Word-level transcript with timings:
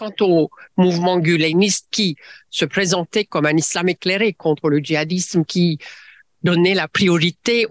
quant 0.00 0.26
au 0.26 0.50
mouvement 0.78 1.18
guleniste 1.18 1.88
qui 1.90 2.16
se 2.48 2.64
présentait 2.64 3.26
comme 3.26 3.44
un 3.44 3.56
islam 3.56 3.88
éclairé 3.90 4.32
contre 4.32 4.70
le 4.70 4.78
djihadisme, 4.78 5.44
qui 5.44 5.78
donnait 6.42 6.74
la 6.74 6.88
priorité 6.88 7.66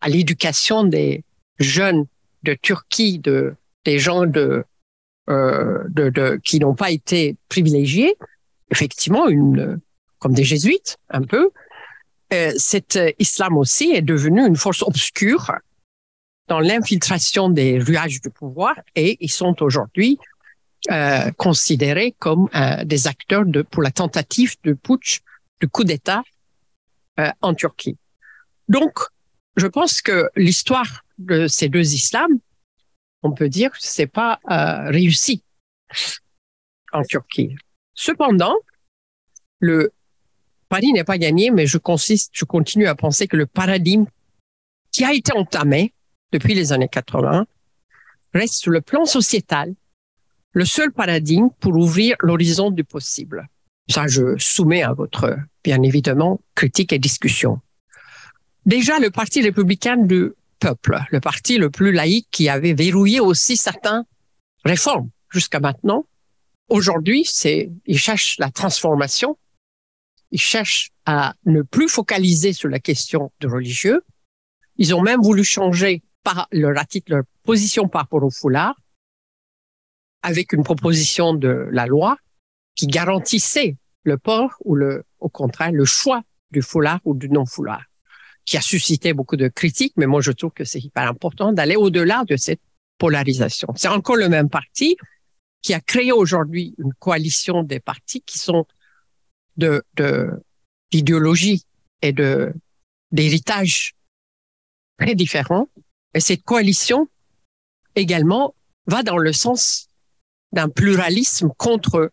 à 0.00 0.08
l'éducation 0.08 0.82
des 0.82 1.22
jeunes 1.60 2.06
de 2.42 2.54
Turquie, 2.54 3.20
de, 3.20 3.54
des 3.84 4.00
gens 4.00 4.24
euh, 4.34 5.84
de 5.88 6.40
qui 6.42 6.58
n'ont 6.58 6.74
pas 6.74 6.90
été 6.90 7.36
privilégiés, 7.48 8.16
effectivement, 8.72 9.28
une, 9.28 9.78
comme 10.18 10.34
des 10.34 10.44
jésuites, 10.44 10.98
un 11.08 11.22
peu, 11.22 11.50
euh, 12.32 12.50
cet 12.56 12.98
islam 13.20 13.56
aussi 13.56 13.92
est 13.92 14.02
devenu 14.02 14.44
une 14.44 14.56
force 14.56 14.82
obscure 14.82 15.52
dans 16.48 16.58
l'infiltration 16.58 17.48
des 17.48 17.78
ruages 17.78 18.20
du 18.20 18.30
pouvoir 18.30 18.74
et 18.96 19.16
ils 19.20 19.30
sont 19.30 19.62
aujourd'hui 19.62 20.18
euh, 20.90 21.30
considérés 21.32 22.14
comme 22.18 22.48
euh, 22.54 22.84
des 22.84 23.06
acteurs 23.06 23.44
de, 23.44 23.62
pour 23.62 23.82
la 23.82 23.90
tentative 23.90 24.56
de 24.64 24.72
putsch, 24.72 25.20
de 25.60 25.66
coup 25.66 25.84
d'État 25.84 26.22
euh, 27.18 27.30
en 27.42 27.54
Turquie. 27.54 27.98
Donc, 28.68 28.98
je 29.56 29.66
pense 29.66 30.00
que 30.00 30.30
l'histoire 30.36 31.04
de 31.18 31.48
ces 31.48 31.68
deux 31.68 31.94
islams, 31.94 32.38
on 33.22 33.32
peut 33.32 33.48
dire, 33.48 33.70
c'est 33.78 34.06
pas 34.06 34.38
euh, 34.50 34.90
réussi 34.90 35.42
en 36.92 37.02
Turquie. 37.02 37.56
Cependant, 37.94 38.54
le 39.58 39.92
Paris 40.68 40.92
n'est 40.92 41.04
pas 41.04 41.18
gagné, 41.18 41.50
mais 41.50 41.66
je 41.66 41.78
consiste, 41.78 42.30
je 42.32 42.44
continue 42.44 42.86
à 42.86 42.94
penser 42.94 43.26
que 43.26 43.36
le 43.36 43.46
paradigme 43.46 44.06
qui 44.92 45.04
a 45.04 45.12
été 45.12 45.32
entamé 45.32 45.92
depuis 46.32 46.54
les 46.54 46.72
années 46.72 46.88
80 46.88 47.46
reste 48.32 48.54
sur 48.54 48.70
le 48.70 48.80
plan 48.80 49.04
sociétal 49.04 49.74
le 50.52 50.64
seul 50.64 50.92
paradigme 50.92 51.48
pour 51.60 51.76
ouvrir 51.76 52.16
l'horizon 52.20 52.70
du 52.70 52.84
possible. 52.84 53.48
Ça, 53.88 54.06
je 54.06 54.36
soumets 54.38 54.82
à 54.82 54.92
votre, 54.92 55.36
bien 55.64 55.82
évidemment, 55.82 56.40
critique 56.54 56.92
et 56.92 56.98
discussion. 56.98 57.60
Déjà, 58.66 58.98
le 58.98 59.10
Parti 59.10 59.42
républicain 59.42 59.96
du 59.96 60.32
peuple, 60.58 61.00
le 61.10 61.20
parti 61.20 61.56
le 61.56 61.70
plus 61.70 61.90
laïque 61.90 62.28
qui 62.30 62.48
avait 62.48 62.74
verrouillé 62.74 63.18
aussi 63.18 63.56
certaines 63.56 64.04
réformes 64.64 65.10
jusqu'à 65.30 65.58
maintenant, 65.58 66.04
aujourd'hui, 66.68 67.24
c'est, 67.24 67.70
il 67.86 67.98
cherche 67.98 68.36
la 68.38 68.50
transformation, 68.50 69.38
il 70.30 70.40
cherche 70.40 70.90
à 71.06 71.34
ne 71.46 71.62
plus 71.62 71.88
focaliser 71.88 72.52
sur 72.52 72.68
la 72.68 72.78
question 72.78 73.32
de 73.40 73.48
religieux. 73.48 74.02
Ils 74.76 74.94
ont 74.94 75.02
même 75.02 75.20
voulu 75.20 75.42
changer 75.42 76.02
par 76.22 76.46
leur, 76.52 76.74
leur 77.08 77.22
position 77.42 77.88
par 77.88 78.02
rapport 78.02 78.22
au 78.22 78.30
foulard 78.30 78.76
avec 80.22 80.52
une 80.52 80.62
proposition 80.62 81.34
de 81.34 81.68
la 81.70 81.86
loi 81.86 82.16
qui 82.74 82.86
garantissait 82.86 83.76
le 84.04 84.18
port 84.18 84.54
ou 84.64 84.74
le, 84.74 85.04
au 85.18 85.28
contraire, 85.28 85.72
le 85.72 85.84
choix 85.84 86.22
du 86.50 86.62
foulard 86.62 87.00
ou 87.04 87.14
du 87.14 87.28
non-foulard, 87.28 87.84
qui 88.44 88.56
a 88.56 88.60
suscité 88.60 89.12
beaucoup 89.12 89.36
de 89.36 89.48
critiques, 89.48 89.94
mais 89.96 90.06
moi 90.06 90.20
je 90.20 90.32
trouve 90.32 90.52
que 90.52 90.64
c'est 90.64 90.80
hyper 90.80 91.06
important 91.08 91.52
d'aller 91.52 91.76
au-delà 91.76 92.24
de 92.24 92.36
cette 92.36 92.60
polarisation. 92.98 93.68
C'est 93.76 93.88
encore 93.88 94.16
le 94.16 94.28
même 94.28 94.48
parti 94.48 94.96
qui 95.62 95.74
a 95.74 95.80
créé 95.80 96.12
aujourd'hui 96.12 96.74
une 96.78 96.92
coalition 96.94 97.62
des 97.62 97.80
partis 97.80 98.22
qui 98.22 98.38
sont 98.38 98.66
de, 99.56 99.84
d'idéologie 100.90 101.64
et 102.02 102.12
de 102.12 102.52
d'héritage 103.12 103.94
très 104.96 105.14
différents. 105.14 105.68
Et 106.14 106.20
cette 106.20 106.44
coalition 106.44 107.08
également 107.96 108.54
va 108.86 109.02
dans 109.02 109.18
le 109.18 109.32
sens 109.32 109.89
d'un 110.52 110.68
pluralisme 110.68 111.50
contre 111.56 112.12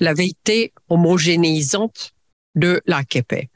la 0.00 0.14
vérité 0.14 0.72
homogénéisante 0.88 2.12
de 2.54 2.82
l'AKP. 2.86 3.50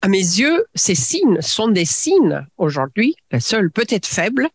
À 0.00 0.08
mes 0.08 0.18
yeux, 0.18 0.66
ces 0.74 0.94
signes 0.94 1.40
sont 1.40 1.68
des 1.68 1.84
signes 1.84 2.46
aujourd'hui, 2.56 3.16
les 3.32 3.40
seuls 3.40 3.70
peut-être 3.70 4.06
faibles, 4.06 4.48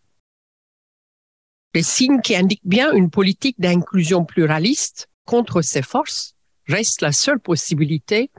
des 1.73 1.83
signes 1.83 2.21
qui 2.21 2.35
indiquent 2.35 2.65
bien 2.65 2.93
une 2.93 3.09
politique 3.09 3.59
d'inclusion 3.59 4.25
pluraliste 4.25 5.09
contre 5.25 5.61
ces 5.61 5.81
forces 5.81 6.35
reste 6.67 7.01
la 7.01 7.11
seule 7.11 7.39
possibilité 7.39 8.31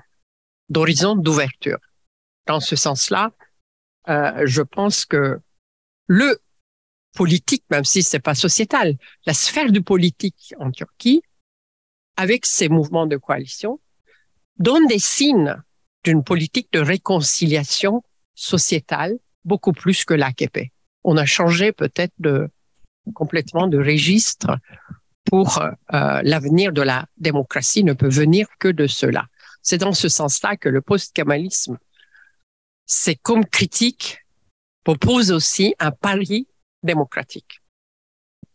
d'horizon 0.69 1.17
d'ouverture. 1.17 1.79
Dans 2.47 2.61
ce 2.61 2.77
sens-là, 2.77 3.33
euh, 4.09 4.43
je 4.45 4.63
pense 4.63 5.05
que 5.05 5.41
le 6.07 6.39
politique, 7.15 7.65
même 7.71 7.85
si 7.85 8.03
c'est 8.03 8.21
pas 8.21 8.35
sociétal, 8.35 8.97
la 9.27 9.35
sphère 9.35 9.71
du 9.73 9.83
politique 9.83 10.55
en 10.59 10.71
Turquie, 10.71 11.23
avec 12.17 12.47
ces 12.47 12.69
mouvements 12.69 13.07
de 13.07 13.17
coalition, 13.17 13.81
donne 14.59 14.87
des 14.87 14.99
signes 14.99 15.57
d'une 16.05 16.23
politique 16.23 16.73
de 16.73 16.81
réconciliation 16.81 18.03
sociétale 18.35 19.15
beaucoup 19.45 19.73
plus 19.73 20.05
que 20.05 20.15
l'AKP. 20.15 20.71
On 21.03 21.17
a 21.17 21.27
changé 21.27 21.73
peut-être 21.73 22.13
de 22.19 22.49
complètement 23.15 23.67
de 23.67 23.79
registre 23.79 24.59
pour 25.25 25.59
euh, 25.59 26.21
l'avenir 26.23 26.73
de 26.73 26.83
la 26.83 27.07
démocratie 27.17 27.85
ne 27.85 27.93
peut 27.93 28.09
venir 28.09 28.47
que 28.59 28.69
de 28.69 28.87
cela. 28.87 29.27
C'est 29.63 29.79
dans 29.79 29.93
ce 29.93 30.09
sens-là 30.09 30.57
que 30.57 30.69
le 30.69 30.81
post-kamalisme, 30.81 31.79
c'est 32.87 33.17
comme 33.17 33.45
critique, 33.45 34.19
propose 34.85 35.33
aussi 35.33 35.75
un 35.79 35.91
pari 35.91 36.47
démocratique. 36.85 37.61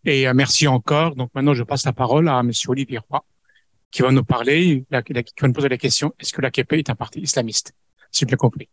Et 0.05 0.27
euh, 0.27 0.33
merci 0.33 0.67
encore. 0.67 1.15
Donc 1.15 1.31
maintenant, 1.35 1.53
je 1.53 1.63
passe 1.63 1.85
la 1.85 1.93
parole 1.93 2.29
à 2.29 2.41
Monsieur 2.43 2.69
Olivier 2.69 2.99
Roy, 3.09 3.23
qui 3.91 4.01
va 4.01 4.11
nous 4.11 4.23
parler, 4.23 4.85
qui 5.03 5.13
va 5.13 5.47
nous 5.47 5.53
poser 5.53 5.69
la 5.69 5.77
question 5.77 6.13
est-ce 6.19 6.33
que 6.33 6.41
l'AKP 6.41 6.73
est 6.73 6.89
un 6.89 6.95
parti 6.95 7.19
islamiste? 7.19 7.73
S'il 8.11 8.25
vous 8.25 8.29
plaît, 8.29 8.37
compris. 8.37 8.69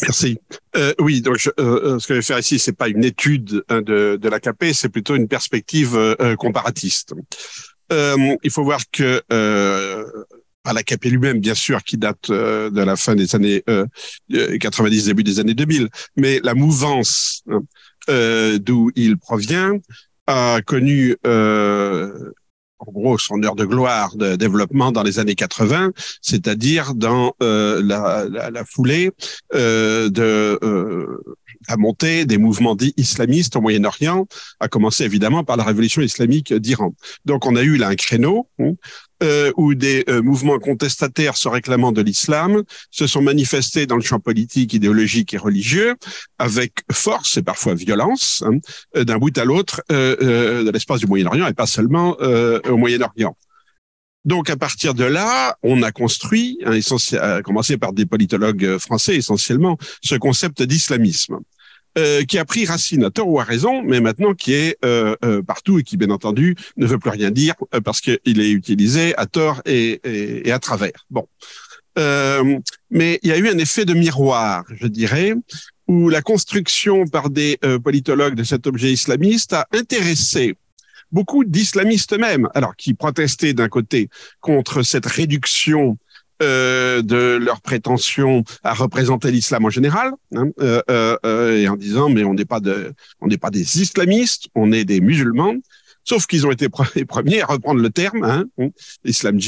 merci. 0.00 0.38
Euh, 0.76 0.94
oui, 0.98 1.22
donc 1.22 1.48
euh, 1.58 1.94
euh, 1.94 1.98
ce 1.98 2.06
que 2.06 2.14
je 2.14 2.18
vais 2.18 2.22
faire 2.22 2.38
ici, 2.38 2.58
c'est 2.58 2.76
pas 2.76 2.88
une 2.88 3.04
étude 3.04 3.64
hein, 3.68 3.82
de, 3.82 4.18
de 4.20 4.28
l'AKP, 4.28 4.72
c'est 4.72 4.88
plutôt 4.88 5.16
une 5.16 5.28
perspective 5.28 5.96
euh, 5.96 6.36
comparatiste. 6.36 7.14
il 7.90 8.50
faut 8.50 8.64
voir 8.64 8.80
que 8.90 9.22
pas 10.64 10.72
l'AKP 10.72 11.06
lui-même, 11.06 11.40
bien 11.40 11.56
sûr, 11.56 11.82
qui 11.82 11.96
date 11.96 12.30
de 12.30 12.82
la 12.82 12.94
fin 12.94 13.16
des 13.16 13.34
années 13.34 13.64
90, 14.60 15.06
début 15.06 15.24
des 15.24 15.40
années 15.40 15.54
2000, 15.54 15.88
mais 16.16 16.40
la 16.44 16.54
mouvance 16.54 17.42
hein, 17.50 17.62
euh, 18.08 18.58
d'où 18.58 18.90
il 18.96 19.16
provient, 19.16 19.78
a 20.26 20.60
connu 20.62 21.16
euh, 21.26 22.32
en 22.78 22.90
gros 22.90 23.18
son 23.18 23.42
heure 23.42 23.54
de 23.54 23.64
gloire 23.64 24.16
de 24.16 24.36
développement 24.36 24.92
dans 24.92 25.02
les 25.02 25.18
années 25.18 25.34
80, 25.34 25.92
c'est-à-dire 26.20 26.94
dans 26.94 27.34
euh, 27.42 27.82
la, 27.82 28.64
foulée 28.64 29.10
euh, 29.54 30.08
de 30.10 30.58
euh, 31.62 31.72
la 31.72 31.76
montée 31.76 32.24
des 32.24 32.38
mouvements 32.38 32.74
dits 32.74 32.94
islamistes 32.96 33.56
au 33.56 33.60
Moyen-Orient, 33.60 34.26
a 34.60 34.68
commencé 34.68 35.04
évidemment 35.04 35.44
par 35.44 35.56
la 35.56 35.64
révolution 35.64 36.02
islamique 36.02 36.52
d'Iran. 36.52 36.94
Donc 37.24 37.46
on 37.46 37.56
a 37.56 37.62
eu 37.62 37.76
là 37.76 37.88
un 37.88 37.96
créneau 37.96 38.48
hein, 38.58 38.72
euh, 39.22 39.52
où 39.56 39.74
des 39.74 40.04
euh, 40.08 40.20
mouvements 40.20 40.58
contestataires 40.58 41.36
se 41.36 41.48
réclamant 41.48 41.92
de 41.92 42.02
l'islam 42.02 42.62
se 42.90 43.06
sont 43.06 43.22
manifestés 43.22 43.86
dans 43.86 43.94
le 43.94 44.02
champ 44.02 44.18
politique, 44.18 44.72
idéologique 44.72 45.32
et 45.32 45.38
religieux 45.38 45.94
avec 46.40 46.72
force 46.90 47.36
et 47.36 47.42
parfois 47.42 47.74
violence 47.74 48.42
hein, 48.44 48.58
euh, 48.96 49.04
d'un 49.04 49.18
bout 49.18 49.36
à 49.38 49.44
l'autre 49.44 49.80
de 49.90 50.70
l'espace 50.70 51.00
du 51.00 51.06
Moyen-Orient 51.06 51.46
et 51.46 51.54
pas 51.54 51.66
seulement 51.66 52.16
au 52.20 52.76
Moyen-Orient. 52.76 53.36
Donc 54.24 54.50
à 54.50 54.56
partir 54.56 54.94
de 54.94 55.04
là, 55.04 55.56
on 55.62 55.82
a 55.82 55.90
construit, 55.90 56.58
hein, 56.64 56.78
à 57.20 57.42
commencer 57.42 57.76
par 57.76 57.92
des 57.92 58.06
politologues 58.06 58.78
français 58.78 59.16
essentiellement, 59.16 59.78
ce 60.02 60.14
concept 60.14 60.62
d'islamisme. 60.62 61.40
Euh, 61.98 62.24
qui 62.24 62.38
a 62.38 62.46
pris 62.46 62.64
racine 62.64 63.04
à 63.04 63.10
tort 63.10 63.28
ou 63.28 63.38
à 63.38 63.44
raison, 63.44 63.82
mais 63.82 64.00
maintenant 64.00 64.32
qui 64.32 64.54
est 64.54 64.78
euh, 64.82 65.14
euh, 65.26 65.42
partout 65.42 65.78
et 65.78 65.82
qui, 65.82 65.98
bien 65.98 66.08
entendu, 66.08 66.56
ne 66.78 66.86
veut 66.86 66.98
plus 66.98 67.10
rien 67.10 67.30
dire 67.30 67.54
parce 67.84 68.00
qu'il 68.00 68.18
est 68.24 68.50
utilisé 68.50 69.14
à 69.18 69.26
tort 69.26 69.60
et, 69.66 70.00
et, 70.02 70.48
et 70.48 70.52
à 70.52 70.58
travers. 70.58 71.04
Bon. 71.10 71.28
mais 72.90 73.20
il 73.22 73.28
y 73.28 73.32
a 73.32 73.36
eu 73.36 73.46
un 73.46 73.58
effet 73.58 73.84
de 73.84 73.92
miroir, 73.92 74.64
je 74.70 74.86
dirais, 74.86 75.34
où 75.86 76.08
la 76.08 76.22
construction 76.22 77.06
par 77.06 77.28
des 77.28 77.58
politologues 77.84 78.36
de 78.36 78.44
cet 78.44 78.66
objet 78.66 78.90
islamiste 78.90 79.52
a 79.52 79.66
intéressé 79.74 80.54
beaucoup 81.12 81.44
d'islamistes 81.44 82.18
même, 82.18 82.48
alors 82.54 82.74
qui 82.76 82.94
protestaient 82.94 83.54
d'un 83.54 83.68
côté 83.68 84.08
contre 84.40 84.82
cette 84.82 85.06
réduction 85.06 85.98
euh, 86.42 87.02
de 87.02 87.36
leur 87.36 87.60
prétention 87.60 88.42
à 88.64 88.74
représenter 88.74 89.30
l'islam 89.30 89.64
en 89.64 89.70
général, 89.70 90.12
hein, 90.34 90.48
euh, 90.60 90.82
euh, 90.90 91.56
et 91.56 91.68
en 91.68 91.76
disant 91.76 92.08
mais 92.08 92.24
on 92.24 92.34
n'est 92.34 92.46
pas 92.46 92.58
de, 92.58 92.92
on 93.20 93.28
n'est 93.28 93.38
pas 93.38 93.50
des 93.50 93.80
islamistes, 93.80 94.48
on 94.56 94.72
est 94.72 94.84
des 94.84 95.00
musulmans. 95.00 95.54
Sauf 96.04 96.26
qu'ils 96.26 96.44
ont 96.44 96.50
été 96.50 96.66
les 96.96 97.04
premiers 97.04 97.42
à 97.42 97.46
reprendre 97.46 97.80
le 97.80 97.90
terme, 97.90 98.24
hein, 98.24 98.44
hein 98.58 98.70
islam 99.04 99.38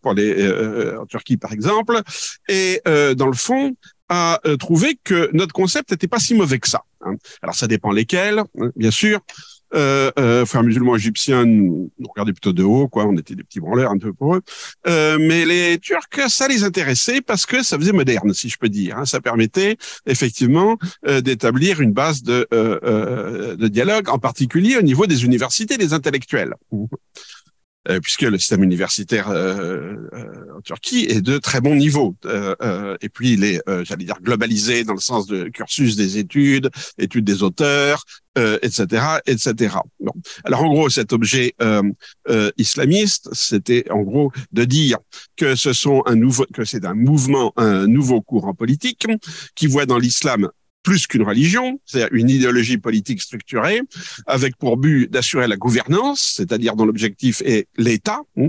pour 0.00 0.14
les 0.14 0.96
en 0.96 1.04
Turquie 1.04 1.36
par 1.36 1.52
exemple, 1.52 2.00
et 2.48 2.80
dans 2.86 3.26
le 3.26 3.36
fond 3.36 3.76
à 4.08 4.40
trouver 4.58 4.98
que 5.04 5.28
notre 5.34 5.52
concept 5.52 5.90
n'était 5.90 6.08
pas 6.08 6.18
si 6.18 6.32
mauvais 6.32 6.60
que 6.60 6.68
ça. 6.68 6.84
Hein. 7.04 7.16
Alors 7.42 7.54
ça 7.54 7.66
dépend 7.66 7.92
lesquels, 7.92 8.38
hein, 8.38 8.70
bien 8.74 8.90
sûr. 8.90 9.20
Euh, 9.74 10.10
euh, 10.18 10.46
frères 10.46 10.62
musulmans 10.62 10.96
égyptiens 10.96 11.44
nous, 11.44 11.90
nous, 11.98 12.08
regardaient 12.08 12.32
plutôt 12.32 12.52
de 12.52 12.62
haut, 12.62 12.88
quoi. 12.88 13.06
On 13.06 13.16
était 13.16 13.34
des 13.34 13.44
petits 13.44 13.60
branleurs 13.60 13.90
un 13.90 13.98
peu 13.98 14.12
pour 14.12 14.36
eux. 14.36 14.42
Euh, 14.86 15.18
mais 15.20 15.44
les 15.44 15.78
Turcs, 15.78 16.28
ça 16.28 16.48
les 16.48 16.64
intéressait 16.64 17.20
parce 17.20 17.46
que 17.46 17.62
ça 17.62 17.78
faisait 17.78 17.92
moderne, 17.92 18.32
si 18.32 18.48
je 18.48 18.58
peux 18.58 18.68
dire. 18.68 18.98
Hein. 18.98 19.04
Ça 19.04 19.20
permettait 19.20 19.76
effectivement 20.06 20.78
euh, 21.06 21.20
d'établir 21.20 21.80
une 21.80 21.92
base 21.92 22.22
de, 22.22 22.46
euh, 22.52 22.78
euh, 22.82 23.56
de 23.56 23.68
dialogue, 23.68 24.08
en 24.08 24.18
particulier 24.18 24.76
au 24.76 24.82
niveau 24.82 25.06
des 25.06 25.24
universités, 25.24 25.76
des 25.76 25.92
intellectuels. 25.92 26.54
Euh, 27.88 28.00
puisque 28.00 28.22
le 28.22 28.38
système 28.38 28.62
universitaire 28.62 29.30
euh, 29.30 29.94
euh, 30.12 30.56
en 30.56 30.60
Turquie 30.60 31.06
est 31.08 31.22
de 31.22 31.38
très 31.38 31.60
bon 31.60 31.74
niveau. 31.74 32.16
et 33.00 33.08
puis 33.08 33.32
il 33.32 33.44
est, 33.44 33.62
j'allais 33.84 34.04
dire, 34.04 34.20
globalisé 34.20 34.84
dans 34.84 34.94
le 34.94 35.00
sens 35.00 35.26
de 35.26 35.44
cursus 35.48 35.96
des 35.96 36.18
études, 36.18 36.70
études 36.98 37.24
des 37.24 37.42
auteurs, 37.42 38.04
etc., 38.36 39.20
etc. 39.26 39.76
Bon. 40.00 40.12
Alors 40.44 40.62
en 40.62 40.72
gros, 40.72 40.88
cet 40.90 41.12
objet 41.12 41.54
islamiste, 42.56 43.28
c'était 43.32 43.90
en 43.90 44.02
gros 44.02 44.32
de 44.52 44.64
dire 44.64 44.98
que 45.36 45.54
ce 45.54 45.72
sont 45.72 46.02
un 46.06 46.16
nouveau, 46.16 46.46
que 46.52 46.64
c'est 46.64 46.84
un 46.84 46.94
mouvement, 46.94 47.52
un 47.56 47.86
nouveau 47.86 48.20
courant 48.20 48.54
politique 48.54 49.06
qui 49.54 49.66
voit 49.66 49.86
dans 49.86 49.98
l'islam 49.98 50.50
plus 50.88 51.06
qu'une 51.06 51.22
religion, 51.22 51.78
c'est-à-dire 51.84 52.08
une 52.12 52.30
idéologie 52.30 52.78
politique 52.78 53.20
structurée, 53.20 53.82
avec 54.26 54.56
pour 54.56 54.78
but 54.78 55.06
d'assurer 55.10 55.46
la 55.46 55.58
gouvernance, 55.58 56.32
c'est-à-dire 56.36 56.76
dont 56.76 56.86
l'objectif 56.86 57.42
est 57.44 57.68
l'État, 57.76 58.20
hein, 58.38 58.48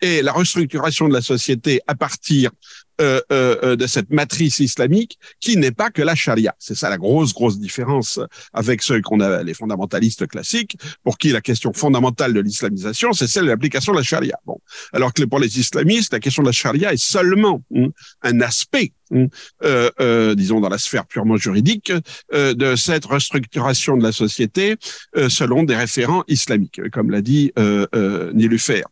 et 0.00 0.22
la 0.22 0.32
restructuration 0.32 1.08
de 1.08 1.14
la 1.14 1.20
société 1.20 1.80
à 1.88 1.96
partir 1.96 2.52
euh, 3.00 3.20
euh, 3.32 3.56
euh, 3.62 3.76
de 3.76 3.86
cette 3.86 4.10
matrice 4.10 4.58
islamique 4.58 5.18
qui 5.40 5.56
n'est 5.56 5.70
pas 5.70 5.90
que 5.90 6.02
la 6.02 6.14
charia. 6.14 6.54
C'est 6.58 6.74
ça 6.74 6.90
la 6.90 6.98
grosse, 6.98 7.32
grosse 7.32 7.58
différence 7.58 8.20
avec 8.52 8.82
ceux 8.82 9.00
qu'on 9.00 9.20
a, 9.20 9.42
les 9.42 9.54
fondamentalistes 9.54 10.26
classiques, 10.26 10.76
pour 11.02 11.16
qui 11.16 11.30
la 11.30 11.40
question 11.40 11.72
fondamentale 11.72 12.34
de 12.34 12.40
l'islamisation, 12.40 13.12
c'est 13.12 13.26
celle 13.26 13.44
de 13.44 13.48
l'application 13.48 13.92
de 13.92 13.98
la 13.98 14.02
charia. 14.02 14.38
Bon. 14.44 14.58
Alors 14.92 15.14
que 15.14 15.22
pour 15.22 15.38
les 15.38 15.58
islamistes, 15.58 16.12
la 16.12 16.20
question 16.20 16.42
de 16.42 16.48
la 16.48 16.52
charia 16.52 16.92
est 16.92 17.02
seulement 17.02 17.62
hein, 17.74 17.88
un 18.22 18.40
aspect 18.42 18.92
hein, 19.14 19.26
euh, 19.64 19.90
euh, 20.00 20.34
disons 20.34 20.60
dans 20.60 20.68
la 20.68 20.78
sphère 20.78 21.06
purement 21.06 21.36
juridique, 21.36 21.92
de 22.32 22.76
cette 22.76 23.06
restructuration 23.06 23.96
de 23.96 24.02
la 24.02 24.12
société 24.12 24.76
selon 25.28 25.62
des 25.62 25.76
référents 25.76 26.22
islamiques, 26.28 26.80
comme 26.90 27.10
l'a 27.10 27.22
dit 27.22 27.52
euh, 27.58 28.32
Nilufer. 28.34 28.82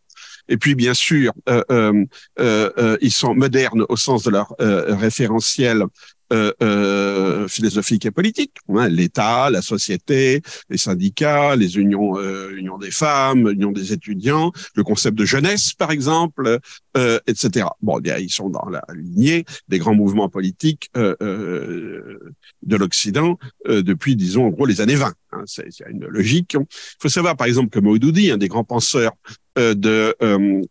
Et 0.49 0.57
puis, 0.57 0.75
bien 0.75 0.93
sûr, 0.93 1.31
euh, 1.47 1.63
euh, 1.71 2.05
euh, 2.39 2.97
ils 3.01 3.13
sont 3.13 3.33
modernes 3.33 3.85
au 3.87 3.95
sens 3.95 4.23
de 4.23 4.31
leur 4.31 4.55
référentiel 4.59 5.85
euh, 6.31 6.53
euh, 6.61 7.47
philosophique 7.47 8.05
et 8.05 8.11
politique. 8.11 8.53
Hein, 8.69 8.87
L'État, 8.87 9.49
la 9.49 9.63
société, 9.63 10.43
les 10.69 10.77
syndicats, 10.77 11.55
les 11.55 11.77
unions, 11.77 12.19
euh, 12.19 12.55
unions 12.55 12.77
des 12.77 12.91
femmes, 12.91 13.49
unions 13.49 13.71
des 13.71 13.93
étudiants, 13.93 14.51
le 14.75 14.83
concept 14.83 15.17
de 15.17 15.25
jeunesse, 15.25 15.73
par 15.73 15.89
exemple, 15.89 16.59
euh, 16.97 17.19
etc. 17.25 17.65
Bon, 17.81 17.99
ils 17.99 18.29
sont 18.29 18.49
dans 18.49 18.69
la 18.69 18.83
lignée 18.93 19.43
des 19.69 19.79
grands 19.79 19.95
mouvements 19.95 20.29
politiques 20.29 20.91
euh, 20.97 22.19
de 22.61 22.75
l'Occident 22.75 23.39
depuis, 23.67 24.15
disons, 24.15 24.45
en 24.45 24.49
gros, 24.49 24.67
les 24.67 24.81
années 24.81 24.95
20. 24.95 25.11
Hein, 25.31 25.43
c'est 25.45 25.69
une 25.89 26.05
logique. 26.05 26.55
Il 26.55 26.65
faut 26.99 27.09
savoir, 27.09 27.35
par 27.35 27.47
exemple, 27.47 27.69
que 27.69 27.79
Maudoudi, 27.79 28.31
un 28.31 28.37
des 28.37 28.47
grands 28.47 28.63
penseurs 28.63 29.13
de 29.59 30.15
euh, 30.21 30.61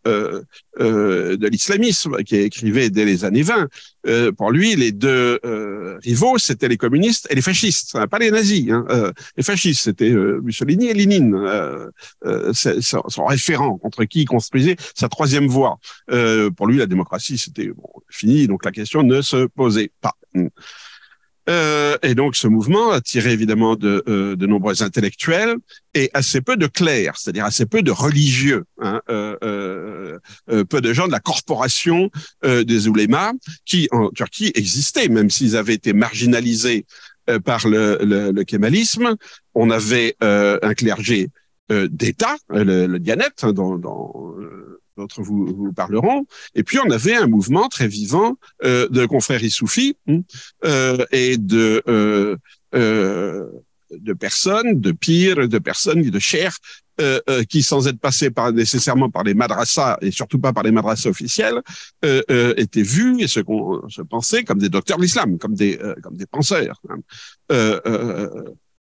euh, 0.79 1.37
de 1.37 1.47
l'islamisme 1.47 2.23
qui 2.23 2.37
écrivait 2.37 2.89
dès 2.89 3.05
les 3.05 3.25
années 3.25 3.41
20. 3.41 3.67
Euh, 4.07 4.31
pour 4.31 4.51
lui, 4.51 4.75
les 4.75 4.91
deux 4.91 5.39
rivaux, 6.01 6.37
c'était 6.37 6.67
les 6.67 6.77
communistes 6.77 7.27
et 7.29 7.35
les 7.35 7.41
fascistes, 7.41 7.97
pas 8.07 8.19
les 8.19 8.31
nazis. 8.31 8.69
Hein. 8.71 8.85
les 9.35 9.43
fascistes, 9.43 9.83
c'était 9.83 10.09
Mussolini 10.09 10.87
et 10.87 10.93
Lénine, 10.93 11.35
son 12.81 13.25
référent 13.25 13.77
contre 13.77 14.05
qui 14.05 14.21
il 14.21 14.25
construisait 14.25 14.77
sa 14.95 15.09
troisième 15.09 15.47
voie. 15.47 15.79
pour 16.55 16.67
lui, 16.67 16.77
la 16.77 16.85
démocratie, 16.85 17.37
c'était 17.37 17.71
fini, 18.09 18.47
donc 18.47 18.63
la 18.65 18.71
question 18.71 19.03
ne 19.03 19.21
se 19.21 19.45
posait 19.47 19.91
pas. 20.01 20.15
Euh, 21.49 21.97
et 22.03 22.15
donc 22.15 22.35
ce 22.35 22.47
mouvement 22.47 22.91
a 22.91 23.01
tiré 23.01 23.31
évidemment 23.31 23.75
de, 23.75 24.03
euh, 24.07 24.35
de 24.35 24.45
nombreux 24.45 24.83
intellectuels 24.83 25.55
et 25.95 26.11
assez 26.13 26.41
peu 26.41 26.57
de 26.57 26.67
clercs, 26.67 27.17
c'est-à-dire 27.17 27.45
assez 27.45 27.65
peu 27.65 27.81
de 27.81 27.91
religieux, 27.91 28.65
hein, 28.79 29.01
euh, 29.09 29.35
euh, 29.43 30.19
euh 30.51 30.63
peu 30.63 30.79
de 30.81 30.93
gens 30.93 31.07
de 31.07 31.11
la 31.11 31.19
corporation 31.19 32.11
des 32.43 32.87
oulémas 32.87 33.31
qui 33.65 33.87
en 33.91 34.09
Turquie 34.09 34.51
existaient, 34.55 35.07
même 35.07 35.29
s'ils 35.29 35.55
avaient 35.55 35.73
été 35.73 35.93
marginalisés 35.93 36.85
par 37.45 37.67
le, 37.67 37.97
le, 38.01 38.31
le, 38.31 38.43
kémalisme. 38.43 39.15
On 39.55 39.69
avait 39.69 40.15
un 40.21 40.73
clergé 40.73 41.29
d'État, 41.69 42.37
le, 42.49 42.85
le 42.87 42.99
Dianet, 42.99 43.31
hein, 43.43 43.53
dans, 43.53 43.77
dans 43.77 44.35
d'autres 44.99 45.21
vous, 45.21 45.45
vous, 45.47 45.73
parleront. 45.73 46.25
Et 46.55 46.63
puis 46.63 46.79
on 46.79 46.89
avait 46.91 47.15
un 47.15 47.27
mouvement 47.27 47.67
très 47.67 47.87
vivant 47.87 48.37
euh, 48.63 48.87
de 48.89 49.05
confréries 49.05 49.51
soufis 49.51 49.97
hein, 50.07 50.21
euh, 50.65 51.05
et 51.11 51.37
de 51.37 51.83
euh, 51.87 53.45
de 53.91 54.13
personnes, 54.13 54.79
de 54.79 54.91
pires, 54.91 55.47
de 55.47 55.57
personnes, 55.57 56.03
de 56.03 56.19
chers, 56.19 56.57
euh, 57.01 57.19
euh, 57.29 57.43
qui, 57.43 57.63
sans 57.63 57.87
être 57.87 57.99
passés 57.99 58.29
par, 58.29 58.51
nécessairement 58.51 59.09
par 59.09 59.23
les 59.23 59.33
madrassas 59.33 59.97
et 60.01 60.11
surtout 60.11 60.37
pas 60.37 60.53
par 60.53 60.63
les 60.63 60.71
madrassas 60.71 61.09
officiels, 61.09 61.61
euh, 62.05 62.21
euh 62.29 62.53
étaient 62.57 62.83
vus 62.83 63.23
et 63.23 63.43
qu'on 63.43 63.87
se 63.89 64.01
pensait 64.01 64.43
comme 64.43 64.59
des 64.59 64.69
docteurs 64.69 64.97
de 64.97 65.03
l'islam, 65.03 65.37
comme 65.39 65.55
des 65.55 65.79
comme 66.03 66.17
des 66.17 66.25
penseurs. 66.25 66.81
Hein 66.89 66.99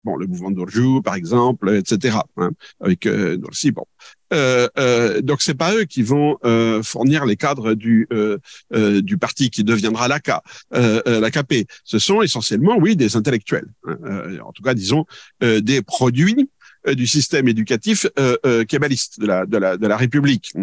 bon, 0.06 0.16
le 0.16 0.28
mouvement 0.28 0.52
d'Urjou, 0.52 1.02
par 1.02 1.16
exemple, 1.16 1.75
etc. 1.75 2.19
Hein, 2.38 2.52
avec 2.80 3.06
euh, 3.07 3.38
bon. 3.74 3.86
Euh, 4.34 4.68
euh, 4.78 5.22
donc 5.22 5.42
c'est 5.42 5.56
pas 5.56 5.74
eux 5.75 5.86
qui 5.86 6.02
vont 6.02 6.38
euh, 6.46 6.81
fournir 6.81 7.25
les 7.25 7.36
cadres 7.36 7.74
du 7.74 8.07
euh, 8.12 8.38
euh, 8.74 9.02
du 9.02 9.18
parti 9.18 9.50
qui 9.50 9.63
deviendra 9.63 10.07
l'AK, 10.07 10.31
l'AKP. 10.72 11.68
Ce 11.84 12.00
sont 12.00 12.22
essentiellement, 12.22 12.78
oui, 12.78 12.96
des 12.96 13.16
intellectuels. 13.16 13.68
Hein, 13.88 13.98
en 14.44 14.52
tout 14.52 14.63
cas, 14.63 14.74
disons 14.74 15.06
des 15.42 15.81
produits 15.81 16.50
du 16.88 17.07
système 17.07 17.48
éducatif 17.48 18.06
euh, 18.19 18.63
kébaliste 18.66 19.19
de 19.19 19.25
la, 19.25 19.46
de 19.46 19.57
la 19.57 19.78
de 19.78 19.88
la 19.88 19.98
République. 19.98 20.54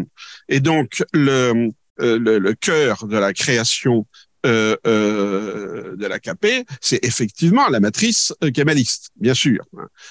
Et 0.48 0.60
donc 0.60 1.04
le 1.12 1.70
le, 1.98 2.38
le 2.38 2.54
cœur 2.54 3.06
de 3.06 3.18
la 3.18 3.32
création 3.32 4.06
euh, 4.46 4.76
euh, 4.86 5.96
de 5.96 6.06
l'AKP, 6.06 6.66
c'est 6.80 7.04
effectivement 7.04 7.68
la 7.68 7.80
matrice 7.80 8.34
euh, 8.42 8.50
kémaliste, 8.50 9.10
bien 9.16 9.34
sûr. 9.34 9.64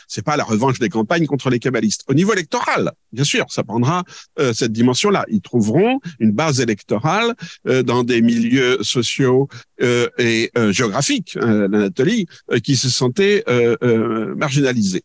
C'est 0.07 0.23
pas 0.23 0.37
la 0.37 0.43
revanche 0.43 0.79
des 0.79 0.89
campagnes 0.89 1.25
contre 1.25 1.49
les 1.49 1.59
kébalistes. 1.59 2.03
Au 2.07 2.13
niveau 2.13 2.33
électoral, 2.33 2.91
bien 3.11 3.23
sûr, 3.23 3.45
ça 3.49 3.63
prendra 3.63 4.03
euh, 4.39 4.53
cette 4.53 4.71
dimension-là. 4.71 5.25
Ils 5.29 5.41
trouveront 5.41 5.99
une 6.19 6.31
base 6.31 6.61
électorale 6.61 7.35
euh, 7.67 7.83
dans 7.83 8.03
des 8.03 8.21
milieux 8.21 8.81
sociaux 8.83 9.47
euh, 9.81 10.07
et 10.17 10.51
géographiques, 10.69 11.35
l'Anatolie, 11.35 12.27
qui 12.63 12.75
se 12.75 12.89
sentaient 12.89 13.43
marginalisés. 14.35 15.03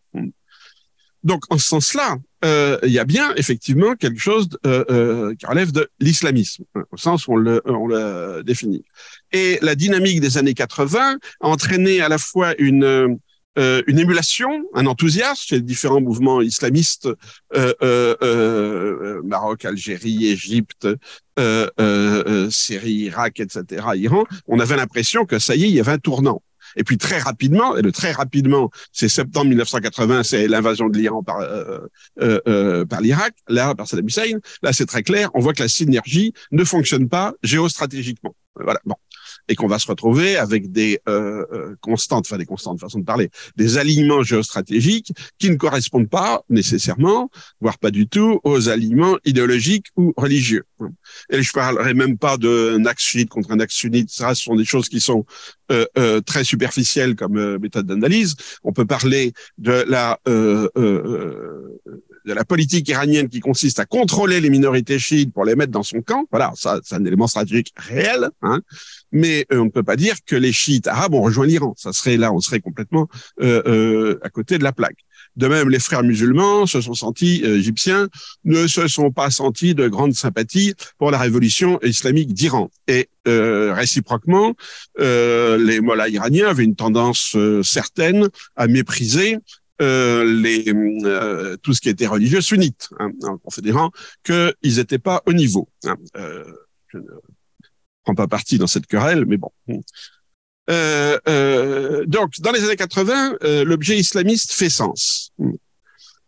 Donc, 1.23 1.43
en 1.51 1.59
ce 1.59 1.67
sens-là, 1.67 2.19
euh, 2.45 2.79
il 2.83 2.91
y 2.91 2.99
a 2.99 3.05
bien 3.05 3.35
effectivement 3.37 3.95
quelque 3.95 4.21
chose 4.21 4.49
euh, 4.67 4.85
euh, 4.91 5.35
qui 5.35 5.47
relève 5.47 5.73
de 5.73 5.89
l'islamisme, 6.01 6.65
hein, 6.75 6.85
au 6.91 6.97
sens 6.97 7.27
où 7.27 7.33
on 7.33 7.37
le, 7.37 7.63
on 7.65 7.87
le 7.87 8.43
définit. 8.43 8.85
Et 9.33 9.59
la 9.63 9.75
dynamique 9.75 10.21
des 10.21 10.39
années 10.39 10.55
80 10.55 11.19
a 11.41 11.47
entraîné 11.47 12.01
à 12.01 12.09
la 12.09 12.19
fois 12.19 12.55
une 12.59 13.19
euh, 13.59 13.83
une 13.87 13.99
émulation, 13.99 14.65
un 14.75 14.85
enthousiasme 14.85 15.43
chez 15.47 15.57
les 15.57 15.63
différents 15.63 16.03
mouvements 16.03 16.43
islamistes, 16.43 17.09
euh, 17.55 17.73
euh, 17.83 19.23
Maroc, 19.25 19.65
Algérie, 19.65 20.27
Égypte, 20.27 20.87
Syrie, 22.51 22.93
Irak, 22.93 23.41
etc., 23.41 23.87
Iran. 23.95 24.25
On 24.47 24.61
avait 24.61 24.77
l'impression 24.77 25.25
que 25.25 25.39
ça 25.39 25.57
y 25.57 25.65
est, 25.65 25.69
il 25.69 25.75
y 25.75 25.81
avait 25.81 25.93
un 25.93 25.99
tournant. 25.99 26.43
Et 26.77 26.85
puis 26.85 26.99
très 26.99 27.19
rapidement, 27.19 27.77
et 27.77 27.83
le 27.83 27.93
très 27.93 28.13
rapidement, 28.13 28.71
c'est 28.93 29.09
septembre 29.09 29.47
1980, 29.47 30.23
c'est 30.23 30.47
l'invasion 30.49 30.89
de 30.89 30.97
l'Iran 30.97 31.23
par 31.23 31.41
euh, 31.41 31.79
euh, 32.21 32.41
euh, 32.47 32.85
par 32.85 33.01
l'Irak, 33.01 33.35
là 33.49 33.75
par 33.75 33.89
Saddam 33.89 34.07
Hussein. 34.07 34.39
Là, 34.63 34.73
c'est 34.73 34.87
très 34.87 35.03
clair. 35.03 35.31
On 35.35 35.41
voit 35.41 35.53
que 35.53 35.63
la 35.63 35.69
synergie 35.69 36.33
ne 36.53 36.65
fonctionne 36.65 37.09
pas 37.09 37.35
géostratégiquement. 37.43 38.35
Voilà. 38.55 38.81
Bon 38.85 38.97
et 39.49 39.55
qu'on 39.55 39.67
va 39.67 39.79
se 39.79 39.87
retrouver 39.87 40.37
avec 40.37 40.73
des 40.73 41.01
euh, 41.09 41.45
euh, 41.53 41.77
constantes, 41.81 42.27
enfin 42.27 42.39
des 42.39 42.47
constantes 42.47 42.81
façon 42.81 42.99
de 42.99 43.05
parler, 43.05 43.31
des 43.57 43.79
alignements 43.79 44.23
géostratégiques 44.23 45.13
qui 45.39 45.51
ne 45.51 45.57
correspondent 45.57 46.09
pas 46.09 46.43
nécessairement, 46.49 47.31
voire 47.61 47.79
pas 47.79 47.91
du 47.91 48.09
tout, 48.09 48.41
aux 48.45 48.69
alignements 48.69 49.17
idéologiques 49.25 49.87
ou 49.97 50.13
religieux. 50.17 50.65
Et 51.31 51.43
je 51.43 51.53
parlerai 51.53 51.95
même 51.95 52.19
pas 52.19 52.37
d'un 52.37 52.85
axe 52.87 53.05
chiite 53.05 53.29
contre 53.29 53.53
un 53.53 53.61
axe 53.61 53.75
sunnite, 53.75 54.11
ça, 54.11 54.35
ce 54.35 54.43
sont 54.43 54.57
des 54.57 54.65
choses 54.65 54.89
qui 54.89 55.01
sont 55.01 55.25
euh, 55.73 55.87
euh, 55.99 56.21
très 56.21 56.45
superficielles 56.45 57.17
comme 57.17 57.37
euh, 57.39 57.59
méthode 57.59 57.87
d'analyse. 57.87 58.37
On 58.63 58.73
peut 58.73 58.85
parler 58.85 59.33
de 59.59 59.85
la 59.89 60.21
euh, 60.29 60.69
de 62.27 62.33
la 62.33 62.45
politique 62.45 62.89
iranienne 62.89 63.29
qui 63.29 63.41
consiste 63.41 63.79
à 63.79 63.87
contrôler 63.87 64.41
les 64.41 64.51
minorités 64.51 64.99
chiites 64.99 65.33
pour 65.33 65.45
les 65.45 65.55
mettre 65.55 65.71
dans 65.71 65.85
son 65.85 66.03
camp. 66.03 66.27
Voilà, 66.31 66.53
ça, 66.57 66.81
c'est 66.83 66.97
un 66.97 67.05
élément 67.05 67.29
stratégique 67.29 67.73
réel. 67.77 68.29
Hein. 68.43 68.61
Mais 69.13 69.47
euh, 69.53 69.61
on 69.61 69.67
ne 69.67 69.71
peut 69.71 69.85
pas 69.85 69.97
dire 69.97 70.17
que 70.27 70.35
les 70.35 70.53
chiites 70.53 70.89
arabes 70.89 71.15
ont 71.15 71.23
rejoint 71.23 71.47
l'Iran. 71.47 71.75
Ça 71.77 71.93
serait 71.93 72.17
là, 72.17 72.33
on 72.33 72.41
serait 72.41 72.61
complètement 72.61 73.09
euh, 73.41 73.63
euh, 73.67 74.19
à 74.23 74.29
côté 74.29 74.59
de 74.59 74.65
la 74.65 74.73
plaque. 74.73 74.99
De 75.37 75.47
même, 75.47 75.69
les 75.69 75.79
frères 75.79 76.03
musulmans 76.03 76.67
se 76.67 76.81
sont 76.81 76.95
sentis 76.95 77.45
égyptiens, 77.45 78.09
ne 78.45 78.67
se 78.67 78.89
sont 78.89 79.13
pas 79.13 79.31
sentis 79.31 79.75
de 79.75 79.87
grande 79.87 80.15
sympathie 80.15 80.75
pour 80.99 81.11
la 81.11 81.19
révolution 81.19 81.79
islamique 81.83 82.33
d'Iran. 82.33 82.71
Et 82.89 83.11
réciproquement, 83.27 84.55
les 84.99 85.81
mollahs 85.83 86.09
iraniens 86.09 86.49
avaient 86.49 86.65
une 86.65 86.77
tendance 86.77 87.37
certaine 87.63 88.29
à 88.55 88.67
mépriser 88.67 89.37
euh, 89.83 90.25
les, 90.25 90.65
euh, 91.05 91.57
tout 91.63 91.75
ce 91.75 91.81
qui 91.81 91.89
était 91.89 92.07
religieux 92.07 92.41
sunnite, 92.41 92.89
hein, 92.99 93.11
en 93.25 93.37
considérant 93.37 93.91
qu'ils 94.25 94.55
n'étaient 94.63 94.99
pas 94.99 95.23
au 95.27 95.33
niveau. 95.33 95.69
Hein. 95.85 95.97
Euh, 96.17 96.45
je 96.89 96.99
ne 96.99 97.05
prends 98.05 98.15
pas 98.15 98.27
parti 98.27 98.59
dans 98.59 98.67
cette 98.67 98.87
querelle, 98.87 99.27
mais 99.27 99.37
bon. 99.37 99.51
Euh, 100.71 101.19
euh, 101.29 102.05
donc, 102.07 102.41
dans 102.41 102.53
les 102.53 102.65
années 102.65 102.77
80, 102.77 103.37
l'objet 103.65 103.99
islamiste 103.99 104.53
fait 104.53 104.71
sens. 104.71 105.33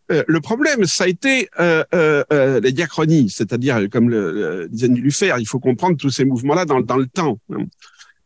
le 0.09 0.39
problème, 0.39 0.85
ça 0.85 1.05
a 1.05 1.07
été 1.07 1.49
les 1.59 2.71
diachronies, 2.71 3.29
c'est-à-dire, 3.29 3.89
comme 3.91 4.09
le, 4.09 4.67
disait 4.69 4.89
Nilufer, 4.89 5.35
il 5.39 5.47
faut 5.47 5.59
comprendre 5.59 5.97
tous 5.97 6.11
ces 6.11 6.25
mouvements-là 6.25 6.65
dans, 6.65 6.97
le 6.97 7.07
temps. 7.07 7.39
Hein. 7.51 7.65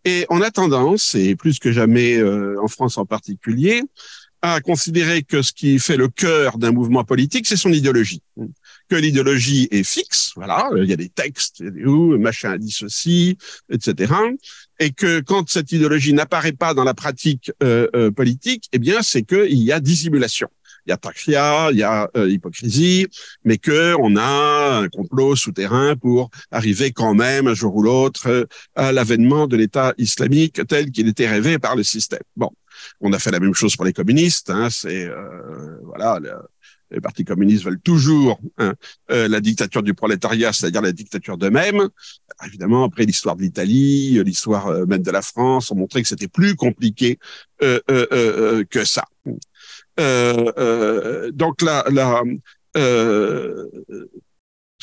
Et 0.06 0.25
on 0.30 0.42
a 0.42 0.51
tendance, 0.51 1.15
et 1.15 1.38
plus 1.38 1.60
que 1.60 1.72
jamais 1.72 2.22
en 2.22 2.68
France 2.68 2.98
en 2.98 3.06
particulier, 3.06 3.84
à 4.44 4.60
considérer 4.60 5.24
que 5.24 5.42
ce 5.42 5.54
qui 5.54 5.80
fait 5.80 5.96
le 5.96 6.10
cœur 6.10 6.58
d'un 6.58 6.74
mouvement 6.74 7.06
politique, 7.06 7.48
c'est 7.48 7.56
son 7.56 7.72
idéologie. 7.72 8.22
Que 8.90 8.98
l'idéologie 8.98 9.70
est 9.72 9.84
fixe, 9.84 10.34
voilà, 10.36 10.70
il 10.76 10.84
y 10.84 10.92
a 10.92 10.98
des 10.98 11.08
textes, 11.08 11.62
a 11.62 11.88
où, 11.88 12.18
machin 12.18 12.58
dit 12.58 12.72
ceci, 12.72 13.38
etc. 13.72 14.14
Et 14.82 14.92
que 14.92 15.22
quand 15.22 15.50
cette 15.50 15.72
idéologie 15.72 16.12
n'apparaît 16.12 16.52
pas 16.52 16.74
dans 16.74 16.84
la 16.84 16.94
pratique 16.94 17.54
euh, 17.64 17.88
euh, 17.96 18.12
politique, 18.12 18.66
eh 18.74 18.80
bien, 18.80 19.02
c'est 19.02 19.24
qu'il 19.24 19.64
y 19.64 19.72
a 19.72 19.80
dissimulation. 19.80 20.50
Il 20.86 20.90
y 20.90 20.94
a 20.94 20.98
tachia, 20.98 21.70
il 21.72 21.78
y 21.78 21.84
a 21.84 22.10
euh, 22.18 22.30
hypocrisie, 22.30 23.08
mais 23.46 23.58
que 23.58 23.96
on 23.98 24.18
a 24.18 24.82
un 24.82 24.90
complot 24.90 25.38
souterrain 25.38 25.96
pour 25.96 26.30
arriver 26.52 26.92
quand 26.92 27.14
même 27.14 27.48
un 27.48 27.54
jour 27.54 27.74
ou 27.78 27.84
l'autre 27.84 28.50
à 28.76 28.92
l'avènement 28.92 29.48
de 29.48 29.56
l'État 29.56 29.94
islamique 29.98 30.60
tel 30.68 30.92
qu'il 30.92 31.08
était 31.08 31.30
rêvé 31.30 31.60
par 31.60 31.78
le 31.78 31.84
système. 31.84 32.20
Bon, 32.36 32.50
on 33.02 33.13
a 33.13 33.20
fait 33.20 33.32
la 33.32 33.40
même 33.40 33.54
chose 33.54 33.75
pour 33.75 33.86
les 33.86 33.94
communistes. 33.94 34.50
Hein, 34.50 34.70
c'est 34.70 35.06
euh, 35.06 35.78
voilà, 35.84 36.20
les 36.92 37.02
partis 37.02 37.25
communistes 37.25 37.63
veulent 37.66 37.80
toujours 37.80 38.40
hein, 38.58 38.74
euh, 39.12 39.28
la 39.28 39.42
dictature 39.42 39.84
du 39.84 39.94
prolétariat, 39.94 40.54
c'est-à-dire 40.54 40.82
la 40.82 40.92
dictature 40.92 41.38
d'eux-mêmes. 41.38 41.90
Évidemment, 42.46 42.86
après 42.86 43.06
l'histoire 43.06 43.36
de 43.36 43.42
l'Italie, 43.42 44.22
l'histoire 44.24 44.68
euh, 44.68 44.86
même 44.86 45.02
de 45.02 45.12
la 45.12 45.22
France, 45.22 45.72
ont 45.72 45.75
montré 45.75 46.02
que 46.02 46.08
c'était 46.08 46.28
plus 46.28 46.56
compliqué 46.56 47.20
que 47.60 48.86
ça. 48.86 49.06
donc 49.98 51.62
là 51.62 51.84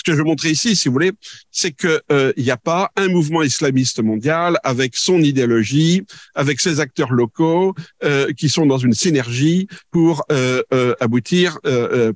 ce 0.01 0.03
que 0.03 0.13
je 0.13 0.17
veux 0.17 0.25
montrer 0.25 0.49
ici, 0.49 0.75
si 0.77 0.89
vous 0.89 0.95
voulez, 0.95 1.13
c'est 1.51 1.73
que 1.73 2.01
euh, 2.11 2.33
il 2.39 2.45
n'y 2.45 2.51
a 2.51 2.57
pas 2.57 2.91
un 2.97 3.09
mouvement 3.09 3.43
islamiste 3.43 4.03
mondial 4.03 4.59
avec 4.65 4.97
son 4.97 5.21
idéologie, 5.21 6.07
avec 6.35 6.59
ses 6.59 6.81
acteurs 6.81 7.13
locaux 7.13 7.75
euh, 8.03 8.33
qui 8.33 8.49
sont 8.49 8.65
dans 8.65 8.79
une 8.79 8.95
synergie 8.95 9.69
pour 9.91 10.25
euh, 10.33 10.63
aboutir, 11.01 11.59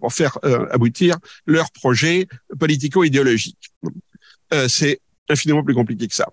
pour 0.01 0.15
faire 0.15 0.39
aboutir 0.71 1.19
leur 1.45 1.71
projet 1.73 2.27
politico-idéologique. 2.59 3.71
c'est 4.69 5.01
infiniment 5.29 5.63
plus 5.63 5.75
compliqué 5.75 6.09
que 6.09 6.15
ça. 6.15 6.29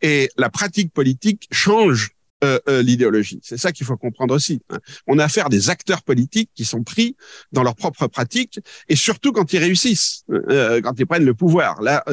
Et 0.00 0.30
la 0.36 0.50
pratique 0.50 0.92
politique 0.92 1.46
change 1.52 2.10
euh, 2.44 2.58
euh, 2.68 2.82
l'idéologie. 2.82 3.38
C'est 3.42 3.56
ça 3.56 3.70
qu'il 3.70 3.86
faut 3.86 3.96
comprendre 3.96 4.34
aussi. 4.34 4.60
Hein. 4.70 4.78
On 5.06 5.18
a 5.18 5.24
affaire 5.24 5.46
à 5.46 5.48
des 5.48 5.70
acteurs 5.70 6.02
politiques 6.02 6.50
qui 6.54 6.64
sont 6.64 6.82
pris 6.82 7.16
dans 7.52 7.62
leur 7.62 7.76
propre 7.76 8.08
pratique 8.08 8.58
et 8.88 8.96
surtout 8.96 9.30
quand 9.32 9.52
ils 9.52 9.58
réussissent, 9.58 10.24
euh, 10.30 10.80
quand 10.80 10.98
ils 10.98 11.06
prennent 11.06 11.24
le 11.24 11.34
pouvoir. 11.34 11.80
Là, 11.82 12.04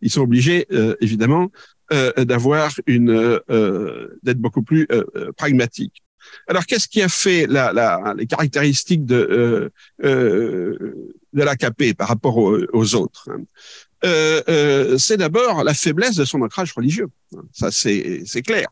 ils 0.00 0.10
sont 0.10 0.20
obligés, 0.20 0.66
évidemment, 1.00 1.50
d'avoir 2.16 2.72
une, 2.86 3.40
d'être 4.22 4.38
beaucoup 4.38 4.62
plus 4.62 4.86
pragmatiques. 5.36 6.02
Alors, 6.46 6.66
qu'est-ce 6.66 6.88
qui 6.88 7.02
a 7.02 7.08
fait 7.08 7.46
la, 7.46 7.72
la, 7.72 8.14
les 8.16 8.26
caractéristiques 8.26 9.04
de 9.04 9.72
de 11.34 11.42
l'AKP 11.42 11.96
par 11.96 12.08
rapport 12.08 12.36
aux, 12.36 12.94
autres 12.94 13.28
hein? 13.30 13.42
euh, 14.04 14.98
c'est 14.98 15.16
d'abord 15.16 15.64
la 15.64 15.74
faiblesse 15.74 16.16
de 16.16 16.24
son 16.24 16.42
ancrage 16.42 16.72
religieux. 16.72 17.08
Ça, 17.52 17.70
c'est 17.70 18.42
clair 18.44 18.68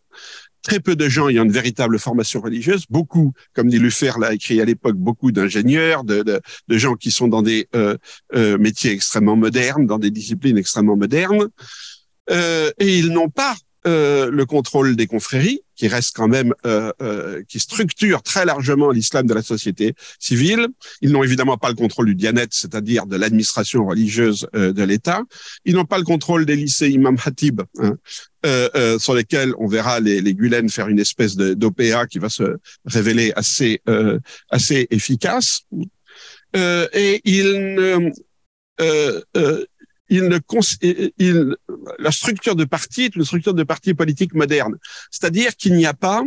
très 0.63 0.81
peu 0.81 0.97
de 0.97 1.09
gens 1.09 1.29
ayant 1.29 1.45
une 1.45 1.53
véritable 1.53 1.99
formation 1.99 2.41
religieuse, 2.41 2.85
beaucoup, 2.89 3.33
comme 3.53 3.69
Nilufer 3.69 4.13
l'a 4.21 4.33
écrit 4.33 4.61
à 4.61 4.65
l'époque, 4.65 4.97
beaucoup 4.97 5.33
d'ingénieurs, 5.33 6.05
de, 6.05 6.23
de, 6.23 6.41
de, 6.69 6.79
gens 6.79 6.95
qui 6.95 7.11
sont 7.11 7.29
dans 7.29 7.43
des 7.43 7.69
euh, 7.75 7.97
euh, 8.35 8.59
métiers 8.59 8.93
extrêmement 8.93 9.37
modernes, 9.37 9.87
dans 9.87 9.99
des 9.99 10.11
disciplines 10.11 10.57
extrêmement 10.57 10.97
modernes, 10.97 11.49
euh, 12.31 12.71
et 12.79 12.99
ils 12.99 13.11
n'ont 13.11 13.29
pas 13.29 13.57
euh, 13.87 14.31
le 14.31 14.47
contrôle 14.47 14.95
des 14.95 15.09
confréries, 15.09 15.63
qui 15.83 15.89
reste 15.89 16.15
quand 16.15 16.29
même, 16.29 16.55
euh, 16.65 16.93
euh, 17.03 17.43
qui 17.49 17.59
structure 17.59 18.23
très 18.23 18.45
largement 18.45 18.93
l'islam 18.93 19.27
de 19.27 19.35
la 19.35 19.43
société 19.43 19.97
civile. 20.21 20.69
Ils 21.01 21.11
n'ont 21.11 21.25
évidemment 21.25 21.59
pas 21.59 21.71
le 21.71 21.75
contrôle 21.75 22.07
du 22.07 22.15
dianet, 22.15 22.47
c'est-à-dire 22.51 23.05
de 23.07 23.17
l'administration 23.17 23.85
religieuse 23.85 24.47
euh, 24.55 24.73
de 24.73 24.85
l'État. 24.85 25.23
Ils 25.65 25.75
n'ont 25.75 25.85
pas 25.85 25.99
le 25.99 26.05
contrôle 26.05 26.47
des 26.47 26.55
lycées 26.55 26.89
Imam 26.91 27.17
Hatib, 27.25 27.63
hein, 27.81 27.97
euh, 28.47 28.69
euh, 28.77 28.97
sur 29.01 29.17
lesquels 29.17 29.55
on 29.59 29.67
verra 29.67 29.99
les, 29.99 30.21
les 30.21 30.35
Gulen 30.35 30.69
faire 30.69 30.87
une 30.87 31.01
espèce 31.01 31.35
d'OPA 31.35 32.07
qui 32.07 32.21
va 32.21 32.29
se 32.29 32.59
révéler 32.85 33.33
assez 33.35 33.83
assez 34.51 34.87
efficace. 34.91 35.63
et 36.55 37.21
ils 37.25 37.75
ne 37.75 38.13
il 40.13 40.29
ne, 40.29 40.39
il, 41.19 41.57
la 41.99 42.11
structure 42.11 42.55
de 42.55 42.65
parti 42.65 43.05
est 43.05 43.17
une 43.17 43.25
structure 43.25 43.55
de 43.55 43.63
parti 43.63 43.95
politique 43.95 44.35
moderne. 44.35 44.77
C'est-à-dire 45.11 45.57
qu'il 45.57 45.73
n'y 45.73 45.87
a 45.87 45.95
pas 45.95 46.23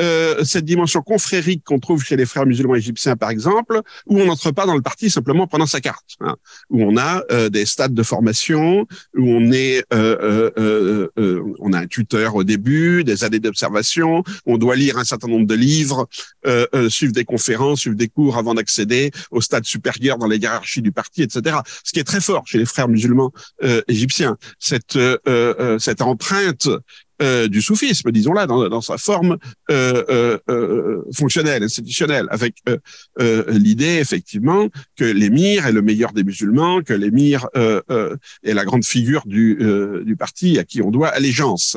euh, 0.00 0.42
cette 0.42 0.64
dimension 0.64 1.02
confrérique 1.02 1.62
qu'on 1.62 1.78
trouve 1.78 2.02
chez 2.02 2.16
les 2.16 2.24
frères 2.24 2.46
musulmans 2.46 2.76
égyptiens, 2.76 3.14
par 3.14 3.28
exemple, 3.28 3.82
où 4.06 4.18
on 4.18 4.24
n'entre 4.24 4.52
pas 4.52 4.64
dans 4.64 4.74
le 4.74 4.80
parti 4.80 5.10
simplement 5.10 5.46
pendant 5.46 5.66
sa 5.66 5.82
carte, 5.82 6.16
hein, 6.20 6.36
où 6.70 6.82
on 6.82 6.96
a 6.96 7.24
euh, 7.30 7.50
des 7.50 7.66
stades 7.66 7.92
de 7.92 8.02
formation, 8.02 8.86
où 9.14 9.28
on 9.28 9.52
est, 9.52 9.84
euh, 9.92 10.16
euh, 10.22 10.50
euh 10.58 11.05
a 11.76 11.80
un 11.80 11.86
tuteur 11.86 12.34
au 12.34 12.44
début, 12.44 13.04
des 13.04 13.24
années 13.24 13.38
d'observation, 13.38 14.24
on 14.46 14.58
doit 14.58 14.76
lire 14.76 14.98
un 14.98 15.04
certain 15.04 15.28
nombre 15.28 15.46
de 15.46 15.54
livres, 15.54 16.08
suivre 16.88 17.12
des 17.12 17.24
conférences, 17.24 17.80
suivre 17.80 17.96
des 17.96 18.08
cours 18.08 18.36
avant 18.36 18.54
d'accéder 18.54 19.10
au 19.30 19.40
stade 19.40 19.64
supérieur 19.64 20.18
dans 20.18 20.26
les 20.26 20.38
hiérarchies 20.38 20.82
du 20.82 20.92
parti, 20.92 21.22
etc. 21.22 21.58
Ce 21.84 21.92
qui 21.92 22.00
est 22.00 22.04
très 22.04 22.20
fort 22.20 22.46
chez 22.46 22.58
les 22.58 22.66
frères 22.66 22.88
musulmans 22.88 23.32
euh, 23.62 23.82
égyptien. 23.88 24.36
Cette, 24.58 24.96
euh, 24.96 25.18
euh, 25.26 25.78
cette 25.78 26.02
empreinte 26.02 26.68
du 27.20 27.62
soufisme, 27.62 28.10
disons-là, 28.10 28.46
dans, 28.46 28.68
dans, 28.68 28.80
sa 28.80 28.98
forme 28.98 29.38
euh, 29.70 30.38
euh, 30.48 31.02
fonctionnelle, 31.14 31.62
institutionnelle, 31.62 32.26
avec 32.30 32.62
l'idée 33.48 33.98
effectivement 34.00 34.68
que 34.96 35.04
l'émir 35.04 35.66
est 35.66 35.72
le 35.72 35.82
meilleur 35.82 36.12
des 36.12 36.24
musulmans, 36.24 36.82
que 36.82 36.92
l'émir 36.92 37.48
est 37.54 38.54
la 38.54 38.64
grande 38.64 38.84
figure 38.84 39.22
du, 39.26 39.58
du 40.04 40.16
parti 40.16 40.58
à 40.58 40.64
qui 40.64 40.82
on 40.82 40.90
doit 40.90 41.08
allégeance. 41.08 41.76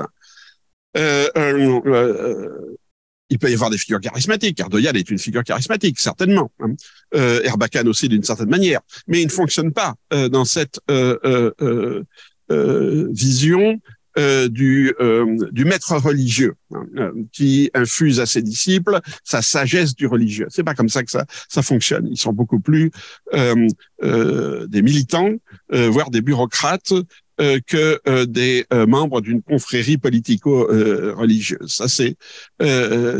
Il 3.29 3.37
peut 3.37 3.49
y 3.49 3.53
avoir 3.53 3.69
des 3.69 3.77
figures 3.77 4.01
charismatiques. 4.01 4.59
Erdogan 4.59 4.95
est 4.95 5.09
une 5.09 5.19
figure 5.19 5.43
charismatique, 5.43 5.99
certainement. 5.99 6.51
Hein. 6.59 6.73
Euh, 7.15 7.41
Erbakan 7.43 7.85
aussi 7.85 8.09
d'une 8.09 8.23
certaine 8.23 8.49
manière. 8.49 8.81
Mais 9.07 9.21
il 9.21 9.25
ne 9.25 9.31
fonctionne 9.31 9.71
pas 9.71 9.93
euh, 10.13 10.29
dans 10.29 10.45
cette 10.45 10.79
euh, 14.17 14.47
euh, 14.49 14.93
euh 14.99 15.25
du, 15.37 15.51
du 15.51 15.65
maître 15.65 15.95
religieux 15.97 16.55
hein, 16.73 17.11
qui 17.31 17.69
infuse 17.73 18.19
à 18.19 18.25
ses 18.25 18.41
disciples 18.41 18.99
sa 19.23 19.41
sagesse 19.41 19.95
du 19.95 20.07
religieux. 20.07 20.47
C'est 20.49 20.63
pas 20.63 20.75
comme 20.75 20.89
ça 20.89 21.03
que 21.03 21.11
ça, 21.11 21.25
ça 21.47 21.61
fonctionne. 21.61 22.07
Ils 22.07 22.17
sont 22.17 22.33
beaucoup 22.33 22.59
plus 22.59 22.91
des 23.31 24.81
militants, 24.81 25.31
voire 25.69 26.09
des 26.09 26.21
bureaucrates 26.21 26.93
euh, 27.39 27.59
que 27.65 28.01
euh, 28.05 28.25
des 28.25 28.65
euh, 28.73 28.85
membres 28.85 29.21
d'une 29.21 29.41
confrérie 29.41 29.97
politico-religieuse. 29.97 31.73
Ça, 31.73 31.87
c'est 31.87 32.17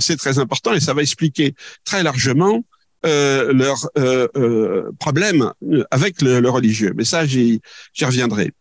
c'est 0.02 0.18
très 0.18 0.40
important 0.40 0.74
et 0.74 0.82
ça 0.82 0.94
va 0.94 1.02
expliquer 1.02 1.54
très 1.86 2.04
largement 2.04 2.62
euh, 3.06 3.54
leur 3.54 3.90
euh, 3.98 4.92
problème 5.00 5.54
avec 5.90 6.22
le, 6.22 6.42
le, 6.42 6.50
religieux. 6.50 6.92
Mais 6.98 7.06
ça, 7.06 7.26
j'y 7.26 7.62
reviendrai. 8.02 8.52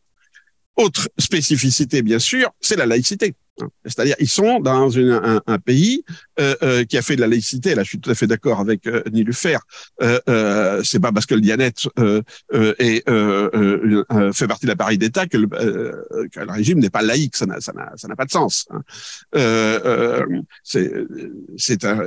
Autre 0.79 1.09
spécificité, 1.19 2.03
bien 2.03 2.21
sûr, 2.21 2.51
c'est 2.61 2.77
la 2.77 2.87
laïcité. 2.87 3.35
C'est-à-dire, 3.85 4.15
ils 4.21 4.29
sont 4.29 4.61
dans 4.61 4.97
un, 4.97 5.59
pays 5.59 6.05
qui 6.89 6.97
a 6.97 7.03
fait 7.03 7.17
de 7.17 7.21
la 7.21 7.27
laïcité, 7.27 7.75
là 7.75 7.83
je 7.83 7.89
suis 7.89 8.01
tout 8.01 8.11
à 8.11 8.15
fait 8.15 8.27
d'accord 8.27 8.61
avec 8.61 8.87
euh, 8.87 9.03
Nilufer, 9.13 9.59
euh, 10.03 10.21
euh, 10.29 10.83
c'est 10.85 11.01
pas 11.01 11.13
parce 11.13 11.27
que 11.27 11.35
le 11.35 11.41
Dianet 11.41 11.73
euh, 11.99 12.23
euh, 12.55 12.75
est, 12.79 13.09
euh, 13.09 14.05
euh, 14.13 14.33
fait 14.33 14.47
partie 14.47 14.67
de 14.67 14.71
l'appareil 14.71 14.99
d'État 14.99 15.27
que, 15.27 15.37
euh, 15.37 16.29
que 16.33 16.41
le 16.41 16.51
régime 16.53 16.79
n'est 16.79 16.91
pas 16.91 17.03
laïque, 17.03 17.37
ça 17.37 17.47
n'a 17.47 18.17
pas 18.17 18.25
de 18.25 18.31
sens. 18.31 18.67
Hein. 18.71 18.83
Euh, 19.37 19.81
euh, 19.85 20.27
c'est 21.57 21.85
un, 21.85 22.01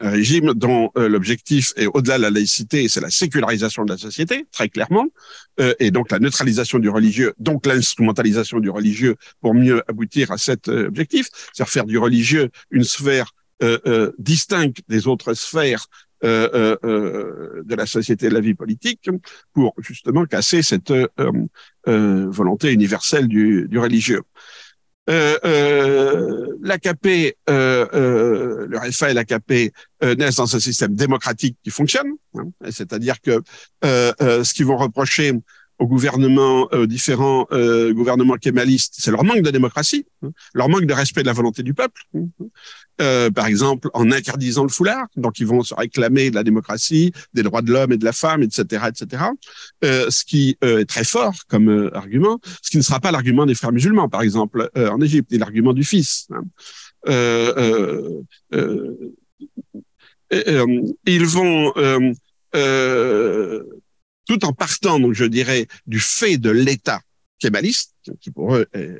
un, 0.00 0.10
régime 0.10 0.54
dont 0.54 0.90
euh, 0.96 1.08
l'objectif 1.08 1.72
est 1.76 1.86
au-delà 1.86 2.16
de 2.18 2.22
la 2.22 2.30
laïcité, 2.30 2.88
c'est 2.88 3.00
la 3.00 3.10
sécularisation 3.10 3.84
de 3.84 3.92
la 3.92 3.98
société, 3.98 4.46
très 4.52 4.68
clairement, 4.68 5.06
euh, 5.60 5.74
et 5.78 5.90
donc 5.90 6.10
la 6.10 6.18
neutralisation 6.18 6.78
du 6.78 6.88
religieux, 6.88 7.34
donc 7.38 7.66
l'instrumentalisation 7.66 8.60
du 8.60 8.70
religieux 8.70 9.16
pour 9.40 9.54
mieux 9.54 9.82
aboutir 9.88 10.32
à 10.32 10.38
cet 10.38 10.68
objectif, 10.68 11.28
c'est-à-dire 11.52 11.72
faire 11.72 11.84
du 11.84 11.98
religieux 11.98 12.50
une 12.70 12.84
sphère 12.84 13.08
euh, 13.18 13.28
euh, 13.28 13.37
distincte 14.18 14.82
des 14.88 15.06
autres 15.06 15.34
sphères 15.34 15.86
euh, 16.24 16.76
euh, 16.84 17.62
de 17.64 17.76
la 17.76 17.86
société 17.86 18.26
et 18.26 18.28
de 18.28 18.34
la 18.34 18.40
vie 18.40 18.54
politique 18.54 19.08
pour 19.52 19.72
justement 19.78 20.26
casser 20.26 20.62
cette 20.62 20.90
euh, 20.90 21.06
volonté 21.86 22.72
universelle 22.72 23.28
du, 23.28 23.68
du 23.68 23.78
religieux. 23.78 24.22
L'AKP, 25.06 25.44
le 27.46 28.76
RFA 28.76 29.12
et 29.12 29.14
l'AKP 29.14 29.72
naissent 30.18 30.34
dans 30.36 30.56
un 30.56 30.60
système 30.60 30.96
démocratique 30.96 31.56
qui 31.62 31.70
fonctionne, 31.70 32.08
hein, 32.34 32.50
c'est-à-dire 32.68 33.20
que 33.20 33.40
ce 33.84 34.52
qu'ils 34.52 34.66
vont 34.66 34.76
reprocher 34.76 35.32
aux 35.78 35.86
gouvernements, 35.86 36.68
aux 36.72 36.86
différents 36.86 37.46
euh, 37.52 37.92
gouvernements 37.92 38.36
kémalistes, 38.36 38.96
c'est 38.98 39.10
leur 39.10 39.24
manque 39.24 39.42
de 39.42 39.50
démocratie, 39.50 40.06
hein, 40.22 40.30
leur 40.54 40.68
manque 40.68 40.86
de 40.86 40.94
respect 40.94 41.22
de 41.22 41.26
la 41.26 41.32
volonté 41.32 41.62
du 41.62 41.74
peuple. 41.74 42.02
Hein, 42.14 42.26
euh, 43.00 43.30
par 43.30 43.46
exemple, 43.46 43.88
en 43.94 44.10
interdisant 44.10 44.64
le 44.64 44.68
foulard, 44.68 45.06
donc 45.16 45.38
ils 45.38 45.46
vont 45.46 45.62
se 45.62 45.72
réclamer 45.74 46.30
de 46.30 46.34
la 46.34 46.42
démocratie, 46.42 47.12
des 47.32 47.44
droits 47.44 47.62
de 47.62 47.72
l'homme 47.72 47.92
et 47.92 47.96
de 47.96 48.04
la 48.04 48.12
femme, 48.12 48.42
etc., 48.42 48.86
etc. 48.88 49.24
Euh, 49.84 50.10
ce 50.10 50.24
qui 50.24 50.56
euh, 50.64 50.80
est 50.80 50.84
très 50.84 51.04
fort 51.04 51.34
comme 51.48 51.68
euh, 51.68 51.96
argument, 51.96 52.40
ce 52.62 52.70
qui 52.70 52.76
ne 52.76 52.82
sera 52.82 52.98
pas 52.98 53.12
l'argument 53.12 53.46
des 53.46 53.54
frères 53.54 53.72
musulmans, 53.72 54.08
par 54.08 54.22
exemple, 54.22 54.68
euh, 54.76 54.88
en 54.88 55.00
Égypte, 55.00 55.30
ni 55.30 55.38
l'argument 55.38 55.72
du 55.72 55.84
fils. 55.84 56.26
Hein. 56.30 56.42
ils 61.06 61.26
vont 61.26 61.72
tout 64.28 64.44
en 64.44 64.52
partant, 64.52 65.00
donc 65.00 65.14
je 65.14 65.24
dirais, 65.24 65.66
du 65.86 66.00
fait 66.00 66.36
de 66.38 66.50
l'État 66.50 67.00
kémaliste, 67.40 67.94
qui 68.20 68.30
pour 68.30 68.54
eux 68.56 68.66
est 68.72 68.90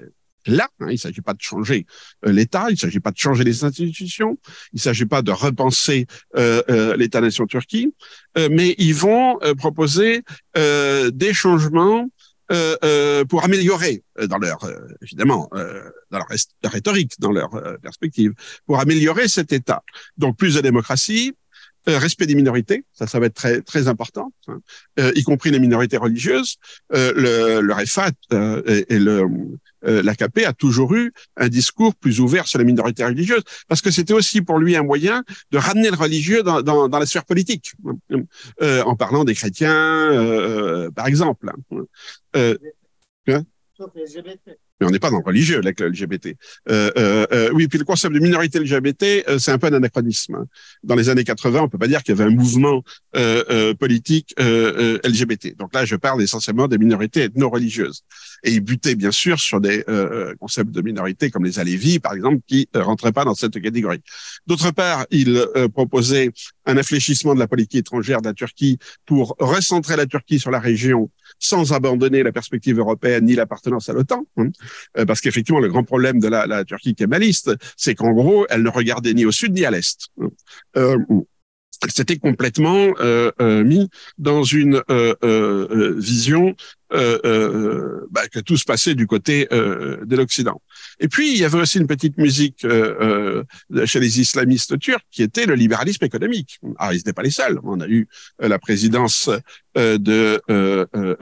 là. 0.46 0.68
Hein, 0.80 0.86
il 0.88 0.92
ne 0.92 0.96
s'agit 0.96 1.20
pas 1.20 1.34
de 1.34 1.42
changer 1.42 1.86
euh, 2.24 2.32
l'État, 2.32 2.66
il 2.70 2.74
ne 2.74 2.78
s'agit 2.78 3.00
pas 3.00 3.10
de 3.10 3.18
changer 3.18 3.44
les 3.44 3.64
institutions, 3.64 4.38
il 4.72 4.76
ne 4.76 4.80
s'agit 4.80 5.04
pas 5.04 5.22
de 5.22 5.30
repenser 5.30 6.06
euh, 6.36 6.62
euh, 6.70 6.96
l'État-nation 6.96 7.46
Turquie, 7.46 7.92
euh, 8.38 8.48
mais 8.50 8.74
ils 8.78 8.94
vont 8.94 9.38
euh, 9.42 9.54
proposer 9.54 10.22
des 10.54 11.34
changements 11.34 12.08
pour 13.28 13.44
améliorer 13.44 14.02
dans 14.26 14.38
leur 14.38 14.58
évidemment 15.02 15.50
dans 16.10 16.18
leur 16.18 16.28
rhétorique, 16.64 17.12
dans 17.18 17.30
leur 17.30 17.50
perspective, 17.82 18.32
pour 18.66 18.80
améliorer 18.80 19.28
cet 19.28 19.52
État. 19.52 19.82
Donc 20.16 20.38
plus 20.38 20.54
de 20.54 20.62
démocratie, 20.62 21.34
respect 21.96 22.26
des 22.26 22.34
minorités, 22.34 22.84
ça, 22.92 23.06
ça 23.06 23.18
va 23.18 23.26
être 23.26 23.34
très 23.34 23.60
très 23.62 23.88
important, 23.88 24.32
hein, 24.48 24.58
euh, 24.98 25.12
y 25.14 25.22
compris 25.22 25.50
les 25.50 25.58
minorités 25.58 25.96
religieuses. 25.96 26.56
Euh, 26.92 27.12
le, 27.14 27.60
le 27.60 27.72
RFA 27.72 28.10
et, 28.66 28.94
et, 28.94 28.98
le 28.98 29.24
l'AKP 29.82 30.44
a 30.44 30.52
toujours 30.52 30.94
eu 30.94 31.12
un 31.36 31.48
discours 31.48 31.94
plus 31.94 32.18
ouvert 32.18 32.48
sur 32.48 32.58
les 32.58 32.64
minorités 32.64 33.04
religieuses, 33.04 33.44
parce 33.68 33.80
que 33.80 33.92
c'était 33.92 34.12
aussi 34.12 34.42
pour 34.42 34.58
lui 34.58 34.74
un 34.74 34.82
moyen 34.82 35.22
de 35.52 35.58
ramener 35.58 35.88
le 35.88 35.96
religieux 35.96 36.42
dans, 36.42 36.62
dans, 36.62 36.88
dans 36.88 36.98
la 36.98 37.06
sphère 37.06 37.24
politique, 37.24 37.74
hein, 38.60 38.82
en 38.84 38.96
parlant 38.96 39.22
des 39.22 39.34
chrétiens, 39.34 40.90
par 40.96 41.06
exemple. 41.06 41.48
Hein. 41.72 42.56
Mais 44.80 44.86
on 44.86 44.90
n'est 44.90 44.98
pas 44.98 45.10
dans 45.10 45.18
le 45.18 45.24
religieux 45.24 45.58
avec 45.58 45.80
le 45.80 45.88
LGBT. 45.88 46.36
Euh, 46.68 46.90
euh, 46.96 47.26
euh, 47.32 47.50
oui, 47.52 47.66
puis 47.68 47.78
le 47.78 47.84
concept 47.84 48.14
de 48.14 48.20
minorité 48.20 48.60
LGBT, 48.60 49.24
euh, 49.28 49.38
c'est 49.38 49.50
un 49.50 49.58
peu 49.58 49.66
un 49.66 49.72
anachronisme. 49.72 50.36
Hein. 50.36 50.46
Dans 50.84 50.94
les 50.94 51.08
années 51.08 51.24
80, 51.24 51.62
on 51.62 51.68
peut 51.68 51.78
pas 51.78 51.88
dire 51.88 52.02
qu'il 52.02 52.16
y 52.16 52.20
avait 52.20 52.30
un 52.30 52.34
mouvement 52.34 52.82
euh, 53.16 53.44
euh, 53.50 53.74
politique 53.74 54.34
LGBT. 54.38 55.56
Donc 55.56 55.74
là, 55.74 55.84
je 55.84 55.96
parle 55.96 56.22
essentiellement 56.22 56.68
des 56.68 56.78
minorités 56.78 57.24
ethno-religieuses. 57.24 58.02
Et 58.44 58.52
il 58.52 58.60
butait 58.60 58.94
bien 58.94 59.10
sûr 59.10 59.40
sur 59.40 59.60
des 59.60 59.84
concepts 60.38 60.70
de 60.70 60.80
minorité 60.80 61.30
comme 61.30 61.44
les 61.44 61.58
Alévis, 61.58 61.98
par 61.98 62.14
exemple, 62.14 62.38
qui 62.46 62.68
rentraient 62.74 63.12
pas 63.12 63.24
dans 63.24 63.34
cette 63.34 63.60
catégorie. 63.60 64.00
D'autre 64.46 64.70
part, 64.70 65.06
il 65.10 65.44
proposait 65.72 66.30
un 66.66 66.76
infléchissement 66.76 67.34
de 67.34 67.40
la 67.40 67.48
politique 67.48 67.80
étrangère 67.80 68.20
de 68.20 68.28
la 68.28 68.34
Turquie 68.34 68.78
pour 69.06 69.36
recentrer 69.38 69.96
la 69.96 70.06
Turquie 70.06 70.38
sur 70.38 70.50
la 70.50 70.60
région 70.60 71.10
sans 71.38 71.72
abandonner 71.72 72.22
la 72.22 72.32
perspective 72.32 72.78
européenne 72.78 73.24
ni 73.24 73.34
l'appartenance 73.34 73.88
à 73.88 73.92
l'OTAN. 73.92 74.26
Hein. 74.36 74.48
Euh, 74.96 75.04
parce 75.04 75.20
qu'effectivement, 75.20 75.60
le 75.60 75.68
grand 75.68 75.84
problème 75.84 76.20
de 76.20 76.28
la, 76.28 76.46
la 76.46 76.64
Turquie 76.64 76.94
kémaliste, 76.94 77.52
c'est 77.76 77.94
qu'en 77.94 78.12
gros, 78.12 78.46
elle 78.50 78.62
ne 78.62 78.70
regardait 78.70 79.14
ni 79.14 79.24
au 79.24 79.32
sud 79.32 79.52
ni 79.52 79.64
à 79.64 79.70
l'est. 79.70 80.08
Euh, 80.76 80.98
elle 80.98 81.24
s'était 81.88 82.16
complètement 82.16 82.94
euh, 83.00 83.30
euh, 83.40 83.62
mis 83.64 83.88
dans 84.18 84.42
une 84.42 84.82
euh, 84.90 85.14
euh 85.22 85.94
vision 85.98 86.54
bah, 86.90 88.26
que 88.32 88.40
tout 88.40 88.56
se 88.56 88.64
passait 88.64 88.94
du 88.94 89.06
côté 89.06 89.46
de 89.50 90.16
l'Occident. 90.16 90.62
Et 91.00 91.08
puis, 91.08 91.32
il 91.32 91.38
y 91.38 91.44
avait 91.44 91.58
aussi 91.58 91.78
une 91.78 91.86
petite 91.86 92.16
musique 92.16 92.66
chez 93.84 94.00
les 94.00 94.20
islamistes 94.20 94.78
turcs 94.78 95.04
qui 95.10 95.22
était 95.22 95.44
le 95.44 95.54
libéralisme 95.54 96.06
économique. 96.06 96.58
Ah, 96.78 96.94
ils 96.94 96.96
n'étaient 96.96 97.12
pas 97.12 97.22
les 97.22 97.30
seuls. 97.30 97.60
On 97.62 97.80
a 97.80 97.86
eu 97.86 98.08
la 98.38 98.58
présidence 98.58 99.28
de 99.76 100.40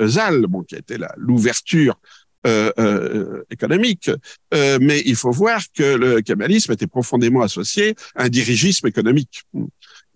Zal, 0.07 0.47
bon, 0.47 0.63
qui 0.63 0.77
était 0.77 0.99
l'ouverture 1.17 1.99
euh, 2.47 2.71
euh, 2.79 3.43
économique. 3.51 4.09
Euh, 4.55 4.79
mais 4.81 5.03
il 5.05 5.17
faut 5.17 5.33
voir 5.33 5.61
que 5.75 5.83
le 5.83 6.21
kémalisme 6.21 6.71
était 6.73 6.87
profondément 6.87 7.43
associé 7.43 7.97
à 8.15 8.25
un 8.25 8.29
dirigisme 8.29 8.87
économique 8.87 9.43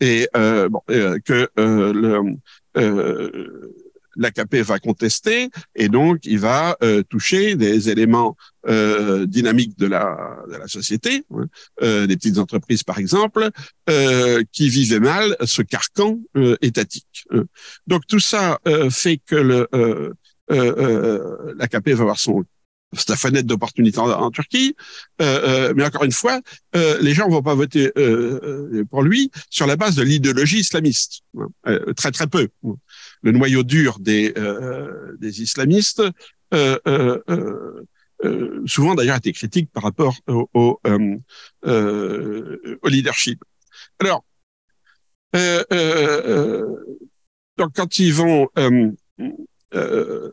et 0.01 0.29
euh, 0.37 0.69
bon, 0.69 0.83
que 0.89 1.49
le 1.57 2.37
l'AKP 4.17 4.57
va 4.57 4.79
contester 4.79 5.51
et 5.75 5.89
donc 5.89 6.21
il 6.25 6.39
va 6.39 6.77
euh, 6.83 7.03
toucher 7.03 7.55
des 7.57 7.91
éléments 7.91 8.37
euh, 8.69 9.27
dynamiques 9.27 9.79
de 9.79 9.87
la, 9.87 10.37
de 10.51 10.57
la 10.57 10.69
société, 10.69 11.25
hein, 11.35 11.47
euh, 11.83 12.07
des 12.07 12.17
petites 12.17 12.39
entreprises 12.39 12.83
par 12.83 12.99
exemple, 12.99 13.51
qui 14.53 14.69
vivaient 14.69 15.01
mal 15.01 15.37
ce 15.45 15.63
carcan 15.63 16.21
étatique. 16.61 17.25
Hein. 17.33 17.45
Donc 17.89 18.07
tout 18.07 18.21
ça 18.21 18.61
fait 18.91 19.19
que 19.19 19.35
le 19.35 19.69
euh, 20.51 20.75
euh, 20.79 21.55
l'AKP 21.57 21.91
va 21.91 22.03
avoir 22.03 22.19
son 22.19 22.45
sa 22.93 23.17
fenêtre 23.17 23.47
d'opportunité 23.47 23.99
en, 23.99 24.31
Turquie, 24.31 24.75
euh, 25.21 25.69
euh, 25.69 25.73
mais 25.77 25.85
encore 25.85 26.05
une 26.05 26.13
fois, 26.13 26.41
euh, 26.75 26.99
les 27.01 27.15
gens 27.15 27.29
vont 27.29 27.43
pas 27.43 27.55
voter 27.55 27.93
euh, 27.97 28.85
pour 28.91 29.03
lui 29.03 29.31
sur 29.49 29.67
la 29.67 29.77
base 29.77 29.95
de 29.97 30.03
l'idéologie 30.03 30.61
islamiste, 30.61 31.23
très 31.97 32.11
très 32.11 32.27
peu. 32.27 32.49
Le 33.23 33.33
noyau 33.33 33.63
dur 33.63 33.99
des 34.01 34.35
des 35.19 35.43
islamistes, 35.43 36.03
souvent 38.67 38.95
d'ailleurs, 38.95 39.17
été 39.17 39.33
critique 39.33 39.71
par 39.73 39.85
rapport 39.85 40.17
au, 40.27 40.81
au, 41.63 42.89
leadership. 42.89 43.43
Alors, 44.01 44.25
donc 47.57 47.73
quand 47.75 47.99
ils 47.99 48.15
vont 48.15 48.49
euh, 49.75 50.31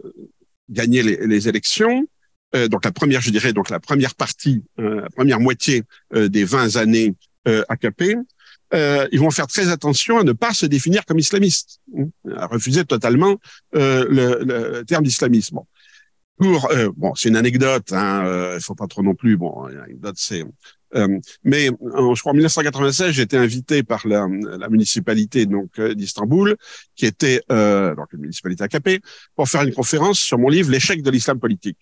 gagner 0.70 1.04
les 1.04 1.48
élections. 1.48 2.08
Euh, 2.58 2.68
donc 2.68 2.86
la 2.86 2.92
première, 2.92 3.22
je 3.22 3.30
dirais, 3.30 3.54
donc 3.54 3.70
la 3.70 3.80
première 3.80 4.16
partie, 4.16 4.64
euh, 4.80 5.02
la 5.02 5.10
première 5.10 5.40
moitié 5.40 5.84
euh, 6.14 6.28
des 6.28 6.44
20 6.44 6.76
années 6.78 7.16
AKP, 7.70 8.18
ils 8.74 9.20
vont 9.20 9.32
faire 9.32 9.48
très 9.48 9.70
attention 9.70 10.18
à 10.18 10.24
ne 10.24 10.34
pas 10.34 10.54
se 10.54 10.66
définir 10.66 11.06
comme 11.06 11.18
islamistes, 11.18 11.80
hein, 11.98 12.08
à 12.36 12.48
refuser 12.48 12.84
totalement 12.84 13.38
le, 13.72 14.84
terme 14.84 15.06
d'islamisme. 15.06 15.60
Pour 16.38 16.70
bon, 16.98 17.16
c'est 17.16 17.30
une 17.30 17.38
anecdote, 17.38 17.94
hein, 17.94 18.54
il 18.54 18.62
faut 18.62 18.76
pas 18.76 18.88
trop 18.88 19.02
non 19.02 19.16
plus. 19.16 19.38
Bon, 19.38 19.66
l'anecdote 19.68 20.16
c'est 20.18 20.44
mais 21.44 21.68
je 21.68 22.20
crois 22.20 22.32
en 22.32 22.36
1996, 22.36 23.12
j'ai 23.12 23.22
été 23.22 23.38
invité 23.38 23.84
par 23.84 24.06
la, 24.06 24.28
municipalité 24.70 25.46
donc 25.46 25.80
d'Istanbul, 25.80 26.58
qui 26.96 27.06
était 27.06 27.42
euh, 27.50 27.96
donc 27.96 28.12
une 28.12 28.22
municipalité 28.22 28.66
AKP, 28.66 29.02
pour 29.36 29.48
faire 29.48 29.64
une 29.64 29.74
conférence 29.74 30.20
sur 30.20 30.38
mon 30.38 30.50
livre 30.50 30.70
L'échec 30.70 31.02
de 31.02 31.12
l'islam 31.12 31.40
politique. 31.40 31.78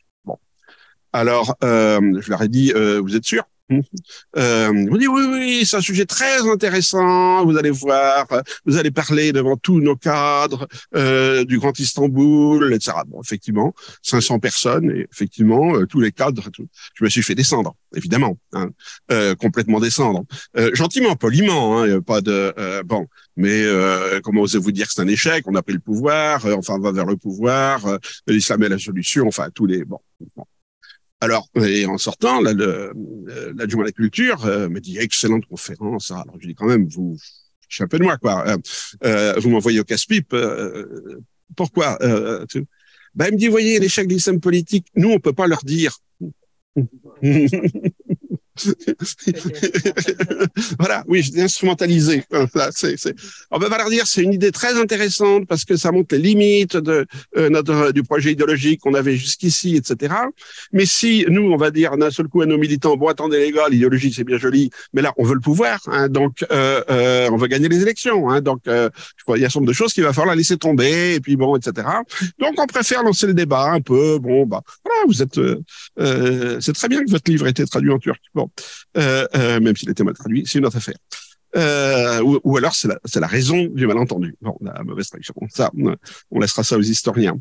Alors 1.16 1.56
euh, 1.64 2.20
je 2.20 2.30
leur 2.30 2.42
ai 2.42 2.50
dit, 2.50 2.74
vous 2.74 3.16
êtes 3.16 3.26
sûr? 3.26 3.44
Euh, 4.38 4.88
on 4.92 4.98
dit 4.98 5.08
oui, 5.08 5.24
oui, 5.32 5.66
c'est 5.66 5.78
un 5.78 5.82
sujet 5.82 6.06
très 6.06 6.48
intéressant. 6.48 7.44
Vous 7.46 7.58
allez 7.58 7.72
voir, 7.72 8.28
vous 8.66 8.78
allez 8.78 8.92
parler 8.92 9.32
devant 9.32 9.58
tous 9.58 9.80
nos 9.80 9.96
cadres 9.96 10.68
euh, 10.96 11.46
du 11.46 11.58
Grand 11.58 11.78
Istanbul, 11.80 12.74
etc. 12.74 12.98
Bon, 13.08 13.22
effectivement, 13.22 13.74
500 14.04 14.40
personnes, 14.40 14.92
et 14.92 15.08
effectivement, 15.12 15.76
euh, 15.76 15.86
tous 15.86 16.00
les 16.00 16.12
cadres. 16.12 16.50
Je 16.94 17.04
me 17.04 17.10
suis 17.10 17.24
fait 17.24 17.36
descendre, 17.36 17.76
évidemment, 17.96 18.38
hein, 18.54 18.70
euh, 19.12 19.36
complètement 19.36 19.80
descendre, 19.80 20.24
euh, 20.58 20.70
gentiment, 20.74 21.16
poliment, 21.16 21.82
hein, 21.82 22.02
pas 22.02 22.22
de 22.22 22.54
bon. 22.84 23.08
Mais 23.38 23.66
comment 24.24 24.42
osez-vous 24.42 24.72
dire 24.72 24.88
que 24.88 24.94
c'est 24.94 25.02
un 25.02 25.08
échec? 25.08 25.44
On 25.48 25.56
a 25.56 25.62
pris 25.62 25.74
le 25.74 25.80
pouvoir, 25.80 26.46
enfin, 26.46 26.76
on 26.76 26.80
va 26.80 26.92
vers 26.92 27.06
le 27.06 27.18
pouvoir. 27.18 28.00
L'islam 28.28 28.64
est 28.64 28.70
la 28.70 28.80
solution. 28.80 29.28
Enfin, 29.28 29.50
tous 29.54 29.66
les 29.66 29.84
bon. 29.84 30.00
bon. 30.38 30.46
Alors, 31.22 31.48
et 31.56 31.86
en 31.86 31.98
sortant, 31.98 32.42
l'adjoint 32.42 33.84
à 33.84 33.86
la 33.86 33.92
culture 33.92 34.46
euh, 34.46 34.70
me 34.70 34.80
dit 34.80 34.98
excellente 34.98 35.46
conférence. 35.46 36.12
Alors 36.12 36.36
je 36.40 36.48
dis 36.48 36.56
quand 36.56 36.68
même, 36.68 36.88
vous, 36.88 37.18
je 37.70 37.76
suis 37.76 37.84
un 37.84 37.88
peu 37.88 37.98
de 37.98 38.04
moi 38.04 38.18
quoi. 38.18 38.48
Euh, 38.48 38.58
euh 39.04 39.40
vous 39.40 39.50
m'envoyez 39.50 39.80
au 39.80 39.84
casse-pipe. 39.84 40.34
Euh, 40.34 41.20
pourquoi 41.56 41.98
ben, 43.16 43.28
il 43.28 43.36
me 43.36 43.38
dit, 43.38 43.48
voyez, 43.48 43.80
de 43.80 43.86
l'islam 43.86 44.42
politique, 44.42 44.88
nous 44.96 45.10
on 45.10 45.20
peut 45.20 45.32
pas 45.32 45.48
leur 45.48 45.64
dire. 45.64 45.98
voilà, 50.80 51.04
oui, 51.08 51.22
je 51.22 51.32
dis 51.32 51.42
instrumentalisé. 51.42 52.24
On 52.32 53.60
va 53.60 53.78
leur 53.78 53.90
dire, 53.90 54.08
c'est 54.08 54.24
une 54.24 54.34
idée 54.34 54.52
très 54.52 54.80
intéressante 54.80 55.48
parce 55.48 55.66
que 55.66 55.76
ça 55.76 55.92
montre 55.92 56.16
les 56.16 56.22
limites 56.22 56.78
de 56.78 57.06
euh, 57.38 57.50
notre 57.50 57.92
du 57.92 58.04
projet 58.04 58.32
idéologique 58.32 58.82
qu'on 58.82 58.94
avait 58.94 59.18
jusqu'ici, 59.18 59.76
etc. 59.76 60.14
Mais 60.72 60.86
si 60.86 61.26
nous, 61.30 61.52
on 61.52 61.58
va 61.58 61.72
dire 61.72 61.98
d'un 61.98 62.12
seul 62.12 62.28
coup 62.28 62.42
à 62.42 62.46
nos 62.46 62.58
militants, 62.58 62.98
bon, 62.98 63.08
attendez 63.08 63.40
les 63.40 63.52
gars, 63.52 63.68
l'idéologie 63.70 64.14
c'est 64.14 64.24
bien 64.24 64.38
joli, 64.38 64.70
mais 64.94 65.02
là, 65.02 65.14
on 65.18 65.24
veut 65.24 65.36
le 65.36 65.42
pouvoir, 65.42 65.80
hein, 65.88 66.10
donc 66.10 66.46
euh, 66.52 66.82
euh, 66.90 67.30
on 67.32 67.38
veut 67.38 67.48
gagner 67.48 67.70
les 67.70 67.82
élections, 67.82 68.30
hein, 68.30 68.42
donc 68.42 68.62
euh, 68.68 68.90
il 69.30 69.42
y 69.42 69.46
a 69.46 69.48
un 69.48 69.52
nombre 69.56 69.68
de 69.68 69.74
choses 69.74 69.94
qu'il 69.94 70.04
va 70.04 70.14
falloir 70.14 70.36
laisser 70.36 70.58
tomber, 70.58 71.16
et 71.16 71.20
puis 71.20 71.36
bon, 71.36 71.56
etc. 71.56 71.88
Donc 72.40 72.54
on 72.58 72.66
préfère 72.66 73.04
lancer 73.04 73.28
le 73.28 73.34
débat 73.34 73.72
un 73.72 73.82
peu. 73.82 74.20
Bon, 74.20 74.46
bah 74.46 74.62
voilà, 74.84 75.06
vous 75.08 75.22
êtes, 75.22 75.38
euh, 75.38 76.58
c'est 76.60 76.74
très 76.74 76.88
bien 76.88 77.04
que 77.04 77.12
votre 77.12 77.30
livre 77.30 77.48
ait 77.48 77.52
été 77.52 77.66
traduit 77.66 77.92
en 77.92 78.00
turc. 78.00 78.22
Euh, 78.98 79.28
euh, 79.36 79.60
même 79.60 79.76
s'il 79.76 79.90
était 79.90 80.04
mal 80.04 80.16
traduit, 80.16 80.44
c'est 80.46 80.60
une 80.60 80.66
autre 80.66 80.78
affaire. 80.78 80.98
Euh, 81.56 82.22
ou, 82.22 82.58
alors 82.58 82.76
c'est 82.76 83.20
la, 83.20 83.28
raison 83.28 83.66
du 83.66 83.88
malentendu. 83.88 84.36
Bon, 84.42 84.58
la 84.62 84.84
mauvaise 84.84 85.08
traduction. 85.08 85.34
Ça, 85.50 85.72
on 86.32 86.40
laissera 86.40 86.64
ça 86.64 86.78
aux 86.78 86.82
historiens. 86.82 87.40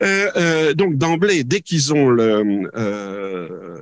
Donc 0.00 0.96
d'emblée, 0.96 1.42
dès 1.42 1.60
qu'ils 1.60 1.92
ont 1.92 2.14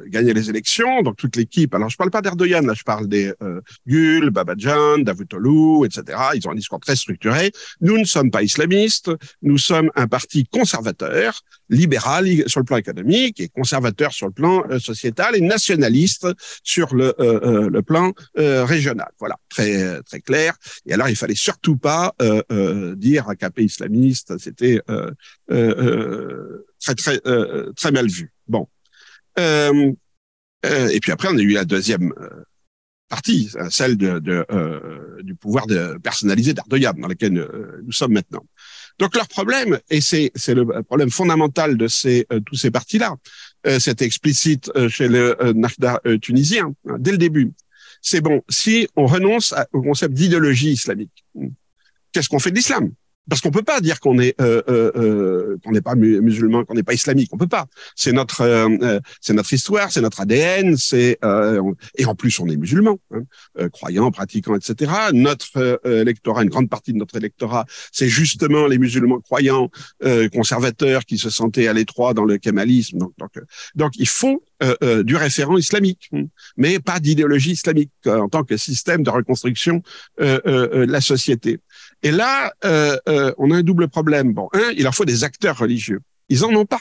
gagné 0.07 0.33
les 0.33 0.48
élections, 0.48 1.02
donc 1.02 1.16
toute 1.16 1.37
l'équipe, 1.37 1.74
alors 1.74 1.90
je 1.90 1.98
parle 1.98 2.11
pas 2.11 2.22
d'Erdogan, 2.22 2.66
là 2.66 2.72
je 2.72 2.85
parle 2.85 3.07
des 3.07 3.31
Gül, 3.87 4.31
Babajan, 4.31 5.00
Davutoglu, 5.00 5.85
etc. 5.85 6.18
Ils 6.35 6.48
ont 6.48 6.52
un 6.52 6.57
discours 6.57 6.81
très 6.81 6.96
structuré. 6.96 7.52
Nous 7.83 7.98
ne 7.98 8.04
sommes 8.04 8.31
pas 8.31 8.42
islamistes, 8.42 9.11
nous 9.42 9.59
sommes 9.59 9.90
un 9.94 10.07
parti 10.07 10.46
conservateur, 10.46 11.42
libéral 11.68 12.26
sur 12.46 12.61
le 12.61 12.64
plan 12.64 12.76
économique 12.76 13.40
et 13.40 13.48
conservateur 13.48 14.12
sur 14.12 14.26
le 14.26 14.33
plan 14.33 14.62
euh, 14.70 14.78
sociétal 14.78 15.37
et 15.37 15.40
nationaliste 15.40 16.26
sur 16.62 16.94
le, 16.94 17.14
euh, 17.20 17.68
le 17.70 17.83
plan 17.83 18.12
régional. 18.35 19.11
Voilà, 19.18 19.37
très 19.48 20.02
très 20.02 20.20
clair. 20.20 20.54
Et 20.87 20.92
alors 20.92 21.09
il 21.09 21.16
fallait 21.16 21.35
surtout 21.35 21.76
pas 21.76 22.14
dire 22.96 23.28
à 23.28 23.37
KP 23.37 23.61
islamiste, 23.61 24.38
c'était 24.38 24.81
euh, 25.50 26.64
très 26.81 26.94
très 26.94 27.20
euh, 27.26 27.72
très 27.74 27.90
mal 27.90 28.07
vu. 28.07 28.33
Bon. 28.46 28.68
Euh, 29.38 29.92
et 30.64 31.00
puis 31.00 31.12
après, 31.12 31.28
on 31.31 31.38
a 31.38 31.40
eu 31.40 31.52
la 31.52 31.64
deuxième 31.64 32.12
partie, 33.09 33.50
celle 33.70 33.96
de, 33.96 34.18
de 34.18 34.44
du 35.22 35.35
pouvoir 35.35 35.66
de 35.66 35.98
personnalisé 36.02 36.52
d'Erdogan, 36.52 37.00
dans 37.00 37.09
laquelle 37.09 37.48
nous 37.85 37.92
sommes 37.92 38.12
maintenant. 38.12 38.44
Donc 38.98 39.14
leur 39.14 39.28
problème, 39.28 39.78
et 39.90 40.00
c'est 40.00 40.32
le 40.48 40.82
problème 40.82 41.11
fondamental 41.11 41.76
de 41.76 41.87
ces 41.87 42.26
tous 42.46 42.56
ces 42.56 42.70
partis-là, 42.70 43.16
c'est 43.78 44.02
explicite 44.02 44.70
chez 44.88 45.08
le 45.08 45.37
Nahda 45.54 46.00
tunisien 46.20 46.74
hein, 46.88 46.96
dès 46.98 47.12
le 47.12 47.18
début. 47.18 47.52
C'est 48.02 48.20
bon, 48.20 48.42
si 48.48 48.88
on 48.96 49.06
renonce 49.06 49.54
au 49.72 49.82
concept 49.82 50.14
d'idéologie 50.14 50.72
islamique, 50.72 51.24
qu'est-ce 52.12 52.28
qu'on 52.28 52.38
fait 52.38 52.50
de 52.50 52.56
l'islam? 52.56 52.90
Parce 53.29 53.41
qu'on 53.41 53.51
peut 53.51 53.62
pas 53.62 53.81
dire 53.81 54.01
qu'on 54.01 54.19
est 54.19 54.41
euh, 54.41 54.62
euh, 54.69 54.93
euh 54.97 55.57
qu'on 55.64 55.73
n'est 55.73 55.83
pas 55.83 55.95
musulman, 55.95 56.64
qu'on 56.64 56.75
n'est 56.75 56.83
pas 56.83 56.95
islamique. 56.95 57.31
On 57.33 57.37
peut 57.37 57.47
pas. 57.49 57.67
C'est 57.95 58.12
notre 58.12 58.41
euh, 58.41 58.69
euh, 58.83 59.01
c'est 59.21 59.35
notre 59.35 59.53
histoire, 59.53 59.93
c'est 59.93 60.01
notre 60.01 60.21
ADN. 60.21 60.77
C'est 60.77 61.19
et 61.97 62.05
en 62.05 62.14
plus 62.14 62.38
on 62.41 62.47
est 62.47 62.57
musulman, 62.57 62.99
hein, 63.12 63.69
croyant, 63.71 64.11
pratiquant, 64.11 64.55
etc. 64.55 64.93
Notre 65.12 65.81
électorat, 65.85 66.43
une 66.43 66.49
grande 66.49 66.71
partie 66.71 66.93
de 66.93 66.99
notre 66.99 67.17
électorat, 67.17 67.67
c'est 67.93 68.09
justement 68.09 68.67
les 68.67 68.79
musulmans 68.79 69.21
croyants, 69.21 69.71
conservateurs 70.33 71.05
qui 71.05 71.19
se 71.19 71.31
sentaient 71.31 71.69
à 71.69 71.73
l'étroit 71.73 72.14
dans 72.14 72.25
le 72.25 72.38
kémalisme. 72.38 72.99
Donc 72.99 73.12
donc, 73.19 73.33
donc 73.75 73.93
du 75.05 75.17
référent 75.17 75.57
islamique, 75.57 76.09
hein, 76.12 76.25
mais 76.57 76.79
pas 76.79 77.01
d'idéologie 77.01 77.53
islamique 77.53 77.91
en 78.07 78.29
tant 78.29 78.45
que 78.45 78.57
système 78.57 79.03
de 79.03 79.11
reconstruction 79.11 79.83
de 80.19 80.87
la 80.88 81.01
société. 81.01 81.61
Et 82.02 82.11
là, 82.11 82.52
euh, 82.64 82.96
euh, 83.08 83.32
on 83.38 83.50
a 83.50 83.56
un 83.56 83.62
double 83.62 83.88
problème. 83.88 84.32
Bon, 84.32 84.48
un, 84.52 84.70
il 84.76 84.84
leur 84.84 84.94
faut 84.94 85.04
des 85.04 85.24
acteurs 85.24 85.58
religieux. 85.58 86.00
Ils 86.28 86.44
en 86.44 86.54
ont 86.54 86.66
pas. 86.66 86.80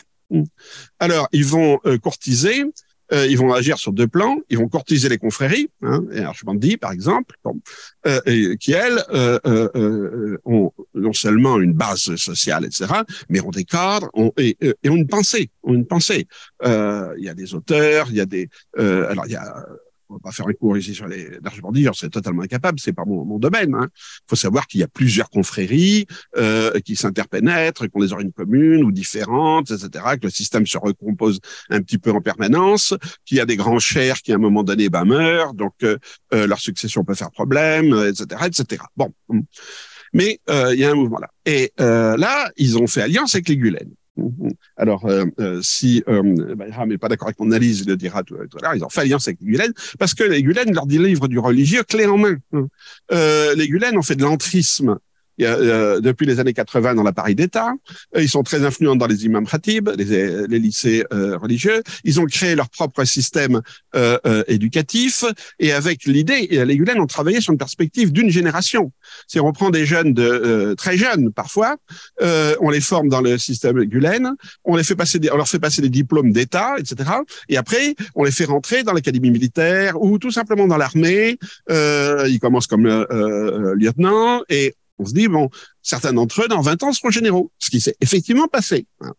Alors, 1.00 1.28
ils 1.32 1.46
vont 1.46 1.80
euh, 1.86 1.98
courtiser, 1.98 2.66
euh, 3.14 3.26
ils 3.28 3.38
vont 3.38 3.54
agir 3.54 3.78
sur 3.78 3.94
deux 3.94 4.08
plans. 4.08 4.38
Ils 4.50 4.58
vont 4.58 4.68
courtiser 4.68 5.08
les 5.08 5.18
confréries, 5.18 5.70
hein, 5.82 6.04
et 6.12 6.20
Archbandi, 6.20 6.76
par 6.76 6.92
exemple, 6.92 7.36
bon, 7.44 7.60
euh, 8.06 8.56
qui 8.58 8.74
elles 8.74 9.02
ont 10.46 10.72
non 10.94 11.14
seulement 11.14 11.60
une 11.60 11.74
base 11.74 12.16
sociale, 12.18 12.66
etc., 12.66 12.86
mais 13.30 13.40
ont 13.40 13.52
des 13.52 13.64
cadres 13.64 14.10
ont, 14.14 14.34
et, 14.38 14.58
et, 14.62 14.90
ont 14.90 14.98
une 14.98 15.08
pensée, 15.08 15.50
ont 15.64 15.74
une 15.74 15.88
pensée. 15.88 16.28
Il 16.64 17.24
y 17.24 17.30
a 17.30 17.34
des 17.34 17.54
auteurs, 17.54 18.08
il 18.10 18.18
y 18.18 18.22
a 18.22 18.26
des, 18.26 18.50
alors 18.78 19.26
il 19.26 19.32
y 19.32 19.38
a 19.38 19.66
on 20.10 20.16
va 20.16 20.20
pas 20.20 20.32
faire 20.32 20.48
un 20.48 20.54
cours 20.54 20.78
ici 20.78 20.94
sur 20.94 21.08
les 21.08 21.30
larges 21.44 21.62
bandits, 21.62 21.88
c'est 21.94 22.10
totalement 22.10 22.44
incapable, 22.44 22.80
c'est 22.80 22.94
pas 22.94 23.06
mon, 23.06 23.26
mon 23.26 23.40
domaine. 23.40 23.70
Il 23.70 23.84
hein. 23.84 23.90
faut 24.28 24.36
savoir 24.36 24.68
qu'il 24.68 24.80
y 24.80 24.84
a 24.84 24.88
plusieurs 24.88 25.30
confréries 25.30 26.06
euh, 26.38 26.80
qui 26.80 26.96
s'interpénètrent, 26.96 27.86
qui 27.86 27.92
ont 27.94 28.02
des 28.02 28.14
origines 28.14 28.34
communes 28.34 28.84
ou 28.84 28.92
différentes, 28.92 29.72
etc., 29.72 29.90
que 30.20 30.28
le 30.28 30.30
système 30.30 30.66
se 30.66 30.78
recompose 30.78 31.40
un 31.70 31.82
petit 31.82 31.98
peu 31.98 32.12
en 32.12 32.22
permanence, 32.22 32.94
qu'il 33.26 33.38
y 33.38 33.42
a 33.42 33.46
des 33.46 33.58
grands 33.58 33.80
chers 33.80 34.22
qui 34.22 34.32
à 34.32 34.36
un 34.36 34.40
moment 34.40 34.64
donné 34.64 34.90
bah, 34.90 35.06
meurent, 35.06 35.54
donc 35.54 35.74
euh, 35.84 35.98
euh 36.34 36.48
leur 36.48 36.60
succession 36.60 37.04
peut 37.04 37.16
faire 37.16 37.32
problème, 37.32 37.94
etc., 38.10 38.48
etc. 38.48 38.84
Bon, 38.96 39.12
mais 40.14 40.40
euh, 40.50 40.74
il 40.74 40.80
y 40.80 40.86
a 40.86 40.92
un 40.92 40.96
mouvement 40.96 41.20
là. 41.20 41.30
Et 41.46 41.72
euh, 41.80 42.18
là, 42.18 42.52
ils 42.58 42.78
ont 42.78 42.88
fait 42.88 43.02
alliance 43.02 43.36
avec 43.36 43.50
les 43.50 43.58
Gulen. 43.58 43.90
Mhm. 44.18 44.52
Alors, 44.76 45.06
euh, 45.06 45.26
euh, 45.40 45.60
si 45.62 46.04
euh, 46.08 46.56
Bayram 46.56 46.90
n'est 46.90 46.98
pas 46.98 47.08
d'accord 47.08 47.28
avec 47.28 47.40
mon 47.40 47.48
analyse, 47.48 47.82
il 47.82 47.88
le 47.88 47.98
dira 47.98 48.24
tout, 48.24 48.36
à 48.36 48.62
l'heure, 48.62 48.76
ils 48.76 48.84
ont 48.84 48.90
fait 48.90 49.02
alliance 49.02 49.28
avec 49.28 49.40
les 49.42 49.48
Gulen, 49.52 49.72
parce 50.00 50.14
que 50.14 50.24
les 50.24 50.42
Gulen 50.42 50.74
leur 50.74 50.88
délivrent 50.88 51.28
du 51.28 51.38
religieux 51.40 51.84
clé 51.84 52.06
en 52.08 52.18
main. 52.18 52.36
Euh, 53.12 53.56
les 53.56 53.68
Gulen 53.68 53.96
ont 53.98 54.02
fait 54.02 54.16
de 54.16 54.24
l'entrisme 54.24 54.98
euh, 55.42 56.00
depuis 56.02 56.26
les 56.26 56.40
années 56.40 56.54
80 56.54 56.96
dans 56.96 57.04
l'appareil 57.04 57.36
d'État. 57.36 57.74
Euh, 58.16 58.22
ils 58.22 58.30
sont 58.30 58.44
très 58.44 58.64
influents 58.64 58.96
dans 58.96 59.08
les 59.08 59.26
imams 59.26 59.48
khatib, 59.48 59.90
les, 59.98 60.48
les 60.48 60.60
lycées 60.60 61.04
euh, 61.14 61.38
religieux. 61.38 61.84
Ils 62.04 62.20
ont 62.20 62.26
créé 62.26 62.56
leur 62.56 62.70
propre 62.70 63.04
système 63.04 63.62
euh, 63.96 64.18
euh 64.26 64.44
éducatif 64.48 65.26
et 65.60 65.74
avec 65.74 66.06
l'idée, 66.06 66.48
les 66.48 66.78
Gulen 66.78 67.00
ont 67.00 67.08
travaillé 67.08 67.42
sur 67.42 67.52
une 67.52 67.58
perspective 67.58 68.12
d'une 68.12 68.30
génération. 68.30 68.92
Si 69.28 69.40
on 69.40 69.52
prend 69.52 69.70
des 69.70 69.86
jeunes 69.86 70.14
de 70.14 70.74
très 70.78 70.98
jeunes 70.98 71.32
parfois, 71.32 71.78
on 72.22 72.70
les 72.70 72.82
forme 72.82 73.10
dans 73.10 73.22
le 73.22 73.38
système 73.38 73.84
Gulen, 73.84 74.36
on 74.64 74.76
les 74.76 74.84
fait 74.84 74.96
passer, 74.96 75.20
des, 75.20 75.32
on 75.32 75.38
leur 75.38 75.48
fait 75.48 75.60
passer 75.60 75.82
des 75.82 75.90
diplômes 75.90 76.32
d'État, 76.32 76.76
etc. 76.78 77.10
Et 77.50 77.58
après, 77.58 77.96
on 78.16 78.24
les 78.24 78.32
fait 78.32 78.46
rentrer 78.46 78.84
dans 78.84 78.94
l'académie 78.94 79.32
militaire 79.32 80.02
ou 80.02 80.18
tout 80.18 80.32
simplement 80.32 80.68
dans 80.68 80.78
l'armée. 80.78 81.38
ils 81.70 82.40
commencent 82.40 82.68
comme 82.68 82.88
lieutenant 82.88 84.44
et 84.50 84.76
on 85.00 85.06
se 85.06 85.14
dit, 85.14 85.28
bon, 85.28 85.50
certains 85.82 86.14
d'entre 86.14 86.44
eux, 86.44 86.48
dans 86.48 86.62
20 86.62 86.84
ans, 86.84 86.94
seront 86.94 87.10
généraux, 87.10 87.52
ce 87.60 87.70
qui 87.70 87.80
s'est 87.80 87.96
effectivement 88.02 88.48
passé. 88.48 88.88
Hein. 89.02 89.14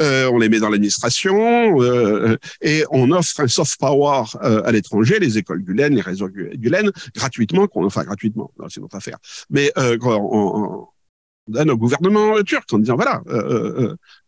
Euh, 0.00 0.30
on 0.32 0.38
les 0.38 0.48
met 0.48 0.60
dans 0.60 0.68
l'administration 0.68 1.80
euh, 1.82 2.36
et 2.60 2.84
on 2.90 3.10
offre 3.10 3.40
un 3.40 3.48
soft 3.48 3.78
power 3.78 4.24
euh, 4.42 4.62
à 4.64 4.72
l'étranger, 4.72 5.18
les 5.18 5.38
écoles 5.38 5.62
Gulen, 5.62 5.94
les 5.94 6.00
réseaux 6.00 6.28
Gulen, 6.28 6.90
gratuitement, 7.14 7.68
enfin 7.74 8.04
gratuitement, 8.04 8.50
c'est 8.68 8.80
notre 8.80 8.96
affaire, 8.96 9.18
mais 9.50 9.72
on, 9.76 9.98
on, 10.02 10.88
donne 11.48 11.70
au 11.70 11.76
gouvernement 11.76 12.40
turc 12.44 12.72
en 12.72 12.78
disant, 12.78 12.94
voilà, 12.94 13.22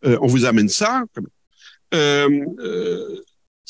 on 0.03 0.27
vous 0.27 0.45
amène 0.45 0.69
ça. 0.69 1.05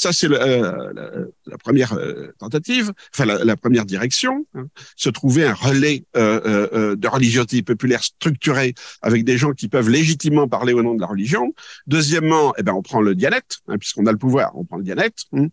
Ça, 0.02 0.12
c'est 0.12 0.28
euh, 0.28 1.30
la, 1.46 1.58
première 1.58 1.92
euh, 1.92 2.34
tentative, 2.40 2.92
enfin 3.14 3.24
la, 3.24 3.56
première 3.56 3.84
direction, 3.84 4.44
hein. 4.56 4.66
se 4.96 5.10
trouver 5.10 5.46
un 5.46 5.54
relais 5.54 6.06
euh, 6.16 6.96
de 6.96 7.06
religiosité 7.06 7.62
populaire 7.62 8.02
structuré 8.02 8.74
avec 9.00 9.22
des 9.22 9.38
gens 9.38 9.52
qui 9.52 9.68
peuvent 9.68 9.88
légitimement 9.88 10.48
parler 10.48 10.72
au 10.72 10.82
nom 10.82 10.96
de 10.96 11.00
la 11.00 11.06
religion. 11.06 11.54
Deuxièmement, 11.86 12.52
eh 12.58 12.64
ben, 12.64 12.72
on 12.72 12.82
prend 12.82 13.00
le 13.00 13.14
dialecte, 13.14 13.60
hein, 13.68 13.78
puisqu'on 13.78 14.06
a 14.06 14.10
le 14.10 14.18
pouvoir, 14.18 14.50
on 14.56 14.64
prend 14.64 14.78
le 14.78 14.82
dialecte. 14.82 15.26
Hein. 15.34 15.46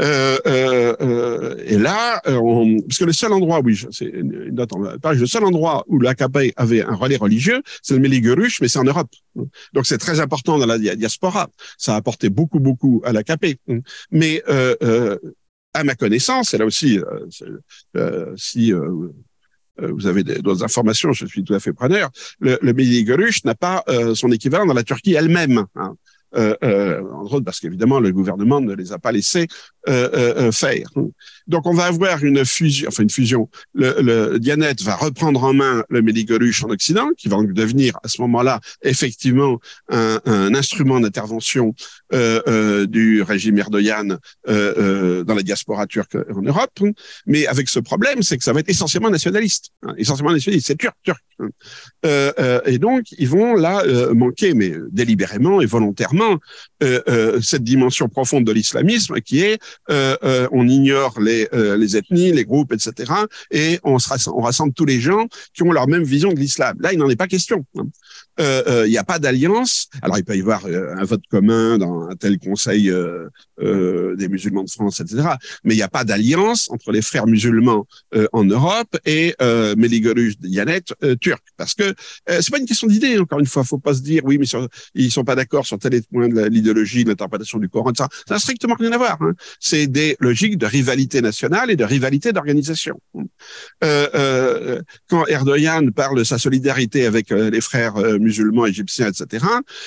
Euh, 0.00 0.38
euh, 0.46 0.96
euh, 1.02 1.62
et 1.66 1.76
là, 1.76 2.20
on, 2.26 2.80
parce 2.80 2.98
que 2.98 3.04
le 3.04 3.12
seul 3.12 3.32
endroit, 3.32 3.60
oui, 3.62 3.78
c'est 3.90 4.10
le 4.10 5.26
seul 5.26 5.44
endroit 5.44 5.84
où 5.86 6.00
l'AKP 6.00 6.54
avait 6.56 6.82
un 6.82 6.94
relais 6.94 7.16
religieux, 7.16 7.62
c'est 7.82 7.94
le 7.94 8.00
Méligorus, 8.00 8.60
mais 8.60 8.68
c'est 8.68 8.78
en 8.78 8.84
Europe. 8.84 9.10
Donc 9.72 9.86
c'est 9.86 9.98
très 9.98 10.20
important 10.20 10.58
dans 10.58 10.66
la 10.66 10.78
diaspora. 10.78 11.48
Ça 11.76 11.94
a 11.94 11.96
apporté 11.96 12.30
beaucoup, 12.30 12.58
beaucoup 12.58 13.02
à 13.04 13.12
l'AKP. 13.12 13.58
Mais 14.10 14.42
à 15.74 15.84
ma 15.84 15.94
connaissance, 15.94 16.54
et 16.54 16.58
là 16.58 16.64
aussi, 16.64 16.98
si 18.36 18.72
vous 18.72 20.06
avez 20.06 20.22
d'autres 20.24 20.64
informations, 20.64 21.12
je 21.12 21.26
suis 21.26 21.44
tout 21.44 21.54
à 21.54 21.60
fait 21.60 21.72
preneur. 21.72 22.10
Le, 22.40 22.58
le 22.62 23.44
n'a 23.44 23.54
pas 23.54 23.84
son 24.14 24.32
équivalent 24.32 24.64
dans 24.64 24.74
la 24.74 24.84
Turquie 24.84 25.14
elle-même. 25.14 25.66
Hein 25.74 25.96
euh, 26.36 26.54
euh, 26.64 27.02
entre 27.12 27.34
autres 27.34 27.44
parce 27.44 27.60
qu'évidemment 27.60 28.00
le 28.00 28.12
gouvernement 28.12 28.60
ne 28.60 28.74
les 28.74 28.92
a 28.92 28.98
pas 28.98 29.12
laissés 29.12 29.48
euh, 29.88 30.08
euh, 30.14 30.34
euh, 30.36 30.52
faire. 30.52 30.86
Donc 31.48 31.66
on 31.66 31.74
va 31.74 31.86
avoir 31.86 32.22
une 32.22 32.44
fusion, 32.44 32.86
enfin 32.86 33.02
une 33.02 33.10
fusion. 33.10 33.48
Le, 33.74 33.96
le 34.00 34.38
Dianet 34.38 34.76
va 34.84 34.94
reprendre 34.94 35.42
en 35.42 35.52
main 35.54 35.82
le 35.88 36.02
Méligoluche 36.02 36.62
en 36.62 36.70
Occident, 36.70 37.08
qui 37.18 37.26
va 37.28 37.38
devenir 37.42 37.98
à 38.04 38.06
ce 38.06 38.20
moment-là 38.20 38.60
effectivement 38.82 39.58
un, 39.88 40.20
un 40.24 40.54
instrument 40.54 41.00
d'intervention 41.00 41.74
euh, 42.14 42.86
du 42.86 43.22
régime 43.22 43.58
Erdogan 43.58 44.18
dans 44.46 45.34
la 45.34 45.42
diaspora 45.42 45.88
turque 45.88 46.16
en 46.32 46.42
Europe. 46.42 46.78
Mais 47.26 47.48
avec 47.48 47.68
ce 47.68 47.80
problème, 47.80 48.22
c'est 48.22 48.38
que 48.38 48.44
ça 48.44 48.52
va 48.52 48.60
être 48.60 48.70
essentiellement 48.70 49.10
nationaliste, 49.10 49.70
hein, 49.82 49.94
essentiellement 49.96 50.32
nationaliste, 50.32 50.68
c'est 50.68 50.78
turc, 50.78 50.94
turc. 51.02 51.20
et 52.04 52.78
donc 52.78 53.02
ils 53.18 53.28
vont 53.28 53.54
là 53.56 53.82
manquer, 54.14 54.54
mais 54.54 54.72
délibérément 54.92 55.60
et 55.60 55.66
volontairement, 55.66 56.21
cette 57.40 57.64
dimension 57.64 58.08
profonde 58.08 58.44
de 58.44 58.52
l'islamisme 58.52 59.20
qui 59.20 59.40
est 59.40 59.58
euh, 59.90 60.16
euh, 60.22 60.48
on 60.52 60.68
ignore 60.68 61.20
les, 61.20 61.48
euh, 61.52 61.76
les 61.76 61.96
ethnies, 61.96 62.32
les 62.32 62.44
groupes, 62.44 62.72
etc. 62.72 63.12
Et 63.50 63.78
on, 63.84 63.98
se 63.98 64.08
rassemble, 64.08 64.36
on 64.38 64.42
rassemble 64.42 64.72
tous 64.72 64.84
les 64.84 65.00
gens 65.00 65.26
qui 65.54 65.62
ont 65.62 65.72
leur 65.72 65.88
même 65.88 66.02
vision 66.02 66.32
de 66.32 66.38
l'islam. 66.38 66.76
Là, 66.80 66.92
il 66.92 66.98
n'en 66.98 67.08
est 67.08 67.16
pas 67.16 67.28
question. 67.28 67.64
Il 68.38 68.88
n'y 68.88 68.98
a 68.98 69.04
pas 69.04 69.18
d'alliance. 69.18 69.88
Alors, 70.00 70.18
il 70.18 70.24
peut 70.24 70.36
y 70.36 70.40
avoir 70.40 70.66
un 70.66 71.04
vote 71.04 71.22
commun 71.30 71.78
dans 71.78 72.08
un 72.08 72.16
tel 72.16 72.38
conseil 72.38 72.92
des 73.60 74.28
musulmans 74.28 74.64
de 74.64 74.70
France, 74.70 75.00
etc. 75.00 75.28
Mais 75.64 75.74
il 75.74 75.76
n'y 75.76 75.82
a 75.82 75.88
pas 75.88 76.04
d'alliance 76.04 76.70
entre 76.70 76.92
les 76.92 77.02
frères 77.02 77.26
musulmans 77.26 77.86
en 78.32 78.44
Europe 78.44 78.96
et 79.04 79.34
euh, 79.40 79.74
Meligorus 79.76 80.36
Yanet 80.42 80.84
turc. 81.20 81.42
Parce 81.56 81.74
que 81.74 81.94
c'est 82.26 82.50
pas 82.50 82.58
une 82.58 82.66
question 82.66 82.86
d'idée, 82.86 83.18
encore 83.18 83.40
une 83.40 83.46
fois. 83.46 83.64
faut 83.64 83.78
pas 83.78 83.94
se 83.94 84.00
dire, 84.00 84.22
oui, 84.24 84.38
mais 84.38 84.46
ils 84.94 85.10
sont 85.10 85.24
pas 85.24 85.34
d'accord 85.34 85.66
sur 85.66 85.78
tel 85.78 86.02
point 86.10 86.28
de 86.28 86.42
l'idéologie, 86.46 87.04
de 87.04 87.10
l'interprétation 87.10 87.58
du 87.58 87.68
Coran, 87.68 87.92
ça. 87.96 88.08
Ça 88.26 88.34
n'a 88.34 88.40
strictement 88.40 88.74
rien 88.78 88.92
à 88.92 88.98
voir. 88.98 89.20
Hein 89.20 89.34
c'est 89.60 89.86
des 89.86 90.16
logiques 90.20 90.58
de 90.58 90.66
rivalité 90.66 91.20
nationale 91.20 91.70
et 91.70 91.76
de 91.76 91.84
rivalité 91.84 92.32
d'organisation. 92.32 93.00
Euh, 93.84 94.08
euh, 94.14 94.82
quand 95.08 95.26
Erdogan 95.26 95.92
parle 95.92 96.18
de 96.18 96.24
sa 96.24 96.38
solidarité 96.38 97.06
avec 97.06 97.32
euh, 97.32 97.50
les 97.50 97.60
frères 97.60 97.96
euh, 97.96 98.18
musulmans 98.22 98.66
égyptiens, 98.66 99.08
etc., 99.08 99.44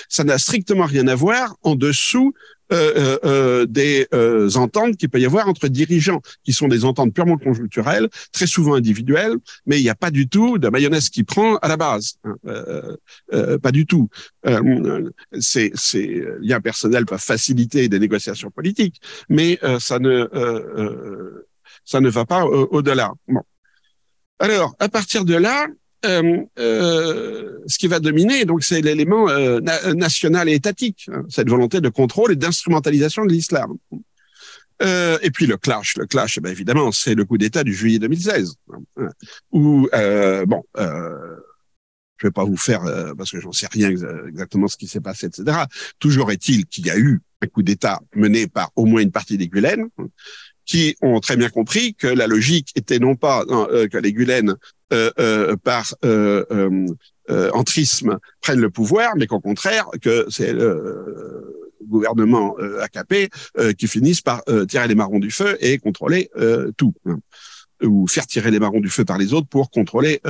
ça 0.09 0.23
n'a 0.23 0.37
strictement 0.37 0.85
rien 0.85 1.07
à 1.07 1.15
voir 1.15 1.55
en 1.63 1.75
dessous 1.75 2.33
euh, 2.73 3.19
euh, 3.23 3.65
euh, 3.65 3.65
des 3.67 4.57
ententes 4.57 4.97
qu'il 4.97 5.09
peut 5.09 5.19
y 5.19 5.25
avoir 5.25 5.47
entre 5.47 5.67
dirigeants, 5.67 6.21
qui 6.43 6.51
sont 6.51 6.67
des 6.67 6.83
ententes 6.83 7.13
purement 7.13 7.37
conjoncturelles, 7.37 8.09
très 8.31 8.47
souvent 8.47 8.73
individuelles, 8.73 9.35
mais 9.67 9.79
il 9.79 9.83
n'y 9.83 9.89
a 9.89 9.95
pas 9.95 10.09
du 10.09 10.27
tout 10.27 10.57
de 10.57 10.67
mayonnaise 10.69 11.09
qui 11.09 11.23
prend 11.23 11.57
à 11.57 11.67
la 11.67 11.77
base. 11.77 12.15
Hein, 12.25 13.57
pas 13.61 13.71
du 13.71 13.85
tout. 13.85 14.09
c'est 15.39 15.71
liens 16.41 16.59
personnels 16.59 17.05
peuvent 17.05 17.19
faciliter 17.19 17.87
des 17.87 17.99
négociations 17.99 18.49
politiques, 18.49 18.99
mais 19.29 19.59
ça 19.79 19.99
ne 19.99 20.27
ça 21.83 22.01
ne 22.01 22.09
va 22.09 22.25
pas 22.25 22.45
au-delà. 22.45 23.13
Bon. 23.27 23.41
Alors, 24.39 24.75
à 24.79 24.89
partir 24.89 25.23
de 25.23 25.35
là, 25.35 25.67
ce 27.67 27.77
qui 27.77 27.87
va 27.87 27.99
dominer, 27.99 28.45
donc 28.45 28.63
c'est 28.63 28.81
l'élément 28.81 29.29
euh, 29.29 29.59
national 29.93 30.49
et 30.49 30.53
étatique, 30.53 31.09
hein, 31.11 31.23
cette 31.29 31.49
volonté 31.49 31.81
de 31.81 31.89
contrôle 31.89 32.31
et 32.31 32.35
d'instrumentalisation 32.35 33.25
de 33.25 33.31
l'islam. 33.31 33.77
Euh, 34.81 35.17
et 35.21 35.31
puis 35.31 35.47
le 35.47 35.57
clash, 35.57 35.95
le 35.97 36.05
clash, 36.05 36.37
eh 36.43 36.49
évidemment, 36.49 36.91
c'est 36.91 37.15
le 37.15 37.23
coup 37.25 37.37
d'État 37.37 37.63
du 37.63 37.73
juillet 37.73 37.99
2016, 37.99 38.55
hein, 38.73 39.09
où 39.51 39.87
bon, 40.47 40.63
je 42.17 42.27
vais 42.27 42.31
pas 42.31 42.45
vous 42.45 42.57
faire 42.57 42.81
parce 43.17 43.31
que 43.31 43.39
j'en 43.39 43.51
sais 43.51 43.67
rien 43.71 43.89
exactement 43.89 44.67
ce 44.67 44.77
qui 44.77 44.87
s'est 44.87 45.01
passé, 45.01 45.27
etc. 45.27 45.63
Toujours 45.99 46.31
est-il 46.31 46.65
qu'il 46.65 46.85
y 46.85 46.89
a 46.89 46.97
eu 46.97 47.21
un 47.41 47.47
coup 47.47 47.63
d'État 47.63 47.99
mené 48.15 48.47
par 48.47 48.71
au 48.75 48.85
moins 48.85 49.01
une 49.01 49.11
partie 49.11 49.37
des 49.37 49.47
Gulen, 49.47 49.87
qui 50.65 50.95
ont 51.01 51.19
très 51.19 51.37
bien 51.37 51.49
compris 51.49 51.93
que 51.93 52.07
la 52.07 52.27
logique 52.27 52.71
était 52.75 52.99
non 52.99 53.15
pas 53.15 53.45
que 53.45 53.97
les 53.97 54.13
Gulen 54.13 54.55
euh, 54.93 55.09
euh, 55.17 55.55
par 55.57 55.95
euh, 56.05 56.85
entrisme 57.53 58.19
prennent 58.39 58.61
le 58.61 58.69
pouvoir, 58.69 59.13
mais 59.17 59.25
qu'au 59.25 59.39
contraire, 59.39 59.87
que 59.99 60.27
c'est 60.29 60.53
le 60.53 61.73
gouvernement 61.83 62.55
AKP 62.81 63.31
qui 63.79 63.87
finisse 63.87 64.21
par 64.21 64.43
tirer 64.69 64.87
les 64.87 64.93
marrons 64.93 65.17
du 65.17 65.31
feu 65.31 65.57
et 65.59 65.79
contrôler 65.79 66.29
tout 66.77 66.93
hein, 67.07 67.17
ou 67.81 68.07
faire 68.07 68.27
tirer 68.27 68.51
les 68.51 68.59
marrons 68.59 68.79
du 68.79 68.89
feu 68.89 69.05
par 69.05 69.17
les 69.17 69.33
autres 69.33 69.47
pour 69.47 69.71
contrôler 69.71 70.21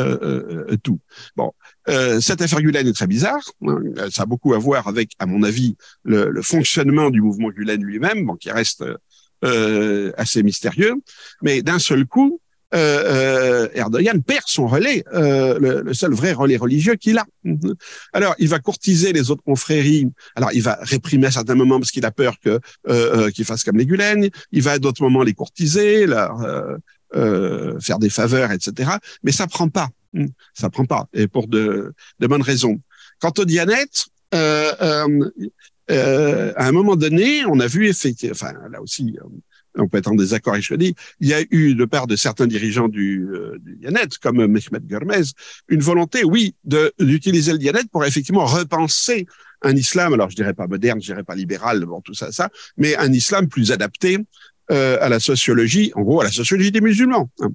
tout. 0.84 1.00
Bon, 1.36 1.52
cette 2.22 2.42
affaire 2.42 2.62
Gulen 2.62 2.88
est 2.88 2.94
très 2.94 3.08
bizarre. 3.08 3.44
Hein, 3.68 3.82
ça 4.10 4.24
a 4.24 4.26
beaucoup 4.26 4.54
à 4.54 4.58
voir 4.58 4.88
avec, 4.88 5.12
à 5.20 5.26
mon 5.26 5.44
avis, 5.44 5.76
le, 6.04 6.30
le 6.30 6.42
fonctionnement 6.42 7.10
du 7.10 7.22
mouvement 7.22 7.50
Gulen 7.50 7.84
lui-même, 7.84 8.26
bon, 8.26 8.36
qui 8.36 8.52
reste 8.52 8.86
assez 10.18 10.44
mystérieux. 10.44 10.96
Mais 11.42 11.62
d'un 11.62 11.80
seul 11.80 12.06
coup, 12.06 12.40
euh, 12.76 13.04
euh, 13.06 13.70
Erdogan 13.74 14.22
perd 14.22 14.44
son 14.48 14.68
relais, 14.68 15.04
euh, 15.14 15.84
le, 15.84 15.94
seul 15.94 16.14
vrai 16.14 16.34
relais 16.34 16.58
religieux 16.58 16.96
qu'il 16.96 17.18
a. 17.18 17.26
Alors, 18.12 18.36
il 18.40 18.50
va 18.50 18.60
courtiser 18.60 19.14
les 19.14 19.32
autres 19.32 19.44
confréries. 19.44 20.10
Alors, 20.36 20.52
il 20.52 20.62
va 20.62 20.78
réprimer 20.82 21.28
à 21.28 21.32
certains 21.32 21.56
moments 21.56 21.80
parce 21.80 21.92
qu'il 21.92 22.06
a 22.06 22.12
peur 22.12 22.36
que 22.44 22.60
euh, 22.90 23.30
qu'ils 23.32 23.46
fassent 23.46 23.64
comme 23.64 23.78
les 23.78 23.86
Gulen. 23.86 24.30
Il 24.52 24.62
va 24.62 24.74
à 24.74 24.80
d'autres 24.80 25.02
moments 25.04 25.24
les 25.24 25.34
courtiser, 25.34 26.06
leur 26.06 26.42
faire 27.80 28.00
des 28.00 28.10
faveurs, 28.10 28.52
etc. 28.52 28.92
Mais 29.24 29.32
ça 29.32 29.48
prend 29.48 29.70
pas. 29.70 29.90
Ça 30.54 30.70
prend 30.70 30.86
pas, 30.86 31.08
et 31.14 31.28
pour 31.28 31.48
de, 31.48 31.94
de 32.20 32.28
bonnes 32.28 32.42
raisons. 32.42 32.80
Quant 33.20 33.34
aux 33.38 33.44
Dianettes, 33.46 34.06
euh, 35.92 36.50
euh, 36.50 36.54
à 36.56 36.68
un 36.68 36.72
moment 36.72 36.96
donné, 36.96 37.46
on 37.46 37.60
a 37.60 37.68
vu 37.68 37.88
effectivement, 37.88 38.34
enfin 38.34 38.54
là 38.72 38.82
aussi, 38.82 39.18
on 39.78 39.88
peut 39.88 39.98
être 39.98 40.08
en 40.08 40.16
désaccord 40.16 40.54
avec 40.54 40.66
il 40.70 41.28
y 41.28 41.34
a 41.34 41.44
eu 41.52 41.76
de 41.76 41.86
part 41.86 42.08
de 42.08 42.16
certains 42.16 42.48
dirigeants 42.48 42.88
du, 42.88 43.28
euh, 43.32 43.58
du 43.60 43.76
Dianet, 43.76 44.08
comme 44.22 44.38
Mehmet 44.38 44.80
Germez, 44.90 45.24
une 45.68 45.82
volonté, 45.82 46.24
oui, 46.24 46.56
d'utiliser 47.00 47.52
le 47.52 47.58
Dianet 47.58 47.86
pour 47.92 48.06
effectivement 48.06 48.46
repenser 48.46 49.28
un 49.62 49.76
islam, 49.76 50.14
alors 50.14 50.30
je 50.30 50.36
dirais 50.36 50.54
pas 50.54 50.68
moderne, 50.68 51.02
je 51.02 51.08
dirais 51.08 51.24
pas 51.24 51.36
libéral, 51.36 51.84
bon, 51.86 52.02
tout 52.02 52.14
ça, 52.14 52.32
ça, 52.32 52.50
mais 52.78 52.96
un 52.98 53.12
islam 53.12 53.48
plus 53.48 53.72
adapté 53.72 54.20
euh, 54.72 54.98
à 55.00 55.10
la 55.10 55.20
sociologie, 55.20 55.92
en 55.94 56.02
gros 56.02 56.22
à 56.22 56.24
la 56.24 56.32
sociologie 56.32 56.72
des 56.72 56.82
musulmans. 56.82 57.30
Hein. 57.40 57.50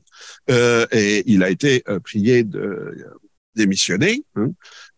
Euh, 0.49 0.87
et 0.93 1.25
il 1.27 1.43
a 1.43 1.51
été 1.51 1.83
euh, 1.89 1.99
prié 1.99 2.45
de 2.45 2.95
démissionner. 3.55 4.25
Hein. 4.37 4.51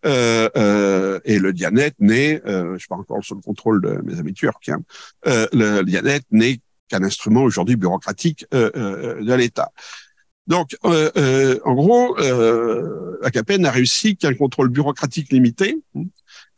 Euh, 0.04 0.48
euh, 0.56 1.20
et 1.24 1.38
le 1.38 1.52
Dianet 1.52 1.92
n'est, 1.98 2.42
euh, 2.46 2.76
je 2.78 2.86
pas 2.86 2.96
encore 2.96 3.24
sous 3.24 3.34
le 3.34 3.40
contrôle 3.40 3.80
de 3.80 4.00
mes 4.04 4.18
amis 4.18 4.34
turcs, 4.34 4.68
hein, 4.68 4.82
euh, 5.26 5.46
le 5.52 5.82
Dianet 5.82 6.20
n'est 6.30 6.60
qu'un 6.88 7.02
instrument 7.02 7.42
aujourd'hui 7.42 7.76
bureaucratique 7.76 8.46
euh, 8.52 8.70
euh, 8.76 9.24
de 9.24 9.34
l'État. 9.34 9.72
Donc, 10.48 10.76
en 10.82 11.74
gros, 11.74 12.18
euh, 12.18 13.18
AKP 13.22 13.58
n'a 13.58 13.70
réussi 13.70 14.16
qu'un 14.16 14.34
contrôle 14.34 14.70
bureaucratique 14.70 15.30
limité. 15.30 15.80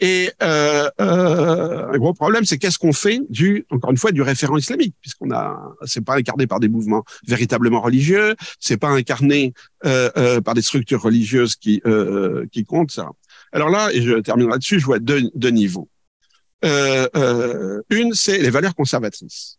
Et 0.00 0.30
un 0.40 1.98
gros 1.98 2.14
problème, 2.14 2.44
c'est 2.44 2.58
qu'est-ce 2.58 2.78
qu'on 2.78 2.92
fait 2.92 3.20
du, 3.28 3.64
encore 3.70 3.90
une 3.90 3.96
fois, 3.96 4.12
du 4.12 4.22
référent 4.22 4.56
islamique, 4.56 4.94
puisqu'on 5.00 5.30
a, 5.30 5.74
c'est 5.84 6.04
pas 6.04 6.16
incarné 6.16 6.46
par 6.46 6.60
des 6.60 6.68
mouvements 6.68 7.04
véritablement 7.26 7.80
religieux, 7.80 8.34
c'est 8.58 8.76
pas 8.76 8.90
incarné 8.90 9.54
par 9.80 10.54
des 10.54 10.62
structures 10.62 11.02
religieuses 11.02 11.56
qui 11.56 11.80
qui 12.52 12.64
comptent 12.64 12.90
ça. 12.90 13.08
Alors 13.52 13.70
là, 13.70 13.90
et 13.92 14.02
je 14.02 14.18
terminerai 14.18 14.52
là-dessus, 14.52 14.80
je 14.80 14.84
vois 14.84 14.98
deux, 14.98 15.30
deux 15.34 15.50
niveaux. 15.50 15.88
une, 16.62 18.12
c'est 18.14 18.38
les 18.38 18.50
valeurs 18.50 18.74
conservatrices. 18.74 19.58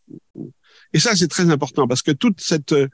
Et 0.96 1.00
ça, 1.00 1.14
c'est 1.14 1.28
très 1.28 1.50
important 1.50 1.90
parce 1.90 2.02
que 2.02 2.12
toute 2.12 2.40
cette 2.40 2.72
euh, 2.72 2.88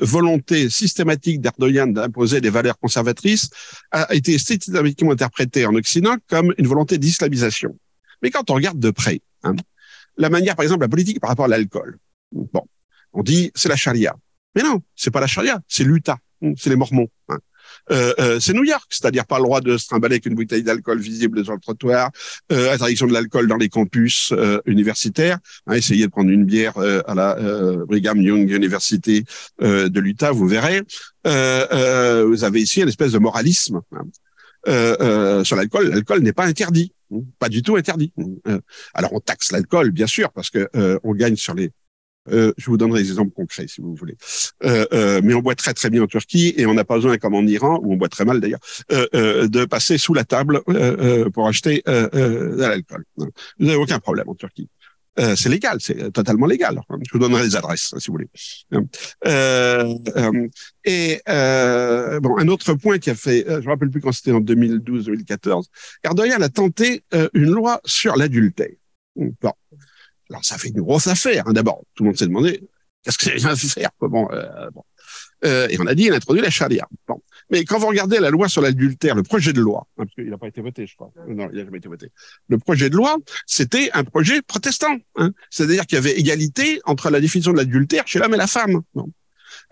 volonté 0.00 0.70
systématique 0.70 1.40
d'Erdogan 1.40 1.92
d'imposer 1.92 2.40
des 2.40 2.50
valeurs 2.50 2.78
conservatrices 2.78 3.50
a 3.90 4.14
été 4.14 4.38
systématiquement 4.38 5.10
interprétée 5.10 5.66
en 5.66 5.74
Occident 5.74 6.14
comme 6.28 6.54
une 6.56 6.68
volonté 6.68 6.98
d'islamisation. 6.98 7.76
Mais 8.22 8.30
quand 8.30 8.48
on 8.50 8.54
regarde 8.54 8.78
de 8.78 8.92
près, 8.92 9.22
hein, 9.42 9.56
la 10.16 10.30
manière, 10.30 10.54
par 10.54 10.62
exemple, 10.62 10.82
la 10.82 10.88
politique 10.88 11.18
par 11.18 11.30
rapport 11.30 11.46
à 11.46 11.48
l'alcool, 11.48 11.98
bon, 12.30 12.62
on 13.12 13.24
dit 13.24 13.50
c'est 13.56 13.68
la 13.68 13.74
charia. 13.74 14.14
Mais 14.54 14.62
non, 14.62 14.80
c'est 14.94 15.10
pas 15.10 15.20
la 15.20 15.26
charia, 15.26 15.58
c'est 15.66 15.82
l'Utah, 15.82 16.18
c'est 16.56 16.70
les 16.70 16.76
Mormons. 16.76 17.08
Hein. 17.28 17.38
C'est 17.88 18.52
New 18.52 18.64
York, 18.64 18.84
c'est-à-dire 18.88 19.26
pas 19.26 19.38
le 19.38 19.44
droit 19.44 19.60
de 19.60 19.76
se 19.76 19.86
trimballer 19.86 20.14
avec 20.14 20.26
une 20.26 20.34
bouteille 20.34 20.62
d'alcool 20.62 21.00
visible 21.00 21.44
sur 21.44 21.52
le 21.52 21.60
trottoir, 21.60 22.10
interdiction 22.50 23.06
de 23.06 23.12
l'alcool 23.12 23.46
dans 23.48 23.56
les 23.56 23.68
campus 23.68 24.32
universitaires. 24.66 25.38
Hein, 25.66 25.74
essayez 25.74 26.06
de 26.06 26.10
prendre 26.10 26.30
une 26.30 26.44
bière 26.44 26.74
à 26.78 27.14
la 27.14 27.36
Brigham 27.86 28.20
Young 28.20 28.50
University 28.50 29.24
de 29.60 30.00
l'Utah, 30.00 30.32
vous 30.32 30.46
verrez. 30.46 30.82
vous 31.24 32.44
avez 32.44 32.60
ici 32.60 32.80
une 32.80 32.88
espèce 32.88 33.12
de 33.12 33.18
moralisme. 33.18 33.80
Hein. 33.92 34.04
Euh, 34.68 34.96
euh, 35.00 35.44
sur 35.44 35.56
l'alcool, 35.56 35.88
l'alcool 35.88 36.20
n'est 36.20 36.32
pas 36.32 36.46
interdit, 36.46 36.92
pas 37.38 37.48
du 37.48 37.62
tout 37.62 37.76
interdit. 37.76 38.12
Euh, 38.46 38.60
alors 38.94 39.12
on 39.12 39.20
taxe 39.20 39.50
l'alcool, 39.50 39.90
bien 39.90 40.06
sûr, 40.06 40.30
parce 40.32 40.50
que 40.50 40.68
on 41.02 41.14
gagne 41.14 41.36
sur 41.36 41.54
les. 41.54 41.70
Je 42.30 42.66
vous 42.66 42.76
donnerai 42.76 43.02
des 43.02 43.10
exemples 43.10 43.32
concrets 43.32 43.66
si 43.68 43.80
vous 43.80 43.94
voulez. 43.94 44.16
mais 44.62 45.34
on 45.34 45.40
boit 45.40 45.54
très 45.54 45.74
très 45.74 45.90
bien 45.90 46.02
en 46.02 46.06
Turquie 46.06 46.54
et 46.56 46.66
on 46.66 46.74
n'a 46.74 46.84
pas 46.84 46.96
besoin, 46.96 47.18
comme 47.18 47.34
en 47.34 47.42
Iran, 47.42 47.80
où 47.82 47.92
on 47.92 47.96
boit 47.96 48.08
très 48.08 48.24
mal 48.24 48.40
d'ailleurs, 48.40 48.60
de 48.90 49.64
passer 49.64 49.98
sous 49.98 50.14
la 50.14 50.24
table 50.24 50.62
pour 51.32 51.48
acheter 51.48 51.82
de 51.86 52.56
l'alcool. 52.60 53.04
Vous 53.16 53.26
n'avez 53.58 53.76
aucun 53.76 53.98
problème 53.98 54.28
en 54.28 54.34
Turquie. 54.34 54.68
Euh, 55.18 55.36
c'est 55.36 55.50
légal, 55.50 55.76
c'est 55.80 56.10
totalement 56.10 56.46
légal. 56.46 56.80
Je 57.02 57.12
vous 57.12 57.18
donnerai 57.18 57.42
les 57.42 57.56
adresses 57.56 57.94
si 57.98 58.06
vous 58.08 58.14
voulez. 58.14 58.30
Euh, 58.72 59.94
euh, 60.16 60.48
et 60.84 61.20
euh, 61.28 62.18
bon, 62.20 62.38
un 62.38 62.48
autre 62.48 62.72
point 62.74 62.98
qui 62.98 63.10
a 63.10 63.14
fait, 63.14 63.44
je 63.46 63.64
me 63.66 63.68
rappelle 63.68 63.90
plus 63.90 64.00
quand 64.00 64.12
c'était 64.12 64.32
en 64.32 64.40
2012-2014, 64.40 65.64
Erdogan 66.02 66.42
a 66.42 66.48
tenté 66.48 67.04
une 67.34 67.50
loi 67.50 67.80
sur 67.84 68.16
l'adultère. 68.16 68.70
Bon, 69.16 69.52
alors 70.32 70.44
ça 70.44 70.58
fait 70.58 70.68
une 70.68 70.80
grosse 70.80 71.06
affaire. 71.06 71.46
Hein. 71.46 71.52
D'abord, 71.52 71.82
tout 71.94 72.04
le 72.04 72.08
monde 72.08 72.18
s'est 72.18 72.26
demandé 72.26 72.62
qu'est-ce 73.02 73.18
que 73.18 73.24
c'est 73.24 73.36
vient 73.36 73.54
faire. 73.54 73.90
Bon, 74.00 74.28
bon. 74.72 74.84
et 75.42 75.76
on 75.80 75.86
a 75.86 75.94
dit 75.94 76.04
il 76.04 76.12
a 76.12 76.16
introduit 76.16 76.42
la 76.42 76.50
charia. 76.50 76.88
Bon. 77.06 77.20
Mais 77.50 77.64
quand 77.64 77.78
vous 77.78 77.86
regardez 77.86 78.18
la 78.18 78.30
loi 78.30 78.48
sur 78.48 78.62
l'adultère, 78.62 79.14
le 79.14 79.22
projet 79.22 79.52
de 79.52 79.60
loi, 79.60 79.86
hein, 79.86 80.04
parce 80.04 80.14
qu'il 80.14 80.30
n'a 80.30 80.38
pas 80.38 80.48
été 80.48 80.62
voté, 80.62 80.86
je 80.86 80.96
crois. 80.96 81.12
Non, 81.28 81.48
il 81.52 81.58
n'a 81.58 81.64
jamais 81.64 81.78
été 81.78 81.88
voté. 81.88 82.08
Le 82.48 82.58
projet 82.58 82.88
de 82.88 82.96
loi, 82.96 83.16
c'était 83.46 83.90
un 83.92 84.04
projet 84.04 84.40
protestant. 84.40 84.96
Hein. 85.16 85.32
C'est-à-dire 85.50 85.86
qu'il 85.86 85.96
y 85.96 85.98
avait 85.98 86.18
égalité 86.18 86.80
entre 86.84 87.10
la 87.10 87.20
définition 87.20 87.52
de 87.52 87.58
l'adultère 87.58 88.06
chez 88.06 88.18
l'homme 88.18 88.34
et 88.34 88.38
la 88.38 88.46
femme. 88.46 88.80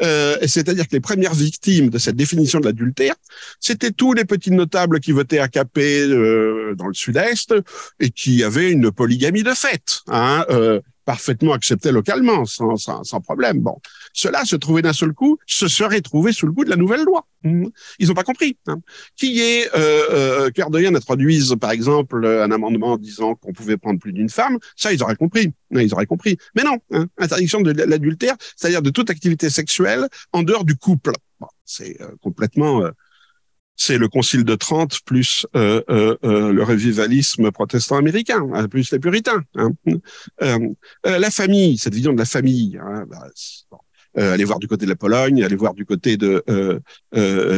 Euh, 0.02 0.36
c'est-à-dire 0.46 0.86
que 0.86 0.92
les 0.92 1.00
premières 1.00 1.34
victimes 1.34 1.90
de 1.90 1.98
cette 1.98 2.16
définition 2.16 2.60
de 2.60 2.66
l'adultère, 2.66 3.14
c'était 3.60 3.90
tous 3.90 4.12
les 4.12 4.24
petits 4.24 4.50
notables 4.50 5.00
qui 5.00 5.12
votaient 5.12 5.38
à 5.38 5.48
Capet 5.48 6.00
euh, 6.00 6.74
dans 6.76 6.86
le 6.86 6.94
Sud-Est 6.94 7.54
et 7.98 8.10
qui 8.10 8.42
avaient 8.42 8.70
une 8.70 8.90
polygamie 8.90 9.42
de 9.42 9.52
fait. 9.52 10.00
Hein, 10.08 10.44
euh, 10.50 10.80
parfaitement 11.10 11.54
accepté 11.54 11.90
localement, 11.90 12.44
sans, 12.44 12.76
sans, 12.76 13.02
sans 13.02 13.20
problème. 13.20 13.58
Bon, 13.58 13.76
cela 14.12 14.44
se 14.44 14.54
trouvait 14.54 14.80
d'un 14.80 14.92
seul 14.92 15.12
coup, 15.12 15.38
se 15.44 15.66
serait 15.66 16.02
trouvé 16.02 16.30
sous 16.32 16.46
le 16.46 16.52
coup 16.52 16.64
de 16.64 16.70
la 16.70 16.76
nouvelle 16.76 17.02
loi. 17.02 17.26
Mmh. 17.42 17.66
Ils 17.98 18.06
n'ont 18.06 18.14
pas 18.14 18.22
compris. 18.22 18.56
Hein. 18.68 18.78
Qui 19.16 19.40
est 19.40 19.68
euh, 19.74 20.50
euh, 20.54 20.94
introduise, 20.94 21.56
par 21.60 21.72
exemple, 21.72 22.24
un 22.24 22.52
amendement 22.52 22.96
disant 22.96 23.34
qu'on 23.34 23.52
pouvait 23.52 23.76
prendre 23.76 23.98
plus 23.98 24.12
d'une 24.12 24.28
femme, 24.28 24.58
ça, 24.76 24.92
ils 24.92 25.02
auraient 25.02 25.16
compris. 25.16 25.52
Hein, 25.74 25.80
ils 25.80 25.92
auraient 25.92 26.06
compris. 26.06 26.36
Mais 26.54 26.62
non, 26.62 26.78
hein, 26.92 27.06
interdiction 27.18 27.60
de 27.60 27.72
l'adultère, 27.72 28.36
c'est-à-dire 28.54 28.82
de 28.82 28.90
toute 28.90 29.10
activité 29.10 29.50
sexuelle 29.50 30.06
en 30.32 30.44
dehors 30.44 30.64
du 30.64 30.76
couple. 30.76 31.10
Bon, 31.40 31.48
c'est 31.64 32.00
euh, 32.00 32.12
complètement... 32.22 32.84
Euh, 32.84 32.90
c'est 33.80 33.96
le 33.96 34.08
Concile 34.08 34.44
de 34.44 34.54
Trente 34.56 35.00
plus 35.06 35.46
euh, 35.56 35.80
euh, 35.88 36.14
euh, 36.22 36.52
le 36.52 36.62
revivalisme 36.62 37.50
protestant 37.50 37.96
américain, 37.96 38.46
hein, 38.52 38.68
plus 38.68 38.92
les 38.92 38.98
puritains. 38.98 39.42
Hein. 39.56 39.70
la 41.02 41.30
famille, 41.30 41.78
cette 41.78 41.94
vision 41.94 42.12
de 42.12 42.18
la 42.18 42.26
famille. 42.26 42.78
Hein, 42.78 43.06
bah, 43.08 43.26
allez 44.32 44.44
voir 44.44 44.58
du 44.58 44.68
côté 44.68 44.84
de 44.84 44.90
la 44.90 44.96
Pologne, 44.96 45.42
allez 45.42 45.56
voir 45.56 45.72
du 45.72 45.86
côté 45.86 46.18
de 46.18 46.44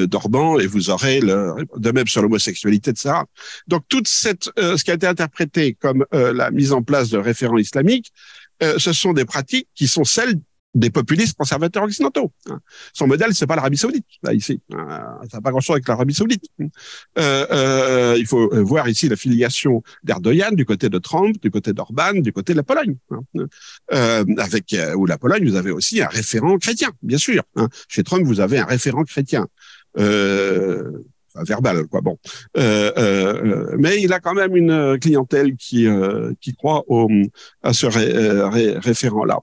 d'Orban, 0.06 0.60
et 0.60 0.68
vous 0.68 0.90
aurez 0.90 1.20
le, 1.20 1.54
de 1.76 1.90
même 1.90 2.06
sur 2.06 2.22
l'homosexualité, 2.22 2.92
de 2.92 2.98
ça. 2.98 3.24
Donc 3.66 3.82
toute 3.88 4.06
cette, 4.06 4.48
ce 4.56 4.84
qui 4.84 4.92
a 4.92 4.94
été 4.94 5.08
interprété 5.08 5.74
comme 5.74 6.06
la 6.12 6.52
mise 6.52 6.72
en 6.72 6.82
place 6.82 7.10
de 7.10 7.18
référents 7.18 7.58
islamiques, 7.58 8.12
ce 8.60 8.92
sont 8.92 9.12
des 9.12 9.24
pratiques 9.24 9.68
qui 9.74 9.88
sont 9.88 10.04
celles 10.04 10.36
des 10.74 10.90
populistes 10.90 11.36
conservateurs 11.36 11.82
occidentaux. 11.82 12.32
Hein. 12.48 12.60
Son 12.92 13.06
modèle, 13.06 13.34
c'est 13.34 13.46
pas 13.46 13.56
l'Arabie 13.56 13.76
Saoudite, 13.76 14.06
là 14.22 14.32
ici. 14.32 14.60
Hein. 14.72 15.18
Ça 15.30 15.38
n'a 15.38 15.40
pas 15.42 15.50
grand-chose 15.50 15.74
avec 15.74 15.88
l'Arabie 15.88 16.14
Saoudite. 16.14 16.44
Euh, 17.18 17.46
euh, 17.50 18.16
il 18.18 18.26
faut 18.26 18.48
voir 18.64 18.88
ici 18.88 19.08
la 19.08 19.16
filiation 19.16 19.82
d'Erdogan 20.02 20.54
du 20.54 20.64
côté 20.64 20.88
de 20.88 20.98
Trump, 20.98 21.36
du 21.42 21.50
côté 21.50 21.72
d'Orban, 21.72 22.14
du 22.14 22.32
côté 22.32 22.52
de 22.52 22.58
la 22.58 22.62
Pologne. 22.62 22.96
Hein. 23.10 23.20
Euh, 23.92 24.24
avec 24.38 24.72
euh, 24.72 24.94
ou 24.94 25.06
la 25.06 25.18
Pologne, 25.18 25.48
vous 25.48 25.56
avez 25.56 25.70
aussi 25.70 26.00
un 26.00 26.08
référent 26.08 26.56
chrétien, 26.58 26.90
bien 27.02 27.18
sûr. 27.18 27.42
Hein. 27.56 27.68
Chez 27.88 28.02
Trump, 28.02 28.24
vous 28.24 28.40
avez 28.40 28.58
un 28.58 28.66
référent 28.66 29.04
chrétien. 29.04 29.46
Euh, 29.98 30.90
verbal 31.46 31.86
quoi 31.86 32.02
bon 32.02 32.18
euh, 32.58 32.92
euh, 32.98 33.76
mais 33.78 34.02
il 34.02 34.12
a 34.12 34.20
quand 34.20 34.34
même 34.34 34.54
une 34.54 34.98
clientèle 34.98 35.56
qui 35.56 35.86
qui 36.40 36.54
croit 36.54 36.84
au 36.88 37.08
à 37.62 37.72
ce 37.72 37.86
référent 38.78 39.24
là 39.24 39.38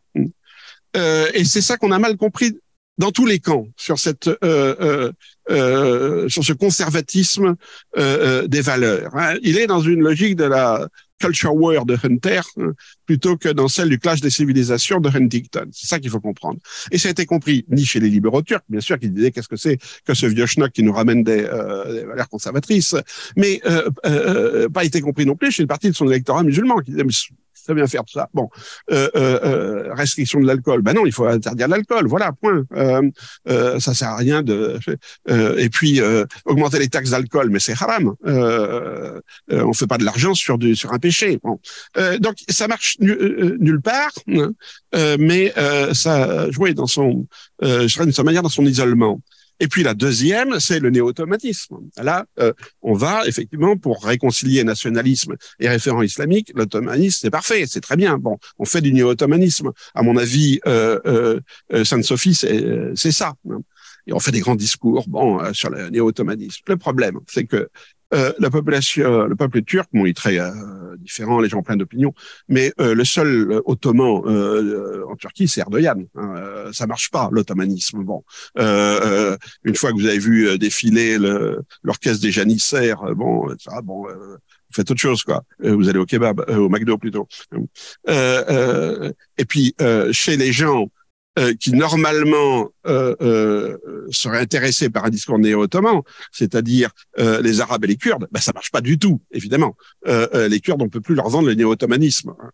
euh, 0.95 1.28
et 1.34 1.45
c'est 1.45 1.62
ça 1.62 1.78
qu'on 1.78 1.91
a 1.91 1.99
mal 1.99 2.17
compris 2.17 2.58
dans 2.99 3.12
tous 3.12 3.25
les 3.25 3.39
camps 3.39 3.67
sur 3.75 3.97
cette 3.97 4.28
euh, 4.28 4.36
euh, 4.43 5.12
euh 5.49 6.30
sur 6.30 6.43
ce 6.43 6.54
conservatisme 6.54 7.56
euh, 7.97 8.45
des 8.47 8.62
valeurs. 8.62 9.15
Hein. 9.15 9.36
Il 9.41 9.58
est 9.58 9.67
dans 9.67 9.82
une 9.82 10.02
logique 10.02 10.36
de 10.36 10.43
la 10.43 10.88
culture 11.17 11.56
war 11.56 11.86
de 11.86 11.97
Hunter 12.04 12.41
hein, 12.58 12.73
plutôt 13.06 13.36
que 13.36 13.49
dans 13.49 13.67
celle 13.67 13.89
du 13.89 13.99
clash 13.99 14.21
des 14.21 14.30
civilisations 14.30 14.99
de 14.99 15.10
Huntington. 15.10 15.67
C'est 15.71 15.88
ça 15.88 15.99
qu'il 15.99 16.10
faut 16.10 16.19
comprendre. 16.19 16.60
Et 16.91 16.97
ça 16.97 17.08
a 17.08 17.12
été 17.12 17.25
compris 17.25 17.65
ni 17.69 17.84
chez 17.84 17.99
les 17.99 18.10
libéraux 18.10 18.41
turcs, 18.41 18.63
bien 18.69 18.80
sûr, 18.80 18.99
qui 18.99 19.10
disaient 19.10 19.32
qu'est-ce 19.32 19.49
que 19.49 19.58
c'est 19.58 19.80
que 20.06 20.13
ce 20.13 20.25
vieux 20.25 20.45
schnock 20.45 20.71
qui 20.71 20.84
nous 20.84 20.93
ramène 20.93 21.23
des, 21.23 21.41
des 21.41 22.06
valeurs 22.06 22.30
conservatrices, 22.30 22.95
mais 23.36 23.62
pas 24.73 24.86
été 24.86 25.02
compris 25.02 25.25
non 25.25 25.36
plus 25.36 25.52
chez 25.52 25.63
une 25.63 25.67
partie 25.67 25.89
de 25.89 25.95
son 25.95 26.08
électorat 26.08 26.43
musulman 26.43 26.80
qui 26.80 26.91
disait 26.91 27.04
ça 27.65 27.74
bien 27.74 27.88
faire 27.88 28.04
tout 28.04 28.13
ça. 28.13 28.30
Bon, 28.34 28.50
euh, 28.91 29.10
euh, 29.15 29.39
euh, 29.43 29.93
restriction 29.93 30.39
de 30.39 30.48
l'alcool. 30.48 30.82
Ben 30.82 30.93
non, 30.93 31.06
il 31.06 31.12
faut 31.12 31.26
interdire 31.26 31.67
l'alcool. 31.67 32.08
Voilà, 32.08 32.32
point. 32.32 32.63
Euh, 32.76 33.02
euh, 33.48 33.80
ça 33.80 33.93
sert 33.93 34.10
à 34.10 34.17
rien 34.17 34.41
de. 34.41 34.80
Euh, 35.30 35.58
et 35.58 35.69
puis 35.69 36.02
augmenter 36.45 36.80
les 36.80 36.88
taxes 36.88 37.12
d'alcool, 37.12 37.50
mais 37.50 37.60
c'est 37.60 37.74
haram. 37.74 38.13
Euh, 38.26 39.19
on 39.50 39.74
fait 39.74 39.88
pas 39.88 39.98
de 39.98 40.06
l'argent 40.06 40.34
sur 40.34 40.58
du 40.58 40.76
sur 40.76 40.93
un 40.93 41.00
péché. 41.00 41.39
Bon. 41.43 41.60
donc 42.19 42.36
ça 42.50 42.67
marche 42.67 42.98
nulle 43.00 43.82
part, 43.82 44.12
hein, 44.28 44.52
mais 45.19 45.54
ça 45.93 46.50
jouait 46.52 46.74
dans 46.74 46.88
son, 46.88 47.28
je 47.62 47.86
dirais 47.86 48.06
d'une 48.06 48.13
certaine 48.13 48.26
manière 48.26 48.43
dans 48.43 48.50
son 48.50 48.65
isolement. 48.65 49.19
Et 49.60 49.67
puis 49.67 49.84
la 49.84 49.93
deuxième, 49.93 50.60
c'est 50.60 50.80
le 50.80 50.89
néo-automatisme. 50.89 51.78
Là, 51.98 52.26
euh, 52.39 52.54
on 52.82 52.93
va 52.93 53.28
effectivement 53.28 53.76
pour 53.78 54.04
réconcilier 54.04 54.63
nationalisme 54.63 55.36
et 55.60 55.67
référent 55.67 56.02
islamique, 56.02 56.52
l'ottomanisme, 56.56 57.19
c'est 57.22 57.30
parfait, 57.30 57.65
c'est 57.67 57.82
très 57.82 57.98
bien. 57.98 58.17
Bon, 58.17 58.38
on 58.58 58.65
fait 58.65 58.82
du 58.82 58.93
néo-ottomanisme. 58.93 59.72
À 59.93 60.02
mon 60.02 60.15
avis, 60.17 60.60
euh, 60.65 61.39
euh, 61.74 61.84
Sainte-Sophie, 61.84 62.36
c'est 62.36 63.12
ça. 63.12 63.34
Et 64.08 64.13
on 64.13 64.19
fait 64.19 64.32
des 64.32 64.39
grands 64.39 64.56
discours 64.56 65.08
bon, 65.08 65.54
sur 65.54 65.69
le 65.69 65.89
néo-ottomanisme. 65.89 66.63
Le 66.67 66.78
problème, 66.78 67.19
c'est 67.28 67.45
que 67.45 67.69
euh, 68.13 68.34
la 68.39 68.50
population, 68.50 69.26
le 69.26 69.36
peuple 69.36 69.62
turc, 69.62 69.88
bon, 69.93 70.06
il 70.06 70.10
est 70.10 70.17
très 70.17 70.39
euh, 70.39 70.50
différent, 70.98 71.39
les 71.39 71.50
gens 71.50 71.62
plein 71.62 71.76
d'opinions, 71.76 72.13
mais 72.48 72.74
euh, 72.80 72.95
le 72.95 73.06
seul 73.06 73.62
ottoman 73.65 74.24
en 75.08 75.15
Turquie, 75.15 75.48
c'est 75.48 75.62
Erdogan. 75.62 76.06
Hein, 76.15 76.69
ça 76.72 76.88
marche 76.88 77.12
pas, 77.12 77.30
l'ottomanisme. 77.32 78.04
Bon, 78.04 78.24
une 78.56 79.76
fois 79.76 79.91
que 79.91 79.98
vous 79.98 80.08
avez 80.08 80.19
vu 80.19 80.58
défiler 80.58 81.17
l'orchestre 81.84 82.22
des 82.22 82.32
janissaires, 82.32 83.04
bon, 83.15 83.54
ça, 83.60 83.82
bon, 83.82 84.06
vous 84.08 84.76
faites 84.76 84.89
autre 84.89 85.00
chose, 85.00 85.24
quoi. 85.24 85.43
vous 85.60 85.89
allez 85.89 86.00
au 86.00 86.06
kebab, 86.06 86.45
au 86.50 86.69
McDo 86.69 86.98
plutôt. 86.98 87.28
et 88.08 89.45
puis, 89.48 89.76
chez 90.12 90.38
les 90.38 90.52
gens 90.52 90.88
euh, 91.39 91.54
qui 91.60 91.71
normalement 91.71 92.69
euh, 92.86 93.15
euh, 93.21 93.78
seraient 94.12 94.39
intéressés 94.39 94.89
par 94.89 95.06
un 95.06 95.10
discours 95.10 95.39
néo-ottoman, 95.39 96.02
c'est-à-dire 96.32 96.89
euh, 97.17 97.41
les 97.41 97.62
Arabes 97.62 97.86
et 97.86 97.88
les 97.88 97.95
Kurdes, 97.95 98.28
ben, 98.32 98.39
ça 98.41 98.52
marche 98.54 98.71
pas 98.71 98.82
du 98.82 98.97
tout, 98.99 99.21
évidemment. 99.32 99.75
les 100.06 100.60
Kurdes, 100.60 100.82
on 100.82 100.89
peut 100.89 101.02
plus 101.02 101.15
leur 101.15 101.30
vendre 101.30 101.47
le 101.47 101.54
néo-ottomanisme. 101.54 102.34
Hein. 102.39 102.49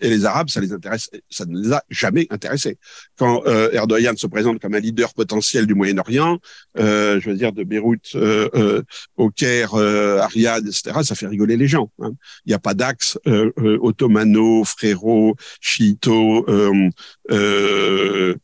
et 0.00 0.08
les 0.08 0.24
Arabes, 0.24 0.50
ça 0.50 0.60
les 0.60 0.72
intéresse, 0.72 1.10
ça 1.30 1.44
ne 1.46 1.58
les 1.58 1.72
a 1.72 1.82
jamais 1.88 2.26
intéressés. 2.30 2.78
Quand 3.16 3.44
Erdogan 3.72 4.16
se 4.16 4.26
présente 4.26 4.60
comme 4.60 4.74
un 4.74 4.80
leader 4.80 5.14
potentiel 5.14 5.66
du 5.66 5.74
Moyen-Orient, 5.74 6.38
je 6.76 7.30
veux 7.30 7.36
dire 7.36 7.52
de 7.52 7.64
Beyrouth 7.64 8.16
au 9.16 9.30
Caire, 9.30 9.74
à 9.74 10.26
Riyad, 10.26 10.66
etc., 10.66 10.98
ça 11.02 11.14
fait 11.14 11.26
rigoler 11.26 11.56
les 11.56 11.68
gens. 11.68 11.90
Hein. 12.02 12.12
Il 12.46 12.50
n'y 12.50 12.54
a 12.54 12.58
pas 12.58 12.74
d'axe 12.74 13.18
ottomano, 13.26 14.64
frérot, 14.64 15.36
chiito, 15.60 16.44
euh, 16.48 16.90
euh, 17.30 18.34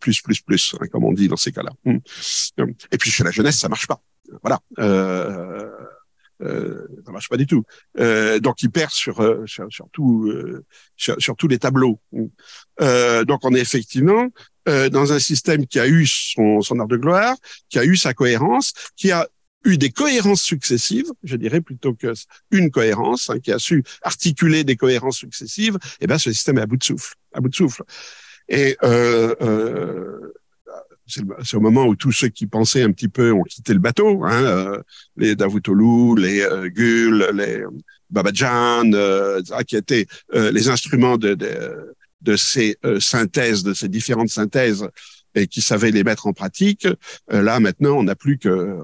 plus, 0.00 0.20
plus, 0.20 0.40
plus, 0.40 0.74
hein, 0.80 0.86
comme 0.90 1.04
on 1.04 1.12
dit 1.12 1.28
dans 1.28 1.36
ces 1.36 1.52
cas-là. 1.52 1.72
Hum. 1.86 2.00
Et 2.92 2.98
puis 2.98 3.10
chez 3.10 3.24
la 3.24 3.30
jeunesse, 3.30 3.58
ça 3.58 3.68
marche 3.68 3.86
pas. 3.86 4.00
Voilà. 4.42 4.60
Euh, 4.78 5.70
euh, 6.42 6.86
ça 7.04 7.12
marche 7.12 7.28
pas 7.28 7.36
du 7.36 7.46
tout. 7.46 7.64
Euh, 7.98 8.38
donc 8.40 8.62
il 8.62 8.70
perd 8.70 8.90
sur 8.90 9.16
sur, 9.46 9.66
sur, 9.70 9.88
tout, 9.92 10.32
sur, 10.96 11.16
sur, 11.18 11.36
tous 11.36 11.48
les 11.48 11.58
tableaux. 11.58 12.00
donc 12.80 13.40
on 13.42 13.54
est 13.54 13.60
effectivement 13.60 14.28
dans 14.66 15.12
un 15.12 15.18
système 15.18 15.66
qui 15.66 15.78
a 15.78 15.86
eu 15.86 16.06
son, 16.06 16.60
son 16.60 16.80
heure 16.80 16.88
de 16.88 16.96
gloire, 16.96 17.36
qui 17.68 17.78
a 17.78 17.84
eu 17.84 17.96
sa 17.96 18.14
cohérence, 18.14 18.72
qui 18.96 19.12
a 19.12 19.28
eu 19.66 19.78
des 19.78 19.90
cohérences 19.90 20.42
successives, 20.42 21.10
je 21.22 21.36
dirais 21.36 21.60
plutôt 21.60 21.92
que 21.92 22.12
une 22.50 22.70
cohérence, 22.70 23.28
hein, 23.28 23.38
qui 23.40 23.52
a 23.52 23.58
su 23.58 23.82
articuler 24.02 24.64
des 24.64 24.76
cohérences 24.76 25.18
successives, 25.18 25.76
et 26.00 26.04
eh 26.04 26.06
ben 26.06 26.18
ce 26.18 26.32
système 26.32 26.58
est 26.58 26.62
à 26.62 26.66
bout 26.66 26.76
de 26.76 26.84
souffle, 26.84 27.14
à 27.32 27.40
bout 27.40 27.48
de 27.48 27.54
souffle. 27.54 27.82
Et 28.48 28.76
euh, 28.84 29.34
euh, 29.42 30.32
c'est 31.06 31.56
au 31.56 31.60
moment 31.60 31.86
où 31.86 31.96
tous 31.96 32.12
ceux 32.12 32.28
qui 32.28 32.46
pensaient 32.46 32.82
un 32.82 32.92
petit 32.92 33.08
peu 33.08 33.32
ont 33.32 33.42
quitté 33.42 33.72
le 33.72 33.80
bateau, 33.80 34.24
hein, 34.24 34.44
euh, 34.44 34.82
les 35.16 35.36
Davutoglu, 35.36 36.20
les 36.20 36.40
euh, 36.40 37.32
les 37.32 37.64
Babajan, 38.10 38.90
qui 39.66 39.76
étaient 39.76 40.06
les 40.32 40.68
instruments 40.68 41.18
de 41.18 42.36
ces 42.36 42.76
synthèses, 43.00 43.64
de 43.64 43.74
ces 43.74 43.88
différentes 43.88 44.28
synthèses, 44.28 44.88
et 45.34 45.48
qui 45.48 45.60
savaient 45.60 45.90
les 45.90 46.04
mettre 46.04 46.28
en 46.28 46.32
pratique. 46.32 46.86
là, 47.28 47.58
maintenant, 47.58 47.98
on 47.98 48.04
n'a 48.04 48.14
plus 48.14 48.38
que 48.38 48.78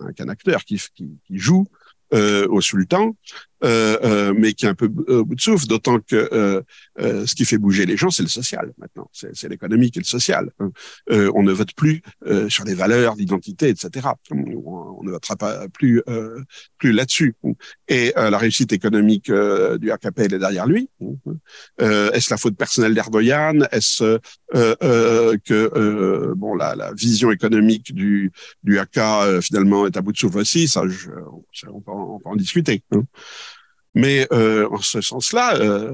hein, 0.00 0.12
qu'un 0.12 0.28
acteur 0.28 0.64
qui, 0.64 0.80
joue 1.30 1.66
euh, 2.12 2.46
au 2.48 2.60
sultan, 2.60 3.16
mais 3.64 4.52
qui 4.52 4.66
est 4.66 4.68
un 4.68 4.74
peu 4.74 4.90
au 5.08 5.24
bout 5.24 5.34
de 5.34 5.40
souffle, 5.40 5.66
d'autant 5.66 5.98
que 6.00 6.28
euh, 6.32 6.60
euh, 7.00 7.26
ce 7.26 7.34
qui 7.34 7.44
fait 7.44 7.58
bouger 7.58 7.86
les 7.86 7.96
gens, 7.96 8.10
c'est 8.10 8.22
le 8.22 8.28
social 8.28 8.72
maintenant, 8.78 9.08
c'est 9.12 9.48
l'économique 9.48 9.96
et 9.96 10.00
le 10.00 10.04
social. 10.04 10.50
Hein. 10.60 10.70
Euh, 11.10 11.30
on 11.34 11.42
ne 11.42 11.52
vote 11.52 11.72
plus 11.74 12.02
sur 12.48 12.64
les 12.64 12.74
valeurs 12.74 13.16
d'identité, 13.16 13.68
etc. 13.68 14.08
On, 14.30 15.02
ne 15.02 15.10
votera 15.10 15.36
pas 15.36 15.68
plus 15.68 16.02
plus 16.78 16.92
là-dessus. 16.92 17.34
Et 17.88 18.12
la 18.16 18.38
réussite 18.38 18.72
économique 18.72 19.30
du 19.30 19.90
AKP, 19.90 20.18
elle 20.20 20.34
est 20.34 20.38
derrière 20.38 20.66
lui. 20.66 20.88
Est-ce 21.78 22.30
la 22.30 22.36
faute 22.36 22.56
personnelle 22.56 22.94
d'Erdogan? 22.94 23.68
Est-ce 23.70 24.18
que 24.52 26.34
bon 26.34 26.54
la, 26.54 26.74
la, 26.74 26.92
vision 26.94 27.30
économique 27.30 27.94
du 27.94 28.32
du 28.62 28.78
AK 28.78 28.98
finalement 29.42 29.86
est 29.86 29.96
à 29.96 30.00
bout 30.00 30.12
de 30.12 30.18
souffle 30.18 30.38
aussi? 30.38 30.68
Ça, 30.68 30.82
je, 30.88 31.10
on, 31.68 31.80
peut 31.80 31.90
en, 31.90 32.14
on, 32.14 32.18
peut 32.18 32.28
en, 32.30 32.36
discuter. 32.36 32.82
Hein. 32.92 33.02
Mais 33.94 34.26
euh, 34.32 34.68
en 34.70 34.78
ce 34.78 35.00
sens-là, 35.00 35.56
euh, 35.56 35.92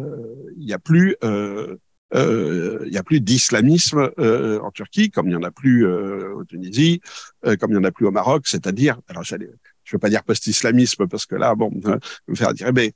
il 0.56 0.66
n'y 0.66 0.72
a 0.72 0.78
plus 0.78 1.16
euh, 1.22 1.76
euh, 2.14 2.82
il 2.86 2.92
y 2.92 2.98
a 2.98 3.02
plus 3.02 3.20
d'islamisme 3.20 4.10
euh, 4.18 4.58
en 4.60 4.70
Turquie, 4.70 5.10
comme 5.10 5.26
il 5.26 5.30
n'y 5.30 5.36
en 5.36 5.42
a 5.42 5.52
plus 5.52 5.86
euh, 5.86 6.34
au 6.34 6.44
Tunisie, 6.44 7.00
comme 7.42 7.70
il 7.70 7.74
n'y 7.74 7.78
en 7.78 7.84
a 7.84 7.92
plus 7.92 8.06
au 8.06 8.10
Maroc, 8.10 8.48
c'est-à-dire, 8.48 8.98
alors 9.08 9.22
je 9.22 9.36
ne 9.36 9.46
veux 9.92 9.98
pas 9.98 10.08
dire 10.08 10.24
post-islamisme 10.24 11.06
parce 11.06 11.26
que 11.26 11.36
là, 11.36 11.54
bon, 11.54 11.70
hein, 11.84 11.98
me 12.26 12.34
faire 12.34 12.52
dire, 12.52 12.72
mais 12.72 12.92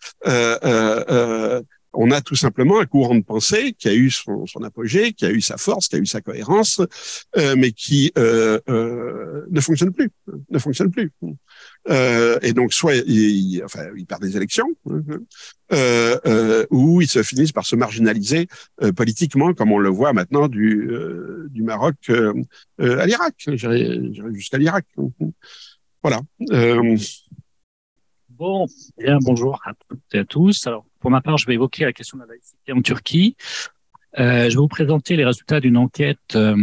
on 1.94 2.10
a 2.10 2.20
tout 2.20 2.34
simplement 2.34 2.80
un 2.80 2.86
courant 2.86 3.14
de 3.14 3.22
pensée 3.22 3.72
qui 3.72 3.88
a 3.88 3.94
eu 3.94 4.10
son, 4.10 4.44
apogée, 4.64 5.12
qui 5.12 5.24
a 5.24 5.30
eu 5.30 5.40
sa 5.40 5.56
force, 5.56 5.88
qui 5.88 5.96
a 5.96 5.98
eu 5.98 6.06
sa 6.06 6.20
cohérence, 6.20 6.80
euh, 7.36 7.54
mais 7.56 7.72
qui 7.72 8.12
euh, 8.18 8.58
euh, 8.68 9.46
ne 9.50 9.60
fonctionne 9.60 9.92
plus, 9.92 10.10
ne 10.50 10.58
fonctionne 10.58 10.90
plus. 10.90 11.12
Euh, 11.88 12.38
et 12.42 12.52
donc 12.52 12.72
soit 12.72 12.94
il, 12.94 13.62
enfin, 13.64 13.84
il 13.96 14.06
perd 14.06 14.22
des 14.22 14.36
élections, 14.36 14.68
euh, 14.90 16.18
euh, 16.26 16.66
ou 16.70 17.00
ils 17.00 17.08
se 17.08 17.22
finissent 17.22 17.52
par 17.52 17.66
se 17.66 17.76
marginaliser 17.76 18.48
politiquement, 18.96 19.54
comme 19.54 19.72
on 19.72 19.78
le 19.78 19.90
voit 19.90 20.12
maintenant 20.12 20.48
du, 20.48 20.88
du 21.50 21.62
Maroc 21.62 21.96
à 22.78 23.06
l'Irak, 23.06 23.34
jusqu'à 23.46 24.58
l'Irak. 24.58 24.86
Voilà. 26.02 26.20
Bon, 28.36 28.66
bien, 28.98 29.18
bonjour 29.22 29.60
à 29.64 29.74
toutes 29.88 30.00
et 30.12 30.18
à 30.18 30.24
tous. 30.24 30.66
Alors, 30.66 30.84
pour 31.04 31.10
ma 31.10 31.20
part, 31.20 31.36
je 31.36 31.44
vais 31.44 31.52
évoquer 31.52 31.84
la 31.84 31.92
question 31.92 32.16
de 32.16 32.22
la 32.22 32.28
laïcité 32.28 32.72
en 32.72 32.80
Turquie. 32.80 33.36
Euh, 34.18 34.44
je 34.44 34.54
vais 34.54 34.56
vous 34.56 34.68
présenter 34.68 35.16
les 35.16 35.24
résultats 35.26 35.60
d'une 35.60 35.76
enquête 35.76 36.34
euh, 36.34 36.56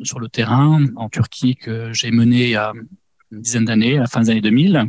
sur 0.00 0.20
le 0.20 0.28
terrain 0.30 0.86
en 0.96 1.10
Turquie 1.10 1.56
que 1.56 1.92
j'ai 1.92 2.10
menée 2.10 2.44
il 2.44 2.50
y 2.52 2.56
a 2.56 2.72
une 3.30 3.42
dizaine 3.42 3.66
d'années, 3.66 3.98
à 3.98 4.00
la 4.00 4.06
fin 4.06 4.22
des 4.22 4.30
années 4.30 4.40
2000. 4.40 4.86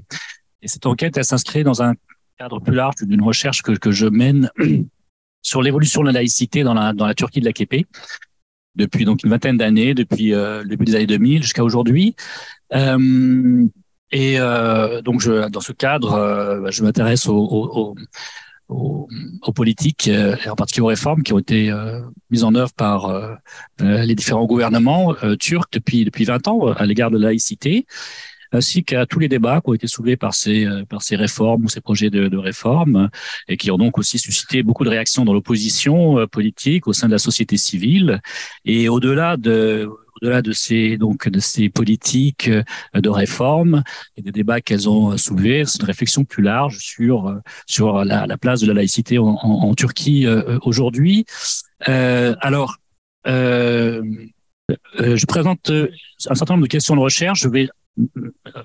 Et 0.61 0.69
cette 0.69 0.85
enquête, 0.85 1.17
elle 1.17 1.25
s'inscrit 1.25 1.65
dans 1.65 1.83
un 1.83 1.95
cadre 2.37 2.61
plus 2.61 2.73
large 2.73 2.95
d'une 3.01 3.21
recherche 3.21 3.63
que, 3.63 3.73
que 3.73 3.91
je 3.91 4.05
mène 4.05 4.49
sur 5.41 5.61
l'évolution 5.61 5.99
de 5.99 6.05
la 6.05 6.13
laïcité 6.13 6.63
dans 6.63 6.73
la, 6.73 6.93
dans 6.93 7.05
la 7.05 7.15
Turquie 7.15 7.41
de 7.41 7.45
l'AKP 7.45 7.85
depuis 8.75 9.03
donc 9.03 9.25
une 9.25 9.29
vingtaine 9.29 9.57
d'années, 9.57 9.93
depuis 9.93 10.33
euh, 10.33 10.63
le 10.63 10.69
début 10.69 10.85
des 10.85 10.95
années 10.95 11.05
2000 11.05 11.43
jusqu'à 11.43 11.65
aujourd'hui. 11.65 12.15
Euh, 12.73 13.67
et 14.13 14.37
donc, 15.03 15.27
dans 15.27 15.59
ce 15.59 15.73
cadre, 15.73 16.69
je 16.69 16.83
m'intéresse 16.83 17.27
aux, 17.27 17.35
aux, 17.35 17.95
aux, 18.73 19.07
aux, 19.41 19.51
politiques, 19.51 20.07
euh, 20.07 20.35
et 20.45 20.49
en 20.49 20.55
particulier 20.55 20.83
aux 20.83 20.87
réformes 20.87 21.23
qui 21.23 21.33
ont 21.33 21.39
été 21.39 21.69
euh, 21.71 22.01
mises 22.29 22.43
en 22.43 22.55
œuvre 22.55 22.73
par 22.73 23.05
euh, 23.05 23.35
les 23.79 24.15
différents 24.15 24.45
gouvernements 24.45 25.13
turcs 25.39 25.69
depuis 25.71 26.05
depuis 26.05 26.25
20 26.25 26.47
ans 26.47 26.67
à 26.67 26.85
l'égard 26.85 27.11
de 27.11 27.17
la 27.17 27.27
laïcité 27.27 27.85
ainsi 28.51 28.83
qu'à 28.83 29.07
tous 29.07 29.17
les 29.17 29.27
débats 29.27 29.61
qui 29.61 29.69
ont 29.71 29.73
été 29.73 29.87
soulevés 29.87 30.15
par 30.15 30.33
ces 30.35 30.67
par 30.87 31.01
ces 31.01 31.15
réformes 31.15 31.65
ou 31.65 31.69
ces 31.69 31.81
projets 31.81 32.09
de, 32.09 32.27
de 32.27 32.37
réforme 32.37 33.09
et 33.47 33.57
qui 33.57 33.71
ont 33.71 33.77
donc 33.77 33.97
aussi 33.97 34.19
suscité 34.19 34.61
beaucoup 34.61 34.83
de 34.83 34.89
réactions 34.89 35.25
dans 35.25 35.33
l'opposition 35.33 36.27
politique 36.27 36.87
au 36.87 36.93
sein 36.93 37.07
de 37.07 37.13
la 37.13 37.17
société 37.17 37.57
civile. 37.57 38.21
Et 38.63 38.89
au-delà 38.89 39.37
de 39.37 39.89
au-delà 40.23 40.41
de 40.41 40.51
ces 40.53 40.97
donc 40.97 41.27
de 41.27 41.39
ces 41.39 41.69
politiques 41.69 42.47
euh, 42.49 42.63
de 42.95 43.09
réforme 43.09 43.83
et 44.17 44.21
des 44.21 44.31
débats 44.31 44.61
qu'elles 44.61 44.89
ont 44.89 45.17
soulevés, 45.17 45.65
c'est 45.65 45.79
une 45.79 45.85
réflexion 45.85 46.23
plus 46.23 46.43
large 46.43 46.77
sur 46.79 47.27
euh, 47.27 47.39
sur 47.67 48.05
la, 48.05 48.25
la 48.25 48.37
place 48.37 48.61
de 48.61 48.67
la 48.67 48.73
laïcité 48.73 49.17
en, 49.17 49.73
Turquie 49.75 50.25
euh, 50.25 50.59
aujourd'hui. 50.63 51.25
Euh, 51.87 52.35
alors, 52.41 52.77
euh, 53.27 54.03
je 54.97 55.25
présente 55.25 55.71
un 55.71 56.35
certain 56.35 56.53
nombre 56.53 56.67
de 56.67 56.71
questions 56.71 56.95
de 56.95 57.01
recherche. 57.01 57.41
Je 57.41 57.49
vais 57.49 57.69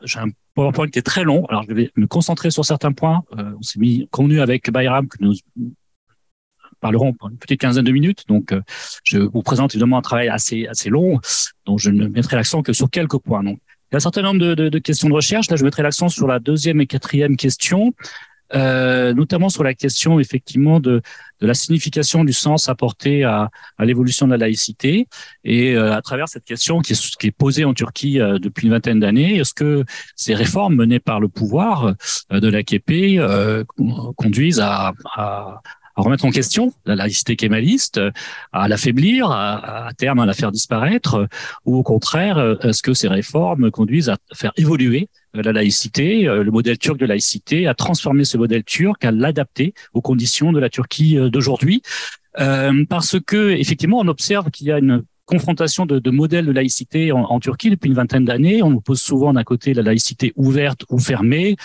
j'ai 0.04 0.20
un 0.20 0.28
PowerPoint 0.54 0.88
qui 0.88 0.98
est 0.98 1.02
très 1.02 1.22
long, 1.22 1.44
alors 1.46 1.64
je 1.68 1.74
vais 1.74 1.90
me 1.96 2.06
concentrer 2.06 2.50
sur 2.50 2.64
certains 2.64 2.92
points. 2.92 3.24
on 3.36 3.62
s'est 3.62 3.78
mis 3.78 4.08
convenu 4.10 4.40
avec 4.40 4.70
Bayram 4.70 5.06
que 5.06 5.18
nous 5.20 5.34
parleront 6.80 7.12
pendant 7.12 7.32
une 7.32 7.38
petite 7.38 7.60
quinzaine 7.60 7.84
de 7.84 7.92
minutes. 7.92 8.24
Donc, 8.28 8.52
euh, 8.52 8.62
je 9.04 9.18
vous 9.18 9.42
présente 9.42 9.74
évidemment 9.74 9.98
un 9.98 10.02
travail 10.02 10.28
assez 10.28 10.66
assez 10.66 10.90
long, 10.90 11.20
dont 11.66 11.78
je 11.78 11.90
ne 11.90 12.06
mettrai 12.06 12.36
l'accent 12.36 12.62
que 12.62 12.72
sur 12.72 12.90
quelques 12.90 13.18
points. 13.18 13.42
Donc, 13.42 13.58
il 13.90 13.94
y 13.94 13.96
a 13.96 13.98
un 13.98 14.00
certain 14.00 14.22
nombre 14.22 14.38
de, 14.38 14.78
questions 14.78 15.08
de 15.08 15.14
recherche. 15.14 15.50
Là, 15.50 15.56
je 15.56 15.64
mettrai 15.64 15.82
l'accent 15.82 16.08
sur 16.08 16.26
la 16.26 16.38
deuxième 16.38 16.80
et 16.80 16.86
quatrième 16.86 17.36
question. 17.36 17.94
Euh, 18.54 19.12
notamment 19.12 19.50
sur 19.50 19.62
la 19.62 19.74
question 19.74 20.20
effectivement 20.20 20.80
de, 20.80 21.02
la 21.42 21.52
signification 21.52 22.24
du 22.24 22.32
sens 22.32 22.70
apporté 22.70 23.22
à, 23.22 23.50
l'évolution 23.78 24.24
de 24.24 24.30
la 24.30 24.38
laïcité 24.38 25.06
et 25.44 25.76
euh, 25.76 25.92
à 25.94 26.00
travers 26.00 26.30
cette 26.30 26.46
question 26.46 26.80
qui 26.80 26.94
est, 26.94 27.30
posée 27.30 27.66
en 27.66 27.74
Turquie 27.74 28.18
depuis 28.18 28.68
une 28.68 28.72
vingtaine 28.72 29.00
d'années, 29.00 29.36
est-ce 29.36 29.52
que 29.52 29.84
ces 30.16 30.34
réformes 30.34 30.76
menées 30.76 30.98
par 30.98 31.20
le 31.20 31.28
pouvoir 31.28 31.94
de 32.30 32.48
l'AKP 32.48 33.20
conduisent 34.16 34.60
à, 34.60 34.94
à 35.98 36.02
remettre 36.02 36.24
en 36.24 36.30
question 36.30 36.72
la 36.86 36.94
laïcité 36.94 37.36
kémaliste, 37.36 38.00
à 38.52 38.68
l'affaiblir, 38.68 39.30
à, 39.30 39.90
terme 39.98 40.20
à 40.20 40.26
la 40.26 40.32
faire 40.32 40.52
disparaître, 40.52 41.28
ou 41.66 41.76
au 41.76 41.82
contraire, 41.82 42.56
est-ce 42.62 42.82
que 42.82 42.94
ces 42.94 43.08
réformes 43.08 43.70
conduisent 43.70 44.08
à 44.08 44.16
faire 44.32 44.52
évoluer 44.56 45.08
la 45.34 45.52
laïcité, 45.52 46.26
euh, 46.26 46.42
le 46.42 46.50
modèle 46.50 46.78
turc 46.78 46.98
de 46.98 47.06
laïcité, 47.06 47.66
à 47.66 47.74
transformer 47.74 48.24
ce 48.24 48.38
modèle 48.38 48.64
turc, 48.64 49.04
à 49.04 49.10
l'adapter 49.10 49.74
aux 49.92 50.00
conditions 50.00 50.52
de 50.52 50.58
la 50.58 50.70
Turquie 50.70 51.18
euh, 51.18 51.30
d'aujourd'hui, 51.30 51.82
euh, 52.38 52.84
parce 52.88 53.16
que 53.20 53.50
effectivement, 53.50 53.98
on 53.98 54.08
observe 54.08 54.50
qu'il 54.50 54.66
y 54.66 54.72
a 54.72 54.78
une 54.78 55.02
confrontation 55.26 55.84
de, 55.84 55.98
de 55.98 56.10
modèles 56.10 56.46
de 56.46 56.52
laïcité 56.52 57.12
en, 57.12 57.20
en 57.20 57.40
Turquie 57.40 57.70
depuis 57.70 57.88
une 57.88 57.94
vingtaine 57.94 58.24
d'années. 58.24 58.62
On 58.62 58.72
oppose 58.76 59.00
souvent 59.00 59.32
d'un 59.32 59.44
côté 59.44 59.74
la 59.74 59.82
laïcité 59.82 60.32
ouverte 60.36 60.84
ou 60.88 60.98
fermée, 60.98 61.56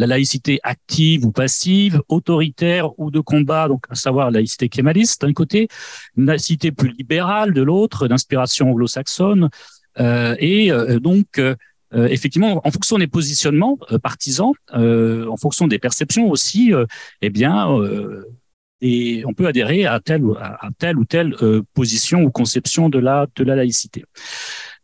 la 0.00 0.06
laïcité 0.06 0.60
active 0.62 1.26
ou 1.26 1.30
passive, 1.30 2.00
autoritaire 2.08 2.98
ou 2.98 3.10
de 3.10 3.20
combat, 3.20 3.68
donc 3.68 3.84
à 3.90 3.94
savoir 3.94 4.30
la 4.30 4.38
laïcité 4.38 4.70
kémaliste 4.70 5.20
d'un 5.20 5.34
côté, 5.34 5.68
une 6.16 6.24
laïcité 6.24 6.72
plus 6.72 6.90
libérale 6.90 7.52
de 7.52 7.60
l'autre, 7.60 8.08
d'inspiration 8.08 8.70
anglo-saxonne, 8.70 9.50
euh, 9.98 10.34
et 10.38 10.72
euh, 10.72 10.98
donc 11.00 11.38
euh, 11.38 11.54
effectivement, 11.92 12.62
en 12.64 12.70
fonction 12.70 12.96
des 12.96 13.08
positionnements 13.08 13.76
partisans, 14.02 14.52
en 14.72 15.36
fonction 15.36 15.66
des 15.66 15.78
perceptions 15.78 16.30
aussi, 16.30 16.72
eh 17.20 17.30
bien, 17.30 17.66
on 17.68 19.34
peut 19.36 19.46
adhérer 19.48 19.86
à 19.86 19.98
telle 19.98 20.24
ou 20.24 20.34
à, 20.34 20.70
telle 20.78 20.96
ou 20.96 21.04
telle 21.04 21.34
position 21.74 22.22
ou 22.22 22.30
conception 22.30 22.88
de 22.88 23.00
la 23.00 23.26
de 23.34 23.42
la 23.42 23.56
laïcité. 23.56 24.04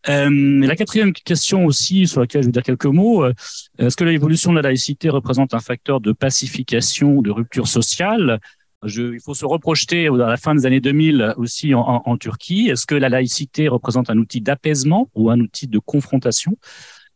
Euh, 0.09 0.67
la 0.67 0.77
quatrième 0.77 1.13
question 1.13 1.65
aussi, 1.65 2.07
sur 2.07 2.21
laquelle 2.21 2.43
je 2.43 2.47
vais 2.49 2.53
dire 2.53 2.63
quelques 2.63 2.87
mots, 2.87 3.25
euh, 3.25 3.33
est-ce 3.79 3.97
que 3.97 4.05
l'évolution 4.05 4.53
de 4.53 4.57
la 4.57 4.63
laïcité 4.63 5.09
représente 5.09 5.55
un 5.55 5.61
facteur 5.61 6.01
de 6.01 6.13
pacification, 6.13 7.23
de 7.23 7.31
rupture 7.31 7.67
sociale? 7.67 8.41
Je, 8.85 9.15
il 9.15 9.21
faut 9.21 9.35
se 9.35 9.45
reprojeter 9.45 10.07
à 10.07 10.13
la 10.13 10.37
fin 10.37 10.55
des 10.55 10.67
années 10.67 10.81
2000 10.81 11.35
aussi 11.39 11.75
en, 11.75 12.17
Turquie. 12.19 12.69
Est-ce 12.69 12.87
que 12.87 12.95
la 12.95 13.09
laïcité 13.09 13.69
représente 13.69 14.11
un 14.11 14.19
outil 14.19 14.41
d'apaisement 14.41 15.09
ou 15.15 15.31
un 15.31 15.41
outil 15.41 15.67
de 15.67 15.79
confrontation? 15.79 16.57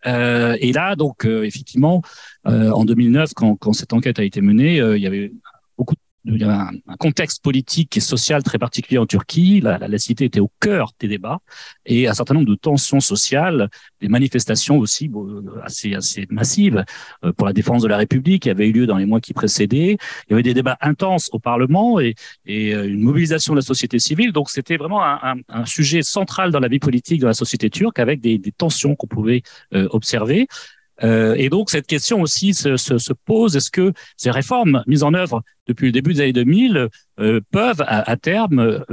Et 0.04 0.72
là, 0.72 0.96
donc, 0.96 1.26
effectivement, 1.26 2.02
en 2.44 2.84
2009, 2.84 3.34
quand, 3.34 3.56
quand, 3.56 3.74
cette 3.74 3.92
enquête 3.92 4.18
a 4.18 4.24
été 4.24 4.40
menée, 4.40 4.78
il 4.78 5.02
y 5.02 5.06
avait 5.06 5.32
a 6.42 6.70
un, 6.86 6.96
contexte 6.98 7.42
politique 7.42 7.96
et 7.96 8.00
social 8.00 8.42
très 8.42 8.58
particulier 8.58 8.98
en 8.98 9.06
Turquie. 9.06 9.60
La, 9.60 9.78
la 9.78 9.88
était 9.96 10.40
au 10.40 10.50
cœur 10.60 10.92
des 10.98 11.08
débats 11.08 11.40
et 11.86 12.08
un 12.08 12.14
certain 12.14 12.34
nombre 12.34 12.48
de 12.48 12.54
tensions 12.54 13.00
sociales, 13.00 13.68
des 14.00 14.08
manifestations 14.08 14.78
aussi 14.78 15.10
assez, 15.62 15.94
assez 15.94 16.26
massives 16.30 16.84
euh, 17.24 17.32
pour 17.32 17.46
la 17.46 17.52
défense 17.52 17.82
de 17.82 17.88
la 17.88 17.96
République 17.96 18.42
qui 18.42 18.50
avaient 18.50 18.68
eu 18.68 18.72
lieu 18.72 18.86
dans 18.86 18.96
les 18.96 19.06
mois 19.06 19.20
qui 19.20 19.32
précédaient. 19.32 19.96
Il 20.26 20.30
y 20.30 20.32
avait 20.34 20.42
des 20.42 20.54
débats 20.54 20.78
intenses 20.80 21.28
au 21.32 21.38
Parlement 21.38 22.00
et, 22.00 22.14
et 22.46 22.74
euh, 22.74 22.88
une 22.88 23.00
mobilisation 23.00 23.54
de 23.54 23.58
la 23.58 23.64
société 23.64 23.98
civile. 23.98 24.32
Donc 24.32 24.50
c'était 24.50 24.76
vraiment 24.76 25.04
un, 25.04 25.36
un, 25.48 25.64
sujet 25.66 26.02
central 26.02 26.50
dans 26.50 26.60
la 26.60 26.68
vie 26.68 26.78
politique 26.78 27.20
de 27.20 27.26
la 27.26 27.34
société 27.34 27.70
turque 27.70 27.98
avec 27.98 28.20
des, 28.20 28.38
des 28.38 28.52
tensions 28.52 28.96
qu'on 28.96 29.06
pouvait 29.06 29.42
euh, 29.74 29.88
observer. 29.90 30.48
Euh, 31.02 31.34
et 31.36 31.48
donc 31.48 31.70
cette 31.70 31.86
question 31.86 32.20
aussi 32.20 32.54
se, 32.54 32.76
se, 32.76 32.98
se 32.98 33.12
pose 33.12 33.56
est-ce 33.56 33.70
que 33.70 33.92
ces 34.16 34.30
réformes 34.30 34.82
mises 34.86 35.02
en 35.02 35.14
œuvre 35.14 35.42
depuis 35.66 35.86
le 35.86 35.92
début 35.92 36.14
des 36.14 36.20
années 36.22 36.32
2000 36.32 36.88
euh, 37.20 37.40
peuvent 37.50 37.82
à, 37.82 38.10
à 38.10 38.16
terme 38.16 38.84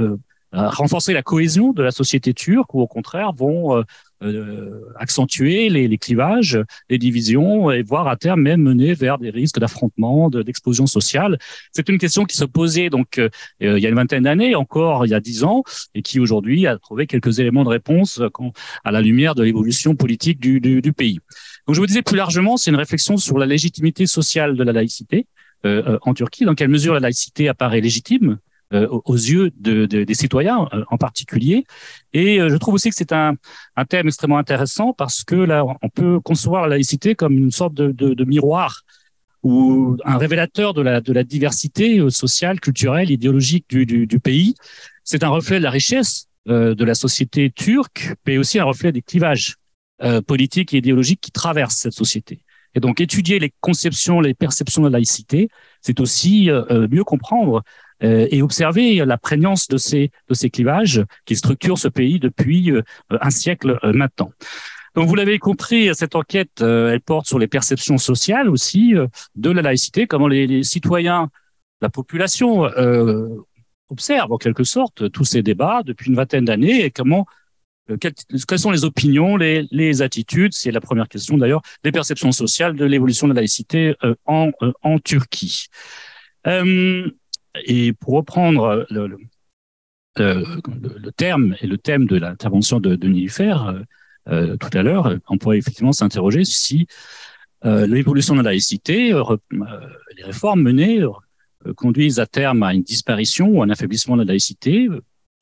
euh, 0.54 0.68
renforcer 0.68 1.12
la 1.12 1.22
cohésion 1.22 1.72
de 1.72 1.82
la 1.82 1.90
société 1.90 2.32
turque 2.32 2.72
ou 2.72 2.80
au 2.80 2.86
contraire 2.86 3.32
vont 3.32 3.76
euh, 3.76 3.82
accentuer 4.96 5.68
les, 5.68 5.88
les, 5.88 5.98
clivages, 5.98 6.58
les 6.90 6.98
divisions 6.98 7.70
et 7.70 7.82
voire 7.82 8.08
à 8.08 8.16
terme 8.16 8.42
même 8.42 8.62
mener 8.62 8.94
vers 8.94 9.18
des 9.18 9.30
risques 9.30 9.58
d'affrontement, 9.58 10.28
d'explosion 10.30 10.86
sociale. 10.86 11.38
C'est 11.72 11.88
une 11.88 11.98
question 11.98 12.24
qui 12.24 12.36
se 12.36 12.44
posait 12.44 12.90
donc 12.90 13.20
il 13.60 13.78
y 13.78 13.86
a 13.86 13.88
une 13.88 13.94
vingtaine 13.94 14.24
d'années, 14.24 14.54
encore 14.54 15.06
il 15.06 15.10
y 15.10 15.14
a 15.14 15.20
dix 15.20 15.44
ans, 15.44 15.62
et 15.94 16.02
qui 16.02 16.20
aujourd'hui 16.20 16.66
a 16.66 16.78
trouvé 16.78 17.06
quelques 17.06 17.38
éléments 17.38 17.64
de 17.64 17.68
réponse 17.68 18.20
à 18.84 18.90
la 18.90 19.00
lumière 19.00 19.34
de 19.34 19.42
l'évolution 19.42 19.94
politique 19.94 20.40
du, 20.40 20.60
du, 20.60 20.82
du 20.82 20.92
pays. 20.92 21.20
Donc 21.66 21.74
je 21.74 21.80
vous 21.80 21.86
disais 21.86 22.02
plus 22.02 22.16
largement, 22.16 22.56
c'est 22.56 22.70
une 22.70 22.76
réflexion 22.76 23.18
sur 23.18 23.38
la 23.38 23.46
légitimité 23.46 24.06
sociale 24.06 24.56
de 24.56 24.64
la 24.64 24.72
laïcité 24.72 25.26
euh, 25.66 25.82
euh, 25.86 25.98
en 26.02 26.14
Turquie. 26.14 26.44
Dans 26.44 26.54
quelle 26.54 26.68
mesure 26.68 26.94
la 26.94 27.00
laïcité 27.00 27.48
apparaît 27.48 27.80
légitime? 27.80 28.38
euh, 28.38 28.47
aux 28.70 29.14
yeux 29.14 29.50
de, 29.56 29.86
de, 29.86 30.04
des 30.04 30.14
citoyens 30.14 30.68
en 30.90 30.98
particulier. 30.98 31.64
Et 32.12 32.38
je 32.38 32.56
trouve 32.56 32.74
aussi 32.74 32.90
que 32.90 32.96
c'est 32.96 33.12
un, 33.12 33.34
un, 33.76 33.84
thème 33.84 34.08
extrêmement 34.08 34.38
intéressant 34.38 34.92
parce 34.92 35.24
que 35.24 35.34
là, 35.34 35.64
on 35.82 35.88
peut 35.88 36.20
concevoir 36.20 36.62
la 36.62 36.76
laïcité 36.76 37.14
comme 37.14 37.32
une 37.32 37.50
sorte 37.50 37.74
de, 37.74 37.92
de 37.92 38.24
miroir 38.24 38.82
ou 39.42 39.96
un 40.04 40.18
révélateur 40.18 40.74
de 40.74 40.82
la, 40.82 41.00
de 41.00 41.12
la 41.12 41.24
diversité 41.24 41.98
sociale, 42.10 42.60
culturelle, 42.60 43.10
idéologique 43.10 43.64
du, 43.70 43.86
du, 43.86 44.06
du 44.06 44.20
pays. 44.20 44.54
C'est 45.02 45.24
un 45.24 45.30
reflet 45.30 45.58
de 45.58 45.64
la 45.64 45.70
richesse 45.70 46.26
de 46.46 46.84
la 46.84 46.94
société 46.94 47.50
turque, 47.50 48.14
mais 48.26 48.38
aussi 48.38 48.58
un 48.58 48.64
reflet 48.64 48.92
des 48.92 49.02
clivages 49.02 49.56
euh, 50.00 50.22
politiques 50.22 50.74
et 50.74 50.76
idéologiques 50.76 51.20
qui 51.20 51.32
traversent 51.32 51.78
cette 51.78 51.92
société. 51.92 52.44
Et 52.76 52.78
donc 52.78 53.00
étudier 53.00 53.40
les 53.40 53.52
conceptions, 53.60 54.20
les 54.20 54.32
perceptions 54.32 54.82
de 54.82 54.86
la 54.86 54.92
laïcité, 54.92 55.48
c'est 55.80 55.98
aussi 55.98 56.50
euh, 56.52 56.62
euh, 56.70 56.86
mieux 56.88 57.02
comprendre 57.02 57.64
et 58.00 58.42
observer 58.42 59.04
la 59.04 59.18
prégnance 59.18 59.66
de 59.68 59.76
ces 59.76 60.10
de 60.28 60.34
ces 60.34 60.50
clivages 60.50 61.04
qui 61.24 61.34
structurent 61.34 61.78
ce 61.78 61.88
pays 61.88 62.20
depuis 62.20 62.72
un 63.10 63.30
siècle 63.30 63.78
maintenant. 63.82 64.30
Donc 64.94 65.08
vous 65.08 65.14
l'avez 65.14 65.38
compris, 65.38 65.90
cette 65.94 66.14
enquête, 66.14 66.60
elle 66.60 67.00
porte 67.00 67.26
sur 67.26 67.38
les 67.38 67.48
perceptions 67.48 67.98
sociales 67.98 68.48
aussi 68.48 68.94
de 69.34 69.50
la 69.50 69.62
laïcité, 69.62 70.06
comment 70.06 70.28
les, 70.28 70.62
citoyens, 70.62 71.28
la 71.80 71.88
population 71.88 72.64
euh, 72.64 73.28
observent 73.88 74.32
en 74.32 74.38
quelque 74.38 74.64
sorte 74.64 75.10
tous 75.10 75.24
ces 75.24 75.42
débats 75.42 75.82
depuis 75.84 76.10
une 76.10 76.16
vingtaine 76.16 76.44
d'années 76.44 76.84
et 76.84 76.90
comment 76.90 77.26
euh, 77.90 77.96
quelles, 77.96 78.58
sont 78.58 78.70
les 78.70 78.84
opinions, 78.84 79.36
les, 79.36 80.02
attitudes, 80.02 80.52
c'est 80.52 80.70
la 80.70 80.80
première 80.80 81.08
question 81.08 81.38
d'ailleurs, 81.38 81.62
les 81.84 81.92
perceptions 81.92 82.32
sociales 82.32 82.76
de 82.76 82.84
l'évolution 82.84 83.28
de 83.28 83.32
la 83.32 83.40
laïcité 83.40 83.94
euh, 84.04 84.14
en, 84.26 84.50
euh, 84.62 84.72
en 84.82 84.98
Turquie. 84.98 85.66
Et 87.64 87.92
pour 87.92 88.14
reprendre 88.14 88.86
le, 88.90 89.06
le, 89.06 89.18
le, 90.16 91.12
terme 91.12 91.54
et 91.60 91.66
le 91.66 91.78
thème 91.78 92.06
de 92.06 92.16
l'intervention 92.16 92.80
de, 92.80 92.96
de 92.96 93.08
Nilüfer 93.08 93.54
tout 94.26 94.70
à 94.74 94.82
l'heure, 94.82 95.16
on 95.28 95.38
pourrait 95.38 95.56
effectivement 95.56 95.92
s'interroger 95.92 96.44
si 96.44 96.86
l'évolution 97.64 98.34
de 98.34 98.40
la 98.40 98.50
laïcité, 98.50 99.12
les 99.50 100.24
réformes 100.24 100.62
menées 100.62 101.02
conduisent 101.76 102.20
à 102.20 102.26
terme 102.26 102.62
à 102.62 102.74
une 102.74 102.82
disparition 102.82 103.48
ou 103.48 103.62
un 103.62 103.70
affaiblissement 103.70 104.16
de 104.16 104.22
la 104.22 104.28
laïcité, 104.28 104.88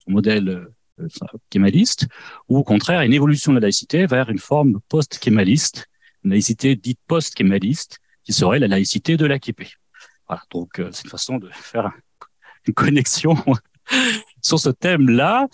son 0.04 0.12
modèle 0.12 0.68
euh, 1.00 1.06
kémaliste, 1.50 2.06
ou 2.48 2.58
au 2.58 2.64
contraire 2.64 3.02
une 3.02 3.12
évolution 3.12 3.52
de 3.52 3.58
la 3.58 3.62
laïcité 3.62 4.06
vers 4.06 4.30
une 4.30 4.38
forme 4.38 4.80
post-kémaliste, 4.88 5.86
une 6.24 6.30
laïcité 6.30 6.76
dite 6.76 7.00
post-kémaliste, 7.06 7.98
qui 8.24 8.32
serait 8.32 8.58
la 8.58 8.68
laïcité 8.68 9.16
de 9.16 9.26
l'AKP. 9.26 9.76
Voilà, 10.28 10.42
donc 10.50 10.78
euh, 10.80 10.90
c'est 10.92 11.04
une 11.04 11.10
façon 11.10 11.38
de 11.38 11.48
faire 11.52 11.92
une 12.66 12.74
connexion 12.74 13.36
sur 14.42 14.58
ce 14.58 14.70
thème-là. 14.70 15.46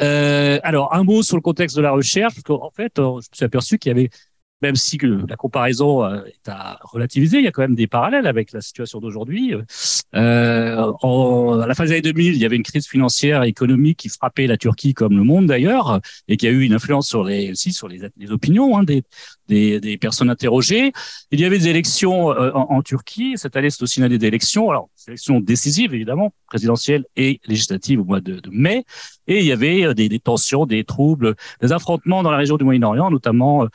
Euh, 0.00 0.58
alors, 0.62 0.94
un 0.94 1.04
mot 1.04 1.22
sur 1.22 1.36
le 1.36 1.42
contexte 1.42 1.76
de 1.76 1.82
la 1.82 1.92
recherche, 1.92 2.34
parce 2.34 2.44
qu'en 2.44 2.70
fait, 2.70 2.98
euh, 2.98 3.20
je 3.20 3.28
me 3.30 3.34
suis 3.34 3.44
aperçu 3.44 3.78
qu'il 3.78 3.90
y 3.90 3.92
avait 3.92 4.10
même 4.62 4.76
si 4.76 4.98
la 5.28 5.36
comparaison 5.36 6.04
euh, 6.04 6.24
est 6.24 6.48
à 6.48 6.78
relativiser, 6.82 7.38
il 7.38 7.44
y 7.44 7.48
a 7.48 7.52
quand 7.52 7.62
même 7.62 7.74
des 7.74 7.86
parallèles 7.86 8.26
avec 8.26 8.52
la 8.52 8.60
situation 8.60 9.00
d'aujourd'hui. 9.00 9.54
Euh, 10.14 10.92
en, 11.02 11.60
à 11.60 11.66
la 11.66 11.74
fin 11.74 11.84
des 11.84 11.92
années 11.92 12.02
2000, 12.02 12.34
il 12.34 12.40
y 12.40 12.46
avait 12.46 12.56
une 12.56 12.62
crise 12.62 12.86
financière 12.86 13.42
et 13.42 13.48
économique 13.48 13.98
qui 13.98 14.08
frappait 14.08 14.46
la 14.46 14.56
Turquie 14.56 14.94
comme 14.94 15.16
le 15.16 15.24
monde 15.24 15.46
d'ailleurs, 15.46 16.00
et 16.28 16.36
qui 16.36 16.46
a 16.46 16.50
eu 16.50 16.62
une 16.62 16.72
influence 16.72 17.08
sur 17.08 17.24
les 17.24 17.50
aussi 17.50 17.72
sur 17.72 17.88
les, 17.88 18.00
les 18.16 18.30
opinions 18.30 18.78
hein, 18.78 18.82
des, 18.82 19.02
des, 19.48 19.78
des, 19.80 19.98
personnes 19.98 20.30
interrogées. 20.30 20.92
Il 21.30 21.40
y 21.40 21.44
avait 21.44 21.58
des 21.58 21.68
élections 21.68 22.30
euh, 22.30 22.50
en, 22.52 22.80
Turquie. 22.82 23.34
Cette 23.36 23.56
année, 23.56 23.70
c'est 23.70 23.82
aussi 23.82 23.98
une 23.98 24.04
année 24.04 24.18
d'élections. 24.18 24.70
Alors, 24.70 24.88
élections 25.08 25.40
décisives 25.40 25.94
évidemment, 25.94 26.32
présidentielles 26.46 27.04
et 27.16 27.40
législatives 27.46 28.00
au 28.00 28.04
mois 28.04 28.20
de, 28.20 28.40
mai. 28.50 28.84
Et 29.26 29.40
il 29.40 29.44
y 29.44 29.52
avait 29.52 29.84
euh, 29.84 29.94
des, 29.94 30.08
des, 30.08 30.18
tensions, 30.18 30.66
des 30.66 30.84
troubles, 30.84 31.34
des 31.60 31.72
affrontements 31.72 32.22
dans 32.22 32.30
la 32.30 32.38
région 32.38 32.56
du 32.56 32.64
Moyen-Orient, 32.64 33.10
notamment 33.10 33.66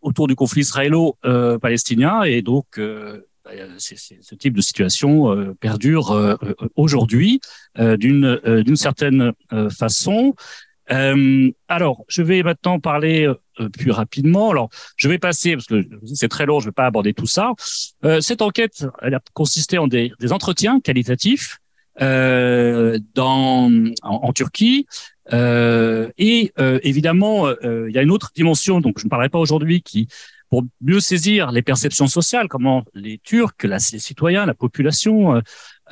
autour 0.00 0.28
du 0.28 0.36
conflit 0.36 0.60
israélo-palestinien 0.60 2.22
et 2.22 2.42
donc 2.42 2.66
euh, 2.78 3.26
bah, 3.44 3.50
ce 3.78 4.34
type 4.34 4.54
de 4.54 4.60
situation 4.60 5.32
euh, 5.32 5.54
perdure 5.54 6.12
euh, 6.12 6.36
aujourd'hui 6.76 7.40
d'une 7.76 8.40
d'une 8.64 8.76
certaine 8.76 9.32
façon. 9.70 10.34
alors, 10.88 12.04
je 12.08 12.22
vais 12.22 12.42
maintenant 12.42 12.78
parler 12.80 13.28
plus 13.72 13.90
rapidement. 13.90 14.50
Alors, 14.50 14.68
je 14.96 15.08
vais 15.08 15.18
passer 15.18 15.54
parce 15.54 15.66
que 15.66 15.82
c'est 16.14 16.28
très 16.28 16.46
long, 16.46 16.60
je 16.60 16.66
ne 16.66 16.70
vais 16.70 16.74
pas 16.74 16.86
aborder 16.86 17.12
tout 17.12 17.26
ça. 17.26 17.52
cette 18.20 18.42
enquête, 18.42 18.86
elle 19.02 19.14
a 19.14 19.20
consisté 19.34 19.78
en 19.78 19.88
des, 19.88 20.12
des 20.20 20.32
entretiens 20.32 20.80
qualitatifs 20.80 21.58
euh, 22.02 22.98
dans, 23.14 23.72
en, 24.02 24.32
Turquie 24.34 24.86
euh, 25.32 26.10
et 26.18 26.52
euh, 26.58 26.78
évidemment, 26.82 27.46
euh, 27.46 27.86
il 27.88 27.94
y 27.94 27.98
a 27.98 28.02
une 28.02 28.10
autre 28.10 28.30
dimension, 28.34 28.80
donc 28.80 28.98
je 28.98 29.04
ne 29.04 29.10
parlerai 29.10 29.28
pas 29.28 29.38
aujourd'hui, 29.38 29.82
qui 29.82 30.08
pour 30.48 30.62
mieux 30.80 31.00
saisir 31.00 31.50
les 31.50 31.62
perceptions 31.62 32.06
sociales, 32.06 32.46
comment 32.46 32.84
les 32.94 33.18
Turcs, 33.18 33.56
les 33.64 33.80
citoyens, 33.80 34.46
la 34.46 34.54
population 34.54 35.42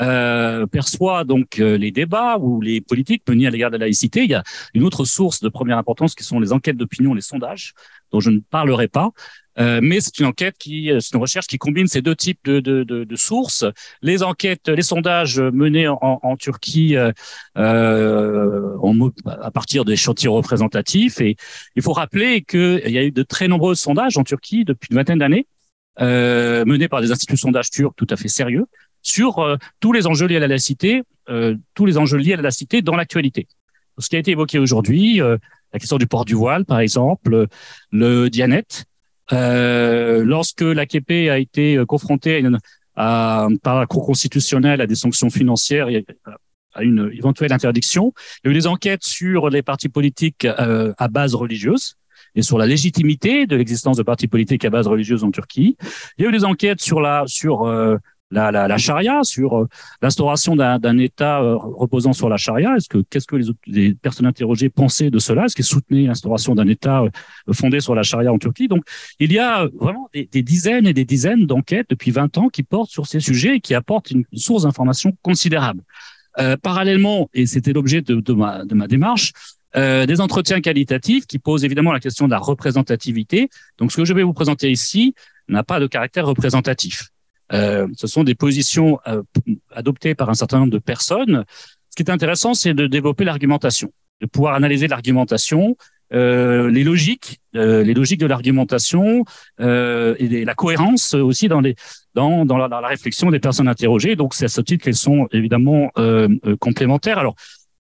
euh, 0.00 0.66
perçoit 0.68 1.24
donc 1.24 1.56
les 1.56 1.90
débats 1.90 2.38
ou 2.38 2.60
les 2.60 2.80
politiques 2.80 3.24
menés 3.28 3.48
à 3.48 3.50
l'égard 3.50 3.72
de 3.72 3.78
la 3.78 3.86
laïcité. 3.86 4.22
Il 4.22 4.30
y 4.30 4.34
a 4.34 4.44
une 4.72 4.84
autre 4.84 5.04
source 5.04 5.40
de 5.40 5.48
première 5.48 5.76
importance 5.76 6.14
qui 6.14 6.22
sont 6.22 6.38
les 6.38 6.52
enquêtes 6.52 6.76
d'opinion, 6.76 7.14
les 7.14 7.20
sondages, 7.20 7.74
dont 8.12 8.20
je 8.20 8.30
ne 8.30 8.38
parlerai 8.38 8.86
pas. 8.86 9.10
Euh, 9.58 9.80
mais 9.82 10.00
c'est 10.00 10.18
une 10.18 10.26
enquête 10.26 10.56
qui, 10.58 10.90
c'est 11.00 11.14
une 11.14 11.20
recherche 11.20 11.46
qui 11.46 11.58
combine 11.58 11.86
ces 11.86 12.02
deux 12.02 12.16
types 12.16 12.40
de, 12.44 12.60
de, 12.60 12.82
de, 12.82 13.04
de 13.04 13.16
sources. 13.16 13.64
Les 14.02 14.22
enquêtes, 14.22 14.68
les 14.68 14.82
sondages 14.82 15.38
menés 15.40 15.88
en, 15.88 15.98
en 16.00 16.36
Turquie 16.36 16.96
euh, 16.96 17.12
en, 17.56 19.10
à 19.26 19.50
partir 19.50 19.84
d'échantillons 19.84 20.34
représentatifs. 20.34 21.20
Et 21.20 21.36
il 21.76 21.82
faut 21.82 21.92
rappeler 21.92 22.42
qu'il 22.42 22.90
y 22.90 22.98
a 22.98 23.04
eu 23.04 23.12
de 23.12 23.22
très 23.22 23.48
nombreux 23.48 23.74
sondages 23.74 24.18
en 24.18 24.24
Turquie 24.24 24.64
depuis 24.64 24.88
une 24.90 24.96
vingtaine 24.96 25.18
d'années, 25.18 25.46
euh, 26.00 26.64
menés 26.64 26.88
par 26.88 27.00
des 27.00 27.12
instituts 27.12 27.34
de 27.34 27.38
sondage 27.38 27.70
turcs 27.70 27.94
tout 27.96 28.06
à 28.10 28.16
fait 28.16 28.28
sérieux, 28.28 28.66
sur 29.02 29.38
euh, 29.38 29.56
tous 29.80 29.92
les 29.92 30.06
enjeux 30.06 30.26
liés 30.26 30.36
à 30.36 30.40
la 30.40 30.48
laïcité, 30.48 31.02
euh, 31.28 31.54
tous 31.74 31.86
les 31.86 31.98
enjeux 31.98 32.18
liés 32.18 32.32
à 32.32 32.36
la 32.36 32.42
laïcité 32.42 32.82
dans 32.82 32.96
l'actualité. 32.96 33.46
Ce 33.98 34.08
qui 34.08 34.16
a 34.16 34.18
été 34.18 34.32
évoqué 34.32 34.58
aujourd'hui, 34.58 35.18
la 35.18 35.78
question 35.78 35.98
du 35.98 36.08
port 36.08 36.24
du 36.24 36.34
voile, 36.34 36.64
par 36.64 36.80
exemple, 36.80 37.46
le 37.92 38.28
Dianet, 38.28 38.64
euh, 38.64 38.84
lorsque 39.30 40.62
l'AKP 40.62 41.30
a 41.30 41.38
été 41.38 41.76
euh, 41.76 41.86
confronté 41.86 42.42
à, 42.96 43.48
par 43.62 43.80
la 43.80 43.86
Cour 43.86 44.06
constitutionnelle 44.06 44.80
à 44.80 44.86
des 44.86 44.94
sanctions 44.94 45.30
financières 45.30 45.88
et 45.88 46.04
à 46.74 46.82
une 46.82 47.10
éventuelle 47.12 47.52
interdiction, 47.52 48.12
il 48.42 48.48
y 48.48 48.48
a 48.48 48.50
eu 48.50 48.54
des 48.54 48.66
enquêtes 48.66 49.04
sur 49.04 49.48
les 49.48 49.62
partis 49.62 49.88
politiques 49.88 50.44
euh, 50.44 50.92
à 50.98 51.08
base 51.08 51.34
religieuse 51.34 51.94
et 52.34 52.42
sur 52.42 52.58
la 52.58 52.66
légitimité 52.66 53.46
de 53.46 53.54
l'existence 53.54 53.96
de 53.96 54.02
partis 54.02 54.26
politiques 54.26 54.64
à 54.64 54.70
base 54.70 54.88
religieuse 54.88 55.22
en 55.22 55.30
Turquie. 55.30 55.76
Il 56.18 56.24
y 56.24 56.26
a 56.26 56.30
eu 56.30 56.32
des 56.32 56.44
enquêtes 56.44 56.80
sur 56.80 57.00
la 57.00 57.24
sur 57.26 57.64
la, 58.30 58.50
la, 58.50 58.66
la 58.68 58.78
charia, 58.78 59.20
sur 59.22 59.58
euh, 59.58 59.68
l'instauration 60.02 60.56
d'un 60.56 60.98
État 60.98 61.40
euh, 61.40 61.56
reposant 61.56 62.12
sur 62.12 62.28
la 62.28 62.36
charia. 62.36 62.74
Est-ce 62.76 62.88
que 62.88 62.98
qu'est-ce 63.08 63.26
que 63.26 63.36
les, 63.36 63.46
les 63.66 63.94
personnes 63.94 64.26
interrogées 64.26 64.68
pensaient 64.68 65.10
de 65.10 65.18
cela? 65.18 65.44
Est-ce 65.44 65.54
qu'elles 65.54 65.64
soutenaient 65.64 66.06
l'instauration 66.06 66.54
d'un 66.54 66.66
État 66.66 67.02
euh, 67.02 67.10
fondé 67.52 67.80
sur 67.80 67.94
la 67.94 68.02
charia 68.02 68.32
en 68.32 68.38
Turquie? 68.38 68.68
Donc, 68.68 68.84
il 69.20 69.32
y 69.32 69.38
a 69.38 69.68
vraiment 69.78 70.08
des, 70.12 70.28
des 70.30 70.42
dizaines 70.42 70.86
et 70.86 70.94
des 70.94 71.04
dizaines 71.04 71.46
d'enquêtes 71.46 71.86
depuis 71.90 72.10
20 72.10 72.38
ans 72.38 72.48
qui 72.48 72.62
portent 72.62 72.90
sur 72.90 73.06
ces 73.06 73.20
sujets 73.20 73.56
et 73.56 73.60
qui 73.60 73.74
apportent 73.74 74.10
une 74.10 74.24
source 74.32 74.64
d'information 74.64 75.16
considérable. 75.22 75.82
Euh, 76.38 76.56
parallèlement, 76.56 77.30
et 77.32 77.46
c'était 77.46 77.72
l'objet 77.72 78.02
de, 78.02 78.16
de, 78.16 78.32
ma, 78.32 78.64
de 78.64 78.74
ma 78.74 78.88
démarche, 78.88 79.32
euh, 79.76 80.06
des 80.06 80.20
entretiens 80.20 80.60
qualitatifs 80.60 81.26
qui 81.26 81.38
posent 81.38 81.64
évidemment 81.64 81.92
la 81.92 82.00
question 82.00 82.26
de 82.26 82.32
la 82.32 82.38
représentativité. 82.38 83.48
Donc, 83.78 83.92
ce 83.92 83.98
que 83.98 84.04
je 84.04 84.12
vais 84.12 84.22
vous 84.22 84.32
présenter 84.32 84.70
ici 84.70 85.14
n'a 85.48 85.62
pas 85.62 85.78
de 85.78 85.86
caractère 85.86 86.26
représentatif. 86.26 87.10
Euh, 87.54 87.86
ce 87.96 88.06
sont 88.06 88.24
des 88.24 88.34
positions 88.34 88.98
euh, 89.06 89.22
adoptées 89.72 90.14
par 90.14 90.28
un 90.28 90.34
certain 90.34 90.58
nombre 90.58 90.72
de 90.72 90.78
personnes. 90.78 91.44
Ce 91.90 91.96
qui 91.96 92.02
est 92.02 92.10
intéressant, 92.10 92.54
c'est 92.54 92.74
de 92.74 92.86
développer 92.86 93.24
l'argumentation, 93.24 93.92
de 94.20 94.26
pouvoir 94.26 94.54
analyser 94.54 94.88
l'argumentation, 94.88 95.76
euh, 96.12 96.68
les 96.68 96.82
logiques, 96.82 97.40
les 97.54 97.94
logiques 97.94 98.20
de 98.20 98.26
l'argumentation 98.26 99.24
et 99.60 100.44
la 100.44 100.54
cohérence 100.54 101.14
aussi 101.14 101.48
dans 101.48 101.60
la, 101.60 102.80
réflexion 102.88 103.30
des 103.30 103.38
personnes 103.38 103.68
interrogées. 103.68 104.16
Donc 104.16 104.34
c'est 104.34 104.46
à 104.46 104.48
ce 104.48 104.60
titre 104.60 104.84
qu'elles 104.84 104.96
sont 104.96 105.28
évidemment 105.30 105.92
complémentaires. 106.58 107.18
Alors 107.18 107.36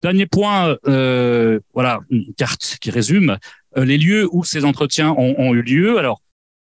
dernier 0.02 0.26
point, 0.26 0.78
voilà 0.86 2.00
une 2.10 2.34
carte 2.38 2.78
qui 2.80 2.92
résume 2.92 3.38
les 3.76 3.98
lieux 3.98 4.28
où 4.32 4.46
ces 4.46 4.64
entretiens 4.64 5.12
ont, 5.18 5.36
ont 5.38 5.54
eu 5.54 5.62
lieu. 5.62 6.00
Alors 6.00 6.22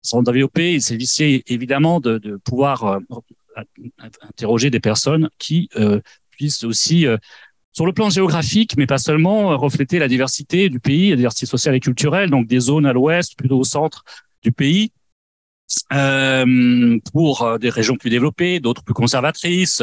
sans 0.04 0.22
développer, 0.22 0.74
il 0.74 0.82
s'agissait 0.82 1.42
évidemment 1.48 1.98
de, 1.98 2.18
de 2.18 2.36
pouvoir 2.36 2.84
euh, 2.84 2.98
interroger 4.28 4.70
des 4.70 4.80
personnes 4.80 5.28
qui 5.38 5.68
euh, 5.76 6.00
puissent 6.30 6.62
aussi, 6.62 7.06
euh, 7.06 7.16
sur 7.72 7.86
le 7.86 7.92
plan 7.92 8.10
géographique, 8.10 8.76
mais 8.76 8.86
pas 8.86 8.98
seulement, 8.98 9.56
refléter 9.58 9.98
la 9.98 10.06
diversité 10.06 10.68
du 10.68 10.78
pays, 10.78 11.10
la 11.10 11.16
diversité 11.16 11.46
sociale 11.46 11.74
et 11.74 11.80
culturelle, 11.80 12.30
donc 12.30 12.46
des 12.46 12.60
zones 12.60 12.86
à 12.86 12.92
l'ouest, 12.92 13.36
plutôt 13.36 13.58
au 13.58 13.64
centre 13.64 14.04
du 14.42 14.52
pays, 14.52 14.92
euh, 15.92 16.98
pour 17.12 17.58
des 17.58 17.70
régions 17.70 17.96
plus 17.96 18.10
développées, 18.10 18.60
d'autres 18.60 18.84
plus 18.84 18.94
conservatrices, 18.94 19.82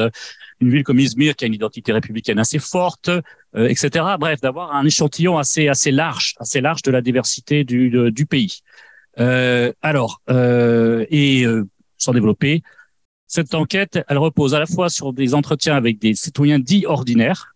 une 0.61 0.69
ville 0.69 0.83
comme 0.83 0.99
Izmir 0.99 1.35
qui 1.35 1.43
a 1.43 1.47
une 1.47 1.55
identité 1.55 1.91
républicaine 1.91 2.39
assez 2.39 2.59
forte, 2.59 3.09
euh, 3.09 3.67
etc. 3.67 4.05
Bref, 4.19 4.39
d'avoir 4.39 4.75
un 4.75 4.85
échantillon 4.85 5.37
assez 5.37 5.67
assez 5.67 5.91
large, 5.91 6.35
assez 6.39 6.61
large 6.61 6.83
de 6.83 6.91
la 6.91 7.01
diversité 7.01 7.63
du, 7.63 8.11
du 8.11 8.25
pays. 8.25 8.61
Euh, 9.21 9.71
alors, 9.81 10.21
euh, 10.29 11.05
et 11.09 11.45
euh, 11.45 11.67
sans 11.97 12.13
développer, 12.13 12.63
cette 13.27 13.53
enquête, 13.53 13.99
elle 14.07 14.17
repose 14.17 14.55
à 14.55 14.59
la 14.59 14.65
fois 14.65 14.89
sur 14.89 15.13
des 15.13 15.35
entretiens 15.35 15.75
avec 15.75 15.99
des 15.99 16.15
citoyens 16.15 16.59
dits 16.59 16.85
ordinaires, 16.85 17.55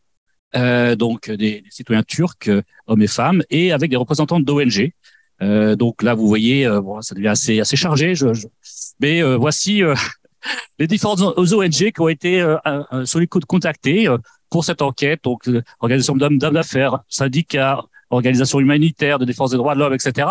donc 0.53 1.29
des, 1.29 1.65
citoyens 1.69 2.03
turcs, 2.03 2.49
hommes 2.87 3.01
et 3.01 3.07
femmes, 3.07 3.43
et 3.49 3.73
avec 3.73 3.89
des 3.89 3.97
représentants 3.97 4.39
d'ONG. 4.39 4.93
Donc 5.41 6.01
là, 6.01 6.13
vous 6.13 6.27
voyez, 6.27 6.65
bon, 6.81 7.01
ça 7.01 7.13
devient 7.13 7.27
assez 7.27 7.75
chargé. 7.75 8.13
Mais 9.01 9.21
voici 9.35 9.81
les 10.79 10.87
différentes 10.87 11.19
ONG 11.19 11.91
qui 11.91 11.99
ont 11.99 12.07
été 12.07 12.55
sur 13.03 13.19
les 13.19 13.27
contacter 13.27 14.07
pour 14.49 14.63
cette 14.63 14.81
enquête. 14.81 15.25
Donc, 15.25 15.49
organisation 15.81 16.15
d'hommes 16.15 16.37
d'affaires, 16.37 16.99
syndicats, 17.09 17.83
organisations 18.09 18.59
humanitaires, 18.59 19.19
de 19.19 19.25
défense 19.25 19.51
des 19.51 19.57
droits 19.57 19.75
de 19.75 19.79
l'homme, 19.79 19.93
etc. 19.93 20.27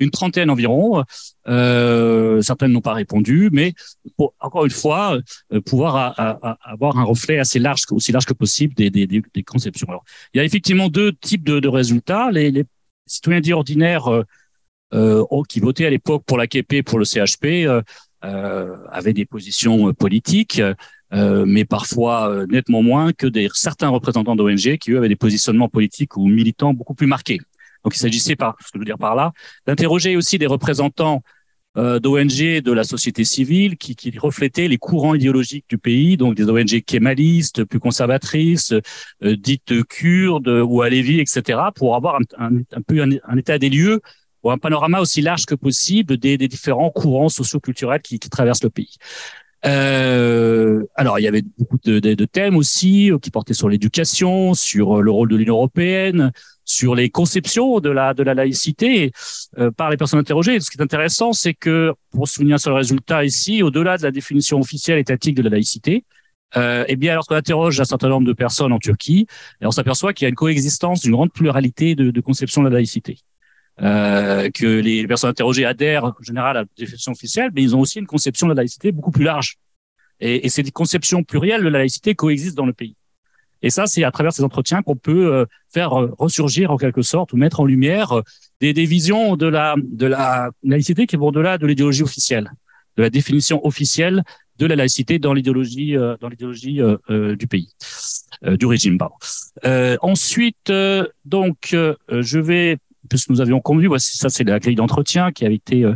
Une 0.00 0.10
trentaine 0.10 0.50
environ. 0.50 1.04
Euh, 1.46 2.40
certaines 2.42 2.72
n'ont 2.72 2.80
pas 2.80 2.94
répondu, 2.94 3.50
mais 3.52 3.74
pour, 4.16 4.34
encore 4.40 4.64
une 4.64 4.70
fois, 4.70 5.18
euh, 5.52 5.60
pouvoir 5.60 6.14
avoir 6.62 6.98
un 6.98 7.04
reflet 7.04 7.38
assez 7.38 7.58
large, 7.58 7.82
aussi 7.90 8.12
large 8.12 8.24
que 8.26 8.34
possible 8.34 8.74
des, 8.74 8.90
des, 8.90 9.06
des 9.06 9.42
conceptions. 9.42 9.86
Alors, 9.88 10.04
il 10.32 10.38
y 10.38 10.40
a 10.40 10.44
effectivement 10.44 10.88
deux 10.88 11.12
types 11.12 11.44
de, 11.44 11.60
de 11.60 11.68
résultats. 11.68 12.30
Les, 12.30 12.50
les, 12.50 12.64
citoyens 13.06 13.40
dits 13.40 13.52
ordinaires 13.52 14.08
euh, 14.08 14.24
euh 14.94 15.24
qui 15.48 15.60
votaient 15.60 15.86
à 15.86 15.90
l'époque 15.90 16.24
pour 16.26 16.38
la 16.38 16.46
KP, 16.46 16.82
pour 16.84 16.98
le 16.98 17.04
CHP, 17.04 17.66
euh, 17.66 17.82
euh, 18.24 18.76
avaient 18.90 19.12
des 19.12 19.26
positions 19.26 19.92
politiques. 19.92 20.60
Euh, 21.14 21.44
mais 21.46 21.64
parfois 21.64 22.28
euh, 22.28 22.46
nettement 22.46 22.82
moins 22.82 23.12
que 23.12 23.26
des, 23.26 23.48
certains 23.54 23.88
représentants 23.88 24.34
d'ONG 24.34 24.78
qui, 24.78 24.90
eux, 24.90 24.98
avaient 24.98 25.08
des 25.08 25.16
positionnements 25.16 25.68
politiques 25.68 26.16
ou 26.16 26.26
militants 26.26 26.74
beaucoup 26.74 26.94
plus 26.94 27.06
marqués. 27.06 27.40
Donc, 27.84 27.94
il 27.94 27.98
s'agissait, 27.98 28.34
par, 28.34 28.56
ce 28.60 28.64
que 28.66 28.70
je 28.74 28.78
veux 28.78 28.84
dire 28.84 28.98
par 28.98 29.14
là, 29.14 29.32
d'interroger 29.66 30.16
aussi 30.16 30.38
des 30.38 30.46
représentants 30.46 31.22
euh, 31.76 31.98
d'ONG 31.98 32.60
de 32.62 32.72
la 32.72 32.84
société 32.84 33.24
civile 33.24 33.76
qui, 33.76 33.94
qui 33.94 34.16
reflétaient 34.18 34.68
les 34.68 34.78
courants 34.78 35.14
idéologiques 35.14 35.66
du 35.68 35.76
pays, 35.76 36.16
donc 36.16 36.34
des 36.34 36.48
ONG 36.48 36.82
kémalistes, 36.82 37.64
plus 37.64 37.80
conservatrices, 37.80 38.72
euh, 39.22 39.36
dites 39.36 39.84
kurdes 39.88 40.48
ou 40.48 40.82
alévis, 40.82 41.20
etc., 41.20 41.60
pour 41.74 41.94
avoir 41.96 42.16
un, 42.16 42.46
un, 42.46 42.56
un 42.58 42.82
peu 42.86 43.02
un, 43.02 43.36
état 43.36 43.58
des 43.58 43.68
lieux 43.68 44.00
ou 44.42 44.50
un 44.50 44.58
panorama 44.58 45.00
aussi 45.00 45.20
large 45.20 45.46
que 45.46 45.54
possible 45.54 46.16
des, 46.16 46.38
des 46.38 46.48
différents 46.48 46.90
courants 46.90 47.28
socioculturels 47.28 48.02
qui, 48.02 48.18
qui 48.18 48.30
traversent 48.30 48.62
le 48.62 48.70
pays. 48.70 48.96
Euh, 49.66 50.84
alors, 50.94 51.18
il 51.18 51.22
y 51.22 51.28
avait 51.28 51.42
beaucoup 51.58 51.78
de, 51.84 52.24
thèmes 52.24 52.56
aussi 52.56 53.10
euh, 53.10 53.18
qui 53.18 53.30
portaient 53.30 53.54
sur 53.54 53.68
l'éducation, 53.68 54.54
sur 54.54 54.98
euh, 54.98 55.02
le 55.02 55.10
rôle 55.10 55.28
de 55.28 55.36
l'Union 55.36 55.54
européenne, 55.54 56.32
sur 56.64 56.94
les 56.94 57.10
conceptions 57.10 57.80
de 57.80 57.90
la 57.90 58.14
de 58.14 58.22
la 58.22 58.34
laïcité 58.34 59.12
euh, 59.58 59.70
par 59.70 59.90
les 59.90 59.96
personnes 59.96 60.20
interrogées. 60.20 60.60
Ce 60.60 60.70
qui 60.70 60.78
est 60.78 60.82
intéressant, 60.82 61.32
c'est 61.32 61.54
que 61.54 61.94
pour 62.10 62.28
souligner 62.28 62.54
un 62.54 62.58
seul 62.58 62.74
résultat 62.74 63.24
ici, 63.24 63.62
au-delà 63.62 63.96
de 63.96 64.02
la 64.02 64.10
définition 64.10 64.60
officielle 64.60 64.98
étatique 64.98 65.34
de 65.34 65.42
la 65.42 65.50
laïcité, 65.50 66.04
eh 66.56 66.94
bien, 66.94 67.16
lorsqu'on 67.16 67.34
interroge 67.34 67.80
un 67.80 67.84
certain 67.84 68.08
nombre 68.08 68.28
de 68.28 68.32
personnes 68.32 68.72
en 68.72 68.78
Turquie, 68.78 69.26
on 69.60 69.72
s'aperçoit 69.72 70.12
qu'il 70.12 70.24
y 70.24 70.26
a 70.26 70.28
une 70.28 70.36
coexistence 70.36 71.00
d'une 71.00 71.10
grande 71.10 71.32
pluralité 71.32 71.96
de, 71.96 72.12
de 72.12 72.20
conceptions 72.20 72.62
de 72.62 72.68
la 72.68 72.74
laïcité 72.74 73.18
euh, 73.82 74.50
que 74.50 74.66
les 74.66 75.06
personnes 75.06 75.30
interrogées 75.30 75.64
adhèrent 75.64 76.04
en 76.04 76.22
général 76.22 76.56
à 76.56 76.60
la 76.60 76.66
définition 76.76 77.12
officielle, 77.12 77.50
mais 77.54 77.62
ils 77.62 77.74
ont 77.74 77.80
aussi 77.80 77.98
une 77.98 78.06
conception 78.06 78.46
de 78.46 78.52
la 78.52 78.62
laïcité 78.62 78.92
beaucoup 78.92 79.10
plus 79.10 79.24
large. 79.24 79.56
Et, 80.20 80.46
et 80.46 80.48
ces 80.48 80.62
conceptions 80.70 81.24
plurielles 81.24 81.62
de 81.62 81.68
la 81.68 81.78
laïcité 81.80 82.14
coexistent 82.14 82.56
dans 82.56 82.66
le 82.66 82.72
pays. 82.72 82.94
Et 83.62 83.70
ça, 83.70 83.86
c'est 83.86 84.04
à 84.04 84.10
travers 84.10 84.32
ces 84.32 84.44
entretiens 84.44 84.82
qu'on 84.82 84.94
peut 84.94 85.32
euh, 85.32 85.46
faire 85.72 85.98
euh, 85.98 86.14
ressurgir 86.18 86.70
en 86.70 86.76
quelque 86.76 87.00
sorte 87.00 87.32
ou 87.32 87.38
mettre 87.38 87.60
en 87.60 87.64
lumière 87.64 88.22
des, 88.60 88.74
des 88.74 88.84
visions 88.84 89.36
de 89.36 89.46
la, 89.46 89.74
de 89.82 90.06
la 90.06 90.50
laïcité 90.62 91.06
qui 91.06 91.16
vont 91.16 91.28
au-delà 91.28 91.56
de 91.56 91.66
l'idéologie 91.66 92.02
officielle, 92.02 92.52
de 92.98 93.02
la 93.02 93.10
définition 93.10 93.66
officielle 93.66 94.22
de 94.58 94.66
la 94.66 94.76
laïcité 94.76 95.18
dans 95.18 95.32
l'idéologie 95.32 95.96
dans 96.20 96.28
l'idéologie 96.28 96.80
euh, 96.80 97.34
du 97.34 97.48
pays, 97.48 97.72
du 98.42 98.66
régime. 98.66 98.98
Pardon. 98.98 99.16
Ensuite, 100.00 100.70
donc, 101.24 101.70
je 101.72 102.38
vais 102.38 102.76
puisque 103.08 103.30
nous 103.30 103.40
avions 103.40 103.60
convenu, 103.60 103.86
voici 103.86 104.16
ça 104.16 104.28
c'est 104.28 104.44
la 104.44 104.58
grille 104.58 104.76
d'entretien 104.76 105.32
qui 105.32 105.44
a 105.44 105.50
été. 105.50 105.84
Euh, 105.84 105.94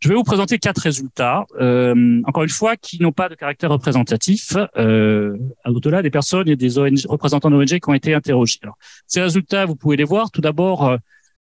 je 0.00 0.08
vais 0.08 0.14
vous 0.14 0.24
présenter 0.24 0.58
quatre 0.58 0.82
résultats, 0.82 1.46
euh, 1.60 2.20
encore 2.26 2.42
une 2.42 2.50
fois, 2.50 2.76
qui 2.76 3.00
n'ont 3.00 3.12
pas 3.12 3.28
de 3.28 3.34
caractère 3.34 3.70
représentatif, 3.70 4.56
euh, 4.76 5.36
au-delà 5.64 6.02
des 6.02 6.10
personnes 6.10 6.48
et 6.48 6.56
des 6.56 6.78
ONG, 6.78 7.06
représentants 7.08 7.50
d'ONG 7.50 7.66
qui 7.66 7.88
ont 7.88 7.94
été 7.94 8.14
interrogés. 8.14 8.58
Alors, 8.62 8.76
ces 9.06 9.22
résultats, 9.22 9.66
vous 9.66 9.76
pouvez 9.76 9.96
les 9.96 10.04
voir. 10.04 10.30
Tout 10.30 10.40
d'abord, 10.40 10.88
euh, 10.88 10.96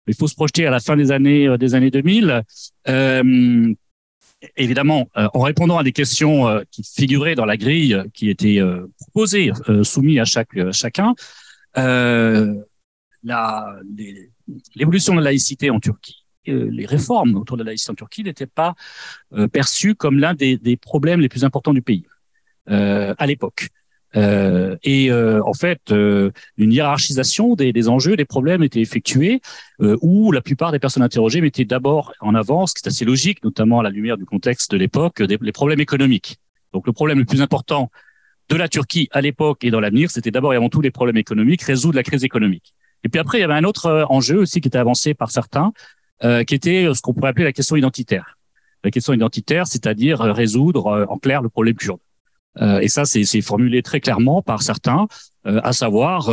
il 0.07 0.15
faut 0.15 0.27
se 0.27 0.35
projeter 0.35 0.65
à 0.65 0.71
la 0.71 0.79
fin 0.79 0.95
des 0.95 1.11
années 1.11 1.57
des 1.57 1.75
années 1.75 1.91
2000. 1.91 2.43
Euh, 2.87 3.73
évidemment, 4.55 5.09
en 5.15 5.41
répondant 5.41 5.77
à 5.77 5.83
des 5.83 5.91
questions 5.91 6.47
qui 6.71 6.83
figuraient 6.83 7.35
dans 7.35 7.45
la 7.45 7.57
grille 7.57 8.01
qui 8.13 8.29
était 8.29 8.59
proposée, 9.01 9.51
soumise 9.83 10.19
à 10.19 10.25
chaque 10.25 10.71
chacun, 10.71 11.13
la, 11.75 13.75
les, 13.97 14.31
l'évolution 14.75 15.13
de 15.13 15.19
la 15.19 15.25
laïcité 15.25 15.69
en 15.69 15.79
Turquie, 15.79 16.25
euh, 16.47 16.69
les 16.71 16.85
réformes 16.85 17.35
autour 17.35 17.57
de 17.57 17.63
la 17.63 17.71
laïcité 17.71 17.91
en 17.91 17.95
Turquie 17.95 18.23
n'étaient 18.23 18.47
pas 18.47 18.75
euh, 19.33 19.47
perçues 19.47 19.95
comme 19.95 20.19
l'un 20.19 20.33
des, 20.33 20.77
problèmes 20.81 21.19
les 21.19 21.29
plus 21.29 21.43
importants 21.43 21.73
du 21.73 21.81
pays 21.81 22.05
euh, 22.69 23.13
à 23.17 23.27
l'époque. 23.27 23.67
Et 24.15 25.11
en 25.11 25.53
fait, 25.53 25.91
une 25.91 26.73
hiérarchisation 26.73 27.53
des, 27.53 27.71
des, 27.71 27.89
enjeux, 27.89 28.15
des 28.15 28.25
problèmes 28.25 28.63
était 28.63 28.81
effectuée, 28.81 29.39
où 29.79 30.31
la 30.31 30.41
plupart 30.41 30.71
des 30.71 30.79
personnes 30.79 31.03
interrogées 31.03 31.41
mettaient 31.41 31.63
d'abord 31.63 32.11
en 32.19 32.33
avant, 32.33 32.65
ce 32.65 32.73
qui 32.73 32.81
est 32.83 32.87
assez 32.87 33.05
logique, 33.05 33.43
notamment 33.43 33.81
à 33.81 33.83
la 33.83 33.91
lumière 33.91 34.17
du 34.17 34.25
contexte 34.25 34.71
de 34.71 34.77
l'époque, 34.77 35.19
les 35.19 35.51
problèmes 35.51 35.79
économiques. 35.79 36.39
Donc 36.73 36.87
le 36.87 36.93
problème 36.93 37.19
le 37.19 37.25
plus 37.25 37.43
important 37.43 37.91
de 38.49 38.55
la 38.55 38.67
Turquie 38.67 39.09
à 39.11 39.21
l'époque 39.21 39.63
et 39.63 39.69
dans 39.69 39.79
l'avenir, 39.79 40.09
c'était 40.09 40.31
d'abord 40.31 40.53
et 40.53 40.57
avant 40.57 40.69
tout 40.69 40.81
les 40.81 40.89
problèmes 40.89 41.17
économiques, 41.17 41.61
résoudre 41.61 41.95
la 41.95 42.03
crise 42.03 42.23
économique. 42.23 42.73
Et 43.03 43.09
puis 43.09 43.19
après, 43.19 43.37
il 43.37 43.41
y 43.41 43.43
avait 43.43 43.53
un 43.53 43.63
autre 43.63 43.85
euh, 43.87 44.05
enjeu 44.09 44.37
aussi 44.39 44.61
qui 44.61 44.67
était 44.67 44.77
avancé 44.77 45.13
par 45.13 45.31
certains, 45.31 45.71
euh, 46.23 46.43
qui 46.43 46.55
était 46.55 46.87
ce 46.93 47.01
qu'on 47.01 47.13
pourrait 47.13 47.29
appeler 47.29 47.45
la 47.45 47.53
question 47.53 47.75
identitaire. 47.75 48.37
La 48.83 48.91
question 48.91 49.13
identitaire, 49.13 49.67
c'est-à-dire 49.67 50.21
euh, 50.21 50.31
résoudre 50.31 50.87
euh, 50.87 51.05
en 51.09 51.17
clair 51.17 51.41
le 51.41 51.49
problème 51.49 51.75
kurde. 51.75 51.99
Euh, 52.61 52.79
et 52.79 52.87
ça, 52.87 53.05
c'est 53.05 53.41
formulé 53.41 53.81
très 53.83 53.99
clairement 53.99 54.41
par 54.41 54.63
certains, 54.63 55.07
à 55.45 55.71
savoir, 55.71 56.27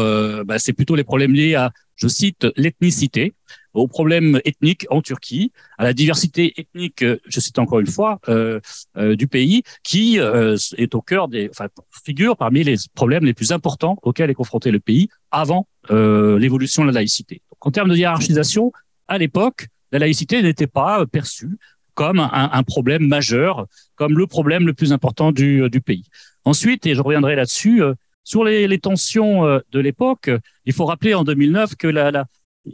bah, 0.44 0.58
c'est 0.58 0.72
plutôt 0.72 0.96
les 0.96 1.04
problèmes 1.04 1.32
liés 1.32 1.54
à, 1.54 1.70
je 1.94 2.08
cite, 2.08 2.46
l'ethnicité. 2.56 3.34
Aux 3.76 3.88
problèmes 3.88 4.40
ethniques 4.44 4.86
en 4.90 5.02
Turquie, 5.02 5.52
à 5.78 5.84
la 5.84 5.92
diversité 5.92 6.54
ethnique, 6.56 7.04
je 7.04 7.40
cite 7.40 7.58
encore 7.58 7.78
une 7.80 7.86
fois, 7.86 8.18
euh, 8.28 8.58
euh, 8.96 9.16
du 9.16 9.26
pays, 9.26 9.62
qui 9.84 10.18
euh, 10.18 10.56
est 10.78 10.94
au 10.94 11.02
cœur 11.02 11.28
des, 11.28 11.48
enfin, 11.50 11.68
figure 12.04 12.36
parmi 12.36 12.64
les 12.64 12.76
problèmes 12.94 13.24
les 13.24 13.34
plus 13.34 13.52
importants 13.52 13.98
auxquels 14.02 14.30
est 14.30 14.34
confronté 14.34 14.70
le 14.70 14.80
pays 14.80 15.08
avant 15.30 15.68
l'évolution 15.88 16.82
de 16.82 16.88
la 16.88 16.94
laïcité. 16.94 17.42
Donc, 17.52 17.66
en 17.66 17.70
termes 17.70 17.90
de 17.90 17.96
hiérarchisation, 17.96 18.72
à 19.06 19.18
l'époque, 19.18 19.68
la 19.92 20.00
laïcité 20.00 20.42
n'était 20.42 20.66
pas 20.66 21.06
perçue 21.06 21.58
comme 21.94 22.18
un, 22.18 22.62
problème 22.64 23.06
majeur, 23.06 23.66
comme 23.94 24.18
le 24.18 24.26
problème 24.26 24.66
le 24.66 24.74
plus 24.74 24.92
important 24.92 25.30
du, 25.30 25.70
du 25.70 25.80
pays. 25.80 26.04
Ensuite, 26.44 26.86
et 26.86 26.94
je 26.96 27.00
reviendrai 27.00 27.36
là-dessus, 27.36 27.82
sur 28.24 28.42
les, 28.42 28.78
tensions 28.80 29.44
de 29.44 29.78
l'époque, 29.78 30.28
il 30.64 30.72
faut 30.72 30.86
rappeler 30.86 31.14
en 31.14 31.22
2009 31.22 31.76
que 31.76 31.86
la, 31.86 32.26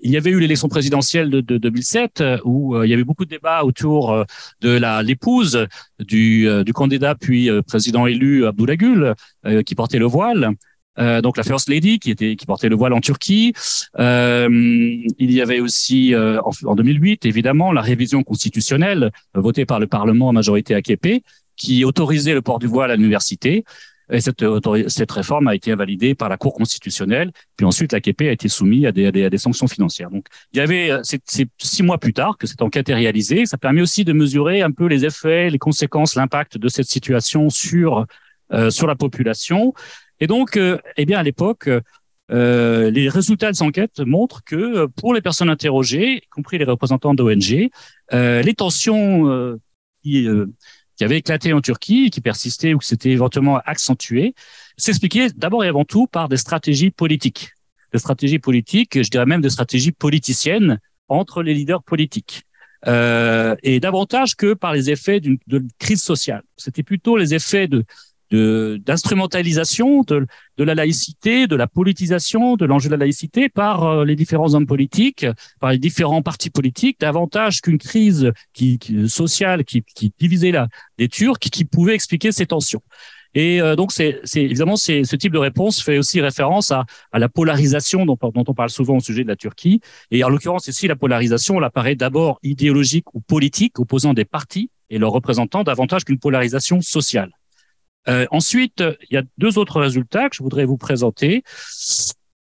il 0.03 0.11
y 0.11 0.17
avait 0.17 0.31
eu 0.31 0.41
l'élection 0.41 0.69
présidentielle 0.69 1.31
de, 1.31 1.41
de 1.41 1.59
2007 1.59 2.21
euh, 2.21 2.39
où 2.45 2.77
euh, 2.77 2.87
il 2.87 2.91
y 2.91 2.95
avait 2.95 3.05
beaucoup 3.05 3.25
de 3.25 3.31
débats 3.31 3.65
autour 3.65 4.13
euh, 4.13 4.25
de 4.61 4.71
la 4.71 5.03
l'épouse 5.03 5.67
du, 5.99 6.49
du 6.65 6.73
candidat 6.73 7.15
puis 7.15 7.49
président 7.67 8.07
élu 8.07 8.47
Abdullah 8.47 8.77
Gül 8.77 9.15
qui 9.65 9.75
portait 9.75 9.99
le 9.99 10.07
voile. 10.07 10.51
donc 10.97 11.37
la 11.37 11.43
First 11.43 11.69
Lady 11.69 11.99
qui 11.99 12.11
était 12.11 12.37
qui 12.37 12.47
portait 12.47 12.69
le 12.69 12.77
voile 12.77 12.93
en 12.93 13.01
Turquie. 13.01 13.53
il 13.99 15.11
y 15.19 15.41
avait 15.41 15.61
aussi 15.61 16.15
en, 16.17 16.51
en, 16.65 16.75
2008 16.75 17.27
évidemment 17.27 17.73
la 17.73 17.81
révision 17.81 18.23
constitutionnelle 18.23 19.11
votée 19.35 19.67
par 19.67 19.81
le 19.81 19.87
Parlement 19.87 20.29
en 20.29 20.33
majorité 20.33 20.75
AKP 20.75 21.23
qui 21.57 21.85
autorisait 21.85 22.35
le 22.35 22.43
port 22.43 22.59
du 22.59 22.67
voile 22.67 22.91
à 22.91 22.97
l'université. 22.97 23.65
Et 24.13 24.21
cette, 24.21 24.45
cette 24.89 25.11
réforme 25.11 25.49
a 25.49 25.55
été 25.55 25.73
invalidée 25.73 26.15
par 26.15 26.29
la 26.29 26.37
Cour 26.37 26.55
constitutionnelle. 26.55 27.33
Puis 27.57 27.67
ensuite, 27.67 27.93
l'AKP 27.93 28.23
a 28.23 28.33
été 28.33 28.49
soumise 28.49 28.87
à 28.87 28.93
des, 28.93 29.07
à 29.07 29.11
des, 29.11 29.25
à 29.25 29.31
des 29.31 29.39
sanctions 29.39 29.67
financières. 29.67 30.11
Donc, 30.11 30.27
il 30.53 30.59
y 30.59 30.61
avait, 30.61 30.91
euh, 30.91 31.01
c'est 31.03 31.49
six 31.59 31.83
mois 31.83 31.99
plus 31.99 32.13
tard 32.13 32.37
que 32.39 32.47
cette 32.47 32.63
enquête 32.63 32.89
est 32.89 32.95
réalisée. 32.95 33.47
Ça 33.47 33.59
permet 33.59 33.81
aussi 33.81 34.05
de 34.05 34.13
mesurer 34.13 34.63
un 34.63 34.71
peu 34.71 34.87
les 34.87 35.05
effets, 35.05 35.51
les 35.51 35.59
conséquences, 35.59 36.15
l'impact 36.15 36.59
de 36.59 36.69
cette 36.69 36.89
situation 36.89 37.51
sur 37.51 38.07
euh, 38.53 38.69
sur 38.69 38.87
la 38.87 38.97
population. 38.97 39.73
Et 40.21 40.27
donc, 40.27 40.57
euh, 40.57 40.79
eh 40.97 41.07
bien, 41.07 41.19
à 41.19 41.23
l'époque, 41.23 41.71
euh, 42.31 42.91
les 42.91 43.09
résultats 43.09 43.51
de 43.51 43.57
cette 43.57 43.67
enquête 43.67 44.01
montrent 44.01 44.45
que 44.45 44.87
pour 44.87 45.15
les 45.15 45.23
personnes 45.23 45.49
interrogées, 45.51 46.19
y 46.19 46.29
compris 46.29 46.59
les 46.59 46.65
représentants 46.65 47.15
d'ONG, 47.15 47.71
euh, 48.13 48.43
les 48.43 48.55
tensions 48.55 49.59
qui 50.03 50.29
qui 50.97 51.05
avait 51.05 51.19
éclaté 51.19 51.53
en 51.53 51.61
Turquie, 51.61 52.11
qui 52.11 52.21
persistait 52.21 52.75
ou 52.75 52.79
qui 52.79 52.89
s'était 52.89 53.11
éventuellement 53.11 53.59
accentué, 53.65 54.35
s'expliquait 54.77 55.29
d'abord 55.37 55.65
et 55.65 55.69
avant 55.69 55.85
tout 55.85 56.07
par 56.07 56.29
des 56.29 56.37
stratégies 56.37 56.91
politiques. 56.91 57.51
Des 57.93 57.99
stratégies 57.99 58.39
politiques, 58.39 59.03
je 59.03 59.11
dirais 59.11 59.27
même 59.27 59.41
des 59.41 59.51
stratégies 59.51 59.93
politiciennes 59.93 60.81
entre 61.09 61.43
les 61.43 61.55
leaders 61.55 61.83
politiques. 61.83 62.45
Euh, 62.89 63.55
et 63.63 63.79
davantage 63.79 64.35
que 64.35 64.55
par 64.55 64.73
les 64.73 64.91
effets 64.91 65.21
d'une 65.21 65.39
crise 65.79 66.03
sociale. 66.03 66.43
C'était 66.57 66.83
plutôt 66.83 67.17
les 67.17 67.33
effets 67.33 67.69
de, 67.69 67.85
d'instrumentalisation 68.33 70.03
de, 70.03 70.27
de, 70.57 70.65
la 70.65 70.75
laïcité, 70.75 71.47
de 71.47 71.57
la 71.57 71.67
politisation 71.67 72.57
de 72.57 72.65
l'enjeu 72.65 72.89
de 72.89 72.95
la 72.95 72.99
laïcité 72.99 73.49
par 73.49 73.85
euh, 73.85 74.05
les 74.05 74.17
différents 74.17 74.55
hommes 74.55 74.67
politiques, 74.67 75.27
par 75.61 75.73
les 75.73 75.79
différents 75.79 76.23
partis 76.23 76.51
politiques, 76.51 76.99
davantage 77.01 77.61
qu'une 77.61 77.79
crise 77.79 78.33
qui, 78.53 78.79
sociale 79.09 79.65
qui, 79.65 79.83
qui 79.83 80.13
divisait 80.19 80.51
la, 80.51 80.69
les 80.99 81.09
Turcs, 81.09 81.39
qui 81.39 81.65
pouvait 81.65 81.95
expliquer 81.95 82.33
ces 82.33 82.47
tensions. 82.47 82.83
Et 83.35 83.61
euh, 83.63 83.77
donc, 83.77 83.93
c'est 83.93 84.21
évidemment, 84.37 84.77
ce 84.77 85.17
type 85.17 85.33
de 85.33 85.39
réponse 85.39 85.83
fait 85.83 85.99
aussi 85.99 86.21
référence 86.21 86.71
à, 86.71 86.85
à 87.13 87.19
la 87.19 87.29
polarisation 87.29 88.05
dont, 88.05 88.19
dont, 88.21 88.45
on 88.47 88.55
parle 88.55 88.71
souvent 88.71 88.97
au 88.97 89.01
sujet 89.01 89.23
de 89.23 89.29
la 89.29 89.37
Turquie. 89.37 89.81
Et 90.11 90.23
en 90.23 90.29
l'occurrence, 90.29 90.69
ici, 90.69 90.87
la 90.87 90.97
polarisation, 90.97 91.59
elle 91.59 91.65
apparaît 91.65 91.95
d'abord 91.95 92.39
idéologique 92.43 93.15
ou 93.15 93.21
politique, 93.21 93.79
opposant 93.79 94.13
des 94.13 94.25
partis 94.25 94.71
et 94.91 94.99
leurs 94.99 95.13
représentants 95.13 95.65
davantage 95.65 96.05
qu'une 96.05 96.19
polarisation 96.19 96.83
sociale. 96.83 97.31
Euh, 98.09 98.27
ensuite, 98.31 98.83
il 99.11 99.15
y 99.15 99.17
a 99.17 99.23
deux 99.39 99.59
autres 99.59 99.81
résultats 99.81 100.29
que 100.29 100.37
je 100.37 100.43
voudrais 100.43 100.65
vous 100.65 100.77
présenter. 100.77 101.43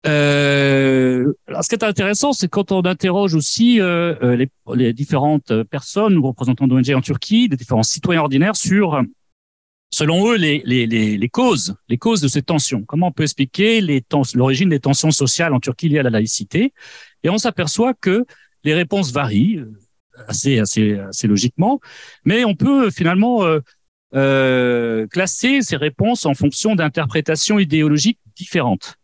Euh, 0.06 1.32
ce 1.60 1.68
qui 1.68 1.74
est 1.74 1.84
intéressant, 1.84 2.32
c'est 2.32 2.48
quand 2.48 2.70
on 2.70 2.84
interroge 2.84 3.34
aussi 3.34 3.80
euh, 3.80 4.14
euh 4.22 4.36
les, 4.36 4.48
les, 4.74 4.92
différentes 4.92 5.62
personnes 5.64 6.16
ou 6.16 6.22
représentants 6.22 6.68
d'ONG 6.68 6.90
en 6.90 7.00
Turquie, 7.00 7.48
les 7.48 7.56
différents 7.56 7.82
citoyens 7.82 8.20
ordinaires 8.20 8.54
sur, 8.54 9.02
selon 9.90 10.30
eux, 10.30 10.36
les, 10.36 10.62
les, 10.64 10.86
les, 10.86 11.28
causes, 11.28 11.74
les 11.88 11.98
causes 11.98 12.20
de 12.20 12.28
ces 12.28 12.42
tensions. 12.42 12.82
Comment 12.84 13.08
on 13.08 13.12
peut 13.12 13.24
expliquer 13.24 13.80
l'origine 14.34 14.68
des 14.68 14.80
tensions 14.80 15.10
sociales 15.10 15.54
en 15.54 15.60
Turquie 15.60 15.88
liées 15.88 15.98
à 15.98 16.04
la 16.04 16.10
laïcité? 16.10 16.72
Et 17.24 17.30
on 17.30 17.38
s'aperçoit 17.38 17.94
que 17.94 18.24
les 18.62 18.74
réponses 18.74 19.12
varient 19.12 19.56
euh, 19.56 19.72
assez, 20.28 20.60
assez, 20.60 20.98
assez 20.98 21.26
logiquement, 21.26 21.80
mais 22.24 22.44
on 22.44 22.54
peut 22.54 22.90
finalement 22.90 23.42
euh, 24.16 25.06
classer 25.08 25.62
ces 25.62 25.76
réponses 25.76 26.26
en 26.26 26.34
fonction 26.34 26.74
d'interprétations 26.74 27.58
idéologiques 27.58 28.18
différentes. 28.36 28.96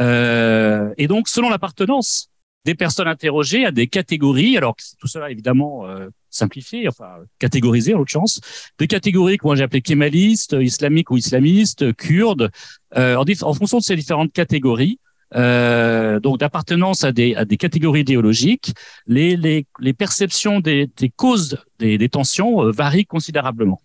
Euh, 0.00 0.92
et 0.98 1.06
donc, 1.06 1.28
selon 1.28 1.48
l'appartenance 1.48 2.28
des 2.64 2.74
personnes 2.74 3.08
interrogées 3.08 3.64
à 3.64 3.70
des 3.70 3.86
catégories, 3.86 4.56
alors 4.56 4.74
tout 4.98 5.06
cela 5.06 5.30
évidemment 5.30 5.86
euh, 5.86 6.08
simplifié, 6.30 6.88
enfin 6.88 7.18
catégorisé 7.38 7.94
en 7.94 7.98
l'occurrence, 7.98 8.40
des 8.78 8.88
catégories 8.88 9.38
que 9.38 9.46
moi 9.46 9.54
j'ai 9.54 9.62
appelées 9.62 9.82
kémalistes, 9.82 10.56
islamiques 10.58 11.10
ou 11.12 11.16
islamistes, 11.16 11.94
kurdes, 11.94 12.50
euh, 12.96 13.16
en, 13.16 13.24
en, 13.24 13.54
fonction 13.54 13.78
de 13.78 13.84
ces 13.84 13.94
différentes 13.94 14.32
catégories, 14.32 14.98
euh, 15.34 16.20
donc 16.20 16.38
d'appartenance 16.38 17.04
à 17.04 17.12
des, 17.12 17.34
à 17.34 17.44
des 17.44 17.56
catégories 17.56 18.00
idéologiques, 18.00 18.74
les, 19.06 19.36
les, 19.36 19.66
les 19.80 19.92
perceptions 19.92 20.60
des, 20.60 20.88
des 20.96 21.08
causes 21.08 21.58
des, 21.78 21.98
des 21.98 22.08
tensions 22.08 22.64
euh, 22.64 22.70
varient 22.70 23.06
considérablement. 23.06 23.80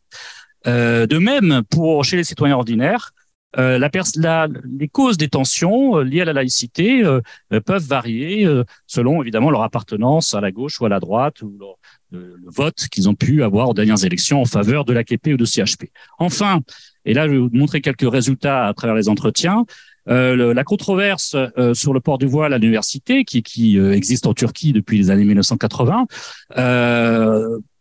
Euh, 0.68 1.08
de 1.08 1.18
même, 1.18 1.62
pour 1.70 2.04
chez 2.06 2.18
les 2.18 2.24
citoyens 2.24 2.56
ordinaires, 2.56 3.12
euh, 3.58 3.78
la, 3.78 3.90
la, 4.16 4.48
les 4.78 4.88
causes 4.88 5.18
des 5.18 5.28
tensions 5.28 5.98
euh, 5.98 6.04
liées 6.04 6.22
à 6.22 6.26
la 6.26 6.32
laïcité 6.32 7.04
euh, 7.04 7.20
euh, 7.52 7.60
peuvent 7.60 7.86
varier 7.86 8.48
selon 8.88 9.22
évidemment 9.22 9.52
leur 9.52 9.64
appartenance 9.64 10.34
à 10.34 10.42
la 10.42 10.52
gauche 10.52 10.80
ou 10.80 10.86
à 10.86 10.90
la 10.90 11.02
droite 11.02 11.42
ou 11.42 11.54
leur, 11.60 11.76
le, 12.12 12.38
vote 12.46 12.88
qu'ils 12.90 13.10
ont 13.10 13.14
pu 13.14 13.44
avoir 13.44 13.70
aux 13.70 13.74
dernières 13.74 14.06
élections 14.06 14.42
en 14.42 14.46
faveur 14.46 14.86
de 14.86 14.94
l'AKP 14.94 15.34
ou 15.34 15.38
de 15.38 15.46
CHP. 15.46 15.92
Enfin, 16.18 16.62
et 17.04 17.14
là 17.14 17.28
je 17.28 17.34
vais 17.34 17.38
vous 17.40 17.50
montrer 17.52 17.82
quelques 17.82 18.10
résultats 18.10 18.68
à 18.68 18.74
travers 18.74 18.96
les 18.96 19.10
entretiens. 19.10 19.66
Le, 20.08 20.52
la 20.52 20.64
controverse 20.64 21.36
sur 21.74 21.94
le 21.94 22.00
port 22.00 22.18
du 22.18 22.26
voile 22.26 22.54
à 22.54 22.58
l'université, 22.58 23.24
qui, 23.24 23.44
qui 23.44 23.78
existe 23.78 24.26
en 24.26 24.34
Turquie 24.34 24.74
depuis 24.74 24.98
les 24.98 25.12
années 25.12 25.24
1980, 25.24 26.08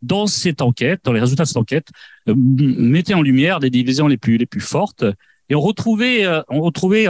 dans 0.02 0.26
cette 0.26 0.60
enquête, 0.60 1.00
dans 1.04 1.12
les 1.12 1.20
résultats 1.20 1.44
de 1.44 1.48
cette 1.48 1.56
enquête, 1.56 1.88
mettait 2.36 3.14
en 3.14 3.22
lumière 3.22 3.58
les 3.58 3.70
divisions 3.70 4.06
les 4.06 4.16
plus 4.16 4.36
les 4.36 4.46
plus 4.46 4.60
fortes, 4.60 5.04
et 5.48 5.54
on 5.54 5.60
retrouvait, 5.60 6.26
on 6.48 6.60
retrouvait 6.60 7.06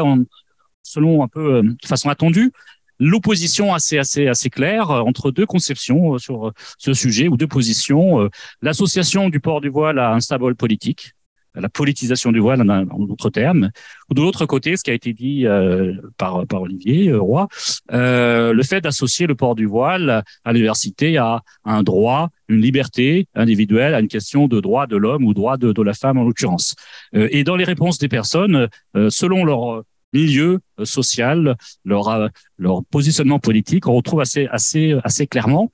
selon 0.82 1.22
un 1.22 1.28
peu 1.28 1.62
de 1.62 1.86
façon 1.86 2.08
attendue, 2.08 2.52
l'opposition 2.98 3.72
assez 3.74 3.98
assez 3.98 4.28
assez 4.28 4.50
claire 4.50 4.90
entre 4.90 5.30
deux 5.30 5.46
conceptions 5.46 6.18
sur 6.18 6.52
ce 6.78 6.94
sujet 6.94 7.28
ou 7.28 7.36
deux 7.36 7.46
positions. 7.46 8.28
L'association 8.62 9.28
du 9.28 9.40
port 9.40 9.60
du 9.60 9.68
voile 9.68 9.98
à 9.98 10.12
un 10.12 10.20
symbole 10.20 10.56
politique, 10.56 11.12
la 11.54 11.68
politisation 11.68 12.32
du 12.32 12.38
voile 12.38 12.60
en, 12.70 13.04
d'autres 13.04 13.30
termes, 13.30 13.70
ou 14.08 14.14
de 14.14 14.20
l'autre 14.20 14.46
côté, 14.46 14.76
ce 14.76 14.84
qui 14.84 14.90
a 14.90 14.94
été 14.94 15.12
dit 15.12 15.46
euh, 15.46 15.94
par, 16.16 16.46
par 16.46 16.62
Olivier 16.62 17.08
euh, 17.08 17.20
Roy, 17.20 17.48
euh, 17.92 18.52
le 18.52 18.62
fait 18.62 18.80
d'associer 18.80 19.26
le 19.26 19.34
port 19.34 19.54
du 19.54 19.66
voile 19.66 20.22
à 20.44 20.52
l'université 20.52 21.16
à, 21.18 21.42
un 21.64 21.82
droit, 21.82 22.30
une 22.48 22.60
liberté 22.60 23.26
individuelle, 23.34 23.94
à 23.94 24.00
une 24.00 24.08
question 24.08 24.48
de 24.48 24.60
droit 24.60 24.86
de 24.86 24.96
l'homme 24.96 25.24
ou 25.24 25.34
droit 25.34 25.56
de, 25.56 25.72
de 25.72 25.82
la 25.82 25.94
femme 25.94 26.18
en 26.18 26.24
l'occurrence. 26.24 26.74
Euh, 27.14 27.28
et 27.30 27.44
dans 27.44 27.56
les 27.56 27.64
réponses 27.64 27.98
des 27.98 28.08
personnes, 28.08 28.68
euh, 28.96 29.10
selon 29.10 29.44
leur 29.44 29.82
milieu 30.12 30.58
social, 30.82 31.56
leur, 31.84 32.30
leur 32.58 32.84
positionnement 32.90 33.38
politique, 33.38 33.86
on 33.86 33.94
retrouve 33.94 34.20
assez, 34.20 34.48
assez, 34.50 34.96
assez 35.04 35.28
clairement 35.28 35.70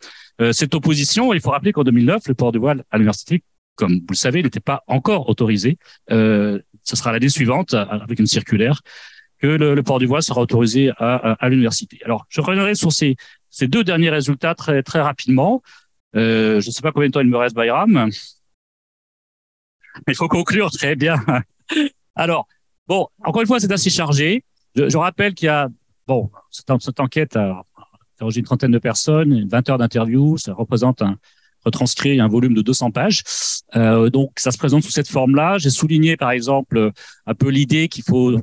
cette 0.53 0.75
opposition. 0.75 1.33
Il 1.33 1.41
faut 1.41 1.53
rappeler 1.53 1.73
qu'en 1.73 1.85
2009, 1.85 2.29
le 2.29 2.35
port 2.35 2.53
du 2.53 2.59
voile 2.59 2.85
à 2.91 2.99
l'université 2.99 3.43
comme 3.77 4.01
vous 4.01 4.07
le 4.11 4.17
savez, 4.17 4.43
n'était 4.43 4.61
pas 4.61 4.83
encore 4.87 5.29
autorisé. 5.29 5.79
Euh, 6.11 6.61
ce 6.83 6.97
sera 6.97 7.13
l'année 7.13 7.29
suivante, 7.29 7.75
avec 7.75 8.19
une 8.19 8.27
circulaire, 8.27 8.81
que 9.39 9.47
le, 9.47 9.75
le, 9.75 9.83
port 9.83 9.99
du 9.99 10.07
voile 10.07 10.23
sera 10.23 10.41
autorisé 10.41 10.91
à, 10.97 11.15
à, 11.15 11.33
à 11.35 11.49
l'université. 11.49 12.01
Alors, 12.05 12.27
je 12.29 12.41
reviendrai 12.41 12.75
sur 12.75 12.93
ces, 12.93 13.17
ces, 13.51 13.69
deux 13.69 13.85
derniers 13.85 14.11
résultats 14.11 14.55
très, 14.55 14.83
très 14.83 15.01
rapidement. 15.01 15.63
Euh, 16.15 16.61
je 16.61 16.69
ne 16.69 16.73
sais 16.73 16.83
pas 16.83 16.93
combien 16.93 17.09
de 17.09 17.13
temps 17.13 17.21
il 17.21 17.29
me 17.29 17.37
reste, 17.37 17.55
Bayram. 17.55 18.11
Il 20.09 20.15
faut 20.15 20.29
conclure 20.29 20.71
très 20.71 20.95
bien. 20.95 21.17
Alors, 22.15 22.47
bon, 22.87 23.09
encore 23.25 23.41
une 23.41 23.47
fois, 23.47 23.61
c'est 23.61 23.73
assez 23.73 23.91
chargé. 23.91 24.45
Je, 24.75 24.89
je 24.89 24.97
rappelle 24.97 25.35
qu'il 25.35 25.47
y 25.47 25.49
a, 25.49 25.69
bon, 26.07 26.31
cette, 26.51 26.71
cette 26.81 27.01
enquête 27.01 27.37
a 27.37 27.65
interrogé 28.15 28.41
une 28.41 28.47
trentaine 28.47 28.71
de 28.71 28.79
personnes, 28.79 29.47
20 29.49 29.71
heures 29.71 29.79
d'interview, 29.79 30.39
ça 30.39 30.55
représente 30.55 31.03
un, 31.03 31.19
retranscrit 31.67 32.21
un 32.21 32.29
volume 32.29 32.55
de 32.55 32.63
200 32.63 32.91
pages. 32.93 33.23
Euh, 33.75 34.09
donc, 34.09 34.31
ça 34.39 34.51
se 34.51 34.59
présente 34.59 34.83
sous 34.83 34.91
cette 34.91 35.09
forme-là. 35.09 35.59
J'ai 35.59 35.71
souligné, 35.71 36.17
par 36.17 36.31
exemple, 36.31 36.93
un 37.27 37.35
peu 37.35 37.49
l'idée 37.49 37.89
qu'il 37.89 38.05
faut 38.05 38.39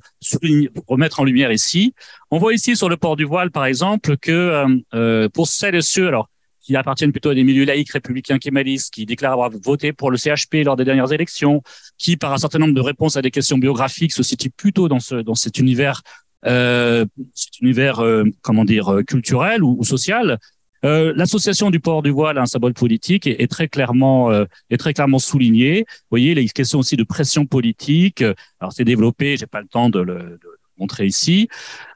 remettre 0.88 1.20
en 1.20 1.24
lumière 1.24 1.52
ici. 1.52 1.96
On 2.30 2.38
voit 2.38 2.54
ici 2.54 2.76
sur 2.76 2.90
le 2.90 2.98
port 2.98 3.16
du 3.16 3.24
voile, 3.24 3.50
par 3.50 3.66
exemple, 3.66 4.18
que 4.18 4.68
euh, 4.94 5.30
pour 5.30 5.48
celles 5.48 5.76
et 5.76 5.82
ceux, 5.82 6.08
alors 6.08 6.30
qui 6.64 6.76
appartiennent 6.76 7.12
plutôt 7.12 7.30
à 7.30 7.36
des 7.36 7.44
milieux 7.44 7.66
laïcs 7.66 7.92
républicains 7.92 8.40
kémalistes, 8.40 8.94
qui 8.94 9.06
déclarent 9.06 9.34
avoir 9.34 9.52
voté 9.52 9.92
pour 9.92 10.10
le 10.10 10.18
CHP 10.18 10.64
lors 10.64 10.78
des 10.78 10.86
dernières 10.86 11.12
élections, 11.12 11.62
qui, 11.98 12.16
par 12.18 12.34
un 12.34 12.38
certain 12.38 12.60
nombre 12.60 12.74
de 12.74 12.82
réponses 12.82 13.18
à 13.18 13.22
des 13.22 13.32
questions 13.32 13.58
biographiques, 13.58 14.14
se 14.14 14.24
situent 14.24 14.50
plutôt 14.50 14.88
dans, 14.88 15.02
ce, 15.02 15.16
dans 15.16 15.36
cet 15.36 15.60
univers, 15.60 16.02
euh, 16.46 17.06
cet 17.34 17.60
univers, 17.60 18.00
euh, 18.00 18.24
comment 18.42 18.64
dire, 18.64 18.94
euh, 18.94 19.04
culturel 19.04 19.64
ou 19.64 19.84
social. 19.84 20.40
Euh, 20.86 21.14
L'association 21.16 21.72
du 21.72 21.80
port 21.80 22.02
du 22.02 22.10
voile 22.10 22.38
à 22.38 22.42
un 22.42 22.46
symbole 22.46 22.74
politique 22.74 23.28
est, 23.28 23.50
très 23.50 23.68
clairement 23.68 24.32
euh, 24.32 24.46
est 24.70 24.78
très 24.78 24.94
clairement 24.94 25.20
soulignée. 25.20 25.86
Vous 25.88 26.08
voyez, 26.12 26.36
les 26.36 26.48
questions 26.50 26.80
aussi 26.80 26.98
de 26.98 27.04
pression 27.04 27.46
politique. 27.46 28.24
Alors 28.60 28.74
c'est 28.74 28.84
développé, 28.84 29.38
j'ai 29.38 29.48
pas 29.48 29.62
le 29.62 29.68
temps 29.68 29.90
de 29.90 30.00
le, 30.00 30.14
de 30.14 30.40
le 30.44 30.60
montrer 30.78 31.06
ici. 31.06 31.48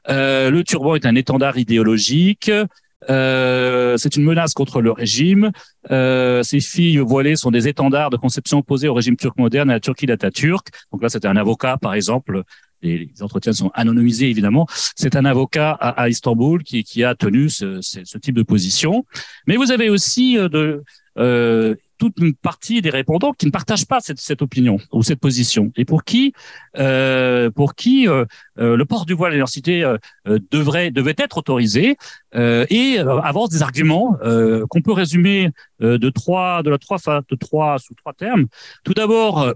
Euh, 0.08 0.50
le 0.50 0.64
turban 0.64 0.94
est 0.94 1.06
un 1.06 1.14
étendard 1.14 1.58
idéologique. 1.58 2.50
Euh, 3.10 3.96
c'est 3.96 4.16
une 4.16 4.24
menace 4.24 4.54
contre 4.54 4.80
le 4.80 4.90
régime. 4.90 5.52
Euh, 5.90 6.42
ces 6.42 6.60
filles 6.60 6.98
voilées 6.98 7.36
sont 7.36 7.50
des 7.50 7.68
étendards 7.68 8.10
de 8.10 8.16
conception 8.16 8.58
opposée 8.58 8.88
au 8.88 8.94
régime 8.94 9.16
turc 9.16 9.38
moderne 9.38 9.70
et 9.70 9.72
à 9.72 9.76
la 9.76 9.80
Turquie 9.80 10.06
d'Atatürk. 10.06 10.68
Donc 10.92 11.02
là, 11.02 11.08
c'était 11.08 11.28
un 11.28 11.36
avocat, 11.36 11.78
par 11.80 11.94
exemple. 11.94 12.42
Les, 12.82 13.10
entretiens 13.20 13.52
sont 13.52 13.70
anonymisés, 13.74 14.30
évidemment. 14.30 14.66
C'est 14.94 15.16
un 15.16 15.24
avocat 15.24 15.72
à, 15.72 16.08
Istanbul 16.08 16.62
qui, 16.62 16.84
qui, 16.84 17.04
a 17.04 17.14
tenu 17.14 17.48
ce, 17.48 17.80
ce, 17.80 18.00
ce, 18.04 18.18
type 18.18 18.34
de 18.34 18.42
position. 18.42 19.04
Mais 19.46 19.56
vous 19.56 19.72
avez 19.72 19.90
aussi 19.90 20.38
euh, 20.38 20.48
de, 20.48 20.82
euh, 21.18 21.74
toute 21.98 22.14
une 22.20 22.34
partie 22.34 22.80
des 22.80 22.90
répondants 22.90 23.32
qui 23.32 23.46
ne 23.46 23.50
partagent 23.50 23.86
pas 23.86 24.00
cette, 24.00 24.20
cette 24.20 24.40
opinion 24.40 24.78
ou 24.92 25.02
cette 25.02 25.20
position 25.20 25.72
et 25.76 25.84
pour 25.84 26.04
qui, 26.04 26.32
euh, 26.78 27.50
pour 27.50 27.74
qui 27.74 28.08
euh, 28.08 28.24
euh 28.58 28.76
le 28.76 28.84
port 28.84 29.04
du 29.04 29.14
voile 29.14 29.32
à 29.32 29.34
l'université 29.34 29.82
euh, 29.82 29.98
euh, 30.28 30.38
devrait 30.50 30.90
devait 30.90 31.14
être 31.18 31.38
autorisé 31.38 31.96
et 32.34 32.98
avance 32.98 33.50
des 33.50 33.62
arguments 33.62 34.16
qu'on 34.68 34.82
peut 34.82 34.92
résumer 34.92 35.50
de 35.80 36.10
trois 36.10 36.62
de 36.62 36.70
la 36.70 36.78
trois 36.78 36.98
de 37.28 37.36
trois 37.36 37.78
sous 37.78 37.94
trois 37.94 38.12
termes. 38.12 38.46
Tout 38.84 38.94
d'abord. 38.94 39.54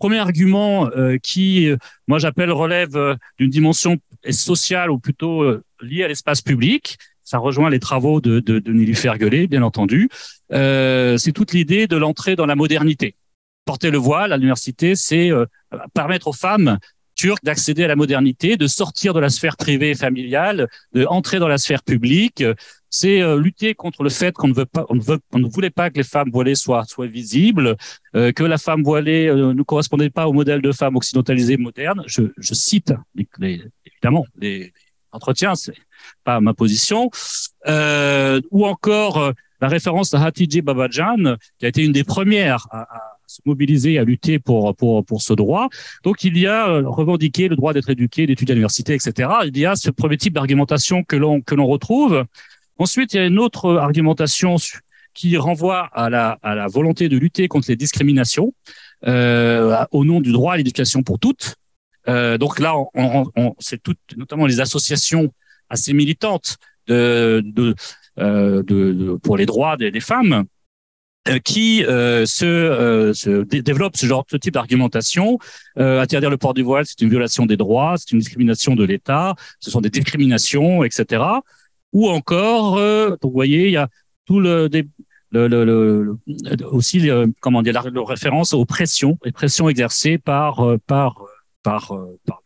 Premier 0.00 0.18
argument 0.18 0.90
qui, 1.22 1.70
moi 2.08 2.18
j'appelle 2.18 2.50
relève 2.50 3.16
d'une 3.38 3.50
dimension 3.50 3.98
sociale 4.30 4.90
ou 4.90 4.98
plutôt 4.98 5.44
liée 5.80 6.02
à 6.02 6.08
l'espace 6.08 6.40
public, 6.40 6.98
ça 7.30 7.38
rejoint 7.38 7.70
les 7.70 7.78
travaux 7.78 8.20
de, 8.20 8.40
de, 8.40 8.58
de 8.58 9.46
bien 9.46 9.62
entendu. 9.62 10.08
Euh, 10.52 11.16
c'est 11.16 11.30
toute 11.30 11.52
l'idée 11.52 11.86
de 11.86 11.96
l'entrée 11.96 12.34
dans 12.34 12.46
la 12.46 12.56
modernité. 12.56 13.14
Porter 13.64 13.92
le 13.92 13.98
voile 13.98 14.32
à 14.32 14.36
l'université, 14.36 14.96
c'est 14.96 15.30
euh, 15.30 15.46
permettre 15.94 16.26
aux 16.26 16.32
femmes 16.32 16.78
turques 17.14 17.44
d'accéder 17.44 17.84
à 17.84 17.86
la 17.86 17.94
modernité, 17.94 18.56
de 18.56 18.66
sortir 18.66 19.14
de 19.14 19.20
la 19.20 19.28
sphère 19.28 19.56
privée 19.56 19.90
et 19.90 19.94
familiale, 19.94 20.68
de 20.92 21.04
dans 21.38 21.48
la 21.48 21.58
sphère 21.58 21.84
publique. 21.84 22.42
C'est 22.90 23.22
euh, 23.22 23.38
lutter 23.38 23.74
contre 23.74 24.02
le 24.02 24.10
fait 24.10 24.34
qu'on 24.34 24.48
ne 24.48 24.54
veut 24.54 24.66
pas, 24.66 24.84
on 24.88 24.96
ne, 24.96 25.00
veut, 25.00 25.20
on 25.32 25.38
ne 25.38 25.48
voulait 25.48 25.70
pas 25.70 25.90
que 25.90 25.96
les 25.96 26.04
femmes 26.04 26.30
voilées 26.30 26.56
soient, 26.56 26.84
soient 26.84 27.06
visibles, 27.06 27.76
euh, 28.16 28.32
que 28.32 28.42
la 28.42 28.58
femme 28.58 28.82
voilée 28.82 29.28
euh, 29.28 29.54
ne 29.54 29.62
correspondait 29.62 30.10
pas 30.10 30.26
au 30.26 30.32
modèle 30.32 30.60
de 30.60 30.72
femme 30.72 30.96
occidentalisée 30.96 31.56
moderne. 31.56 32.02
Je, 32.06 32.22
je 32.36 32.54
cite 32.54 32.92
les, 33.14 33.28
les, 33.38 33.62
évidemment 33.86 34.26
les, 34.36 34.72
entretien, 35.12 35.54
c'est 35.54 35.74
pas 36.24 36.40
ma 36.40 36.54
position, 36.54 37.10
euh, 37.66 38.40
ou 38.50 38.66
encore 38.66 39.18
euh, 39.18 39.32
la 39.60 39.68
référence 39.68 40.14
à 40.14 40.24
Hatice 40.24 40.62
Babajan, 40.62 41.36
qui 41.58 41.66
a 41.66 41.68
été 41.68 41.84
une 41.84 41.92
des 41.92 42.04
premières 42.04 42.66
à, 42.70 42.82
à, 42.82 43.16
se 43.26 43.40
mobiliser, 43.44 43.98
à 43.98 44.04
lutter 44.04 44.40
pour 44.40 44.74
pour 44.74 45.04
pour 45.04 45.22
ce 45.22 45.32
droit. 45.32 45.68
Donc 46.02 46.24
il 46.24 46.36
y 46.36 46.46
a 46.48 46.68
euh, 46.68 46.82
revendiqué 46.84 47.48
le 47.48 47.54
droit 47.54 47.72
d'être 47.72 47.90
éduqué, 47.90 48.26
d'étudier 48.26 48.52
à 48.52 48.54
l'université, 48.54 48.94
etc. 48.94 49.28
Il 49.44 49.56
y 49.56 49.66
a 49.66 49.76
ce 49.76 49.90
premier 49.90 50.16
type 50.16 50.34
d'argumentation 50.34 51.04
que 51.04 51.16
l'on 51.16 51.40
que 51.40 51.54
l'on 51.54 51.66
retrouve. 51.66 52.24
Ensuite, 52.80 53.12
il 53.12 53.18
y 53.18 53.20
a 53.20 53.26
une 53.26 53.38
autre 53.38 53.76
argumentation 53.76 54.56
qui 55.12 55.36
renvoie 55.36 55.90
à 55.92 56.08
la, 56.08 56.66
volonté 56.68 57.10
de 57.10 57.18
lutter 57.18 57.46
contre 57.46 57.66
les 57.68 57.76
discriminations 57.76 58.54
euh, 59.06 59.84
au 59.90 60.06
nom 60.06 60.22
du 60.22 60.32
droit 60.32 60.54
à 60.54 60.56
l'éducation 60.56 61.02
pour 61.02 61.18
toutes. 61.18 61.56
Euh, 62.08 62.38
donc 62.38 62.58
là, 62.58 62.74
c'est 63.58 63.82
notamment 64.16 64.46
les 64.46 64.60
associations 64.60 65.30
assez 65.68 65.92
militantes 65.92 66.56
euh, 66.88 67.42
pour 69.22 69.36
les 69.36 69.44
droits 69.44 69.76
des, 69.76 70.00
femmes 70.00 70.44
qui 71.44 71.84
euh, 71.84 72.24
se, 72.24 72.46
euh, 72.46 73.12
se 73.12 73.44
dé 73.44 73.60
développent 73.60 73.98
ce 73.98 74.06
genre, 74.06 74.24
ce 74.30 74.38
type 74.38 74.54
d'argumentation. 74.54 75.38
interdire 75.76 76.30
le 76.30 76.38
port 76.38 76.54
du 76.54 76.62
voile, 76.62 76.86
c'est 76.86 77.02
une 77.02 77.10
violation 77.10 77.44
des 77.44 77.58
droits, 77.58 77.96
c'est 77.98 78.12
une 78.12 78.20
discrimination 78.20 78.74
de 78.74 78.84
l'État, 78.84 79.34
ce 79.60 79.70
sont 79.70 79.82
des 79.82 79.90
discriminations, 79.90 80.82
etc. 80.82 81.22
Ou 81.92 82.08
encore, 82.08 82.76
donc 82.76 83.18
vous 83.22 83.32
voyez, 83.32 83.66
il 83.66 83.72
y 83.72 83.76
a 83.76 83.88
tout 84.24 84.40
le, 84.40 84.68
aussi 86.70 87.08
comment 87.40 87.62
dire 87.62 87.72
la, 87.72 87.82
référence 88.04 88.52
aux 88.54 88.64
pressions, 88.64 89.18
les 89.24 89.32
pressions 89.32 89.68
exercées 89.68 90.18
par 90.18 90.62
par 90.86 91.24
par, 91.62 91.92
par 92.26 92.42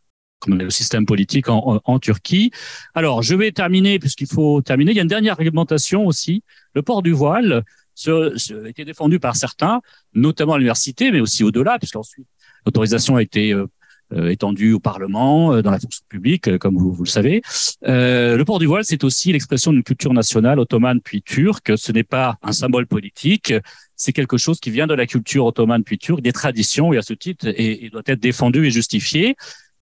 le 0.47 0.71
système 0.71 1.07
politique 1.07 1.49
en, 1.49 1.99
Turquie. 1.99 2.51
Alors, 2.95 3.23
je 3.23 3.35
vais 3.35 3.53
terminer, 3.53 3.99
puisqu'il 3.99 4.27
faut 4.27 4.63
terminer. 4.63 4.93
Il 4.93 4.97
y 4.97 5.01
a 5.01 5.03
une 5.03 5.09
dernière 5.09 5.35
argumentation 5.35 6.07
aussi. 6.07 6.43
Le 6.75 6.83
port 6.83 7.03
du 7.03 7.13
voile 7.13 7.65
ce, 7.95 8.33
ce, 8.37 8.65
a 8.65 8.69
été 8.69 8.85
défendu 8.85 9.21
par 9.21 9.37
certains, 9.37 9.81
notamment 10.15 10.55
à 10.55 10.59
l'université, 10.59 11.11
mais 11.11 11.21
aussi 11.21 11.45
au-delà, 11.45 11.79
puisqu'ensuite, 11.79 12.27
l'autorisation 12.67 13.17
a 13.17 13.23
été 13.23 13.53
euh, 13.53 13.63
euh, 13.63 13.67
étendue 14.15 14.73
au 14.73 14.81
Parlement, 14.81 15.53
euh, 15.53 15.63
dans 15.63 15.71
la 15.71 15.79
fonction 15.79 16.05
publique, 16.09 16.49
euh, 16.49 16.59
comme 16.59 16.77
vous, 16.77 16.93
vous, 16.93 17.05
le 17.05 17.09
savez. 17.09 17.43
Euh, 17.87 18.37
le 18.37 18.45
port 18.45 18.59
du 18.59 18.67
voile, 18.67 18.85
c'est 18.85 19.05
aussi 19.05 19.33
l'expression 19.33 19.73
d'une 19.73 19.83
culture 19.83 20.13
nationale 20.13 20.59
ottomane 20.59 21.01
puis 21.01 21.23
turque. 21.23 21.77
Ce 21.77 21.93
n'est 21.93 22.05
pas 22.05 22.37
un 22.43 22.53
symbole 22.53 22.87
politique, 22.87 23.53
c'est 23.97 24.13
quelque 24.13 24.37
chose 24.37 24.61
qui 24.61 24.71
vient 24.71 24.87
de 24.87 24.95
la 24.95 25.07
culture 25.07 25.47
ottomane 25.47 25.85
puis 25.85 25.99
turque, 25.99 26.21
des 26.21 26.33
traditions, 26.33 26.93
et 26.93 26.99
à 26.99 27.03
ce 27.03 27.15
titre, 27.15 27.47
et, 27.49 27.85
et 27.85 27.91
doit 27.91 28.03
être 28.07 28.21
défendu 28.21 28.67
et 28.67 28.71
justifié. 28.71 29.37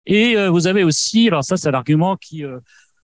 Et 0.06 0.36
euh, 0.36 0.50
vous 0.50 0.66
avez 0.66 0.84
aussi, 0.84 1.28
alors 1.28 1.44
ça 1.44 1.56
c'est 1.56 1.70
l'argument 1.70 2.16
qui, 2.16 2.44
euh, 2.44 2.58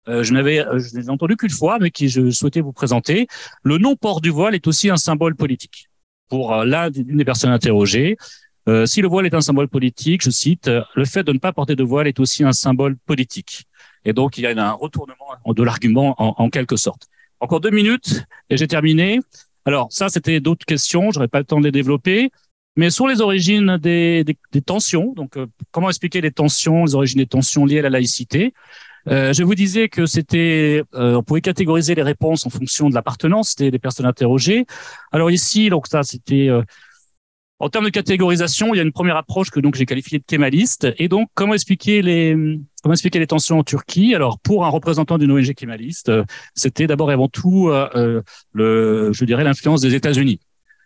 euh, 0.07 0.23
je 0.23 0.33
n'avais, 0.33 0.63
je 0.77 0.97
n'ai 0.97 1.09
entendu 1.09 1.35
qu'une 1.35 1.49
fois, 1.49 1.79
mais 1.79 1.91
qui 1.91 2.09
je 2.09 2.31
souhaitais 2.31 2.61
vous 2.61 2.73
présenter. 2.73 3.27
Le 3.63 3.77
non-port 3.77 4.21
du 4.21 4.29
voile 4.29 4.55
est 4.55 4.67
aussi 4.67 4.89
un 4.89 4.97
symbole 4.97 5.35
politique 5.35 5.89
pour 6.29 6.55
l'un 6.55 6.89
des 6.89 7.25
personnes 7.25 7.51
interrogées. 7.51 8.17
Euh, 8.67 8.85
si 8.85 9.01
le 9.01 9.07
voile 9.07 9.25
est 9.25 9.33
un 9.33 9.41
symbole 9.41 9.67
politique, 9.67 10.23
je 10.23 10.29
cite, 10.29 10.69
le 10.95 11.05
fait 11.05 11.23
de 11.23 11.31
ne 11.31 11.39
pas 11.39 11.53
porter 11.53 11.75
de 11.75 11.83
voile 11.83 12.07
est 12.07 12.19
aussi 12.19 12.43
un 12.43 12.51
symbole 12.51 12.97
politique. 12.97 13.65
Et 14.03 14.13
donc 14.13 14.37
il 14.37 14.41
y 14.41 14.47
a 14.47 14.51
un 14.51 14.71
retournement 14.71 15.27
de 15.45 15.63
l'argument 15.63 16.15
en, 16.17 16.35
en, 16.37 16.49
quelque 16.49 16.75
sorte. 16.75 17.07
Encore 17.39 17.61
deux 17.61 17.69
minutes 17.69 18.23
et 18.49 18.57
j'ai 18.57 18.67
terminé. 18.67 19.19
Alors 19.65 19.87
ça, 19.91 20.09
c'était 20.09 20.39
d'autres 20.39 20.65
questions. 20.65 21.11
J'aurais 21.11 21.27
pas 21.27 21.39
le 21.39 21.45
temps 21.45 21.59
de 21.59 21.65
les 21.65 21.71
développer. 21.71 22.31
Mais 22.77 22.91
sur 22.91 23.07
les 23.07 23.21
origines 23.21 23.77
des, 23.77 24.23
des, 24.23 24.37
des 24.51 24.61
tensions, 24.61 25.13
donc 25.15 25.35
euh, 25.35 25.47
comment 25.71 25.89
expliquer 25.89 26.21
les 26.21 26.31
tensions, 26.31 26.85
les 26.85 26.93
origines 26.93 27.17
des 27.17 27.25
tensions 27.25 27.65
liées 27.65 27.79
à 27.79 27.81
la 27.81 27.89
laïcité? 27.89 28.53
Euh, 29.07 29.33
Je 29.33 29.43
vous 29.43 29.55
disais 29.55 29.89
que 29.89 30.05
c'était, 30.05 30.83
euh, 30.93 31.15
on 31.15 31.23
pouvait 31.23 31.41
catégoriser 31.41 31.95
les 31.95 32.03
réponses 32.03 32.45
en 32.45 32.49
fonction 32.49 32.89
de 32.89 32.93
l'appartenance 32.93 33.55
des, 33.55 33.71
des, 33.71 33.79
personnes 33.79 34.05
interrogées. 34.05 34.65
Alors 35.11 35.31
ici, 35.31 35.69
donc 35.69 35.87
ça, 35.87 36.03
c'était 36.03 36.49
euh, 36.49 36.61
en 37.59 37.69
termes 37.69 37.85
de 37.85 37.89
catégorisation, 37.89 38.73
il 38.73 38.77
y 38.77 38.79
a 38.79 38.83
une 38.83 38.91
première 38.91 39.17
approche 39.17 39.49
que 39.49 39.59
donc 39.59 39.75
j'ai 39.75 39.85
qualifiée 39.85 40.19
de 40.19 40.23
kémaliste. 40.23 40.87
Et 40.97 41.07
donc, 41.07 41.29
comment 41.33 41.53
expliquer 41.53 42.01
les 42.01 42.35
comment 42.83 42.93
expliquer 42.93 43.19
les 43.19 43.27
tensions 43.27 43.59
en 43.59 43.63
Turquie? 43.63 44.13
Alors, 44.13 44.39
pour 44.39 44.65
un 44.65 44.69
représentant 44.69 45.17
d'une 45.17 45.31
ONG 45.31 45.53
kémaliste, 45.53 46.09
euh, 46.09 46.23
c'était 46.53 46.85
d'abord 46.85 47.09
et 47.09 47.13
avant 47.13 47.27
tout 47.27 47.71
le, 48.53 49.11
je 49.11 49.25
dirais, 49.25 49.43
l'influence 49.43 49.81
des 49.81 49.95
États-Unis. 49.95 50.39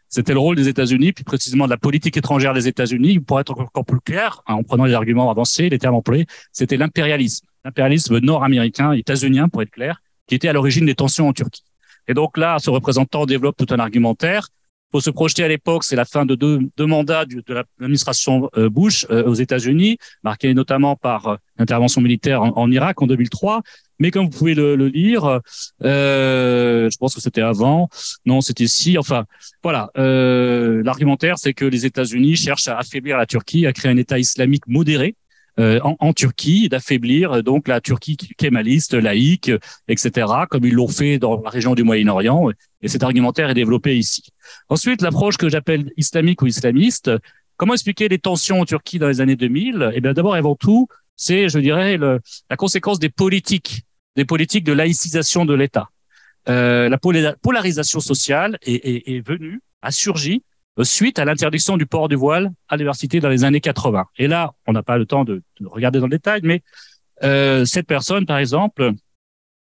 C'était 0.08 0.34
le 0.34 0.40
rôle 0.40 0.58
des 0.58 0.68
États-Unis, 0.68 1.14
puis 1.14 1.24
précisément 1.24 1.66
de 1.66 1.70
la 1.70 1.78
politique 1.78 2.18
étrangère 2.18 2.54
des 2.54 2.68
États-Unis. 2.68 3.22
Pour 3.22 3.40
être 3.40 3.58
encore 3.58 3.86
plus 3.86 4.02
clair, 4.02 4.42
hein, 4.46 4.56
en 4.56 4.64
prenant 4.64 4.84
les 4.84 4.94
arguments 4.94 5.32
avancés, 5.32 5.70
les 5.70 5.80
termes 5.80 5.96
employés, 5.96 6.26
c'était 6.52 6.76
l'impérialisme, 6.76 7.48
l'impérialisme 7.64 8.20
nord-américain, 8.20 8.92
états-unien 8.92 9.48
pour 9.48 9.62
être 9.62 9.72
clair, 9.72 10.02
qui 10.28 10.36
était 10.36 10.50
à 10.50 10.54
l'origine 10.54 10.86
des 10.86 10.96
tensions 10.96 11.30
en 11.30 11.34
Turquie. 11.34 11.64
Et 12.10 12.14
donc 12.14 12.38
là, 12.38 12.58
ce 12.60 12.70
représentant 12.70 13.26
développe 13.26 13.56
tout 13.56 13.74
un 13.74 13.80
argumentaire. 13.80 14.50
Faut 14.92 15.02
se 15.02 15.10
projeter 15.10 15.44
à 15.44 15.48
l'époque, 15.48 15.84
c'est 15.84 15.96
la 15.96 16.06
fin 16.06 16.26
de 16.26 16.36
deux, 16.36 16.86
mandats 16.86 17.26
de 17.26 17.44
l'administration 17.80 18.50
euh, 18.58 18.70
Bush 18.70 19.06
euh, 19.10 19.24
aux 19.24 19.34
États-Unis, 19.34 19.98
marquée 20.24 20.54
notamment 20.54 20.96
par 20.96 21.28
euh, 21.28 21.36
l'intervention 21.58 22.02
militaire 22.02 22.42
en, 22.42 22.58
en, 22.58 22.72
Irak 22.72 23.02
en 23.02 23.08
2003. 23.08 23.62
Mais 24.02 24.10
comme 24.10 24.26
vous 24.26 24.32
pouvez 24.32 24.56
le, 24.56 24.76
lire, 24.88 25.42
euh, 25.84 26.90
je 26.90 26.98
pense 26.98 27.14
que 27.14 27.22
c'était 27.22 27.42
avant. 27.42 27.88
Non, 28.26 28.42
c'était 28.42 28.66
si. 28.66 28.98
Enfin, 28.98 29.26
voilà. 29.62 29.92
Euh, 29.96 30.82
L'argumentaire, 30.84 31.38
c'est 31.38 31.54
que 31.54 31.66
les 31.66 31.86
États-Unis 31.86 32.36
cherchent 32.36 32.68
à 32.68 32.80
affaiblir 32.80 33.16
la 33.16 33.28
Turquie, 33.28 33.68
à 33.68 33.74
créer 33.74 33.92
un 33.92 33.98
État 33.98 34.18
islamique 34.18 34.64
modéré, 34.66 35.14
en, 35.60 35.96
en, 36.00 36.14
Turquie, 36.14 36.70
d'affaiblir 36.70 37.34
euh, 37.34 37.42
donc 37.42 37.68
la 37.68 37.82
Turquie 37.82 38.16
kémaliste, 38.16 38.94
laïque, 38.94 39.52
etc., 39.88 40.28
comme 40.50 40.66
ils 40.66 40.74
l'ont 40.74 40.88
fait 40.88 41.20
dans 41.20 41.42
la 41.42 41.50
région 41.50 41.76
du 41.76 41.84
Moyen-Orient. 41.84 42.50
Et 42.82 42.88
cet 42.88 43.04
argumentaire 43.04 43.50
est 43.50 43.54
développé 43.54 43.98
ici. 43.98 44.24
Ensuite, 44.70 45.02
l'approche 45.02 45.38
que 45.38 45.50
j'appelle 45.50 45.92
islamique 45.98 46.42
ou 46.42 46.48
islamiste. 46.48 47.12
Comment 47.58 47.74
expliquer 47.74 48.08
les 48.08 48.18
tensions 48.18 48.62
en 48.62 48.66
Turquie 48.66 48.98
dans 48.98 49.08
les 49.08 49.22
années 49.22 49.36
2000 49.36 49.92
Eh 49.94 50.02
bien, 50.02 50.14
d'abord 50.14 50.36
et 50.36 50.40
avant 50.40 50.56
tout, 50.56 50.88
c'est, 51.16 51.50
je 51.50 51.60
dirais, 51.60 51.98
le, 51.98 52.20
la 52.50 52.58
conséquence 52.58 52.98
des 52.98 53.10
politiques, 53.10 53.84
des 54.16 54.26
politiques 54.26 54.64
de 54.64 54.74
laïcisation 54.74 55.46
de 55.46 55.54
l'État. 55.54 55.90
Euh, 56.50 56.90
la 56.90 56.98
polarisation 57.36 58.00
sociale 58.00 58.58
est, 58.64 58.84
est, 58.86 59.16
est 59.16 59.28
venue, 59.28 59.62
a 59.82 59.92
surgi 59.92 60.42
euh, 60.42 60.51
suite 60.84 61.20
à 61.20 61.26
l'interdiction 61.26 61.78
du 61.78 61.86
port 61.86 62.08
du 62.08 62.16
voile 62.16 62.52
à 62.68 62.76
l'université 62.76 63.20
dans 63.20 63.30
les 63.30 63.44
années 63.44 63.62
80. 63.62 64.06
Et 64.18 64.28
là, 64.28 64.54
on 64.68 64.74
n'a 64.74 64.84
pas 64.84 64.98
le 64.98 65.06
temps 65.06 65.24
de, 65.24 65.42
de, 65.60 65.68
regarder 65.68 66.00
dans 66.00 66.08
le 66.08 66.12
détail, 66.12 66.42
mais 66.44 66.62
euh, 67.24 67.66
cette 67.66 67.88
personne, 67.88 68.26
par 68.26 68.38
exemple, 68.38 68.94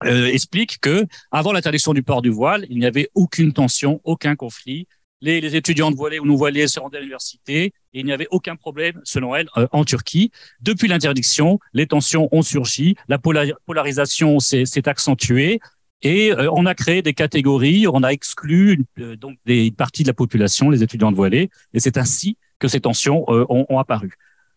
euh, 0.05 0.27
explique 0.27 0.79
que 0.81 1.07
avant 1.31 1.53
l'interdiction 1.53 1.93
du 1.93 2.03
port 2.03 2.23
du 2.23 2.31
voile, 2.31 2.67
il 2.71 2.79
n'y 2.79 2.87
avait 2.87 3.09
aucune 3.15 3.53
tension, 3.53 4.01
aucun 4.05 4.37
conflit. 4.37 4.87
Les, 5.21 5.41
les 5.41 5.57
étudiantes 5.57 5.97
voilées 5.97 6.21
ou 6.21 6.27
non 6.27 6.37
voilées 6.37 6.69
se 6.69 6.79
rendaient 6.79 6.99
à 6.99 7.01
l'université 7.01 7.65
et 7.65 7.73
il 8.01 8.05
n'y 8.05 8.13
avait 8.13 8.29
aucun 8.31 8.55
problème, 8.55 9.01
selon 9.03 9.35
elle, 9.35 9.49
euh, 9.57 9.67
en 9.73 9.85
Turquie. 9.85 10.31
Depuis 10.61 10.87
l'interdiction, 10.87 11.59
les 11.73 11.87
tensions 11.87 12.29
ont 12.31 12.43
surgi, 12.43 12.95
la 13.09 13.19
polarisation 13.19 14.39
s'est 14.39 14.89
accentuée. 14.89 15.59
Et 16.03 16.33
euh, 16.33 16.49
on 16.53 16.67
a 16.67 16.75
créé 16.75 17.03
des 17.03 17.15
catégories, 17.15 17.87
on 17.89 18.03
a 18.03 18.11
exclu 18.11 18.85
euh, 19.01 19.17
donc 19.17 19.37
des 19.47 19.71
parties 19.73 20.05
de 20.05 20.09
la 20.09 20.15
population, 20.15 20.71
les 20.71 20.83
étudiants 20.83 21.11
voilés, 21.13 21.51
et 21.75 21.81
c'est 21.81 21.97
ainsi 21.97 22.37
que 22.61 22.69
ces 22.69 22.81
tensions 22.81 23.25
euh, 23.29 23.45
ont, 23.49 23.67
ont, 23.69 23.79
apparu. 23.79 24.13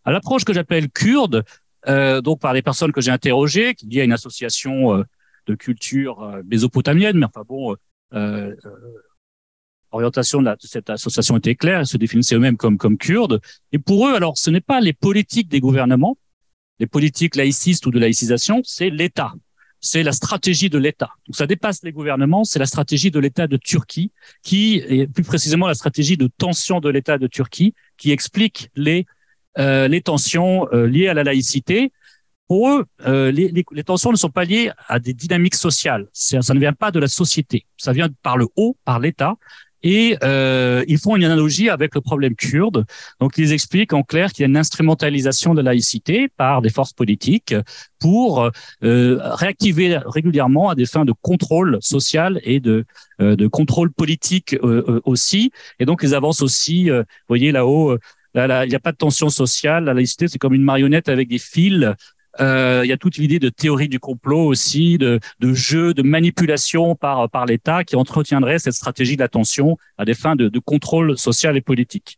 À 0.06 0.12
l'approche 0.12 0.46
que 0.46 0.54
j'appelle 0.54 0.90
kurde, 0.90 1.44
donc 2.24 2.40
par 2.40 2.54
les 2.54 2.62
personnes 2.62 2.92
que 2.92 3.02
j'ai 3.02 3.10
interrogées, 3.10 3.74
qui 3.74 3.88
y 3.88 4.00
a 4.00 4.04
une 4.04 4.14
association 4.14 5.04
de 5.48 5.56
culture 5.56 6.40
mésopotamienne, 6.46 7.18
mais 7.18 7.26
enfin 7.26 7.44
bon, 7.48 7.76
orientation 9.92 10.42
de, 10.42 10.46
la, 10.46 10.56
de, 10.56 10.62
cette 10.68 10.92
association 10.92 11.38
était 11.38 11.56
claire, 11.56 11.82
ils 11.82 11.88
se 11.88 11.98
définissaient 11.98 12.36
eux-mêmes 12.36 12.58
comme 12.58 12.78
comme 12.78 12.98
kurdes. 12.98 13.42
Et 13.72 13.80
pour 13.80 14.08
eux, 14.08 14.14
alors, 14.14 14.38
ce 14.38 14.52
n'est 14.52 14.62
pas 14.62 14.80
les 14.80 14.94
politiques 14.94 15.50
des 15.50 15.60
gouvernements, 15.60 16.18
les 16.80 16.88
politiques 16.88 17.36
laïcistes 17.36 17.86
ou 17.88 17.92
de 17.92 18.00
laïcisation, 18.00 18.62
c'est 18.64 18.92
l'État 18.92 19.34
c'est 19.82 20.04
la 20.04 20.12
stratégie 20.12 20.70
de 20.70 20.78
l'État. 20.78 21.10
Donc 21.28 21.36
ça 21.36 21.48
dépasse 21.48 21.84
les 21.84 21.92
gouvernements, 21.92 22.44
c'est 22.44 22.60
la 22.60 22.66
stratégie 22.66 23.12
de 23.12 23.20
l'État 23.20 23.48
de 23.48 23.58
Turquie, 23.58 24.12
qui 24.44 24.76
est 24.78 25.12
plus 25.12 25.24
précisément 25.24 25.68
la 25.68 25.74
stratégie 25.74 26.18
de 26.18 26.28
tension 26.28 26.80
de 26.80 26.90
l'État 26.90 27.18
de 27.18 27.28
Turquie, 27.28 27.74
qui 27.98 28.12
explique 28.12 28.70
les 28.76 29.06
euh, 29.58 29.90
les 29.90 30.02
tensions 30.02 30.68
euh, 30.72 30.88
liées 30.88 31.10
à 31.10 31.14
la 31.14 31.24
laïcité. 31.24 31.92
Pour 32.48 32.70
eux, 32.70 32.86
euh, 33.06 33.32
les, 33.32 33.50
les, 33.50 33.66
les, 33.70 33.84
tensions 33.84 34.12
ne 34.12 34.16
sont 34.16 34.30
pas 34.30 34.46
liées 34.46 34.72
à 34.88 35.00
des 35.00 35.14
dynamiques 35.14 35.56
sociales. 35.56 36.08
Ça 36.14 36.54
ne 36.54 36.60
vient 36.60 36.74
pas 36.74 36.92
de 36.92 37.00
la 37.00 37.08
société. 37.08 37.66
Ça 37.76 37.92
vient 37.92 38.08
par 38.24 38.38
le 38.38 38.48
haut, 38.56 38.78
par 38.86 39.00
l'État. 39.00 39.36
Et 39.84 40.18
euh, 40.24 40.84
ils 40.88 40.98
font 40.98 41.16
une 41.16 41.24
analogie 41.24 41.70
avec 41.70 41.96
le 41.96 42.02
problème 42.02 42.36
kurde. 42.36 42.86
Donc, 43.20 43.38
ils 43.38 43.52
expliquent 43.52 43.94
en 43.94 44.04
clair 44.04 44.32
qu'il 44.32 44.44
y 44.44 44.46
a 44.46 44.48
une 44.48 44.58
instrumentalisation 44.58 45.54
de 45.54 45.62
la 45.62 45.72
laïcité 45.72 46.28
par 46.38 46.62
des 46.62 46.70
forces 46.70 46.94
politiques 46.94 47.56
pour 48.00 48.50
euh, 48.84 49.18
réactiver 49.22 50.00
régulièrement 50.06 50.70
à 50.70 50.76
des 50.76 50.86
fins 50.86 51.06
de 51.06 51.14
contrôle 51.22 51.78
social 51.82 52.40
et 52.44 52.60
de, 52.60 52.86
euh, 53.22 53.36
de 53.36 53.48
contrôle 53.48 53.92
politique 53.92 54.54
euh, 54.54 54.84
euh, 54.88 55.02
aussi. 55.06 55.52
Et 55.80 55.86
donc, 55.86 56.02
ils 56.04 56.14
avancent 56.16 56.42
aussi, 56.42 56.90
euh, 56.90 57.00
vous 57.02 57.28
voyez 57.30 57.52
là-haut, 57.52 57.98
là, 58.34 58.48
là, 58.48 58.66
il 58.66 58.70
n'y 58.70 58.76
a 58.76 58.80
pas 58.80 58.92
de 58.92 58.98
tension 58.98 59.30
sociale. 59.30 59.86
La 59.86 59.94
laïcité, 59.94 60.28
c'est 60.28 60.38
comme 60.38 60.54
une 60.54 60.64
marionnette 60.64 61.10
avec 61.10 61.28
des 61.28 61.40
fils 61.40 61.94
il 62.40 62.86
y 62.86 62.92
a 62.92 62.98
toute 62.98 63.18
l'idée 63.18 63.40
de 63.40 63.50
théorie 63.50 63.90
du 63.90 64.00
complot 64.00 64.46
aussi, 64.46 64.98
de, 64.98 65.20
de 65.40 65.54
jeu, 65.54 65.94
de 65.94 66.02
manipulation 66.02 66.96
par, 66.96 67.30
par 67.30 67.46
l'État 67.46 67.84
qui 67.84 67.96
entretiendrait 67.96 68.60
cette 68.60 68.74
stratégie 68.74 69.18
d'attention 69.18 69.78
à 69.98 70.06
des 70.06 70.14
fins 70.14 70.36
de, 70.36 70.48
de, 70.48 70.60
contrôle 70.60 71.18
social 71.18 71.58
et 71.58 71.62
politique, 71.62 72.18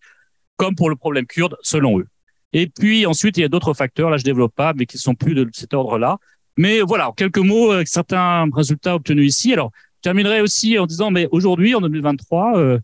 comme 0.58 0.76
pour 0.76 0.90
le 0.90 0.96
problème 0.96 1.26
kurde, 1.26 1.58
selon 1.62 2.00
eux. 2.00 2.08
Et 2.54 2.68
puis 2.68 3.06
ensuite, 3.06 3.38
il 3.38 3.42
y 3.42 3.44
a 3.44 3.50
d'autres 3.50 3.74
facteurs, 3.74 4.10
là 4.10 4.18
je 4.18 4.24
développe 4.24 4.54
pas, 4.56 4.74
mais 4.74 4.86
qui 4.86 4.98
sont 4.98 5.16
plus 5.16 5.34
de 5.34 5.50
cet 5.52 5.74
ordre-là. 5.74 6.18
Mais 6.58 6.82
voilà, 6.82 7.12
quelques 7.18 7.40
mots, 7.40 7.72
avec 7.72 7.88
certains 7.88 8.48
résultats 8.54 8.96
obtenus 8.96 9.28
ici. 9.28 9.54
Alors, 9.54 9.72
je 9.98 10.02
terminerai 10.10 10.42
aussi 10.42 10.78
en 10.78 10.86
disant, 10.86 11.10
mais 11.10 11.28
aujourd'hui, 11.32 11.74
en 11.74 11.82
2023, 11.82 12.60
euh, 12.60 12.80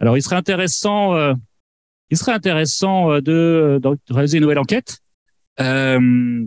alors 0.00 0.16
il 0.16 0.22
serait 0.22 0.36
intéressant, 0.36 1.14
euh, 1.14 1.34
il 2.08 2.16
serait 2.16 2.32
intéressant 2.32 3.12
euh, 3.12 3.20
de, 3.20 3.80
de, 3.82 3.98
réaliser 4.14 4.38
une 4.38 4.42
nouvelle 4.42 4.58
enquête. 4.58 4.98
Euh, 5.60 6.46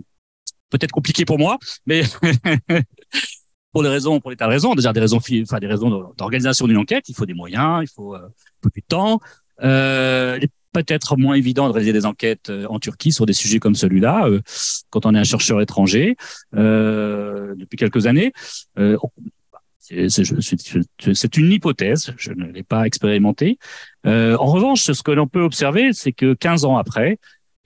peut-être 0.78 0.92
compliqué 0.92 1.24
pour 1.24 1.38
moi, 1.38 1.58
mais 1.86 2.02
pour 3.72 3.82
des 3.82 3.88
raisons, 3.88 4.20
pour 4.20 4.30
des 4.30 4.36
tas 4.36 4.46
de 4.46 4.50
raisons, 4.50 4.74
déjà 4.74 4.92
des 4.92 5.00
raisons, 5.00 5.18
enfin 5.42 5.58
des 5.58 5.66
raisons 5.66 6.12
d'organisation 6.16 6.66
d'une 6.66 6.78
enquête, 6.78 7.08
il 7.08 7.14
faut 7.14 7.26
des 7.26 7.34
moyens, 7.34 7.82
il 7.82 7.92
faut, 7.92 8.14
euh, 8.14 8.28
peu 8.60 8.70
du 8.74 8.82
temps. 8.82 9.20
Euh, 9.62 10.38
peut-être 10.72 11.16
moins 11.16 11.34
évident 11.34 11.68
de 11.68 11.72
réaliser 11.72 11.92
des 11.92 12.04
enquêtes 12.04 12.50
euh, 12.50 12.66
en 12.68 12.80
Turquie 12.80 13.12
sur 13.12 13.26
des 13.26 13.32
sujets 13.32 13.60
comme 13.60 13.76
celui-là 13.76 14.26
euh, 14.26 14.40
quand 14.90 15.06
on 15.06 15.14
est 15.14 15.18
un 15.18 15.24
chercheur 15.24 15.60
étranger 15.60 16.16
depuis 16.52 17.76
quelques 17.76 18.06
années. 18.06 18.32
Euh, 18.78 20.08
c'est 21.12 21.36
une 21.36 21.52
hypothèse, 21.52 22.14
je 22.16 22.32
ne 22.32 22.46
l'ai 22.46 22.62
pas 22.62 22.86
expérimenté. 22.86 23.58
Euh, 24.06 24.36
en 24.38 24.46
revanche, 24.46 24.80
ce 24.82 25.02
que 25.02 25.10
l'on 25.10 25.26
peut 25.26 25.42
observer, 25.42 25.92
c'est 25.92 26.12
que 26.12 26.34
15 26.34 26.64
ans 26.64 26.76
après, 26.78 27.18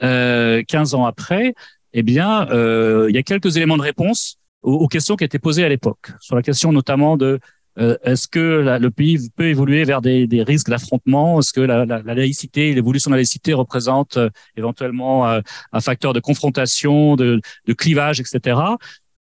euh, 0.02 0.62
15 0.66 0.94
ans 0.94 1.04
après, 1.06 1.54
eh 1.92 2.02
bien, 2.02 2.48
euh, 2.50 3.06
il 3.08 3.14
y 3.14 3.18
a 3.18 3.22
quelques 3.22 3.56
éléments 3.56 3.76
de 3.76 3.82
réponse 3.82 4.38
aux, 4.62 4.74
aux 4.74 4.88
questions 4.88 5.16
qui 5.16 5.24
étaient 5.24 5.38
posées 5.38 5.64
à 5.64 5.68
l'époque, 5.68 6.12
sur 6.20 6.36
la 6.36 6.42
question 6.42 6.72
notamment 6.72 7.16
de 7.16 7.40
euh, 7.78 7.96
est-ce 8.02 8.26
que 8.26 8.40
la, 8.40 8.78
le 8.78 8.90
pays 8.90 9.30
peut 9.36 9.46
évoluer 9.46 9.84
vers 9.84 10.02
des, 10.02 10.26
des 10.26 10.42
risques 10.42 10.68
d'affrontement? 10.68 11.38
Est-ce 11.38 11.52
que 11.52 11.60
la, 11.60 11.84
la, 11.84 12.02
la 12.02 12.14
laïcité, 12.14 12.74
l'évolution 12.74 13.10
de 13.10 13.14
la 13.14 13.18
laïcité 13.18 13.52
représente 13.52 14.16
euh, 14.16 14.30
éventuellement 14.56 15.28
euh, 15.28 15.40
un 15.72 15.80
facteur 15.80 16.12
de 16.12 16.20
confrontation, 16.20 17.14
de, 17.14 17.40
de 17.66 17.72
clivage, 17.72 18.20
etc. 18.20 18.60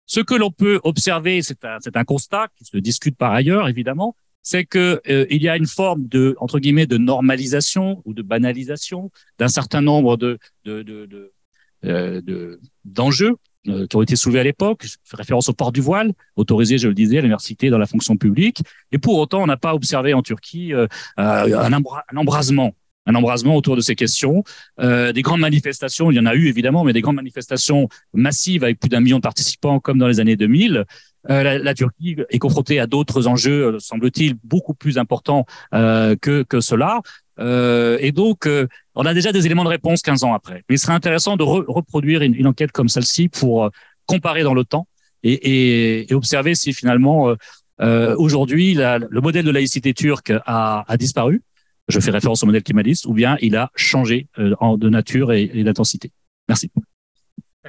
Ce 0.07 0.21
que 0.21 0.33
l'on 0.33 0.51
peut 0.51 0.79
observer, 0.83 1.41
c'est 1.43 1.65
un, 1.65 1.77
un, 1.93 2.03
constat 2.03 2.47
qui 2.57 2.65
se 2.65 2.77
discute 2.77 3.15
par 3.15 3.31
ailleurs, 3.33 3.69
évidemment, 3.69 4.15
c'est 4.41 4.65
que 4.65 5.01
euh, 5.07 5.25
il 5.29 5.43
y 5.43 5.49
a 5.49 5.57
une 5.57 5.67
forme 5.67 6.07
de 6.07 6.35
entre 6.39 6.59
guillemets 6.59 6.87
de 6.87 6.97
normalisation 6.97 8.01
ou 8.05 8.13
de 8.13 8.21
banalisation 8.21 9.11
d'un 9.37 9.49
certain 9.49 9.81
nombre 9.81 10.17
de, 10.17 10.39
de, 10.63 10.81
de, 10.81 11.05
de 11.05 11.33
d'enjeux 11.83 13.35
euh, 13.69 13.85
qui 13.85 13.97
ont 13.97 14.01
été 14.01 14.15
soulevés 14.15 14.39
à 14.39 14.43
l'époque. 14.43 14.83
Je 14.85 14.95
fais 15.03 15.17
référence 15.17 15.49
au 15.49 15.53
port 15.53 15.73
du 15.73 15.81
voile, 15.81 16.13
autorisé, 16.37 16.77
je 16.77 16.87
le 16.87 16.93
disais, 16.93 17.17
à 17.17 17.21
l'université 17.21 17.69
dans 17.69 17.77
la 17.77 17.85
fonction 17.85 18.15
publique. 18.15 18.61
Et 18.93 18.97
pour 18.97 19.17
autant, 19.17 19.43
on 19.43 19.47
n'a 19.47 19.57
pas 19.57 19.73
observé 19.73 20.13
en 20.13 20.21
Turquie 20.21 20.73
euh, 20.73 20.87
un, 21.17 21.73
embra 21.73 22.03
un 22.11 22.17
embrasement 22.17 22.73
un 23.09 23.15
embrasement 23.15 23.55
autour 23.55 23.77
de 23.77 23.81
ces 23.81 23.95
questions. 23.95 24.43
Euh, 24.81 25.13
des 25.13 25.21
grandes 25.21 25.39
manifestations, 25.39 26.11
il 26.11 26.15
y 26.15 26.19
en 26.19 26.25
a 26.25 26.35
eu 26.35 26.47
évidemment, 26.47 26.83
mais 26.83 26.91
des 26.91 27.01
grandes 27.01 27.15
manifestations 27.15 27.87
massives 28.13 28.65
avec 28.65 28.79
plus 28.81 28.89
d'un 28.89 28.99
million 28.99 29.15
de 29.15 29.21
participants 29.21 29.79
comme 29.79 29.97
dans 29.97 30.07
les 30.07 30.19
années 30.19 30.35
2000. 30.35 30.83
Euh, 31.29 31.57
la, 31.57 31.73
Turquie 31.73 32.17
est 32.29 32.39
confrontée 32.39 32.79
à 32.79 32.87
d'autres 32.87 33.27
enjeux, 33.27 33.79
semble-t-il, 33.79 34.35
beaucoup 34.43 34.73
plus 34.73 34.97
importants 34.97 35.45
euh, 35.73 36.17
que, 36.17 36.43
que 36.43 36.59
cela. 36.59 37.01
Euh, 37.39 37.97
et 38.01 38.11
donc, 38.11 38.47
euh, 38.47 38.67
on 38.97 39.05
a 39.05 39.13
déjà 39.13 39.31
des 39.31 39.45
éléments 39.45 39.63
de 39.63 39.69
réponse 39.69 40.01
15 40.01 40.23
ans 40.23 40.33
après. 40.33 40.63
Mais 40.69 40.75
il 40.75 40.79
serait 40.79 40.93
intéressant 40.93 41.37
de 41.37 41.43
re 41.43 41.63
reproduire 41.67 42.21
une, 42.21 42.47
enquête 42.47 42.71
comme 42.71 42.89
celle-ci 42.89 43.29
pour 43.29 43.65
euh, 43.65 43.69
comparer 44.05 44.43
dans 44.43 44.53
le 44.53 44.65
temps 44.65 44.87
et, 45.23 46.07
observer 46.11 46.55
si 46.55 46.73
finalement, 46.73 47.35
aujourd'hui, 47.79 48.75
le 48.75 49.19
modèle 49.19 49.43
de 49.43 49.51
laïcité 49.51 49.93
turque 49.93 50.31
a, 50.45 50.85
disparu. 50.97 51.41
Je 51.89 51.99
fais 51.99 52.11
référence 52.11 52.43
au 52.43 52.45
modèle 52.45 52.63
kémaliste, 52.63 53.05
ou 53.05 53.13
bien 53.13 53.37
il 53.41 53.57
a 53.57 53.71
changé 53.75 54.27
en, 54.59 54.77
de 54.77 54.89
nature 54.89 55.33
et, 55.33 55.63
d'intensité. 55.63 56.11
Merci. 56.47 56.71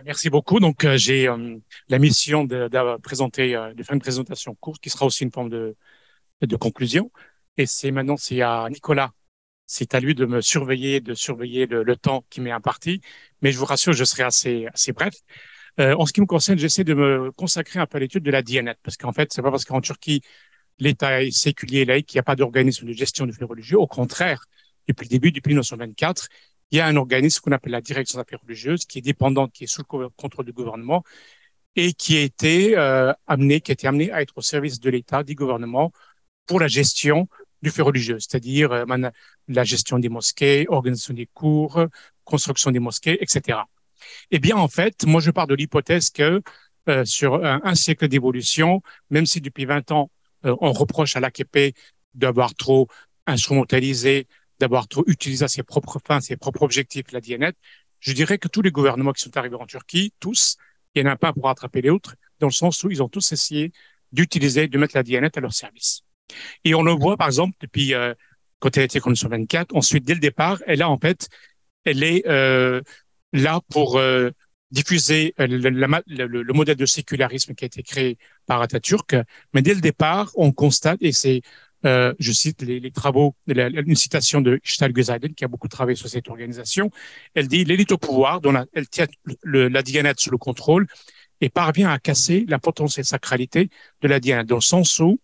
Merci 0.05 0.31
beaucoup. 0.31 0.61
Donc, 0.61 0.85
euh, 0.85 0.97
j'ai 0.97 1.29
euh, 1.29 1.57
la 1.89 1.99
mission 1.99 2.45
de, 2.45 2.69
de 2.69 2.97
présenter, 3.01 3.55
euh, 3.55 3.75
de 3.75 3.83
faire 3.83 3.95
une 3.95 4.01
présentation 4.01 4.55
courte 4.55 4.81
qui 4.81 4.91
sera 4.91 5.07
aussi 5.07 5.25
une 5.25 5.33
forme 5.33 5.49
de, 5.49 5.77
de 6.43 6.57
conclusion. 6.57 7.11
Et 7.57 7.67
c'est 7.67 7.91
maintenant, 7.91 8.17
c'est 8.17 8.41
à 8.43 8.69
Nicolas 8.71 9.11
c'est 9.69 9.95
à 9.95 10.01
lui 10.01 10.15
de 10.15 10.27
me 10.27 10.41
surveiller, 10.41 11.01
de 11.01 11.15
surveiller 11.15 11.67
le, 11.67 11.97
temps 11.97 12.25
qui 12.31 12.41
m'est 12.41 12.51
imparti. 12.51 13.03
Mais 13.43 13.53
je 13.53 13.59
vous 13.59 13.67
rassure, 13.67 13.93
je 13.93 14.05
serai 14.05 14.25
assez, 14.25 14.67
assez 14.73 14.93
bref. 14.93 15.15
Euh, 15.79 15.95
en 15.97 16.07
ce 16.07 16.13
qui 16.13 16.21
me 16.23 16.27
concerne, 16.27 16.59
j'essaie 16.59 16.85
de 16.85 16.95
me 16.95 17.31
consacrer 17.33 17.79
un 17.79 17.87
peu 17.87 17.99
à 17.99 18.01
l'étude 18.01 18.25
de 18.25 18.31
la 18.31 18.43
Diyanet, 18.43 18.77
parce 18.83 18.97
qu'en 18.97 19.13
fait, 19.13 19.33
c'est 19.33 19.43
pas 19.43 19.51
parce 19.51 19.65
qu'en 19.67 19.81
Turquie, 19.81 20.23
l'État 20.79 21.23
est 21.23 21.31
séculier 21.31 21.81
et 21.81 21.85
laïque 21.85 22.07
qu'il 22.07 22.17
n'y 22.17 22.21
a 22.21 22.25
pas 22.25 22.35
d'organisme 22.35 22.87
de 22.87 22.93
gestion 22.93 23.27
du 23.27 23.33
fait 23.33 23.45
religieux. 23.45 23.79
Au 23.79 23.87
contraire, 23.87 24.47
depuis 24.89 25.05
le 25.05 25.11
début, 25.11 25.33
depuis 25.33 25.51
1924, 25.51 26.29
il 26.71 26.79
y 26.79 26.81
a 26.81 26.87
un 26.87 26.97
organisme 26.97 27.41
qu'on 27.43 27.53
appelle 27.53 27.73
la 27.73 27.83
Direction 27.83 28.19
des 28.19 28.23
affaires 28.23 28.41
religieuses, 28.43 28.87
qui 28.87 28.99
est 28.99 29.03
dépendante, 29.03 29.53
qui 29.53 29.65
est 29.65 29.67
sous 29.69 29.83
le 29.93 30.09
contrôle 30.11 30.47
du 30.47 30.53
gouvernement 30.53 31.05
et 31.77 31.93
qui 31.93 32.17
a 32.17 32.23
été 32.23 32.77
euh, 32.77 33.13
amené, 33.27 33.61
qui 33.61 33.71
a 33.71 33.75
été 33.75 33.87
amené 33.87 34.11
à 34.13 34.23
être 34.23 34.37
au 34.37 34.43
service 34.43 34.81
de 34.81 34.91
l'État, 34.91 35.23
du 35.23 35.35
gouvernement, 35.35 35.93
pour 36.47 36.59
la 36.59 36.69
gestion 36.69 37.29
du 37.63 37.71
fait 37.71 37.83
religieux, 37.83 38.19
c'est-à-dire 38.21 38.73
euh, 38.73 39.11
la 39.49 39.65
gestion 39.65 39.99
des 39.99 40.09
mosquées, 40.09 40.67
organisation 40.69 41.15
des 41.15 41.27
cours, 41.27 41.85
construction 42.25 42.71
des 42.71 42.79
mosquées, 42.79 43.19
etc. 43.23 43.59
Eh 44.31 44.39
bien, 44.39 44.57
en 44.57 44.69
fait, 44.69 45.05
moi, 45.05 45.21
je 45.21 45.31
pars 45.31 45.47
de 45.47 45.55
l'hypothèse 45.55 46.11
que 46.11 46.43
euh, 46.89 47.05
sur 47.05 47.45
un, 47.45 47.75
siècle 47.75 48.09
d'évolution, 48.09 48.83
même 49.11 49.27
si 49.27 49.41
depuis 49.41 49.67
20 49.67 49.91
ans, 49.93 50.11
euh, 50.47 50.57
on 50.61 50.73
reproche 50.73 51.17
à 51.17 51.21
l'AKP 51.21 51.75
d'avoir 52.15 52.55
trop 52.55 52.89
instrumentalisé, 53.27 54.27
d'avoir 54.59 54.89
trop 54.89 55.05
utilisé 55.07 55.45
à 55.45 55.49
ses 55.49 55.63
propres 55.63 56.01
fins, 56.07 56.21
ses 56.21 56.37
propres 56.37 56.63
objectifs 56.63 57.13
la 57.13 57.21
DNET, 57.21 57.53
je 58.01 58.13
dirais 58.13 58.39
que 58.39 58.49
tous 58.49 58.63
les 58.63 58.71
gouvernements 58.71 59.13
qui 59.13 59.23
sont 59.23 59.37
arrivés 59.37 59.57
en 59.57 59.67
Turquie, 59.67 60.15
tous, 60.19 60.57
il 60.95 61.03
n'y 61.03 61.09
en 61.09 61.13
a 61.13 61.17
pas 61.17 61.33
pour 61.33 61.45
rattraper 61.45 61.83
les 61.83 61.91
autres, 61.91 62.15
dans 62.39 62.47
le 62.47 62.53
sens 62.53 62.83
où 62.85 62.91
ils 62.91 63.03
ont 63.03 63.09
tous 63.09 63.33
essayé 63.33 63.73
d'utiliser, 64.13 64.69
de 64.69 64.79
mettre 64.79 64.97
la 64.97 65.03
DNET 65.03 65.37
à 65.37 65.41
leur 65.41 65.53
service. 65.53 66.03
Et 66.65 66.75
on 66.75 66.83
le 66.83 66.93
voit, 66.93 67.17
par 67.17 67.27
exemple, 67.27 67.57
depuis 67.61 67.95
euh, 67.95 68.15
quand 68.59 68.77
elle 68.77 68.83
a 68.83 68.85
été 68.85 69.01
sur 69.15 69.29
24, 69.29 69.75
ensuite, 69.75 70.05
dès 70.05 70.15
le 70.15 70.21
départ, 70.21 70.63
elle 70.67 70.83
a 70.83 70.89
en 70.89 70.99
fait, 70.99 71.29
elle 71.85 72.03
est 72.03 72.27
euh, 72.27 72.81
là 73.33 73.61
pour 73.71 73.99
euh, 73.99 74.31
diffuser 74.71 75.35
le, 75.39 75.71
le, 75.71 76.27
le, 76.27 76.53
modèle 76.53 76.77
de 76.77 76.87
sécularisme 76.87 77.55
qui 77.55 77.65
a 77.65 77.67
été 77.67 77.83
créé 77.83 78.19
par 78.47 78.61
Atatürk. 78.61 79.17
Mais 79.55 79.63
dès 79.63 79.75
le 79.75 79.81
départ, 79.81 80.31
on 80.35 80.53
constate, 80.53 80.99
et 81.01 81.13
c'est 81.13 81.43
je 81.85 82.33
cite 82.33 82.63
les, 82.63 82.91
travaux, 82.91 83.37
la, 83.47 83.69
une 83.69 83.95
citation 83.95 84.41
de 84.41 84.61
Ishtal 84.65 84.93
Gezaiden, 84.95 85.33
qui 85.35 85.45
a 85.45 85.49
beaucoup 85.49 85.69
travaillé 85.69 85.95
sur 85.95 86.09
cette 86.09 86.29
organisation. 86.29 86.91
Elle 87.35 87.47
dit 87.47 87.65
l'élite 87.65 87.93
au 87.93 87.99
pouvoir, 87.99 88.41
dont 88.41 88.53
elle 88.73 88.89
tient 88.89 89.07
la 89.45 89.83
Dianette 89.83 90.19
sous 90.19 90.31
le 90.31 90.39
contrôle, 90.39 90.89
et 91.41 91.49
parvient 91.49 91.91
à 91.91 91.99
casser 91.99 92.45
la 92.49 92.59
potentielle 92.59 93.05
sacralité 93.05 93.71
de 94.03 94.09
la 94.09 94.21
Dianette, 94.21 94.47
dans 94.47 94.57
le 94.57 94.61
sens 94.61 94.99
où 94.99 95.21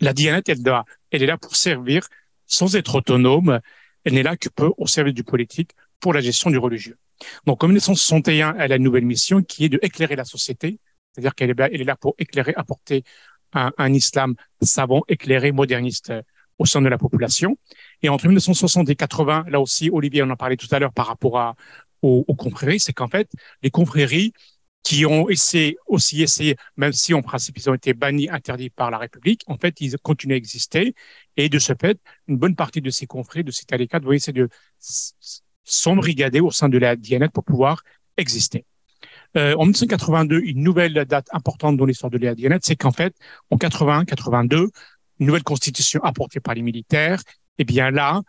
la 0.00 0.12
Dianette, 0.12 0.48
elle, 0.48 0.62
doit, 0.62 0.84
elle 1.10 1.22
est 1.22 1.26
là 1.26 1.38
pour 1.38 1.56
servir 1.56 2.06
sans 2.46 2.76
être 2.76 2.96
autonome. 2.96 3.60
Elle 4.04 4.14
n'est 4.14 4.22
là 4.22 4.36
que 4.36 4.48
peu 4.48 4.70
au 4.76 4.86
service 4.86 5.14
du 5.14 5.24
politique 5.24 5.70
pour 6.00 6.12
la 6.12 6.20
gestion 6.20 6.50
du 6.50 6.58
religieux. 6.58 6.98
Donc, 7.46 7.62
en 7.64 7.68
1961, 7.68 8.56
elle 8.58 8.72
a 8.72 8.76
une 8.76 8.82
nouvelle 8.82 9.06
mission 9.06 9.42
qui 9.42 9.64
est 9.64 9.68
de 9.68 9.78
éclairer 9.82 10.16
la 10.16 10.24
société, 10.24 10.78
c'est-à-dire 11.12 11.34
qu'elle 11.34 11.50
est, 11.50 11.84
là 11.84 11.96
pour 11.96 12.14
éclairer, 12.18 12.52
apporter 12.56 13.04
un, 13.52 13.72
un 13.78 13.92
islam 13.92 14.34
savant, 14.60 15.02
éclairé, 15.08 15.52
moderniste 15.52 16.10
euh, 16.10 16.22
au 16.58 16.66
sein 16.66 16.82
de 16.82 16.88
la 16.88 16.98
population. 16.98 17.56
Et 18.02 18.08
entre 18.08 18.26
1960 18.26 18.88
et 18.88 18.96
80, 18.96 19.46
là 19.48 19.60
aussi, 19.60 19.90
Olivier 19.92 20.22
en 20.22 20.36
parlait 20.36 20.56
tout 20.56 20.68
à 20.70 20.78
l'heure 20.78 20.92
par 20.92 21.06
rapport 21.06 21.38
à, 21.38 21.54
aux, 22.02 22.24
aux 22.26 22.34
confréries, 22.34 22.80
c'est 22.80 22.92
qu'en 22.92 23.08
fait, 23.08 23.30
les 23.62 23.70
confréries 23.70 24.32
qui 24.84 25.06
ont 25.06 25.28
essayé, 25.30 25.76
aussi 25.86 26.22
essayé, 26.22 26.56
même 26.76 26.92
si 26.92 27.14
en 27.14 27.22
principe 27.22 27.56
ils 27.56 27.70
ont 27.70 27.74
été 27.74 27.94
bannis, 27.94 28.28
interdits 28.28 28.70
par 28.70 28.90
la 28.90 28.98
République, 28.98 29.42
en 29.46 29.56
fait, 29.56 29.80
ils 29.80 29.96
continuent 29.98 30.34
à 30.34 30.36
exister. 30.36 30.94
Et 31.38 31.48
de 31.48 31.58
ce 31.58 31.72
fait, 31.80 31.98
une 32.28 32.36
bonne 32.36 32.54
partie 32.54 32.82
de 32.82 32.90
ces 32.90 33.06
confréries, 33.06 33.44
de 33.44 33.50
ces 33.50 33.64
talécats, 33.64 33.98
vont 33.98 34.12
essayer 34.12 34.34
de 34.34 34.48
s'embrigader 35.64 36.40
au 36.40 36.50
sein 36.50 36.68
de 36.68 36.76
la 36.76 36.96
Dianet 36.96 37.30
pour 37.30 37.44
pouvoir 37.44 37.82
exister. 38.18 38.66
Euh, 39.36 39.54
en 39.56 39.62
1982, 39.62 40.40
une 40.44 40.62
nouvelle 40.62 40.92
date 41.06 41.28
importante 41.32 41.78
dans 41.78 41.86
l'histoire 41.86 42.10
de 42.10 42.18
la 42.18 42.34
Dianet, 42.34 42.58
c'est 42.62 42.76
qu'en 42.76 42.92
fait, 42.92 43.16
en 43.50 43.56
81, 43.56 44.04
82, 44.04 44.68
une 45.18 45.26
nouvelle 45.26 45.42
constitution 45.42 46.02
apportée 46.04 46.40
par 46.40 46.54
les 46.54 46.62
militaires, 46.62 47.22
eh 47.56 47.64
bien 47.64 47.90
là, 47.90 48.20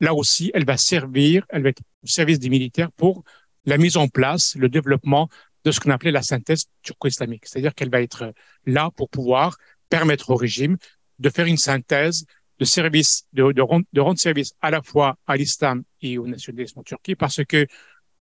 là 0.00 0.12
aussi, 0.12 0.50
elle 0.52 0.66
va 0.66 0.76
servir, 0.76 1.46
elle 1.48 1.62
va 1.62 1.70
être 1.70 1.80
au 2.04 2.06
service 2.06 2.38
des 2.38 2.50
militaires 2.50 2.92
pour 2.92 3.24
la 3.64 3.78
mise 3.78 3.96
en 3.96 4.08
place, 4.08 4.56
le 4.56 4.68
développement 4.68 5.28
de 5.64 5.70
ce 5.70 5.80
qu'on 5.80 5.90
appelait 5.90 6.10
la 6.10 6.22
synthèse 6.22 6.66
turco-islamique. 6.82 7.46
C'est-à-dire 7.46 7.74
qu'elle 7.74 7.90
va 7.90 8.02
être 8.02 8.32
là 8.66 8.90
pour 8.96 9.08
pouvoir 9.08 9.56
permettre 9.88 10.30
au 10.30 10.36
régime 10.36 10.76
de 11.18 11.30
faire 11.30 11.46
une 11.46 11.56
synthèse 11.56 12.24
de 12.58 12.64
service, 12.64 13.26
de, 13.32 13.52
de, 13.52 13.62
rendre, 13.62 13.84
de 13.92 14.00
rendre 14.00 14.18
service 14.18 14.54
à 14.60 14.70
la 14.70 14.82
fois 14.82 15.16
à 15.26 15.36
l'islam 15.36 15.82
et 16.00 16.18
au 16.18 16.26
nationalisme 16.26 16.80
en 16.80 16.82
Turquie, 16.82 17.14
parce 17.14 17.44
que 17.44 17.66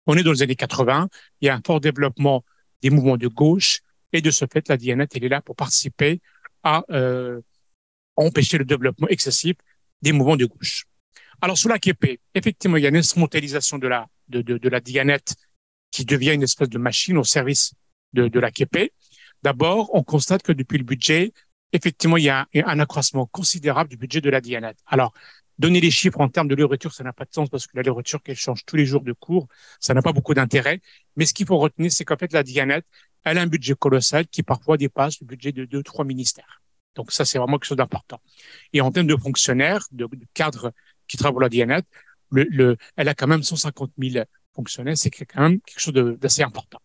on 0.07 0.16
est 0.16 0.22
dans 0.22 0.32
les 0.32 0.43
années 0.43 0.57
80, 0.57 1.09
il 1.41 1.47
y 1.47 1.49
a 1.49 1.55
un 1.55 1.61
fort 1.64 1.80
développement 1.80 2.45
des 2.82 2.91
mouvements 2.91 3.16
de 3.16 3.28
gauche, 3.28 3.80
et 4.12 4.22
de 4.22 4.30
ce 4.30 4.47
fait, 4.51 4.68
la 4.68 4.76
Dianet, 4.76 5.09
elle 5.14 5.24
est 5.24 5.28
là 5.28 5.43
pour 5.43 5.55
participer 5.55 6.20
à 6.62 6.82
euh, 6.91 7.41
empêcher 8.16 8.59
le 8.59 8.64
développement 8.64 9.09
excessif 9.09 9.57
des 10.03 10.12
mouvements 10.12 10.36
de 10.36 10.47
gauche. 10.47 10.86
Alors, 11.41 11.59
sous 11.59 11.68
la 11.68 11.78
KP, 11.78 12.18
effectivement, 12.34 12.76
il 12.76 12.82
y 12.82 12.86
a 12.86 12.89
une 12.89 12.97
instrumentalisation 12.97 13.78
de 13.78 13.86
la, 13.86 14.07
de, 14.28 14.41
de, 14.41 14.59
de 14.59 14.68
la 14.68 14.80
Dianet 14.80 15.24
qui 15.99 16.05
devient 16.05 16.32
une 16.32 16.44
espèce 16.44 16.68
de 16.68 16.78
machine 16.78 17.18
au 17.18 17.24
service 17.24 17.72
de, 18.12 18.38
la 18.38 18.53
KP. 18.53 18.92
D'abord, 19.42 19.90
on 19.94 20.05
constate 20.05 20.44
que 20.44 20.53
depuis 20.53 20.78
le 20.78 20.84
budget, 20.84 21.32
effectivement, 21.72 22.16
il 22.16 22.22
y 22.22 22.28
a 22.28 22.46
un, 22.55 22.78
accroissement 22.78 23.26
considérable 23.26 23.90
du 23.90 23.96
budget 23.96 24.20
de 24.20 24.30
la 24.30 24.40
Dianet. 24.40 24.76
Alors, 24.86 25.12
Donner 25.59 25.80
les 25.80 25.90
chiffres 25.90 26.20
en 26.20 26.28
termes 26.28 26.46
de 26.46 26.55
l'écriture, 26.55 26.94
ça 26.94 27.03
n'a 27.03 27.12
pas 27.12 27.24
de 27.24 27.32
sens 27.32 27.49
parce 27.51 27.66
que 27.66 27.76
la 27.76 27.82
l'écriture 27.82 28.22
qu'elle 28.22 28.36
change 28.36 28.64
tous 28.64 28.76
les 28.76 28.86
jours 28.86 29.01
de 29.01 29.12
cours, 29.12 29.49
ça 29.80 29.92
n'a 29.92 30.03
pas 30.03 30.12
beaucoup 30.12 30.32
d'intérêt. 30.32 30.80
Mais 31.16 31.26
ce 31.26 31.34
qu'il 31.34 31.46
faut 31.46 31.59
retenir, 31.59 31.90
c'est 31.90 32.05
qu'en 32.05 32.16
fait, 32.16 32.32
la 32.32 32.44
Dianet, 32.44 32.84
elle 33.24 33.38
a 33.38 33.40
un 33.40 33.49
budget 33.49 33.74
colossal 33.74 34.28
qui 34.28 34.44
parfois 34.44 34.76
dépasse 34.76 35.20
le 35.20 35.26
budget 35.26 35.51
de 35.51 35.64
deux, 35.64 35.82
trois 35.82 36.05
ministères. 36.05 36.62
Donc 36.94 37.11
ça, 37.11 37.24
c'est 37.24 37.38
vraiment 37.38 37.59
quelque 37.59 37.66
chose 37.66 37.76
d'important. 37.76 38.20
Et 38.72 38.80
en 38.80 38.92
termes 38.92 39.09
de 39.09 39.16
fonctionnaires, 39.16 39.84
de, 39.90 40.09
cadres 40.32 40.72
qui 41.09 41.16
travaillent 41.16 41.32
pour 41.32 41.40
la 41.40 41.49
Dianet, 41.49 41.82
le, 42.30 42.44
le, 42.44 42.76
elle 42.94 43.09
a 43.09 43.14
quand 43.16 43.26
même 43.26 43.42
150 43.42 43.90
000 43.99 44.24
fonctionnaires, 44.59 44.97
c'est 44.97 45.11
quand 45.11 45.43
même 45.43 45.61
quelque 45.61 45.81
chose 45.81 45.95
d'assez 46.23 46.43
important. 46.43 46.81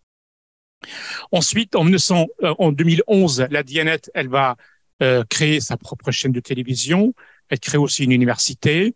Ensuite, 1.32 1.76
en, 1.76 1.84
1900, 1.84 2.28
euh, 2.44 2.72
2011, 2.72 3.48
la 3.50 3.64
Dianet, 3.64 4.02
elle 4.14 4.28
va 4.28 4.58
euh, 5.02 5.24
créer 5.30 5.60
sa 5.60 5.76
propre 5.78 6.12
chaîne 6.12 6.32
de 6.32 6.40
télévision. 6.40 7.14
Elle 7.50 7.60
crée 7.60 7.78
aussi 7.78 8.04
une 8.04 8.12
université. 8.12 8.94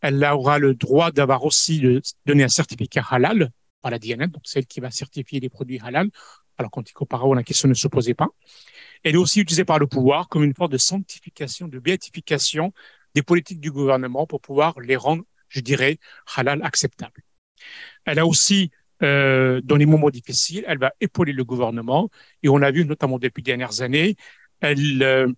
Elle 0.00 0.22
aura 0.24 0.58
le 0.58 0.74
droit 0.74 1.10
d'avoir 1.10 1.44
aussi 1.44 1.80
de 1.80 2.02
donner 2.26 2.44
un 2.44 2.48
certificat 2.48 3.04
halal 3.10 3.50
par 3.80 3.90
la 3.90 3.98
DNN, 3.98 4.26
donc 4.26 4.42
celle 4.44 4.66
qui 4.66 4.80
va 4.80 4.90
certifier 4.90 5.40
les 5.40 5.48
produits 5.48 5.80
halal, 5.82 6.10
alors 6.58 6.70
qu'auparavant 6.70 7.34
la 7.34 7.44
question 7.44 7.68
ne 7.68 7.74
se 7.74 7.88
posait 7.88 8.14
pas. 8.14 8.28
Elle 9.04 9.14
est 9.14 9.18
aussi 9.18 9.40
utilisée 9.40 9.64
par 9.64 9.78
le 9.78 9.86
pouvoir 9.86 10.28
comme 10.28 10.44
une 10.44 10.54
forme 10.54 10.72
de 10.72 10.78
sanctification, 10.78 11.68
de 11.68 11.78
béatification 11.78 12.72
des 13.14 13.22
politiques 13.22 13.60
du 13.60 13.70
gouvernement 13.70 14.26
pour 14.26 14.40
pouvoir 14.40 14.78
les 14.80 14.96
rendre, 14.96 15.24
je 15.48 15.60
dirais, 15.60 15.98
halal 16.36 16.60
acceptables. 16.62 17.22
Elle 18.04 18.18
a 18.18 18.26
aussi, 18.26 18.70
euh, 19.02 19.60
dans 19.62 19.76
les 19.76 19.86
moments 19.86 20.10
difficiles, 20.10 20.64
elle 20.66 20.78
va 20.78 20.92
épauler 21.00 21.32
le 21.32 21.44
gouvernement 21.44 22.10
et 22.42 22.48
on 22.48 22.62
a 22.62 22.70
vu 22.70 22.84
notamment 22.84 23.18
depuis 23.18 23.40
les 23.42 23.46
dernières 23.46 23.80
années, 23.82 24.16
euh, 24.64 25.32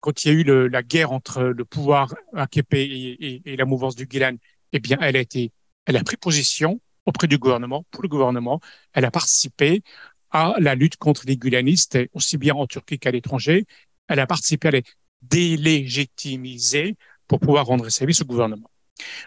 quand 0.00 0.24
il 0.24 0.28
y 0.28 0.30
a 0.30 0.34
eu 0.34 0.68
la 0.68 0.82
guerre 0.82 1.12
entre 1.12 1.42
le 1.42 1.64
pouvoir 1.64 2.14
AKP 2.34 2.74
et, 2.74 3.42
et, 3.44 3.56
la 3.56 3.64
mouvance 3.64 3.96
du 3.96 4.06
Guilan, 4.06 4.36
eh 4.72 4.78
bien, 4.78 4.98
elle 5.00 5.16
a 5.16 5.20
été, 5.20 5.52
elle 5.86 5.96
a 5.96 6.04
pris 6.04 6.16
position 6.16 6.80
auprès 7.06 7.26
du 7.26 7.38
gouvernement, 7.38 7.84
pour 7.90 8.02
le 8.02 8.08
gouvernement. 8.08 8.60
Elle 8.92 9.04
a 9.04 9.10
participé 9.10 9.82
à 10.30 10.54
la 10.58 10.74
lutte 10.74 10.96
contre 10.96 11.22
les 11.26 11.36
Gulanistes, 11.36 11.98
aussi 12.12 12.36
bien 12.36 12.54
en 12.54 12.66
Turquie 12.66 12.98
qu'à 12.98 13.10
l'étranger. 13.10 13.64
Elle 14.08 14.20
a 14.20 14.26
participé 14.26 14.68
à 14.68 14.70
les 14.72 14.82
délégitimiser 15.22 16.96
pour 17.26 17.40
pouvoir 17.40 17.66
rendre 17.66 17.88
service 17.88 18.22
au 18.22 18.24
gouvernement. 18.24 18.70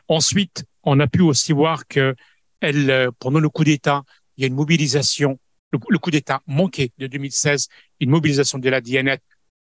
Ensuite, 0.07 0.65
on 0.83 0.99
a 0.99 1.07
pu 1.07 1.21
aussi 1.21 1.51
voir 1.51 1.87
que 1.87 2.15
elle, 2.61 3.09
pendant 3.19 3.39
le 3.39 3.49
coup 3.49 3.63
d'État, 3.63 4.03
il 4.37 4.41
y 4.41 4.43
a 4.45 4.47
une 4.47 4.55
mobilisation, 4.55 5.39
le, 5.71 5.97
coup 5.97 6.11
d'État 6.11 6.41
manqué 6.47 6.91
de 6.97 7.07
2016, 7.07 7.67
une 7.99 8.09
mobilisation 8.09 8.57
de 8.57 8.69
la 8.69 8.81
DNF 8.81 9.19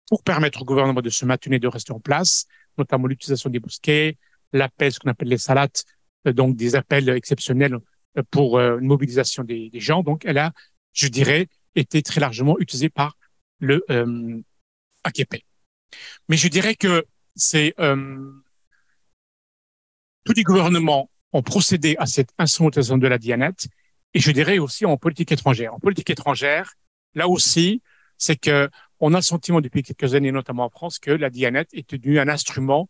pour 0.07 0.23
permettre 0.23 0.61
au 0.61 0.65
gouvernement 0.65 1.01
de 1.01 1.09
se 1.09 1.25
maintenir, 1.25 1.59
de 1.59 1.67
rester 1.67 1.93
en 1.93 1.99
place, 1.99 2.45
notamment 2.77 3.07
l'utilisation 3.07 3.49
des 3.49 3.59
bosquets, 3.59 4.17
l'appel, 4.53 4.91
ce 4.91 4.99
qu'on 4.99 5.09
appelle 5.09 5.29
les 5.29 5.37
salats, 5.37 5.67
euh, 6.27 6.33
donc 6.33 6.55
des 6.55 6.75
appels 6.75 7.09
exceptionnels 7.09 7.77
euh, 8.17 8.23
pour 8.29 8.57
euh, 8.57 8.79
une 8.79 8.87
mobilisation 8.87 9.43
des, 9.43 9.69
des, 9.69 9.79
gens. 9.79 10.03
Donc, 10.03 10.25
elle 10.25 10.37
a, 10.37 10.51
je 10.93 11.07
dirais, 11.07 11.47
été 11.75 12.01
très 12.01 12.19
largement 12.19 12.57
utilisée 12.59 12.89
par 12.89 13.15
le 13.59 13.83
euh, 13.89 14.41
AKP. 15.03 15.45
Mais 16.27 16.37
je 16.37 16.47
dirais 16.47 16.75
que 16.75 17.05
c'est 17.35 17.73
euh, 17.79 18.31
tous 20.25 20.33
les 20.33 20.43
gouvernements 20.43 21.09
ont 21.33 21.41
procédé 21.41 21.95
à 21.99 22.05
cette 22.05 22.29
instrumentalisation 22.37 22.97
de 22.97 23.07
la 23.07 23.17
Dianette 23.17 23.67
et 24.13 24.19
je 24.19 24.31
dirais 24.31 24.59
aussi 24.59 24.85
en 24.85 24.97
politique 24.97 25.31
étrangère. 25.31 25.73
En 25.73 25.79
politique 25.79 26.09
étrangère, 26.09 26.73
là 27.15 27.27
aussi, 27.27 27.81
c'est 28.17 28.35
que 28.35 28.69
on 28.99 29.13
a 29.13 29.17
le 29.17 29.23
sentiment 29.23 29.61
depuis 29.61 29.81
quelques 29.81 30.13
années, 30.13 30.31
notamment 30.31 30.65
en 30.65 30.69
France, 30.69 30.99
que 30.99 31.09
la 31.09 31.29
Dianet 31.29 31.65
est 31.73 31.91
devenue 31.91 32.19
un 32.19 32.27
instrument 32.27 32.87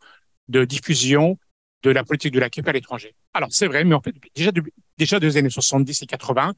de 0.49 0.65
diffusion 0.65 1.37
de 1.83 1.89
la 1.89 2.03
politique 2.03 2.33
de 2.33 2.39
la 2.39 2.49
KEP 2.49 2.67
à 2.67 2.73
l'étranger. 2.73 3.15
Alors, 3.33 3.49
c'est 3.51 3.65
vrai, 3.65 3.85
mais 3.85 3.95
en 3.95 4.01
fait, 4.01 4.13
déjà, 4.35 4.51
déjà 4.97 5.19
des 5.19 5.37
années 5.37 5.49
70 5.49 6.01
et 6.01 6.05
80, 6.05 6.53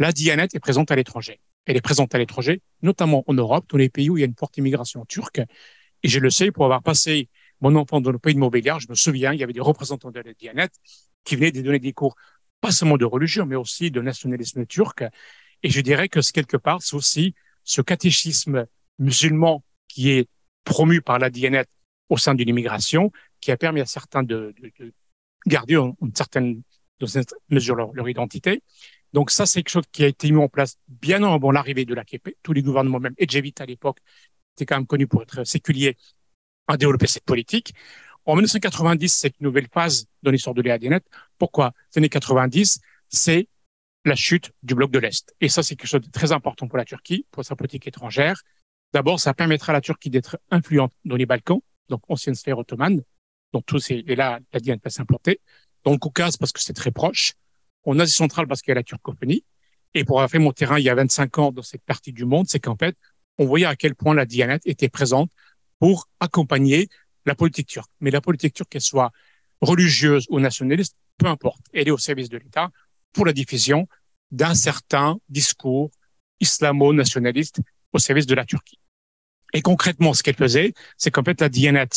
la 0.00 0.12
Dianet 0.12 0.48
est 0.52 0.58
présente 0.58 0.90
à 0.90 0.96
l'étranger. 0.96 1.40
Elle 1.66 1.76
est 1.76 1.82
présente 1.82 2.14
à 2.14 2.18
l'étranger, 2.18 2.62
notamment 2.82 3.22
en 3.28 3.34
Europe, 3.34 3.66
dans 3.68 3.78
les 3.78 3.90
pays 3.90 4.10
où 4.10 4.16
il 4.16 4.20
y 4.22 4.24
a 4.24 4.26
une 4.26 4.34
forte 4.34 4.56
immigration 4.58 5.04
turque. 5.04 5.40
Et 6.02 6.08
je 6.08 6.18
le 6.18 6.30
sais, 6.30 6.50
pour 6.50 6.64
avoir 6.64 6.82
passé 6.82 7.28
mon 7.60 7.76
enfant 7.76 8.00
dans 8.00 8.10
le 8.10 8.18
pays 8.18 8.34
de 8.34 8.40
Montbéliard, 8.40 8.80
je 8.80 8.88
me 8.88 8.94
souviens, 8.94 9.32
il 9.32 9.38
y 9.38 9.44
avait 9.44 9.52
des 9.52 9.60
représentants 9.60 10.10
de 10.10 10.20
la 10.20 10.32
Dianet 10.32 10.70
qui 11.24 11.36
venaient 11.36 11.52
de 11.52 11.62
donner 11.62 11.78
des 11.78 11.92
cours, 11.92 12.16
pas 12.60 12.70
seulement 12.70 12.96
de 12.96 13.04
religion, 13.04 13.46
mais 13.46 13.56
aussi 13.56 13.90
de 13.90 14.00
nationalisme 14.00 14.66
turc. 14.66 15.04
Et 15.62 15.70
je 15.70 15.80
dirais 15.80 16.08
que 16.08 16.20
quelque 16.32 16.56
part, 16.56 16.82
c'est 16.82 16.96
aussi 16.96 17.34
ce 17.64 17.82
catéchisme 17.82 18.66
musulman 18.98 19.62
qui 19.88 20.10
est 20.10 20.28
promu 20.64 21.00
par 21.00 21.18
la 21.18 21.30
DNET 21.30 21.66
au 22.08 22.16
sein 22.16 22.34
d'une 22.34 22.48
immigration, 22.48 23.12
qui 23.40 23.50
a 23.50 23.56
permis 23.56 23.80
à 23.80 23.86
certains 23.86 24.22
de, 24.22 24.54
de, 24.60 24.72
de 24.78 24.92
garder 25.46 25.74
une 25.74 26.14
certaine, 26.14 26.62
dans 26.98 27.06
une 27.06 27.24
mesure 27.50 27.74
leur, 27.76 28.08
identité. 28.08 28.62
Donc 29.12 29.30
ça, 29.30 29.46
c'est 29.46 29.60
quelque 29.60 29.70
chose 29.70 29.84
qui 29.90 30.04
a 30.04 30.06
été 30.06 30.30
mis 30.30 30.38
en 30.38 30.48
place 30.48 30.76
bien 30.88 31.22
avant 31.22 31.50
l'arrivée 31.50 31.84
de 31.84 31.94
l'AKP. 31.94 32.36
Tous 32.42 32.52
les 32.52 32.62
gouvernements, 32.62 33.00
même 33.00 33.14
Ejevit 33.18 33.54
à 33.58 33.66
l'époque, 33.66 33.98
étaient 34.56 34.66
quand 34.66 34.76
même 34.76 34.86
connus 34.86 35.06
pour 35.06 35.22
être 35.22 35.44
séculiers 35.44 35.96
à 36.68 36.76
développer 36.76 37.06
cette 37.06 37.24
politique. 37.24 37.74
En 38.30 38.36
1990, 38.36 39.12
c'est 39.12 39.34
une 39.40 39.46
nouvelle 39.48 39.66
phase 39.74 40.06
dans 40.22 40.30
l'histoire 40.30 40.54
de 40.54 40.62
l'EADNet. 40.62 41.02
Pourquoi 41.36 41.72
Les 41.92 41.98
années 41.98 42.08
90, 42.08 42.78
c'est 43.08 43.48
la 44.04 44.14
chute 44.14 44.52
du 44.62 44.76
bloc 44.76 44.92
de 44.92 45.00
l'Est. 45.00 45.34
Et 45.40 45.48
ça, 45.48 45.64
c'est 45.64 45.74
quelque 45.74 45.88
chose 45.88 46.02
de 46.02 46.10
très 46.12 46.30
important 46.30 46.68
pour 46.68 46.78
la 46.78 46.84
Turquie, 46.84 47.26
pour 47.32 47.44
sa 47.44 47.56
politique 47.56 47.88
étrangère. 47.88 48.40
D'abord, 48.92 49.18
ça 49.18 49.34
permettra 49.34 49.72
à 49.72 49.74
la 49.74 49.80
Turquie 49.80 50.10
d'être 50.10 50.38
influente 50.52 50.92
dans 51.04 51.16
les 51.16 51.26
Balkans, 51.26 51.58
donc 51.88 52.02
ancienne 52.06 52.36
sphère 52.36 52.56
ottomane, 52.56 53.02
donc 53.52 53.66
tout 53.66 53.80
c'est, 53.80 54.04
et 54.06 54.14
là, 54.14 54.38
la 54.52 54.60
DIAN 54.60 54.78
peut 54.78 54.90
s'implanter. 54.90 55.40
Dans 55.82 55.90
le 55.90 55.98
Caucase, 55.98 56.36
parce 56.36 56.52
que 56.52 56.60
c'est 56.60 56.72
très 56.72 56.92
proche. 56.92 57.32
En 57.82 57.98
Asie 57.98 58.12
centrale, 58.12 58.46
parce 58.46 58.62
qu'il 58.62 58.70
y 58.70 58.72
a 58.72 58.76
la 58.76 58.84
turcophonie. 58.84 59.42
Et 59.94 60.04
pour 60.04 60.18
avoir 60.18 60.30
fait 60.30 60.38
mon 60.38 60.52
terrain 60.52 60.78
il 60.78 60.84
y 60.84 60.88
a 60.88 60.94
25 60.94 61.38
ans 61.38 61.50
dans 61.50 61.62
cette 61.62 61.82
partie 61.82 62.12
du 62.12 62.26
monde, 62.26 62.46
c'est 62.48 62.60
qu'en 62.60 62.76
fait, 62.76 62.96
on 63.38 63.46
voyait 63.46 63.66
à 63.66 63.74
quel 63.74 63.96
point 63.96 64.14
la 64.14 64.24
Dianet 64.24 64.60
était 64.66 64.88
présente 64.88 65.32
pour 65.80 66.08
accompagner 66.20 66.88
la 67.26 67.34
politique 67.34 67.68
turque. 67.68 67.90
Mais 68.00 68.10
la 68.10 68.20
politique 68.20 68.54
turque, 68.54 68.70
qu'elle 68.70 68.80
soit 68.80 69.12
religieuse 69.60 70.26
ou 70.30 70.40
nationaliste, 70.40 70.96
peu 71.18 71.26
importe, 71.26 71.60
elle 71.72 71.88
est 71.88 71.92
au 71.92 71.98
service 71.98 72.28
de 72.28 72.38
l'État 72.38 72.70
pour 73.12 73.26
la 73.26 73.32
diffusion 73.32 73.86
d'un 74.30 74.54
certain 74.54 75.18
discours 75.28 75.90
islamo-nationaliste 76.40 77.60
au 77.92 77.98
service 77.98 78.26
de 78.26 78.34
la 78.34 78.44
Turquie. 78.44 78.78
Et 79.52 79.62
concrètement, 79.62 80.14
ce 80.14 80.22
qu'elle 80.22 80.36
faisait, 80.36 80.72
c'est 80.96 81.10
qu'en 81.10 81.24
fait, 81.24 81.40
la 81.40 81.48
Dianet, 81.48 81.88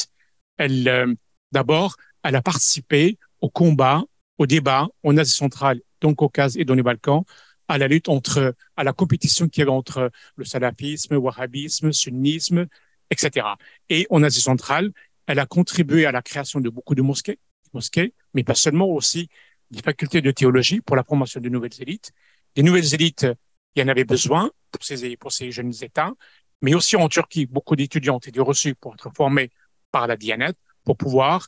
elle, 0.58 0.88
euh, 0.88 1.14
d'abord, 1.52 1.96
elle 2.24 2.36
a 2.36 2.42
participé 2.42 3.18
au 3.42 3.50
combat, 3.50 4.04
au 4.38 4.48
débat 4.48 4.88
en 5.04 5.18
Asie 5.18 5.36
centrale, 5.36 5.82
dans 6.02 6.10
le 6.10 6.16
Caucase 6.16 6.58
et 6.58 6.66
dans 6.66 6.74
les 6.74 6.84
Balkans, 6.84 7.24
à 7.68 7.78
la 7.78 7.88
lutte 7.88 8.10
entre, 8.10 8.56
à 8.76 8.84
la 8.84 8.94
compétition 8.94 9.48
qu'il 9.48 9.62
y 9.62 9.64
avait 9.64 9.72
entre 9.72 10.12
le 10.36 10.46
salafisme, 10.46 11.14
le 11.14 11.20
wahhabisme, 11.20 11.92
sunnisme, 11.92 12.66
etc. 13.10 13.48
Et 13.90 14.08
en 14.10 14.24
Asie 14.24 14.42
centrale, 14.42 14.92
elle 15.28 15.40
a 15.40 15.46
contribué 15.46 16.06
à 16.06 16.12
la 16.12 16.22
création 16.22 16.60
de 16.60 16.70
beaucoup 16.70 16.96
de 16.96 17.02
mosquées, 17.02 17.40
mosquées, 17.74 18.14
mais 18.34 18.44
pas 18.44 18.56
seulement 18.56 18.88
aussi 18.88 19.30
des 19.72 19.82
facultés 19.82 20.22
de 20.22 20.32
théologie 20.32 20.82
pour 20.82 20.96
la 20.96 21.04
promotion 21.04 21.40
de 21.40 21.50
nouvelles 21.50 21.82
élites. 21.82 22.12
Des 22.56 22.64
nouvelles 22.64 22.94
élites, 22.94 23.28
il 23.76 23.82
y 23.82 23.84
en 23.84 23.88
avait 23.88 24.04
besoin 24.04 24.52
pour 24.72 24.84
ces, 24.84 25.18
pour 25.18 25.32
ces 25.32 25.52
jeunes 25.52 25.74
États, 25.82 26.14
mais 26.62 26.76
aussi 26.76 26.96
en 26.96 27.10
Turquie, 27.10 27.46
beaucoup 27.46 27.76
d'étudiants 27.76 28.16
ont 28.16 28.20
été 28.20 28.40
reçus 28.40 28.76
pour 28.76 28.94
être 28.94 29.10
formés 29.16 29.52
par 29.92 30.08
la 30.08 30.16
Dianet 30.16 30.54
pour 30.84 30.98
pouvoir 30.98 31.48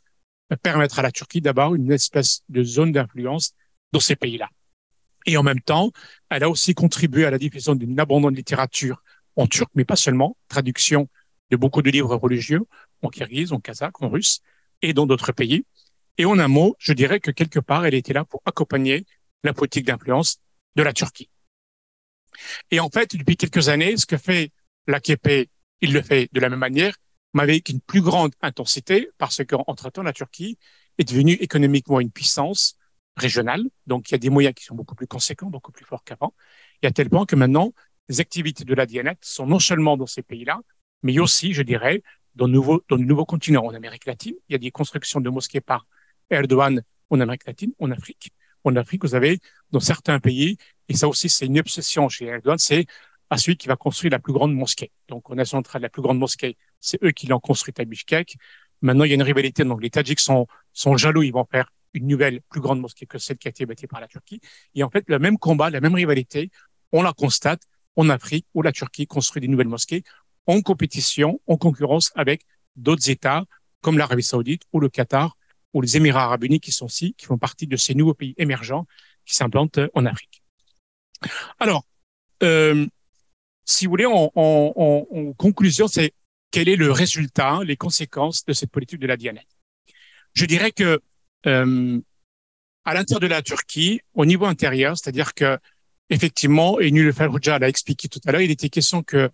permettre 0.61 0.99
à 0.99 1.01
la 1.01 1.11
Turquie 1.11 1.41
d'avoir 1.41 1.75
une 1.75 1.91
espèce 1.91 2.43
de 2.49 2.63
zone 2.63 2.91
d'influence 2.91 3.53
dans 3.91 3.99
ces 3.99 4.15
pays-là. 4.15 4.49
Et 5.25 5.37
en 5.37 5.43
même 5.43 5.61
temps, 5.61 5.91
elle 6.29 6.43
a 6.43 6.49
aussi 6.49 6.73
contribué 6.73 7.25
à 7.25 7.31
la 7.31 7.37
diffusion 7.37 7.75
d'une 7.75 7.99
abondante 7.99 8.35
littérature 8.35 9.03
en 9.35 9.47
turc, 9.47 9.69
mais 9.75 9.85
pas 9.85 9.95
seulement, 9.95 10.37
traduction 10.47 11.09
de 11.51 11.57
beaucoup 11.57 11.81
de 11.81 11.89
livres 11.89 12.15
religieux 12.15 12.61
en 13.01 13.09
kirghize, 13.09 13.53
en 13.53 13.59
kazakh, 13.59 14.01
en 14.01 14.09
russe 14.09 14.41
et 14.81 14.93
dans 14.93 15.05
d'autres 15.05 15.31
pays. 15.31 15.65
Et 16.17 16.25
en 16.25 16.39
un 16.39 16.47
mot, 16.47 16.75
je 16.79 16.93
dirais 16.93 17.19
que 17.19 17.31
quelque 17.31 17.59
part, 17.59 17.85
elle 17.85 17.93
était 17.93 18.13
là 18.13 18.25
pour 18.25 18.41
accompagner 18.45 19.05
la 19.43 19.53
politique 19.53 19.85
d'influence 19.85 20.39
de 20.75 20.83
la 20.83 20.93
Turquie. 20.93 21.29
Et 22.71 22.79
en 22.79 22.89
fait, 22.89 23.15
depuis 23.15 23.37
quelques 23.37 23.69
années, 23.69 23.97
ce 23.97 24.05
que 24.05 24.17
fait 24.17 24.51
l'AKP, 24.87 25.49
il 25.81 25.93
le 25.93 26.01
fait 26.01 26.29
de 26.31 26.39
la 26.39 26.49
même 26.49 26.59
manière, 26.59 26.95
mais 27.33 27.43
avec 27.43 27.69
une 27.69 27.81
plus 27.81 28.01
grande 28.01 28.33
intensité, 28.41 29.09
parce 29.17 29.43
qu'entre-temps, 29.45 30.03
la 30.03 30.13
Turquie 30.13 30.57
est 30.97 31.07
devenue 31.07 31.33
économiquement 31.33 31.99
une 31.99 32.11
puissance 32.11 32.77
régionale, 33.17 33.63
donc 33.87 34.09
il 34.09 34.13
y 34.13 34.15
a 34.15 34.17
des 34.17 34.29
moyens 34.29 34.53
qui 34.55 34.63
sont 34.65 34.75
beaucoup 34.75 34.95
plus 34.95 35.07
conséquents, 35.07 35.49
beaucoup 35.49 35.71
plus 35.71 35.85
forts 35.85 36.03
qu'avant, 36.03 36.33
et 36.81 36.87
à 36.87 36.91
tel 36.91 37.09
point 37.09 37.25
que 37.25 37.35
maintenant, 37.35 37.73
les 38.09 38.19
activités 38.19 38.63
de 38.63 38.73
la 38.73 38.85
Dianet 38.85 39.17
sont 39.21 39.47
non 39.47 39.59
seulement 39.59 39.97
dans 39.97 40.05
ces 40.05 40.21
pays-là, 40.21 40.59
mais 41.03 41.19
aussi, 41.19 41.53
je 41.53 41.61
dirais, 41.61 42.01
dans, 42.35 42.47
nouveau, 42.47 42.83
dans 42.89 42.97
le 42.97 43.05
nouveau 43.05 43.25
continent, 43.25 43.65
en 43.65 43.73
Amérique 43.73 44.05
latine. 44.05 44.35
Il 44.49 44.53
y 44.53 44.55
a 44.55 44.59
des 44.59 44.71
constructions 44.71 45.21
de 45.21 45.29
mosquées 45.29 45.61
par 45.61 45.87
Erdogan 46.29 46.81
en 47.09 47.19
Amérique 47.19 47.45
latine, 47.45 47.71
en 47.79 47.91
Afrique. 47.91 48.31
En 48.63 48.75
Afrique, 48.75 49.03
vous 49.03 49.15
avez 49.15 49.39
dans 49.71 49.79
certains 49.79 50.19
pays, 50.19 50.57
et 50.89 50.95
ça 50.95 51.07
aussi 51.07 51.29
c'est 51.29 51.45
une 51.45 51.59
obsession 51.59 52.09
chez 52.09 52.25
Erdogan, 52.25 52.57
c'est 52.57 52.85
à 53.29 53.37
celui 53.37 53.57
qui 53.57 53.67
va 53.67 53.75
construire 53.75 54.11
la 54.11 54.19
plus 54.19 54.33
grande 54.33 54.53
mosquée. 54.53 54.91
Donc 55.07 55.29
on 55.29 55.37
a 55.37 55.45
central 55.45 55.81
la 55.81 55.89
plus 55.89 56.01
grande 56.01 56.19
mosquée, 56.19 56.57
c'est 56.79 57.01
eux 57.03 57.11
qui 57.11 57.27
l'ont 57.27 57.39
construite 57.39 57.79
à 57.79 57.85
Bishkek. 57.85 58.37
Maintenant, 58.81 59.03
il 59.03 59.09
y 59.09 59.11
a 59.11 59.15
une 59.15 59.23
rivalité, 59.23 59.63
donc 59.63 59.81
les 59.81 59.89
Tadjiks 59.89 60.19
sont, 60.19 60.47
sont 60.73 60.97
jaloux, 60.97 61.23
ils 61.23 61.31
vont 61.31 61.45
faire 61.49 61.71
une 61.93 62.07
nouvelle 62.07 62.41
plus 62.49 62.59
grande 62.59 62.81
mosquée 62.81 63.05
que 63.05 63.17
celle 63.17 63.37
qui 63.37 63.47
a 63.47 63.49
été 63.49 63.65
bâtie 63.65 63.87
par 63.87 64.01
la 64.01 64.07
Turquie. 64.07 64.41
Et 64.73 64.83
en 64.83 64.89
fait, 64.89 65.05
le 65.07 65.17
même 65.17 65.37
combat, 65.37 65.69
la 65.69 65.79
même 65.79 65.95
rivalité, 65.95 66.51
on 66.91 67.01
la 67.01 67.13
constate 67.13 67.61
en 67.95 68.09
Afrique 68.09 68.45
où 68.53 68.61
la 68.61 68.71
Turquie 68.71 69.07
construit 69.07 69.41
des 69.41 69.47
nouvelles 69.47 69.69
mosquées 69.69 70.03
en 70.47 70.61
compétition, 70.61 71.41
en 71.47 71.57
concurrence 71.57 72.11
avec 72.15 72.41
d'autres 72.75 73.09
États 73.09 73.45
comme 73.81 73.97
l'Arabie 73.97 74.23
Saoudite 74.23 74.63
ou 74.73 74.79
le 74.79 74.89
Qatar 74.89 75.37
ou 75.73 75.81
les 75.81 75.97
Émirats 75.97 76.23
Arabes 76.23 76.43
Unis 76.43 76.59
qui 76.59 76.71
sont 76.71 76.85
aussi, 76.85 77.13
qui 77.15 77.25
font 77.25 77.37
partie 77.37 77.67
de 77.67 77.77
ces 77.77 77.93
nouveaux 77.93 78.13
pays 78.13 78.33
émergents 78.37 78.87
qui 79.25 79.35
s'implantent 79.35 79.79
en 79.93 80.05
Afrique. 80.05 80.41
Alors, 81.59 81.85
euh, 82.43 82.87
si 83.65 83.85
vous 83.85 83.91
voulez, 83.91 84.05
en, 84.05 85.33
conclusion, 85.37 85.87
c'est 85.87 86.13
quel 86.51 86.69
est 86.69 86.75
le 86.75 86.91
résultat, 86.91 87.59
les 87.63 87.75
conséquences 87.75 88.45
de 88.45 88.53
cette 88.53 88.71
politique 88.71 88.99
de 88.99 89.07
la 89.07 89.17
Dianet 89.17 89.45
Je 90.33 90.45
dirais 90.45 90.71
que 90.71 91.01
euh, 91.45 91.99
à 92.85 92.93
l'intérieur 92.93 93.19
de 93.19 93.27
la 93.27 93.41
Turquie, 93.41 94.01
au 94.13 94.25
niveau 94.25 94.45
intérieur, 94.45 94.97
c'est-à-dire 94.97 95.33
que 95.33 95.57
effectivement, 96.09 96.79
et 96.79 96.91
Nul 96.91 97.11
Ferruja 97.11 97.59
l'a 97.59 97.67
expliqué 97.67 98.07
tout 98.07 98.19
à 98.25 98.31
l'heure, 98.31 98.41
il 98.41 98.51
était 98.51 98.69
question 98.69 99.03
que 99.03 99.29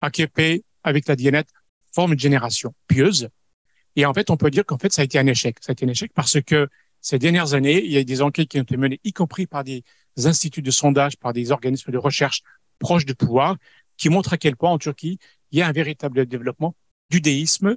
AKP 0.00 0.64
avec 0.82 1.06
la 1.06 1.16
Dianet 1.16 1.44
forme 1.92 2.12
une 2.12 2.18
génération 2.18 2.74
pieuse 2.86 3.28
et 3.96 4.06
en 4.06 4.14
fait, 4.14 4.30
on 4.30 4.36
peut 4.36 4.50
dire 4.50 4.64
qu'en 4.64 4.78
fait, 4.78 4.92
ça 4.92 5.02
a 5.02 5.04
été 5.04 5.18
un 5.18 5.26
échec. 5.26 5.56
Ça 5.60 5.70
a 5.70 5.72
été 5.72 5.84
un 5.84 5.88
échec 5.88 6.12
parce 6.14 6.40
que 6.40 6.68
ces 7.00 7.18
dernières 7.18 7.54
années, 7.54 7.84
il 7.84 7.90
y 7.90 7.96
a 7.96 8.04
des 8.04 8.22
enquêtes 8.22 8.48
qui 8.48 8.58
ont 8.58 8.62
été 8.62 8.76
menées, 8.76 9.00
y 9.04 9.12
compris 9.12 9.46
par 9.46 9.64
des 9.64 9.84
instituts 10.16 10.62
de 10.62 10.70
sondage, 10.70 11.16
par 11.16 11.32
des 11.32 11.50
organismes 11.50 11.92
de 11.92 11.98
recherche 11.98 12.42
proches 12.78 13.04
du 13.04 13.14
pouvoir, 13.14 13.56
qui 13.96 14.08
montrent 14.08 14.32
à 14.32 14.38
quel 14.38 14.56
point 14.56 14.70
en 14.70 14.78
Turquie, 14.78 15.18
il 15.50 15.58
y 15.58 15.62
a 15.62 15.66
un 15.66 15.72
véritable 15.72 16.26
développement 16.26 16.74
du 17.10 17.20
déisme 17.20 17.76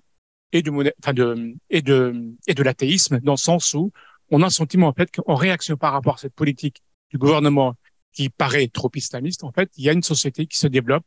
et, 0.51 0.61
du, 0.61 0.69
enfin 0.71 1.13
de, 1.13 1.55
et, 1.69 1.81
de, 1.81 2.35
et 2.47 2.53
de 2.53 2.63
l'athéisme, 2.63 3.19
dans 3.19 3.33
le 3.33 3.37
sens 3.37 3.73
où 3.73 3.91
on 4.29 4.41
a 4.41 4.45
un 4.45 4.49
sentiment 4.49 4.87
en 4.87 4.93
fait 4.93 5.11
qu'en 5.11 5.35
réaction 5.35 5.75
par 5.75 5.93
rapport 5.93 6.15
à 6.15 6.17
cette 6.17 6.35
politique 6.35 6.81
du 7.09 7.17
gouvernement 7.17 7.75
qui 8.13 8.29
paraît 8.29 8.67
trop 8.67 8.91
islamiste, 8.93 9.43
en 9.43 9.51
fait, 9.51 9.71
il 9.77 9.83
y 9.83 9.89
a 9.89 9.93
une 9.93 10.03
société 10.03 10.45
qui 10.45 10.57
se 10.57 10.67
développe 10.67 11.03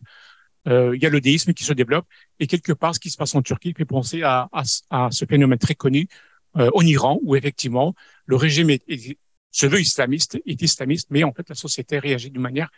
il 0.67 1.01
y 1.01 1.07
a 1.07 1.11
le 1.11 1.21
déisme 1.21 1.53
qui 1.53 1.63
se 1.65 1.73
développe 1.73 2.07
et 2.41 2.47
quelque 2.47 2.73
part 2.73 2.95
ce 2.95 3.01
qui 3.01 3.11
se 3.11 3.17
passe 3.17 3.35
en 3.35 3.43
Turquie 3.43 3.73
fait 3.77 3.85
penser 3.85 4.23
à, 4.23 4.49
à, 4.53 4.63
à 4.91 5.11
ce 5.13 5.25
phénomène 5.25 5.59
très 5.59 5.77
connu 5.77 6.09
euh, 6.57 6.71
en 6.75 6.83
Iran 6.83 7.19
où 7.23 7.37
effectivement 7.37 7.95
le 8.25 8.37
régime 8.37 8.71
est, 8.71 8.83
se 9.51 9.67
veut 9.67 9.81
islamiste, 9.81 10.39
est 10.45 10.61
islamiste, 10.61 11.09
mais 11.11 11.25
en 11.25 11.33
fait 11.33 11.49
la 11.49 11.55
société 11.55 11.99
réagit 11.99 12.31
d'une 12.31 12.43
manière 12.43 12.71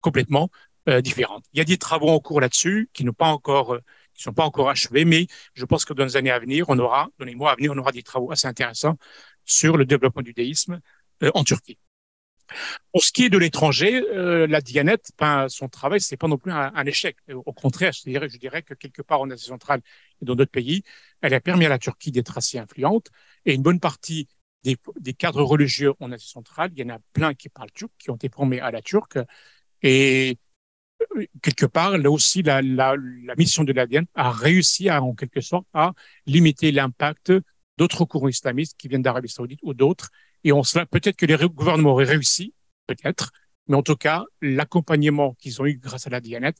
complètement 0.00 0.50
euh, 0.88 1.00
différente. 1.00 1.44
Il 1.52 1.58
y 1.58 1.60
a 1.60 1.64
des 1.64 1.78
travaux 1.78 2.08
en 2.08 2.20
cours 2.20 2.40
là-dessus 2.40 2.88
qui 2.92 3.04
n'ont 3.04 3.12
pas 3.12 3.28
encore 3.28 3.74
euh, 3.74 3.80
sont 4.14 4.32
pas 4.32 4.44
encore 4.44 4.68
achevés, 4.68 5.04
mais 5.04 5.26
je 5.54 5.64
pense 5.64 5.84
que 5.84 5.94
dans 5.94 6.04
les 6.04 6.16
années 6.16 6.30
à 6.30 6.38
venir, 6.38 6.66
on 6.68 6.78
aura, 6.78 7.08
dans 7.18 7.24
les 7.24 7.34
mois 7.34 7.52
à 7.52 7.56
venir, 7.56 7.72
on 7.72 7.78
aura 7.78 7.92
des 7.92 8.02
travaux 8.02 8.30
assez 8.32 8.46
intéressants 8.46 8.96
sur 9.44 9.76
le 9.76 9.84
développement 9.86 10.22
du 10.22 10.32
déisme 10.32 10.80
euh, 11.22 11.30
en 11.34 11.44
Turquie. 11.44 11.78
Pour 12.92 13.04
ce 13.04 13.12
qui 13.12 13.24
est 13.24 13.28
de 13.28 13.38
l'étranger, 13.38 14.02
euh, 14.14 14.46
la 14.46 14.60
Dianette, 14.60 15.10
ben, 15.18 15.48
son 15.48 15.68
travail, 15.68 16.00
c'est 16.00 16.16
pas 16.16 16.28
non 16.28 16.38
plus 16.38 16.52
un, 16.52 16.86
échec. 16.86 17.16
Au 17.32 17.52
contraire, 17.52 17.92
je 17.92 18.38
dirais, 18.38 18.62
que 18.62 18.74
quelque 18.74 19.02
part 19.02 19.20
en 19.20 19.30
Asie 19.30 19.46
centrale 19.46 19.80
et 20.20 20.24
dans 20.24 20.34
d'autres 20.34 20.50
pays, 20.50 20.82
elle 21.20 21.34
a 21.34 21.40
permis 21.40 21.66
à 21.66 21.68
la 21.68 21.78
Turquie 21.78 22.12
d'être 22.12 22.36
assez 22.36 22.58
influente. 22.58 23.10
Et 23.44 23.54
une 23.54 23.62
bonne 23.62 23.80
partie 23.80 24.28
des, 24.64 24.76
cadres 25.14 25.42
religieux 25.42 25.92
en 26.00 26.12
Asie 26.12 26.28
centrale, 26.28 26.70
il 26.74 26.80
y 26.80 26.90
en 26.90 26.94
a 26.94 26.98
plein 27.12 27.34
qui 27.34 27.48
parlent 27.48 27.72
turc, 27.72 27.90
qui 27.98 28.10
ont 28.10 28.16
été 28.16 28.28
formés 28.28 28.60
à 28.60 28.70
la 28.70 28.82
turque. 28.82 29.18
Et 29.82 30.38
euh, 31.16 31.26
quelque 31.42 31.66
part, 31.66 31.96
là 31.98 32.10
aussi, 32.10 32.42
la, 32.42 32.62
mission 33.36 33.64
de 33.64 33.72
la 33.72 33.86
Diane 33.86 34.06
a 34.14 34.30
réussi 34.30 34.90
en 34.90 35.14
quelque 35.14 35.40
sorte, 35.40 35.66
à 35.72 35.92
limiter 36.26 36.72
l'impact 36.72 37.32
d'autres 37.78 38.04
courants 38.04 38.28
islamistes 38.28 38.76
qui 38.76 38.88
viennent 38.88 39.02
d'Arabie 39.02 39.28
Saoudite 39.28 39.60
ou 39.62 39.72
d'autres 39.74 40.10
et 40.44 40.52
on 40.52 40.62
cela, 40.62 40.86
peut-être 40.86 41.16
que 41.16 41.26
les 41.26 41.36
gouvernements 41.48 41.90
auraient 41.90 42.04
réussi, 42.04 42.54
peut-être, 42.86 43.30
mais 43.68 43.76
en 43.76 43.82
tout 43.82 43.96
cas, 43.96 44.24
l'accompagnement 44.40 45.34
qu'ils 45.34 45.60
ont 45.60 45.66
eu 45.66 45.78
grâce 45.78 46.06
à 46.06 46.10
la 46.10 46.20
Dianet 46.20 46.54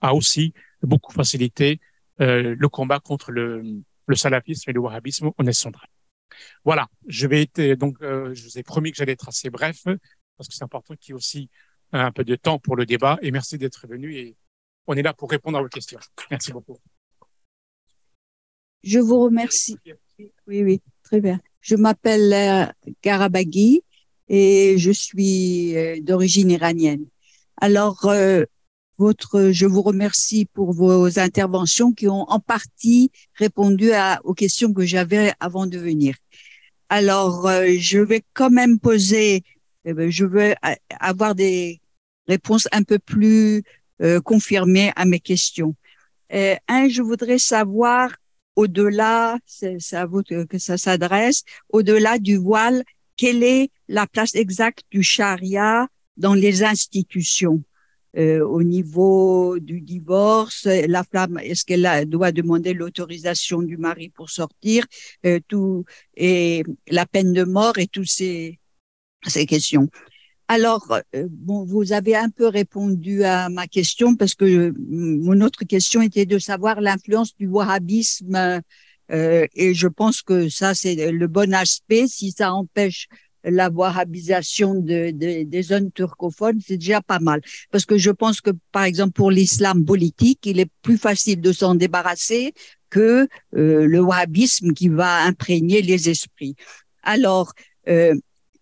a 0.00 0.14
aussi 0.14 0.52
beaucoup 0.82 1.12
facilité 1.12 1.80
euh, 2.20 2.54
le 2.58 2.68
combat 2.68 3.00
contre 3.00 3.32
le, 3.32 3.62
le 4.06 4.16
salafisme 4.16 4.70
et 4.70 4.72
le 4.72 4.80
wahhabisme 4.80 5.30
en 5.36 5.46
Est. 5.46 5.68
Voilà, 6.64 6.88
je 7.06 7.26
vais 7.26 7.42
être, 7.42 7.78
donc, 7.78 7.96
euh, 8.02 8.34
je 8.34 8.44
vous 8.44 8.58
ai 8.58 8.62
promis 8.62 8.90
que 8.90 8.96
j'allais 8.98 9.12
être 9.12 9.28
assez 9.28 9.50
bref 9.50 9.82
parce 10.36 10.48
que 10.48 10.54
c'est 10.54 10.64
important 10.64 10.94
qu'il 10.96 11.12
y 11.12 11.12
ait 11.12 11.16
aussi 11.16 11.48
un 11.92 12.12
peu 12.12 12.24
de 12.24 12.36
temps 12.36 12.58
pour 12.58 12.76
le 12.76 12.86
débat 12.86 13.18
et 13.22 13.30
merci 13.30 13.58
d'être 13.58 13.86
venu 13.86 14.16
et 14.16 14.36
on 14.86 14.94
est 14.94 15.02
là 15.02 15.12
pour 15.12 15.30
répondre 15.30 15.58
à 15.58 15.62
vos 15.62 15.68
questions. 15.68 15.98
Merci 16.30 16.52
beaucoup. 16.52 16.78
Je 18.82 18.98
vous 18.98 19.20
remercie. 19.20 19.76
Oui, 20.46 20.62
oui, 20.62 20.82
très 21.02 21.20
bien. 21.20 21.40
Je 21.60 21.76
m'appelle 21.76 22.74
Garabaghi 23.02 23.82
et 24.30 24.78
je 24.78 24.92
suis 24.92 25.76
euh, 25.76 26.00
d'origine 26.00 26.50
iranienne. 26.50 27.04
Alors, 27.60 28.06
euh, 28.06 28.44
votre, 28.96 29.50
je 29.50 29.66
vous 29.66 29.82
remercie 29.82 30.46
pour 30.46 30.72
vos 30.72 31.18
interventions 31.18 31.92
qui 31.92 32.06
ont 32.06 32.30
en 32.30 32.38
partie 32.38 33.10
répondu 33.34 33.92
à, 33.92 34.20
aux 34.24 34.34
questions 34.34 34.72
que 34.72 34.86
j'avais 34.86 35.32
avant 35.40 35.66
de 35.66 35.78
venir. 35.78 36.14
Alors, 36.88 37.48
euh, 37.48 37.66
je 37.78 37.98
vais 37.98 38.22
quand 38.32 38.50
même 38.50 38.78
poser, 38.78 39.42
eh 39.84 39.94
ben, 39.94 40.10
je 40.10 40.24
veux 40.24 40.54
avoir 41.00 41.34
des 41.34 41.80
réponses 42.28 42.68
un 42.72 42.84
peu 42.84 42.98
plus 42.98 43.62
confirmées 44.24 44.92
à 44.96 45.04
mes 45.04 45.20
questions. 45.20 45.74
un, 46.30 46.88
je 46.88 47.02
voudrais 47.02 47.38
savoir 47.38 48.10
au-delà, 48.60 49.38
ça 49.46 50.76
s'adresse, 50.76 51.44
au-delà 51.70 52.18
du 52.18 52.36
voile, 52.36 52.84
quelle 53.16 53.42
est 53.42 53.70
la 53.88 54.06
place 54.06 54.34
exacte 54.34 54.82
du 54.90 55.02
charia 55.02 55.88
dans 56.16 56.34
les 56.34 56.62
institutions? 56.62 57.62
Euh, 58.18 58.44
au 58.44 58.62
niveau 58.62 59.58
du 59.60 59.80
divorce, 59.80 60.66
la 60.66 61.04
femme, 61.04 61.38
est-ce 61.38 61.64
qu'elle 61.64 62.08
doit 62.08 62.32
demander 62.32 62.74
l'autorisation 62.74 63.62
du 63.62 63.76
mari 63.76 64.08
pour 64.08 64.28
sortir, 64.30 64.84
euh, 65.24 65.38
et 66.16 66.64
la 66.88 67.06
peine 67.06 67.32
de 67.32 67.44
mort 67.44 67.78
et 67.78 67.86
toutes 67.86 68.08
ces 68.08 68.58
questions. 69.46 69.88
Alors, 70.52 70.98
euh, 71.14 71.28
bon, 71.30 71.64
vous 71.64 71.92
avez 71.92 72.16
un 72.16 72.28
peu 72.28 72.48
répondu 72.48 73.22
à 73.22 73.48
ma 73.48 73.68
question 73.68 74.16
parce 74.16 74.34
que 74.34 74.74
mon 74.80 75.42
autre 75.42 75.62
question 75.62 76.02
était 76.02 76.26
de 76.26 76.40
savoir 76.40 76.80
l'influence 76.80 77.36
du 77.36 77.46
wahhabisme 77.46 78.60
euh, 79.12 79.46
et 79.54 79.74
je 79.74 79.86
pense 79.86 80.22
que 80.22 80.48
ça, 80.48 80.74
c'est 80.74 81.12
le 81.12 81.28
bon 81.28 81.54
aspect. 81.54 82.08
Si 82.08 82.32
ça 82.32 82.52
empêche 82.52 83.06
la 83.44 83.70
wahhabisation 83.70 84.74
de, 84.74 85.12
des 85.12 85.62
zones 85.62 85.92
turcophones, 85.92 86.58
c'est 86.66 86.78
déjà 86.78 87.00
pas 87.00 87.20
mal. 87.20 87.42
Parce 87.70 87.86
que 87.86 87.96
je 87.96 88.10
pense 88.10 88.40
que, 88.40 88.50
par 88.72 88.82
exemple, 88.82 89.12
pour 89.12 89.30
l'islam 89.30 89.84
politique, 89.84 90.40
il 90.46 90.58
est 90.58 90.70
plus 90.82 90.98
facile 90.98 91.40
de 91.40 91.52
s'en 91.52 91.76
débarrasser 91.76 92.54
que 92.90 93.28
euh, 93.56 93.86
le 93.86 94.00
wahhabisme 94.00 94.72
qui 94.72 94.88
va 94.88 95.22
imprégner 95.22 95.80
les 95.80 96.10
esprits. 96.10 96.56
Alors, 97.04 97.52
euh, 97.88 98.16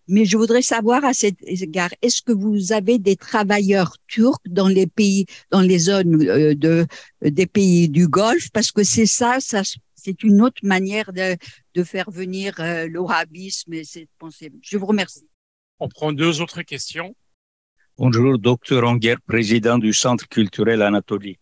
mais 0.09 0.25
je 0.25 0.37
voudrais 0.37 0.61
savoir 0.61 1.05
à 1.05 1.13
cet 1.13 1.37
égard, 1.43 1.91
est-ce 2.01 2.21
que 2.21 2.31
vous 2.31 2.73
avez 2.73 2.97
des 2.97 3.15
travailleurs 3.15 3.95
turcs 4.07 4.41
dans 4.47 4.67
les 4.67 4.87
pays, 4.87 5.25
dans 5.51 5.61
les 5.61 5.79
zones 5.79 6.27
euh, 6.27 6.55
de, 6.55 6.85
des 7.21 7.45
pays 7.45 7.87
du 7.87 8.07
Golfe? 8.07 8.49
Parce 8.51 8.71
que 8.71 8.83
c'est 8.83 9.05
ça, 9.05 9.37
ça 9.39 9.61
c'est 9.95 10.23
une 10.23 10.41
autre 10.41 10.61
manière 10.63 11.13
de, 11.13 11.37
de 11.75 11.83
faire 11.83 12.09
venir 12.09 12.55
euh, 12.59 12.87
l'orabisme 12.87 13.73
et 13.73 13.83
cette 13.83 14.09
pensée. 14.17 14.51
Je 14.61 14.77
vous 14.77 14.87
remercie. 14.87 15.27
On 15.79 15.87
prend 15.87 16.11
deux 16.11 16.41
autres 16.41 16.63
questions. 16.63 17.15
Bonjour, 17.97 18.39
docteur 18.39 18.85
Anger, 18.85 19.15
président 19.27 19.77
du 19.77 19.93
Centre 19.93 20.27
culturel 20.27 20.81
Anatolie. 20.81 21.37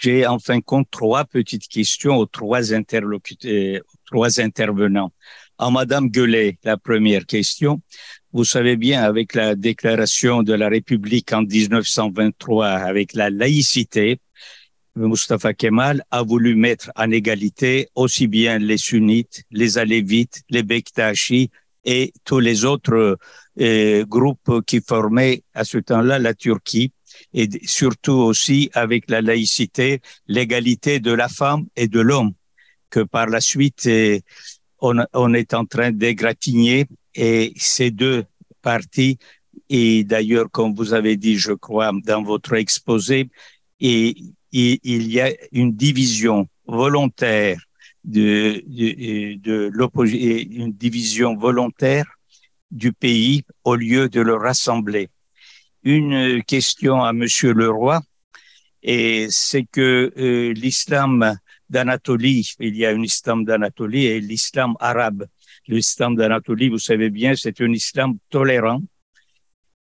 J'ai 0.00 0.26
en 0.26 0.40
fin 0.40 0.58
de 0.58 0.62
compte 0.62 0.88
trois 0.90 1.24
petites 1.24 1.68
questions 1.68 2.16
aux 2.16 2.26
trois 2.26 2.74
interlocuteurs, 2.74 3.82
trois 4.04 4.40
intervenants. 4.40 5.12
À 5.56 5.70
Madame 5.70 6.08
Gueulet, 6.08 6.58
la 6.64 6.76
première 6.76 7.26
question. 7.26 7.80
Vous 8.32 8.44
savez 8.44 8.76
bien, 8.76 9.04
avec 9.04 9.34
la 9.34 9.54
déclaration 9.54 10.42
de 10.42 10.52
la 10.52 10.68
République 10.68 11.32
en 11.32 11.42
1923, 11.42 12.66
avec 12.66 13.14
la 13.14 13.30
laïcité, 13.30 14.18
Mustafa 14.96 15.54
Kemal 15.54 16.02
a 16.10 16.22
voulu 16.22 16.56
mettre 16.56 16.90
en 16.96 17.08
égalité 17.12 17.88
aussi 17.94 18.26
bien 18.26 18.58
les 18.58 18.78
sunnites, 18.78 19.44
les 19.52 19.78
alévites, 19.78 20.42
les 20.50 20.64
bektashi 20.64 21.50
et 21.84 22.12
tous 22.24 22.40
les 22.40 22.64
autres 22.64 23.16
euh, 23.60 24.04
groupes 24.06 24.64
qui 24.66 24.80
formaient 24.80 25.44
à 25.54 25.64
ce 25.64 25.78
temps-là 25.78 26.18
la 26.18 26.34
Turquie 26.34 26.92
et 27.32 27.48
surtout 27.64 28.12
aussi 28.12 28.70
avec 28.74 29.08
la 29.08 29.22
laïcité, 29.22 30.00
l'égalité 30.26 30.98
de 30.98 31.12
la 31.12 31.28
femme 31.28 31.66
et 31.76 31.86
de 31.86 32.00
l'homme 32.00 32.32
que 32.90 33.00
par 33.00 33.26
la 33.26 33.40
suite 33.40 33.88
on, 35.12 35.34
est 35.34 35.54
en 35.54 35.64
train 35.64 35.90
d'égratigner 35.90 36.86
et 37.14 37.52
ces 37.56 37.90
deux 37.90 38.24
parties, 38.62 39.18
et 39.68 40.04
d'ailleurs, 40.04 40.50
comme 40.50 40.74
vous 40.74 40.92
avez 40.92 41.16
dit, 41.16 41.38
je 41.38 41.52
crois, 41.52 41.92
dans 42.04 42.22
votre 42.22 42.54
exposé, 42.54 43.30
et, 43.80 44.16
il 44.56 45.10
y 45.10 45.20
a 45.20 45.32
une 45.50 45.72
division 45.72 46.48
volontaire 46.66 47.58
de, 48.04 48.62
de 48.68 49.72
une 50.54 50.72
division 50.72 51.36
volontaire 51.36 52.06
du 52.70 52.92
pays 52.92 53.42
au 53.64 53.74
lieu 53.74 54.08
de 54.08 54.20
le 54.20 54.34
rassembler. 54.36 55.08
Une 55.82 56.42
question 56.44 57.02
à 57.02 57.12
Monsieur 57.12 57.52
Leroy, 57.52 58.00
et 58.84 59.26
c'est 59.30 59.64
que 59.64 60.12
euh, 60.16 60.52
l'islam 60.52 61.36
d'Anatolie. 61.70 62.54
Il 62.60 62.76
y 62.76 62.86
a 62.86 62.90
un 62.90 63.02
islam 63.02 63.44
d'Anatolie 63.44 64.06
et 64.06 64.20
l'islam 64.20 64.74
arabe. 64.80 65.26
L'islam 65.66 66.16
d'Anatolie, 66.16 66.68
vous 66.68 66.78
savez 66.78 67.10
bien, 67.10 67.34
c'est 67.34 67.60
un 67.60 67.72
islam 67.72 68.18
tolérant 68.30 68.80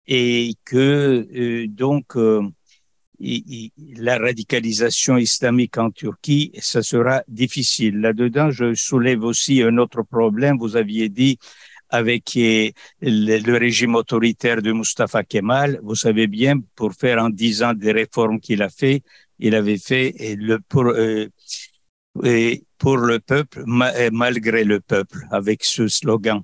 et 0.08 0.56
que 0.66 1.28
euh, 1.34 1.68
donc 1.68 2.16
euh, 2.16 2.42
la 3.96 4.18
radicalisation 4.18 5.18
islamique 5.18 5.78
en 5.78 5.92
Turquie, 5.92 6.52
ça 6.60 6.82
sera 6.82 7.24
difficile. 7.28 8.00
Là-dedans, 8.00 8.52
je 8.52 8.74
soulève 8.74 9.24
aussi 9.24 9.62
un 9.62 9.78
autre 9.78 10.02
problème. 10.04 10.58
Vous 10.58 10.76
aviez 10.76 11.10
dit 11.10 11.38
avec 11.90 12.36
euh, 12.38 12.72
le, 13.02 13.58
régime 13.58 13.96
autoritaire 13.96 14.62
de 14.62 14.72
Mustafa 14.72 15.24
Kemal, 15.24 15.80
vous 15.84 15.96
savez 15.96 16.26
bien, 16.26 16.60
pour 16.76 16.94
faire 16.94 17.20
en 17.20 17.30
dix 17.30 17.62
ans 17.62 17.74
des 17.74 17.92
réformes 17.92 18.40
qu'il 18.40 18.64
a 18.64 18.70
fait, 18.70 19.04
il 19.44 19.56
avait 19.56 19.78
fait 19.78 20.16
pour 20.70 20.94
et 22.24 22.66
pour 22.78 22.98
le 22.98 23.20
peuple, 23.20 23.64
malgré 23.66 24.64
le 24.64 24.80
peuple, 24.80 25.26
avec 25.32 25.64
ce 25.64 25.88
slogan. 25.88 26.42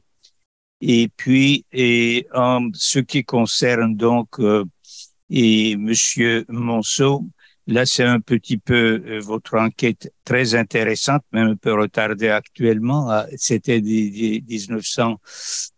Et 0.81 1.09
puis, 1.15 1.65
et 1.71 2.27
en 2.34 2.69
ce 2.73 2.99
qui 2.99 3.23
concerne 3.26 3.95
donc 3.95 4.39
euh, 4.39 4.63
et 5.30 5.76
Monsieur 5.76 6.45
Monceau, 6.47 7.26
là 7.67 7.85
c'est 7.85 8.05
un 8.05 8.21
petit 8.21 8.57
peu 8.57 9.03
euh, 9.05 9.19
votre 9.19 9.57
enquête 9.57 10.11
très 10.23 10.55
intéressante, 10.55 11.23
même 11.34 11.49
un 11.49 11.55
peu 11.55 11.73
retardée 11.73 12.30
actuellement. 12.30 13.09
C'était 13.35 13.81
1900 13.81 15.19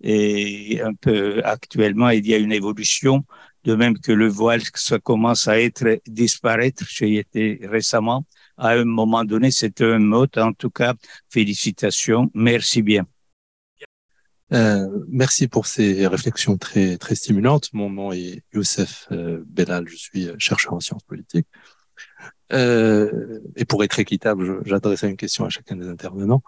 et 0.01 0.81
un 0.81 0.93
peu 0.93 1.41
actuellement, 1.43 2.09
il 2.09 2.27
y 2.27 2.35
a 2.35 2.37
une 2.37 2.51
évolution. 2.53 3.25
De 3.63 3.75
même 3.75 3.97
que 3.99 4.11
le 4.11 4.27
voile, 4.27 4.61
commence 5.03 5.47
à 5.47 5.59
être 5.59 6.01
disparaître. 6.07 6.83
J'ai 6.87 7.17
été 7.17 7.59
récemment 7.63 8.25
à 8.57 8.69
un 8.69 8.85
moment 8.85 9.23
donné, 9.23 9.51
c'était 9.51 9.85
un 9.85 9.99
mot. 9.99 10.27
En 10.37 10.53
tout 10.53 10.69
cas, 10.69 10.93
félicitations. 11.29 12.29
Merci 12.33 12.81
bien. 12.81 13.05
Euh, 14.53 14.87
merci 15.07 15.47
pour 15.47 15.65
ces 15.65 16.05
réflexions 16.07 16.57
très 16.57 16.97
très 16.97 17.15
stimulantes. 17.15 17.69
Mon 17.73 17.89
nom 17.89 18.11
est 18.11 18.43
Youssef 18.53 19.07
euh, 19.11 19.41
Belal, 19.47 19.87
je 19.87 19.95
suis 19.95 20.29
chercheur 20.37 20.73
en 20.73 20.79
sciences 20.81 21.03
politiques. 21.03 21.47
Euh, 22.53 23.39
et 23.55 23.65
pour 23.65 23.83
être 23.83 23.99
équitable, 23.99 24.61
j'adresse 24.65 25.03
une 25.03 25.17
question 25.17 25.45
à 25.45 25.49
chacun 25.49 25.75
des 25.75 25.87
intervenants, 25.87 26.43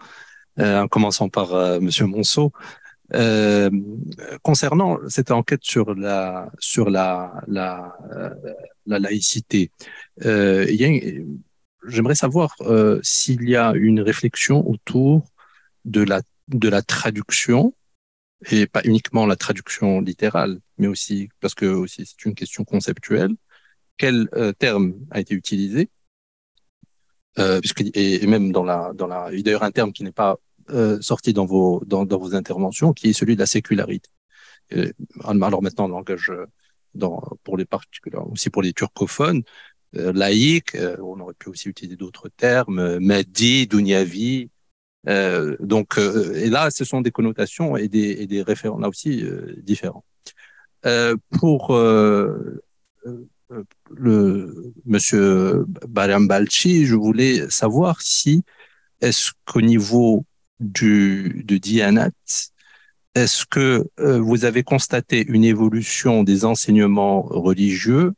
euh, 0.59 0.81
en 0.81 0.87
commençant 0.87 1.29
par 1.29 1.53
euh, 1.53 1.79
Monsieur 1.79 2.05
Monceau. 2.05 2.51
Euh, 3.13 3.69
concernant 4.41 4.97
cette 5.09 5.29
enquête 5.29 5.63
sur 5.63 5.93
la 5.93 6.49
sur 6.57 6.89
la 6.89 7.43
la 7.47 8.99
laïcité, 8.99 9.71
a 10.23 10.65
j'aimerais 11.87 12.15
savoir 12.15 12.55
euh, 12.61 12.99
s'il 13.03 13.47
y 13.49 13.55
a 13.55 13.73
une 13.75 14.01
réflexion 14.01 14.67
autour 14.67 15.23
de 15.85 16.01
la, 16.03 16.21
de 16.47 16.69
la 16.69 16.81
traduction, 16.81 17.73
et 18.51 18.67
pas 18.67 18.81
uniquement 18.83 19.25
la 19.25 19.35
traduction 19.35 20.01
littérale, 20.01 20.59
mais 20.77 20.87
aussi, 20.87 21.29
parce 21.39 21.55
que 21.55 21.65
aussi 21.65 22.05
c'est 22.05 22.25
une 22.25 22.35
question 22.35 22.63
conceptuelle, 22.63 23.33
quel 23.97 24.27
euh, 24.33 24.53
terme 24.53 24.95
a 25.11 25.19
été 25.19 25.33
utilisé, 25.35 25.89
euh, 27.39 27.59
puisque, 27.59 27.83
et, 27.93 28.25
même 28.27 28.51
dans 28.51 28.63
la, 28.63 28.91
dans 28.93 29.07
la, 29.07 29.29
d'ailleurs 29.31 29.63
un 29.63 29.71
terme 29.71 29.93
qui 29.93 30.03
n'est 30.03 30.11
pas 30.11 30.37
euh, 30.69 30.99
sorti 31.01 31.33
dans 31.33 31.45
vos, 31.45 31.81
dans, 31.85 32.05
dans 32.05 32.17
vos 32.17 32.35
interventions, 32.35 32.93
qui 32.93 33.09
est 33.09 33.13
celui 33.13 33.35
de 33.35 33.39
la 33.39 33.45
sécularité. 33.45 34.09
alors 35.23 35.61
maintenant, 35.61 35.87
le 35.87 35.93
langage 35.93 36.31
dans, 36.95 37.21
pour 37.43 37.57
les 37.57 37.65
particuliers, 37.65 38.17
aussi 38.31 38.49
pour 38.49 38.61
les 38.61 38.73
turcophones, 38.73 39.43
euh, 39.95 40.11
laïque. 40.13 40.75
Euh, 40.75 40.97
on 41.01 41.19
aurait 41.19 41.35
pu 41.35 41.49
aussi 41.49 41.69
utiliser 41.69 41.95
d'autres 41.95 42.29
termes, 42.29 42.79
euh, 42.79 42.99
Mehdi, 42.99 43.67
Dunyavi. 43.67 44.49
donc, 45.59 45.97
et 45.97 46.49
là, 46.49 46.71
ce 46.71 46.85
sont 46.85 47.01
des 47.01 47.11
connotations 47.11 47.75
et 47.77 47.89
des, 47.89 48.11
et 48.21 48.27
des 48.27 48.41
référents 48.41 48.79
là 48.79 48.87
aussi 48.87 49.23
différents. 49.57 50.05
pour 51.39 51.73
le 53.91 54.73
monsieur 54.85 55.65
Balchi, 55.87 56.85
je 56.85 56.95
voulais 56.95 57.49
savoir 57.49 58.01
si 58.01 58.43
est-ce 59.01 59.31
qu'au 59.45 59.61
niveau 59.61 60.25
du 60.59 61.43
de 61.45 61.57
Dianat, 61.57 62.11
est-ce 63.15 63.45
que 63.45 63.85
euh, 63.99 64.19
vous 64.19 64.45
avez 64.45 64.63
constaté 64.63 65.25
une 65.27 65.43
évolution 65.43 66.23
des 66.23 66.45
enseignements 66.45 67.21
religieux 67.21 68.13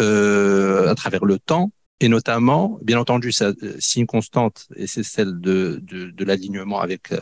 euh, 0.00 0.88
à 0.88 0.94
travers 0.94 1.24
le 1.24 1.38
temps? 1.38 1.70
Et 2.00 2.08
notamment, 2.08 2.78
bien 2.82 2.98
entendu, 2.98 3.32
ça, 3.32 3.52
une 3.96 4.06
constante 4.06 4.66
et 4.76 4.86
c'est 4.86 5.02
celle 5.02 5.40
de, 5.40 5.80
de, 5.82 6.10
de 6.10 6.24
l'alignement 6.24 6.80
avec 6.80 7.12
euh, 7.12 7.20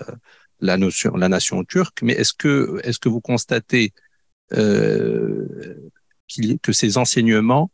la 0.61 0.77
notion, 0.77 1.15
la 1.17 1.29
nation 1.29 1.63
turque. 1.63 2.03
Mais 2.03 2.15
est-ce 2.15 2.33
que, 2.33 2.81
est-ce 2.83 2.99
que 2.99 3.09
vous 3.09 3.21
constatez 3.21 3.93
euh, 4.53 5.47
que 6.61 6.73
ces 6.73 6.99
enseignements 6.99 7.71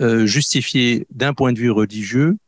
euh, 0.00 0.24
justifiaient 0.24 1.06
d'un 1.10 1.34
point 1.34 1.52
de 1.52 1.58
vue 1.58 1.70
religieux 1.70 2.38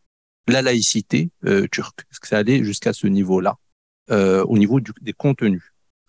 la 0.52 0.62
laïcité 0.62 1.30
euh, 1.44 1.66
turque. 1.70 2.00
Est-ce 2.10 2.20
que 2.20 2.28
ça 2.28 2.38
allait 2.38 2.64
jusqu'à 2.64 2.92
ce 2.92 3.06
niveau-là, 3.06 3.56
euh, 4.10 4.44
au 4.44 4.58
niveau 4.58 4.80
des 4.80 5.12
contenus, 5.12 5.62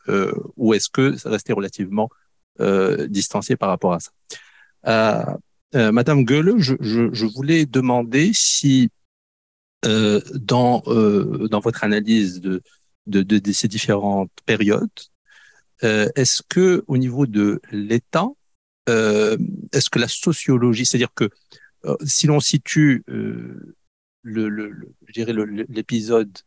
euh, 0.07 0.33
ou 0.55 0.73
est-ce 0.73 0.89
que 0.89 1.17
ça 1.17 1.29
restait 1.29 1.53
relativement 1.53 2.09
distancié 3.07 3.55
par 3.55 3.69
rapport 3.69 3.93
à 3.93 3.99
ça? 4.01 5.37
Madame 5.73 6.25
Goelle, 6.25 6.55
je, 6.57 7.25
voulais 7.25 7.65
demander 7.65 8.31
si 8.33 8.89
dans 9.83 10.83
dans 10.83 11.59
votre 11.61 11.85
analyse 11.85 12.41
de, 12.41 12.61
de 13.07 13.51
ces 13.53 13.69
différentes 13.69 14.29
périodes, 14.45 14.89
est-ce 15.81 16.41
que 16.49 16.83
au 16.87 16.97
niveau 16.97 17.27
de 17.27 17.61
l'État, 17.71 18.27
est-ce 18.87 19.89
que 19.89 19.99
la 19.99 20.09
sociologie, 20.09 20.85
c'est-à-dire 20.85 21.13
que 21.15 21.29
si 22.03 22.27
l'on 22.27 22.41
situe 22.41 23.05
le, 24.21 24.49
le, 24.49 24.69
le, 24.69 25.65
l'épisode 25.69 26.37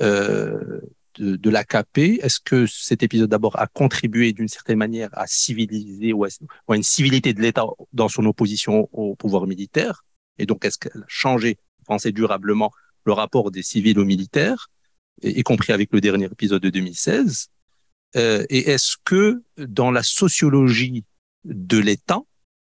euh, 0.00 0.80
de, 1.18 1.36
de 1.36 1.50
l'AKP, 1.50 2.20
est-ce 2.22 2.40
que 2.40 2.66
cet 2.66 3.02
épisode 3.02 3.30
d'abord 3.30 3.58
a 3.58 3.66
contribué 3.66 4.32
d'une 4.32 4.48
certaine 4.48 4.78
manière 4.78 5.10
à 5.12 5.26
civiliser 5.26 6.12
ou 6.12 6.24
à, 6.24 6.28
une 6.76 6.82
civilité 6.82 7.34
de 7.34 7.40
l'État 7.40 7.64
dans 7.92 8.08
son 8.08 8.24
opposition 8.26 8.88
au 8.92 9.16
pouvoir 9.16 9.46
militaire? 9.46 10.04
Et 10.38 10.46
donc, 10.46 10.64
est-ce 10.64 10.78
qu'elle 10.78 11.02
a 11.02 11.06
changé, 11.08 11.58
pensez 11.86 12.12
durablement, 12.12 12.72
le 13.04 13.12
rapport 13.12 13.50
des 13.50 13.62
civils 13.62 13.98
aux 13.98 14.04
militaires, 14.04 14.70
y, 15.22 15.30
y 15.30 15.42
compris 15.42 15.72
avec 15.72 15.92
le 15.92 16.00
dernier 16.00 16.26
épisode 16.26 16.62
de 16.62 16.70
2016 16.70 17.48
euh, 18.16 18.44
Et 18.48 18.70
est-ce 18.70 18.96
que 19.04 19.42
dans 19.58 19.90
la 19.90 20.02
sociologie 20.02 21.04
de 21.44 21.78
l'État, 21.78 22.20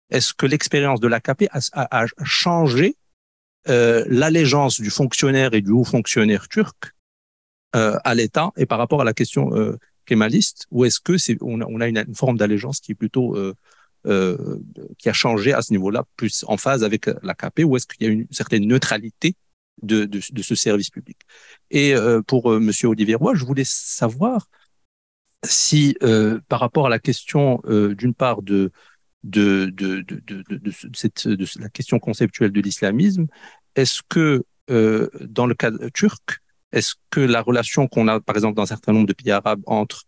est-ce 0.09 0.33
que 0.33 0.45
l'expérience 0.45 0.99
de 0.99 1.07
l'AKP 1.07 1.47
a, 1.51 1.59
a, 1.73 2.03
a 2.03 2.05
changé 2.23 2.97
euh, 3.69 4.05
l'allégeance 4.09 4.81
du 4.81 4.89
fonctionnaire 4.89 5.53
et 5.53 5.61
du 5.61 5.71
haut 5.71 5.83
fonctionnaire 5.83 6.47
turc 6.47 6.93
euh, 7.75 7.97
à 8.03 8.15
l'État 8.15 8.51
et 8.57 8.65
par 8.65 8.79
rapport 8.79 9.01
à 9.01 9.03
la 9.03 9.13
question 9.13 9.55
euh, 9.55 9.77
kémaliste, 10.05 10.65
ou 10.71 10.83
est-ce 10.85 10.99
que 10.99 11.17
c'est 11.17 11.37
on 11.41 11.61
a, 11.61 11.65
on 11.67 11.79
a 11.79 11.87
une, 11.87 12.15
forme 12.15 12.37
d'allégeance 12.37 12.79
qui 12.79 12.91
est 12.91 12.95
plutôt 12.95 13.37
euh, 13.37 13.53
euh, 14.07 14.57
qui 14.97 15.09
a 15.09 15.13
changé 15.13 15.53
à 15.53 15.61
ce 15.61 15.71
niveau-là, 15.71 16.05
plus 16.17 16.43
en 16.47 16.57
phase 16.57 16.83
avec 16.83 17.05
l'AKP, 17.21 17.63
ou 17.65 17.77
est-ce 17.77 17.85
qu'il 17.85 18.05
y 18.05 18.09
a 18.09 18.11
une 18.11 18.25
certaine 18.31 18.65
neutralité 18.65 19.35
de, 19.83 20.05
de, 20.05 20.19
de 20.31 20.41
ce 20.41 20.55
service 20.55 20.89
public? 20.89 21.17
Et 21.69 21.93
pour 22.25 22.49
Monsieur 22.59 22.87
Olivier 22.87 23.15
Roy, 23.15 23.35
je 23.35 23.45
voulais 23.45 23.63
savoir 23.63 24.49
si 25.45 25.95
par 26.47 26.59
rapport 26.59 26.87
à 26.87 26.89
la 26.89 26.99
question 26.99 27.61
d'une 27.67 28.15
part 28.15 28.41
de, 28.41 28.71
de, 29.23 29.71
de, 29.73 30.01
de, 30.01 30.21
de, 30.25 30.43
de 30.57 31.61
la 31.61 31.69
question 31.69 31.99
conceptuelle 31.99 32.51
de 32.51 32.61
l'islamisme, 32.61 33.27
est-ce 33.75 34.01
que 34.07 34.43
euh, 34.69 35.09
dans 35.21 35.45
le 35.45 35.53
cas 35.53 35.71
turc, 35.93 36.39
est-ce 36.71 36.95
que 37.09 37.19
la 37.19 37.41
relation 37.41 37.87
qu'on 37.87 38.07
a, 38.07 38.19
par 38.19 38.35
exemple, 38.35 38.55
dans 38.55 38.63
un 38.63 38.67
certain 38.67 38.93
nombre 38.93 39.07
de 39.07 39.13
pays 39.13 39.31
arabes 39.31 39.61
entre 39.65 40.03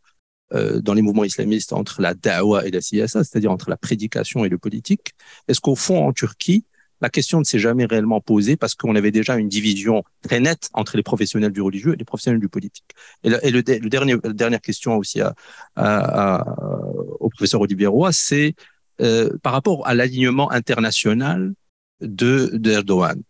euh, 0.53 0.81
dans 0.81 0.93
les 0.93 1.01
mouvements 1.01 1.23
islamistes 1.23 1.73
entre 1.73 2.01
la 2.01 2.13
da'wa 2.13 2.65
et 2.65 2.71
la 2.71 2.81
siyasa, 2.81 3.23
c'est-à-dire 3.23 3.51
entre 3.51 3.69
la 3.69 3.77
prédication 3.77 4.45
et 4.45 4.49
le 4.49 4.57
politique, 4.57 5.13
est-ce 5.47 5.59
qu'au 5.59 5.75
fond, 5.75 6.05
en 6.05 6.13
Turquie, 6.13 6.65
la 7.01 7.09
question 7.09 7.39
ne 7.39 7.43
s'est 7.43 7.59
jamais 7.59 7.85
réellement 7.85 8.21
posée 8.21 8.55
parce 8.55 8.75
qu'on 8.75 8.95
avait 8.95 9.11
déjà 9.11 9.35
une 9.35 9.49
division 9.49 10.03
très 10.21 10.39
nette 10.39 10.69
entre 10.71 10.95
les 10.95 11.03
professionnels 11.03 11.51
du 11.51 11.61
religieux 11.61 11.93
et 11.93 11.97
les 11.97 12.05
professionnels 12.05 12.39
du 12.39 12.47
politique? 12.47 12.85
Et, 13.23 13.29
le, 13.51 13.61
dernier, 13.61 14.15
la 14.23 14.31
dernière 14.31 14.61
question 14.61 14.95
aussi 14.95 15.19
au 15.75 17.29
professeur 17.29 17.59
Olivier 17.59 17.87
Roy, 17.87 18.13
c'est 18.13 18.55
euh, 19.01 19.35
par 19.41 19.53
rapport 19.53 19.87
à 19.87 19.95
l'alignement 19.95 20.51
international 20.51 21.53
de 22.01 22.51
d'Erdogan. 22.53 23.21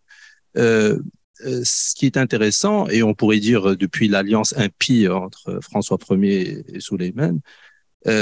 Euh, 0.56 0.98
euh, 1.44 1.62
ce 1.64 1.94
qui 1.94 2.06
est 2.06 2.18
intéressant, 2.18 2.86
et 2.88 3.02
on 3.02 3.14
pourrait 3.14 3.40
dire 3.40 3.76
depuis 3.76 4.08
l'alliance 4.08 4.54
impie 4.58 5.08
entre 5.08 5.58
François 5.62 5.98
Ier 6.10 6.64
et 6.68 6.80
Souleyman, 6.80 7.40
il 8.06 8.12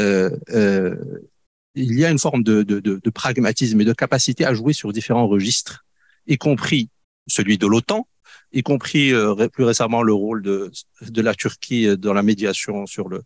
y 1.74 2.04
a 2.04 2.10
une 2.10 2.18
forme 2.18 2.44
de, 2.44 3.10
pragmatisme 3.10 3.80
et 3.80 3.84
de 3.84 3.92
capacité 3.92 4.44
à 4.44 4.54
jouer 4.54 4.72
sur 4.72 4.92
différents 4.92 5.26
registres, 5.26 5.84
y 6.26 6.38
compris 6.38 6.90
celui 7.26 7.58
de 7.58 7.66
l'OTAN, 7.66 8.06
y 8.52 8.62
compris 8.62 9.12
plus 9.52 9.64
récemment 9.64 10.02
le 10.02 10.12
rôle 10.12 10.42
de 10.42 11.20
la 11.20 11.34
Turquie 11.34 11.96
dans 11.98 12.14
la 12.14 12.22
médiation 12.22 12.86
sur 12.86 13.08
le, 13.08 13.22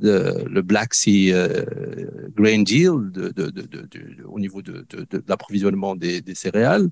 le 0.00 0.60
Black 0.60 0.94
Sea 0.94 1.32
euh, 1.32 1.64
Grain 2.34 2.62
Deal 2.62 3.10
de, 3.10 3.30
de, 3.30 3.50
de, 3.50 4.24
au 4.24 4.38
niveau 4.38 4.62
de, 4.62 4.86
l'approvisionnement 5.26 5.96
des, 5.96 6.22
céréales, 6.34 6.88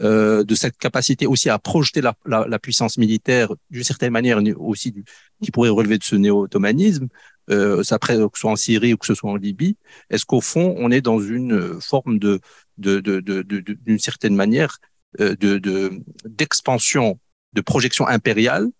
euh, 0.00 0.44
de 0.44 0.54
cette 0.54 0.76
capacité 0.76 1.26
aussi 1.26 1.50
à 1.50 1.58
projeter 1.58 2.00
la, 2.00 2.58
puissance 2.58 2.98
militaire 2.98 3.52
d'une 3.70 3.84
certaine 3.84 4.12
manière 4.12 4.40
aussi 4.58 4.94
qui 5.42 5.50
pourrait 5.50 5.68
relever 5.68 5.98
de 5.98 6.04
ce 6.04 6.16
néo-ottomanisme, 6.16 7.08
euh, 7.50 7.78
que 7.78 7.84
ce 7.84 8.28
soit 8.34 8.50
en 8.50 8.56
Syrie 8.56 8.94
ou 8.94 8.96
que 8.96 9.06
ce 9.06 9.14
soit 9.14 9.30
en 9.30 9.36
Libye, 9.36 9.76
est-ce 10.10 10.24
qu'au 10.24 10.40
fond 10.40 10.74
on 10.78 10.90
est 10.90 11.02
dans 11.02 11.20
une 11.20 11.80
forme 11.80 12.18
d'une 12.78 13.98
certaine 13.98 14.34
manière 14.34 14.78
euh, 15.20 15.36
de 15.36 15.92
d'expansion 16.24 17.20
de 17.52 17.60
projection 17.60 18.06
impériale 18.08 18.64
euh, 18.64 18.70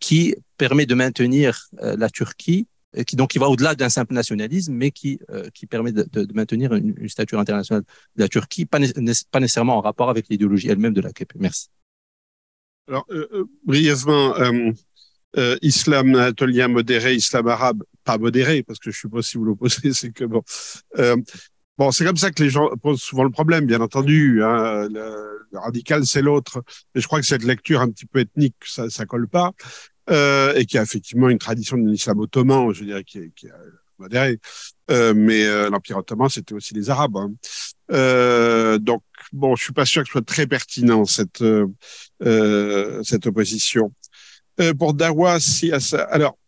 qui 0.00 0.34
permet 0.56 0.86
de 0.86 0.94
maintenir 0.94 1.68
euh, 1.82 1.96
la 1.96 2.08
Turquie, 2.08 2.66
euh, 2.96 3.02
qui 3.02 3.16
donc 3.16 3.30
qui 3.30 3.38
va 3.38 3.48
au-delà 3.48 3.74
d'un 3.74 3.88
simple 3.88 4.14
nationalisme, 4.14 4.72
mais 4.74 4.90
qui 4.90 5.18
qui 5.54 5.66
permet 5.66 5.92
de, 5.92 6.04
de 6.04 6.32
maintenir 6.34 6.72
une, 6.74 6.94
une, 6.96 7.08
stature 7.08 7.38
internationale 7.40 7.82
de 8.16 8.22
la 8.22 8.28
Turquie, 8.28 8.64
pas, 8.66 8.78
nécessairement 8.78 9.76
en 9.78 9.80
rapport 9.80 10.10
avec 10.10 10.28
l'idéologie 10.28 10.68
elle-même 10.68 10.94
de 10.94 11.00
la 11.00 11.12
KP. 11.12 11.32
Merci. 11.36 11.68
Alors 12.88 13.06
euh, 13.10 13.44
brièvement. 13.64 14.34
Euh, 15.38 15.56
islam 15.62 16.14
anatolien 16.14 16.68
modéré, 16.68 17.14
islam 17.14 17.48
arabe 17.48 17.82
pas 18.04 18.18
modéré, 18.18 18.62
parce 18.62 18.78
que 18.78 18.90
je 18.90 18.98
suppose 18.98 19.26
si 19.26 19.38
vous 19.38 19.44
l'opposez, 19.44 19.92
c'est 19.94 20.12
que 20.12 20.24
bon. 20.24 20.42
Euh, 20.98 21.16
Bon, 21.78 21.90
c'est 21.90 22.04
comme 22.04 22.16
ça 22.16 22.30
que 22.30 22.42
les 22.42 22.50
gens 22.50 22.68
posent 22.82 23.00
souvent 23.00 23.24
le 23.24 23.30
problème, 23.30 23.66
bien 23.66 23.80
entendu. 23.80 24.42
Hein. 24.42 24.88
Le, 24.88 25.46
le, 25.50 25.58
radical, 25.58 26.06
c'est 26.06 26.22
l'autre. 26.22 26.62
Et 26.94 27.00
je 27.00 27.06
crois 27.06 27.20
que 27.20 27.26
cette 27.26 27.44
lecture 27.44 27.80
un 27.80 27.90
petit 27.90 28.06
peu 28.06 28.20
ethnique, 28.20 28.56
ça, 28.64 28.90
ça 28.90 29.06
colle 29.06 29.28
pas. 29.28 29.52
Euh, 30.10 30.54
et 30.54 30.66
qui 30.66 30.78
a 30.78 30.82
effectivement 30.82 31.28
une 31.28 31.38
tradition 31.38 31.78
de 31.78 31.88
l'islam 31.88 32.18
ottoman, 32.18 32.72
je 32.72 32.84
dirais, 32.84 33.04
qui 33.04 33.18
est, 33.18 33.30
qui 33.34 33.46
est 33.46 33.52
modéré. 33.98 34.38
Euh, 34.90 35.14
mais 35.14 35.46
euh, 35.46 35.70
l'Empire 35.70 35.98
ottoman, 35.98 36.28
c'était 36.28 36.54
aussi 36.54 36.74
les 36.74 36.90
Arabes. 36.90 37.16
Hein. 37.16 37.32
Euh, 37.92 38.78
donc, 38.78 39.02
bon, 39.32 39.56
je 39.56 39.64
suis 39.64 39.72
pas 39.72 39.84
sûr 39.84 40.02
que 40.02 40.08
ce 40.08 40.12
soit 40.12 40.24
très 40.24 40.46
pertinent, 40.46 41.04
cette, 41.04 41.42
euh, 41.42 41.66
euh, 42.22 43.02
cette 43.02 43.26
opposition. 43.26 43.92
pour 44.78 44.94
Dawa, 44.94 45.40
si, 45.40 45.72
alors, 46.10 46.38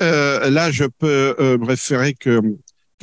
là, 0.00 0.70
je 0.70 0.84
peux 0.84 1.34
me 1.38 1.64
référer 1.64 2.14
que 2.14 2.40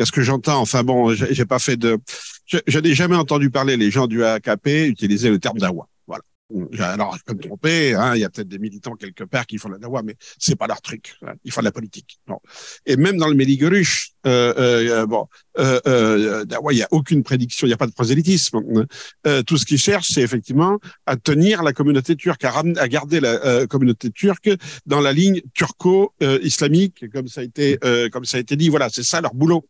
Qu'est-ce 0.02 0.12
que 0.12 0.24
j'entends? 0.24 0.60
Enfin 0.60 0.84
bon, 0.84 1.14
j'ai 1.14 1.46
pas 1.46 1.60
fait 1.60 1.78
de. 1.78 2.00
Je, 2.48 2.80
n'ai 2.80 2.96
jamais 2.96 3.16
entendu 3.16 3.52
parler 3.52 3.78
les 3.78 3.92
gens 3.92 4.08
du 4.08 4.24
AKP 4.24 4.88
utiliser 4.88 5.30
le 5.30 5.38
terme 5.38 5.60
dawa. 5.60 5.88
Voilà. 6.08 6.24
Alors, 6.92 7.16
je 7.16 7.24
peux 7.24 7.36
me 7.36 7.40
tromper, 7.40 7.94
hein, 7.94 8.16
il 8.16 8.22
y 8.22 8.24
a 8.24 8.30
peut-être 8.32 8.48
des 8.48 8.58
militants 8.58 8.96
quelque 8.96 9.24
part 9.24 9.46
qui 9.46 9.60
font 9.60 9.70
la 9.70 9.78
dawa, 9.78 10.02
mais 10.02 10.16
c'est 10.40 10.56
pas 10.56 10.66
leur 10.66 10.82
truc. 10.82 11.18
Hein, 11.22 11.34
ils 11.44 11.52
font 11.52 11.62
de 11.62 11.66
la 11.66 11.72
politique. 11.72 12.20
Et 12.88 12.96
même 12.96 13.18
dans 13.18 13.28
le 13.28 13.36
Méligoruche, 13.36 14.14
euh, 14.26 14.54
euh, 14.58 15.06
bon, 15.06 15.28
euh, 15.60 15.80
euh, 15.88 16.46
dawa, 16.46 16.74
il 16.74 16.78
n'y 16.78 16.84
a 16.84 16.88
aucune 16.92 17.24
prédiction, 17.24 17.68
il 17.68 17.70
n'y 17.70 17.74
a 17.74 17.78
pas 17.78 17.88
de 17.88 17.92
prosélytisme. 17.92 18.60
Euh, 19.28 19.44
tout 19.44 19.58
ce 19.58 19.66
qu'ils 19.66 19.78
cherchent, 19.78 20.10
c'est 20.10 20.22
effectivement 20.22 20.80
à 21.06 21.16
tenir 21.18 21.64
la 21.64 21.74
communauté 21.74 22.16
turque, 22.16 22.44
à, 22.44 22.52
ramener, 22.52 22.80
à 22.80 22.88
garder 22.88 23.20
la 23.20 23.46
euh, 23.46 23.68
communauté 23.68 24.12
turque 24.12 24.50
dans 24.86 25.02
la 25.02 25.14
ligne 25.14 25.42
turco-islamique, 25.54 27.10
comme 27.12 27.28
ça 27.28 27.42
a 27.42 27.44
été, 27.44 27.78
euh, 27.84 28.10
comme 28.10 28.26
ça 28.26 28.38
a 28.38 28.40
été 28.40 28.56
dit. 28.56 28.70
Voilà, 28.70 28.90
c'est 28.90 29.04
ça 29.04 29.22
leur 29.22 29.34
boulot. 29.34 29.66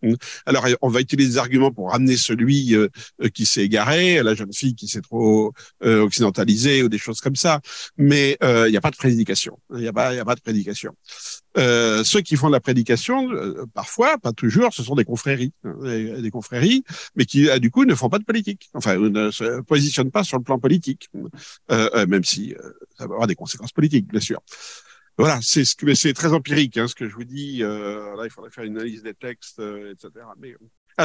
Alors, 0.46 0.66
on 0.82 0.90
va 0.90 1.00
utiliser 1.00 1.32
des 1.32 1.38
arguments 1.38 1.72
pour 1.72 1.92
ramener 1.92 2.18
celui 2.18 2.76
euh, 2.76 2.88
qui 3.34 3.46
s'est 3.46 3.64
égaré, 3.64 4.22
la 4.24 4.36
jeune 4.36 4.54
fille 4.54 4.76
qui 4.76 4.88
s'est 4.88 5.02
trop 5.02 5.54
occidentalisée 5.82 6.84
ou 6.84 6.90
des 6.90 6.98
choses 6.98 7.22
comme 7.22 7.36
ça. 7.36 7.62
Mais 7.98 8.38
il 8.42 8.48
euh, 8.48 8.70
n'y 8.70 8.78
a 8.78 8.82
pas 8.82 8.92
de 8.92 8.96
prédication. 8.96 9.60
Il 9.74 9.82
n'y 9.82 9.88
a 9.88 9.92
a 9.92 10.26
pas 10.26 10.36
de 10.36 10.42
prédication. 10.42 10.94
Euh, 11.58 12.04
ceux 12.04 12.22
qui 12.22 12.36
font 12.36 12.48
de 12.48 12.54
la 12.54 12.60
prédication, 12.60 13.30
euh, 13.32 13.66
parfois, 13.74 14.18
pas 14.18 14.32
toujours, 14.32 14.74
ce 14.74 14.84
sont 14.84 14.96
des 14.96 15.04
confréries, 15.04 15.54
hein, 15.64 15.74
des, 16.22 16.32
confréries, 16.32 16.84
mais 17.16 17.26
qui 17.26 17.48
du 17.60 17.72
coup 17.72 17.86
ne 17.86 17.96
font 17.96 18.10
pas 18.10 18.20
de 18.20 18.24
politique. 18.24 18.70
Enfin, 18.74 18.98
ne 18.98 19.32
se 19.32 19.62
positionnent 19.62 20.12
pas 20.12 20.24
sur 20.24 20.38
le 20.38 20.44
plan 20.44 20.60
politique, 20.60 21.10
même 21.70 22.24
si 22.24 22.56
ça 22.98 23.08
va 23.08 23.14
avoir 23.14 23.28
des 23.28 23.36
conséquences 23.36 23.74
politiques, 23.74 24.08
bien 24.08 24.20
sûr. 24.20 24.40
voilà, 25.18 25.40
c'est 25.42 25.66
ce 25.66 25.76
que 25.76 25.94
c'est 25.94 26.14
très 26.14 26.34
empirique, 26.34 26.78
hein, 26.78 26.88
ce 26.88 26.96
que 26.96 27.08
je 27.08 27.16
vous 27.16 27.24
dis. 27.24 27.64
Euh, 27.64 28.16
là, 28.16 28.26
il 28.26 28.32
faudrait 28.32 28.52
faire 28.52 28.64
une 28.64 28.78
analyse 28.78 29.04
des 29.04 29.14
textes, 29.14 29.60
euh, 29.60 29.94
etc. 29.94 30.26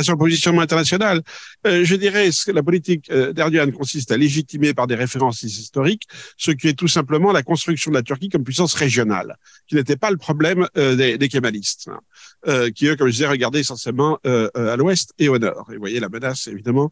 sur 0.02 0.12
le 0.12 0.18
positionnement 0.18 0.62
international, 0.62 1.22
euh, 1.66 1.84
je 1.84 1.94
dirais 1.94 2.30
que 2.44 2.52
la 2.52 2.62
politique 2.62 3.10
euh, 3.10 3.32
d'Erdogan 3.32 3.72
consiste 3.72 4.10
à 4.12 4.16
légitimer 4.16 4.74
par 4.74 4.86
des 4.86 4.94
références 4.94 5.42
historiques 5.42 6.04
ce 6.36 6.50
qui 6.50 6.68
est 6.68 6.74
tout 6.74 6.88
simplement 6.88 7.32
la 7.32 7.42
construction 7.42 7.90
de 7.90 7.96
la 7.96 8.02
Turquie 8.02 8.28
comme 8.28 8.44
puissance 8.44 8.74
régionale, 8.74 9.36
qui 9.66 9.74
n'était 9.74 9.96
pas 9.96 10.10
le 10.10 10.16
problème 10.16 10.68
euh, 10.76 10.94
des, 10.96 11.18
des 11.18 11.28
kémalistes, 11.28 11.88
hein, 11.90 12.00
euh, 12.46 12.70
qui 12.70 12.86
eux, 12.86 12.96
comme 12.96 13.08
je 13.08 13.12
disais, 13.12 13.26
regardaient 13.26 13.60
essentiellement 13.60 14.18
à 14.24 14.76
l'ouest 14.76 15.12
et 15.18 15.28
au 15.28 15.38
nord. 15.38 15.68
Et 15.70 15.74
vous 15.74 15.80
voyez 15.80 16.00
la 16.00 16.08
menace, 16.08 16.46
évidemment, 16.46 16.90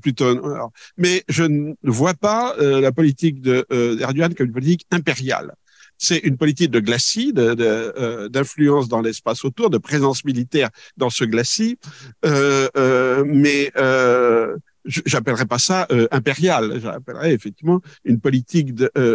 plutôt 0.00 0.26
au 0.26 0.34
nord. 0.34 0.72
Mais 0.96 1.24
je 1.28 1.44
ne 1.44 1.74
vois 1.82 2.14
pas 2.14 2.54
la 2.58 2.92
politique 2.92 3.40
d'Erdogan 3.40 4.34
comme 4.34 4.46
une 4.46 4.52
politique 4.52 4.86
impériale 4.90 5.54
c'est 6.02 6.18
une 6.18 6.36
politique 6.36 6.72
de 6.72 6.80
glacis, 6.80 7.32
euh, 7.36 8.28
d'influence 8.28 8.88
dans 8.88 9.00
l'espace 9.00 9.44
autour, 9.44 9.70
de 9.70 9.78
présence 9.78 10.24
militaire 10.24 10.68
dans 10.96 11.10
ce 11.10 11.24
glacis, 11.24 11.78
euh, 12.24 12.68
euh, 12.76 13.22
mais 13.24 13.70
euh, 13.76 14.56
j'appellerais 14.84 15.46
pas 15.46 15.60
ça 15.60 15.86
euh, 15.92 16.08
impérial, 16.10 16.80
j'appellerais 16.80 17.32
effectivement 17.32 17.80
une 18.04 18.18
politique 18.18 18.70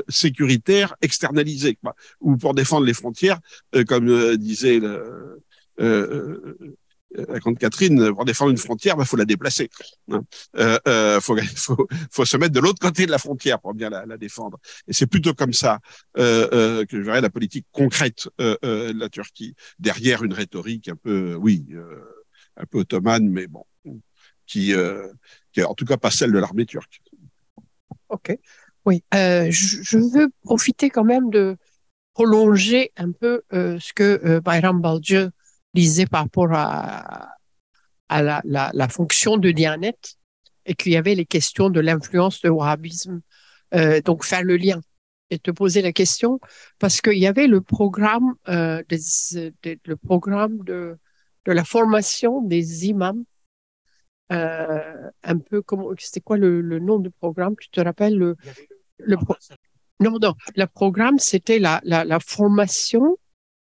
sécuritaire 0.07 0.95
externalisée, 1.01 1.77
ou 2.21 2.37
pour 2.37 2.53
défendre 2.53 2.85
les 2.85 2.93
frontières, 2.93 3.39
comme 3.85 4.37
disait 4.37 4.79
le, 4.79 5.41
la 7.11 7.39
Grande 7.39 7.57
Catherine, 7.57 8.13
pour 8.13 8.25
défendre 8.25 8.51
une 8.51 8.57
frontière, 8.57 8.95
il 8.95 8.99
bah, 8.99 9.05
faut 9.05 9.17
la 9.17 9.25
déplacer. 9.25 9.69
Il 10.07 10.15
hein. 10.15 10.23
euh, 10.57 10.79
euh, 10.87 11.19
faut, 12.11 12.25
se 12.25 12.37
mettre 12.37 12.53
de 12.53 12.59
l'autre 12.59 12.79
côté 12.79 13.05
de 13.05 13.11
la 13.11 13.17
frontière 13.17 13.59
pour 13.59 13.73
bien 13.73 13.89
la, 13.89 14.17
défendre. 14.17 14.59
Et 14.87 14.93
c'est 14.93 15.07
plutôt 15.07 15.33
comme 15.33 15.53
ça 15.53 15.79
euh, 16.17 16.47
euh, 16.53 16.85
que 16.85 16.97
je 16.97 17.03
verrais 17.03 17.21
la 17.21 17.29
politique 17.29 17.65
concrète 17.71 18.29
euh, 18.41 18.57
de 18.93 18.99
la 18.99 19.09
Turquie, 19.09 19.55
derrière 19.79 20.23
une 20.23 20.33
rhétorique 20.33 20.89
un 20.89 20.95
peu, 20.95 21.35
oui, 21.35 21.65
un 22.57 22.65
peu 22.65 22.79
ottomane, 22.79 23.29
mais 23.29 23.47
bon, 23.47 23.63
qui, 24.45 24.73
qui 25.51 25.59
est 25.59 25.63
en 25.63 25.73
tout 25.73 25.85
cas 25.85 25.97
pas 25.97 26.11
celle 26.11 26.31
de 26.31 26.39
l'armée 26.39 26.65
turque. 26.65 27.01
Ok, 28.09 28.37
oui, 28.85 29.03
je, 29.11 29.97
veux 29.97 30.29
profiter 30.43 30.89
quand 30.89 31.03
même 31.03 31.29
de 31.29 31.57
prolonger 32.13 32.91
un 32.97 33.11
peu 33.11 33.43
ce 33.51 33.93
que 33.93 34.39
Bayram 34.39 34.81
Balcı 34.81 35.31
disait 35.73 36.05
par 36.05 36.23
rapport 36.23 36.49
à, 36.51 37.29
à 38.09 38.21
la, 38.21 38.41
la, 38.45 38.71
la, 38.73 38.87
fonction 38.87 39.37
de 39.37 39.51
Dianet 39.51 39.97
et 40.65 40.75
qu'il 40.75 40.91
y 40.91 40.97
avait 40.97 41.15
les 41.15 41.25
questions 41.25 41.69
de 41.69 41.79
l'influence 41.79 42.41
du 42.41 42.49
wahhabisme. 42.49 43.21
Euh, 43.73 44.01
donc 44.01 44.23
faire 44.23 44.43
le 44.43 44.55
lien 44.55 44.79
et 45.29 45.39
te 45.39 45.51
poser 45.51 45.81
la 45.81 45.91
question 45.91 46.39
parce 46.79 47.01
qu'il 47.01 47.17
y 47.17 47.27
avait 47.27 47.47
le 47.47 47.59
programme, 47.61 48.35
euh, 48.47 48.81
des, 48.87 49.51
des, 49.61 49.79
le 49.85 49.97
programme 49.97 50.59
de, 50.63 50.97
de 51.45 51.51
la 51.51 51.63
formation 51.63 52.41
des 52.41 52.87
imams. 52.87 53.23
Euh, 54.31 55.09
un 55.23 55.37
peu 55.37 55.61
comme 55.61 55.95
c'était 55.99 56.19
quoi 56.19 56.37
le, 56.37 56.61
le, 56.61 56.79
nom 56.79 56.99
du 56.99 57.11
programme? 57.11 57.55
Tu 57.59 57.69
te 57.69 57.79
rappelles 57.79 58.17
le, 58.17 58.35
le 58.99 59.15
pro... 59.15 59.35
non 60.01 60.17
non 60.21 60.33
le 60.55 60.65
programme 60.65 61.17
c'était 61.17 61.59
la, 61.59 61.79
la, 61.83 62.03
la 62.03 62.19
formation 62.19 63.17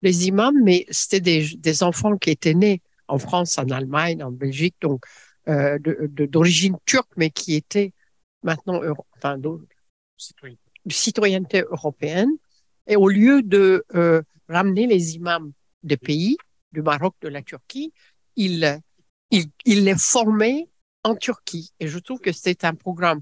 les 0.01 0.27
imams, 0.27 0.57
mais 0.63 0.85
c'était 0.89 1.21
des, 1.21 1.83
enfants 1.83 2.17
qui 2.17 2.29
étaient 2.29 2.53
nés 2.53 2.81
en 3.07 3.17
France, 3.17 3.57
en 3.57 3.69
Allemagne, 3.69 4.23
en 4.23 4.31
Belgique, 4.31 4.75
donc 4.81 5.05
euh, 5.47 5.77
d'origine 5.79 6.77
turque, 6.85 7.11
mais 7.15 7.29
qui 7.29 7.55
étaient 7.55 7.93
maintenant 8.43 8.81
enfin, 9.15 9.37
de, 9.37 9.49
citoyenneté 10.89 11.63
européenne. 11.69 12.29
Et 12.87 12.95
au 12.95 13.09
lieu 13.09 13.41
de 13.41 13.85
euh, 13.95 14.21
ramener 14.47 14.87
les 14.87 15.15
imams 15.15 15.51
des 15.83 15.97
pays, 15.97 16.37
du 16.71 16.81
Maroc, 16.81 17.15
de 17.21 17.29
la 17.29 17.41
Turquie, 17.41 17.93
il, 18.35 18.79
il, 19.31 19.45
il 19.65 19.83
les 19.83 19.95
formait 19.95 20.67
en 21.03 21.15
Turquie. 21.15 21.71
Et 21.79 21.87
je 21.87 21.99
trouve 21.99 22.19
que 22.19 22.31
c'est 22.31 22.63
un 22.63 22.75
programme 22.75 23.21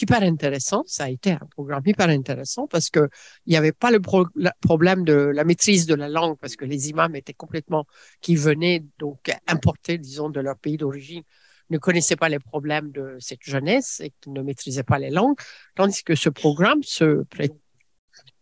hyper 0.00 0.22
intéressant. 0.22 0.82
Ça 0.86 1.04
a 1.04 1.08
été 1.08 1.32
un 1.32 1.46
programme 1.50 1.82
hyper 1.86 2.08
intéressant 2.08 2.66
parce 2.66 2.90
que 2.90 3.08
il 3.46 3.50
n'y 3.50 3.56
avait 3.56 3.72
pas 3.72 3.90
le 3.90 4.00
pro 4.00 4.26
problème 4.60 5.04
de 5.04 5.14
la 5.14 5.44
maîtrise 5.44 5.86
de 5.86 5.94
la 5.94 6.08
langue 6.08 6.36
parce 6.40 6.56
que 6.56 6.64
les 6.64 6.90
imams 6.90 7.16
étaient 7.16 7.34
complètement 7.34 7.86
qui 8.20 8.36
venaient 8.36 8.84
donc 8.98 9.30
importer, 9.46 9.98
disons, 9.98 10.30
de 10.30 10.40
leur 10.40 10.56
pays 10.58 10.76
d'origine 10.76 11.22
ne 11.70 11.78
connaissaient 11.78 12.16
pas 12.16 12.28
les 12.28 12.38
problèmes 12.38 12.90
de 12.92 13.16
cette 13.18 13.42
jeunesse 13.42 14.00
et 14.00 14.12
qui 14.20 14.30
ne 14.30 14.42
maîtrisaient 14.42 14.82
pas 14.82 14.98
les 14.98 15.10
langues, 15.10 15.36
tandis 15.74 16.04
que 16.04 16.14
ce 16.14 16.28
programme 16.28 16.82
se 16.82 17.24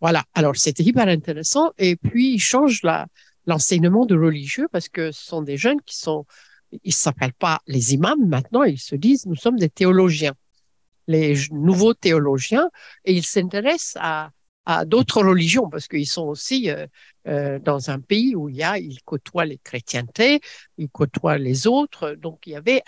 voilà. 0.00 0.24
Alors 0.34 0.56
c'était 0.56 0.82
hyper 0.82 1.08
intéressant. 1.08 1.72
Et 1.78 1.96
puis 1.96 2.34
il 2.34 2.38
change 2.38 2.82
l'enseignement 3.46 4.06
de 4.06 4.16
religieux 4.16 4.68
parce 4.70 4.88
que 4.88 5.12
ce 5.12 5.24
sont 5.24 5.42
des 5.42 5.56
jeunes 5.56 5.80
qui 5.82 5.96
sont 5.96 6.26
ils 6.82 6.92
s'appellent 6.92 7.34
pas 7.34 7.60
les 7.68 7.94
imams 7.94 8.26
maintenant, 8.26 8.64
ils 8.64 8.80
se 8.80 8.96
disent 8.96 9.26
nous 9.26 9.36
sommes 9.36 9.58
des 9.58 9.68
théologiens 9.68 10.34
les 11.06 11.34
nouveaux 11.50 11.94
théologiens 11.94 12.70
et 13.04 13.12
ils 13.12 13.24
s'intéressent 13.24 13.96
à, 14.00 14.30
d'autres 14.86 15.22
religions 15.22 15.68
parce 15.68 15.88
qu'ils 15.88 16.06
sont 16.06 16.22
aussi 16.22 16.70
euh, 16.70 16.86
euh, 17.28 17.58
dans 17.58 17.90
un 17.90 18.00
pays 18.00 18.34
où 18.34 18.48
il 18.48 18.56
y 18.56 18.62
a, 18.62 18.78
ils 18.78 19.02
côtoient 19.02 19.44
les 19.44 19.58
chrétientés, 19.58 20.40
ils 20.78 20.88
côtoient 20.88 21.36
les 21.36 21.66
autres. 21.66 22.12
Donc 22.12 22.46
il 22.46 22.54
y 22.54 22.56
avait 22.56 22.82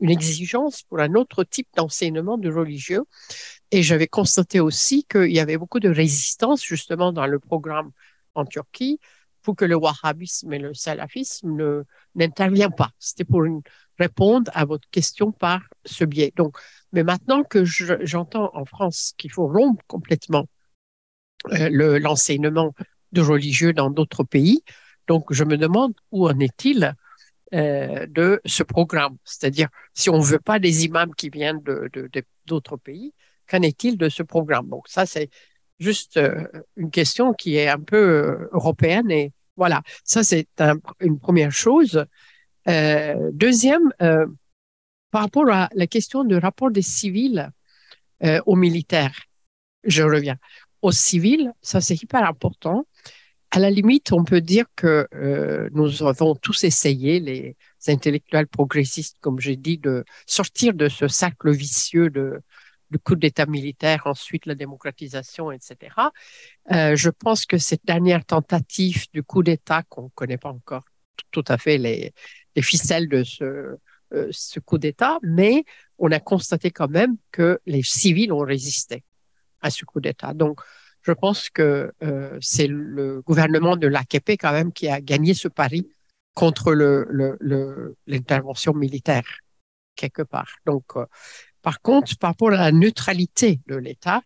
une 0.00 0.10
exigence 0.10 0.82
pour 0.82 0.98
un 0.98 1.14
autre 1.14 1.44
type 1.44 1.68
d'enseignement 1.76 2.36
de 2.36 2.50
religieux. 2.50 3.04
Et 3.70 3.84
j'avais 3.84 4.08
constaté 4.08 4.58
aussi 4.58 5.04
qu'il 5.04 5.30
y 5.30 5.38
avait 5.38 5.56
beaucoup 5.56 5.78
de 5.78 5.88
résistance 5.88 6.64
justement 6.64 7.12
dans 7.12 7.26
le 7.28 7.38
programme 7.38 7.92
en 8.34 8.44
Turquie 8.44 8.98
pour 9.42 9.56
que 9.56 9.64
le 9.64 9.76
wahhabisme 9.76 10.52
et 10.52 10.58
le 10.58 10.74
salafisme 10.74 11.54
ne 11.54 11.84
n'interviennent 12.14 12.74
pas. 12.74 12.90
C'était 12.98 13.24
pour 13.24 13.42
répondre 13.98 14.50
à 14.54 14.64
votre 14.64 14.88
question 14.90 15.32
par 15.32 15.62
ce 15.84 16.04
biais. 16.04 16.32
Donc, 16.36 16.56
mais 16.92 17.02
maintenant 17.02 17.42
que 17.44 17.64
j'entends 17.64 18.50
en 18.54 18.64
France 18.64 19.14
qu'il 19.16 19.30
faut 19.30 19.46
rompre 19.46 19.82
complètement 19.86 20.46
euh, 21.52 21.98
l'enseignement 21.98 22.74
de 23.12 23.20
religieux 23.20 23.72
dans 23.72 23.90
d'autres 23.90 24.24
pays, 24.24 24.62
donc 25.06 25.32
je 25.32 25.44
me 25.44 25.56
demande 25.56 25.94
où 26.12 26.28
en 26.28 26.38
est-il 26.38 26.94
euh, 27.52 28.06
de 28.06 28.40
ce 28.44 28.62
programme. 28.62 29.16
C'est-à-dire, 29.24 29.68
si 29.92 30.08
on 30.08 30.20
veut 30.20 30.38
pas 30.38 30.60
des 30.60 30.84
imams 30.84 31.12
qui 31.16 31.30
viennent 31.30 31.60
d'autres 32.46 32.76
pays, 32.76 33.12
qu'en 33.48 33.62
est-il 33.62 33.98
de 33.98 34.08
ce 34.08 34.22
programme? 34.22 34.68
Donc 34.68 34.86
ça, 34.86 35.04
c'est 35.04 35.30
juste 35.80 36.16
euh, 36.16 36.46
une 36.76 36.92
question 36.92 37.32
qui 37.32 37.56
est 37.56 37.68
un 37.68 37.80
peu 37.80 37.96
euh, 37.96 38.48
européenne 38.52 39.10
et 39.10 39.32
voilà, 39.56 39.82
ça 40.04 40.22
c'est 40.22 40.46
un, 40.60 40.76
une 41.00 41.18
première 41.18 41.50
chose. 41.50 42.06
Deuxième, 43.32 43.92
par 45.10 45.22
rapport 45.22 45.48
à 45.50 45.68
la 45.74 45.86
question 45.86 46.24
du 46.24 46.36
rapport 46.36 46.70
des 46.70 46.82
civils 46.82 47.50
euh, 48.22 48.40
aux 48.46 48.56
militaires, 48.56 49.18
je 49.84 50.02
reviens. 50.02 50.36
Aux 50.82 50.92
civils, 50.92 51.52
ça 51.62 51.80
c'est 51.80 52.00
hyper 52.02 52.24
important. 52.24 52.86
À 53.50 53.58
la 53.58 53.70
limite, 53.70 54.12
on 54.12 54.24
peut 54.24 54.40
dire 54.40 54.66
que 54.76 55.08
euh, 55.12 55.68
nous 55.72 56.04
avons 56.04 56.36
tous 56.36 56.62
essayé, 56.64 57.18
les 57.18 57.56
intellectuels 57.88 58.46
progressistes, 58.46 59.16
comme 59.20 59.40
j'ai 59.40 59.56
dit, 59.56 59.78
de 59.78 60.04
sortir 60.26 60.74
de 60.74 60.88
ce 60.88 61.08
cercle 61.08 61.50
vicieux 61.50 62.10
du 62.10 62.98
coup 62.98 63.16
d'État 63.16 63.46
militaire, 63.46 64.02
ensuite 64.06 64.46
la 64.46 64.54
démocratisation, 64.54 65.50
etc. 65.50 65.76
Euh, 66.70 66.94
je 66.94 67.10
pense 67.10 67.46
que 67.46 67.58
cette 67.58 67.84
dernière 67.84 68.24
tentative 68.24 69.06
du 69.12 69.22
coup 69.24 69.42
d'État, 69.42 69.82
qu'on 69.88 70.04
ne 70.04 70.08
connaît 70.14 70.38
pas 70.38 70.50
encore 70.50 70.84
tout 71.32 71.44
à 71.48 71.58
fait 71.58 71.78
les 71.78 72.12
ficelles 72.62 73.08
de 73.08 73.24
ce, 73.24 73.76
euh, 74.12 74.28
ce 74.30 74.60
coup 74.60 74.78
d'État, 74.78 75.18
mais 75.22 75.64
on 75.98 76.10
a 76.10 76.20
constaté 76.20 76.70
quand 76.70 76.88
même 76.88 77.16
que 77.30 77.60
les 77.66 77.82
civils 77.82 78.32
ont 78.32 78.44
résisté 78.44 79.04
à 79.60 79.70
ce 79.70 79.84
coup 79.84 80.00
d'État. 80.00 80.34
Donc, 80.34 80.60
je 81.02 81.12
pense 81.12 81.50
que 81.50 81.92
euh, 82.02 82.38
c'est 82.40 82.66
le 82.66 83.22
gouvernement 83.22 83.76
de 83.76 83.86
l'AKP 83.86 84.32
quand 84.32 84.52
même 84.52 84.72
qui 84.72 84.88
a 84.88 85.00
gagné 85.00 85.34
ce 85.34 85.48
pari 85.48 85.88
contre 86.34 86.72
l'intervention 86.72 88.72
le, 88.72 88.78
le, 88.78 88.80
militaire 88.80 89.40
quelque 89.96 90.22
part. 90.22 90.56
Donc, 90.66 90.84
euh, 90.96 91.06
par 91.62 91.80
contre, 91.80 92.16
par 92.18 92.30
rapport 92.30 92.52
à 92.52 92.56
la 92.56 92.72
neutralité 92.72 93.60
de 93.66 93.76
l'État, 93.76 94.22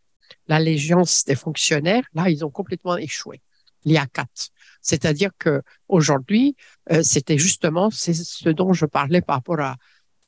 l'allégeance 0.46 1.24
des 1.24 1.34
fonctionnaires, 1.34 2.04
là, 2.14 2.30
ils 2.30 2.44
ont 2.44 2.50
complètement 2.50 2.96
échoué. 2.96 3.40
L'IACAT. 3.84 4.50
C'est-à-dire 4.84 5.30
que 5.38 5.62
aujourd'hui, 5.88 6.54
euh, 6.92 7.02
c'était 7.02 7.38
justement 7.38 7.90
ce 7.90 8.48
dont 8.50 8.72
je 8.72 8.86
parlais 8.86 9.22
par 9.22 9.36
rapport 9.36 9.60
à 9.60 9.76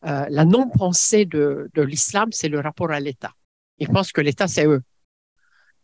euh, 0.07 0.27
la 0.31 0.45
non-pensée 0.45 1.27
de, 1.27 1.71
de 1.75 1.83
l'islam, 1.83 2.31
c'est 2.33 2.49
le 2.49 2.59
rapport 2.59 2.91
à 2.91 2.99
l'État. 2.99 3.35
Ils 3.79 3.89
pensent 3.89 4.13
que 4.13 4.21
l'État, 4.21 4.49
c'est 4.49 4.67
eux. 4.67 4.83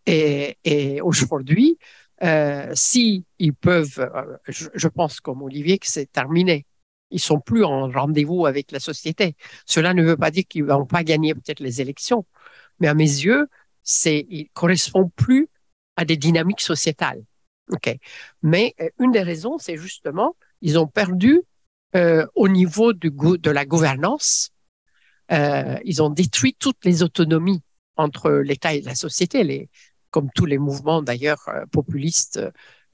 Et, 0.07 0.59
et 0.65 1.01
aujourd'hui, 1.01 1.79
euh, 2.23 2.71
si 2.75 3.25
ils 3.39 3.55
peuvent, 3.55 3.99
euh, 3.99 4.37
je, 4.49 4.69
je, 4.75 4.89
pense 4.89 5.21
comme 5.21 5.43
Olivier 5.43 5.79
que 5.79 5.87
c'est 5.87 6.11
terminé. 6.11 6.67
Ils 7.11 7.21
sont 7.21 7.41
plus 7.41 7.65
en 7.65 7.91
rendez-vous 7.91 8.47
avec 8.47 8.73
la 8.73 8.81
société. 8.81 9.37
Cela 9.67 9.93
ne 9.93 10.03
veut 10.03 10.17
pas 10.17 10.31
dire 10.31 10.45
qu'ils 10.49 10.65
vont 10.65 10.87
pas 10.87 11.05
gagner 11.05 11.35
peut-être 11.35 11.61
les 11.61 11.81
élections, 11.81 12.25
mais 12.81 12.89
à 12.89 12.95
mes 12.95 13.05
yeux, 13.05 13.49
c'est, 13.83 14.27
ils 14.31 14.49
correspondent 14.51 15.13
plus 15.15 15.49
à 15.97 16.05
des 16.05 16.17
dynamiques 16.17 16.63
sociétales. 16.63 17.23
Ok, 17.71 17.97
mais 18.43 18.75
euh, 18.81 18.89
une 18.99 19.13
des 19.13 19.23
raisons, 19.23 19.59
c'est 19.59 19.77
justement 19.77 20.37
ils 20.63 20.79
ont 20.79 20.87
perdu 20.87 21.43
euh, 21.95 22.27
au 22.35 22.49
niveau 22.49 22.93
du 22.93 23.11
de 23.11 23.51
la 23.51 23.67
gouvernance. 23.67 24.51
Euh, 25.31 25.79
ils 25.85 26.03
ont 26.03 26.11
détruit 26.11 26.57
toutes 26.59 26.85
les 26.85 27.03
autonomies 27.03 27.63
entre 27.97 28.31
l'État 28.31 28.75
et 28.75 28.81
la 28.83 28.95
société, 28.95 29.45
les, 29.45 29.69
comme 30.11 30.31
tous 30.35 30.47
les 30.47 30.59
mouvements 30.59 31.03
d'ailleurs 31.03 31.43
euh, 31.49 31.67
populistes. 31.67 32.41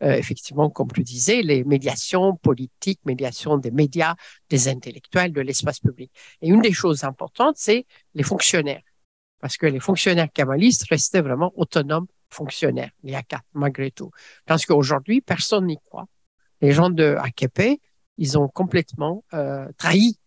Euh, 0.03 0.12
effectivement, 0.12 0.70
comme 0.70 0.89
je 0.97 1.03
disais, 1.03 1.43
les 1.43 1.65
médiations 1.65 2.36
politiques, 2.36 3.01
médiations 3.05 3.59
des 3.59 3.73
médias, 3.73 4.15
des 4.49 4.69
intellectuels, 4.69 5.32
de 5.32 5.40
l'espace 5.40 5.81
public. 5.81 6.12
Et 6.40 6.49
une 6.49 6.61
des 6.61 6.73
choses 6.73 7.03
importantes, 7.03 7.57
c'est 7.59 7.85
les 8.15 8.23
fonctionnaires, 8.23 8.82
parce 9.40 9.57
que 9.57 9.66
les 9.66 9.81
fonctionnaires 9.81 10.28
kamalistes 10.32 10.85
restaient 10.89 11.20
vraiment 11.20 11.53
autonomes 11.57 12.07
fonctionnaires, 12.30 12.90
les 13.02 13.14
AKAT, 13.14 13.42
malgré 13.55 13.90
tout. 13.90 14.10
Parce 14.46 14.66
qu'aujourd'hui, 14.66 15.20
personne 15.20 15.66
n'y 15.66 15.78
croit. 15.78 16.06
Les 16.60 16.72
gens 16.72 16.90
de 16.90 17.16
AKP, 17.18 17.80
ils 18.16 18.38
ont 18.38 18.48
complètement 18.48 19.24
euh, 19.32 19.66
trahi, 19.78 20.18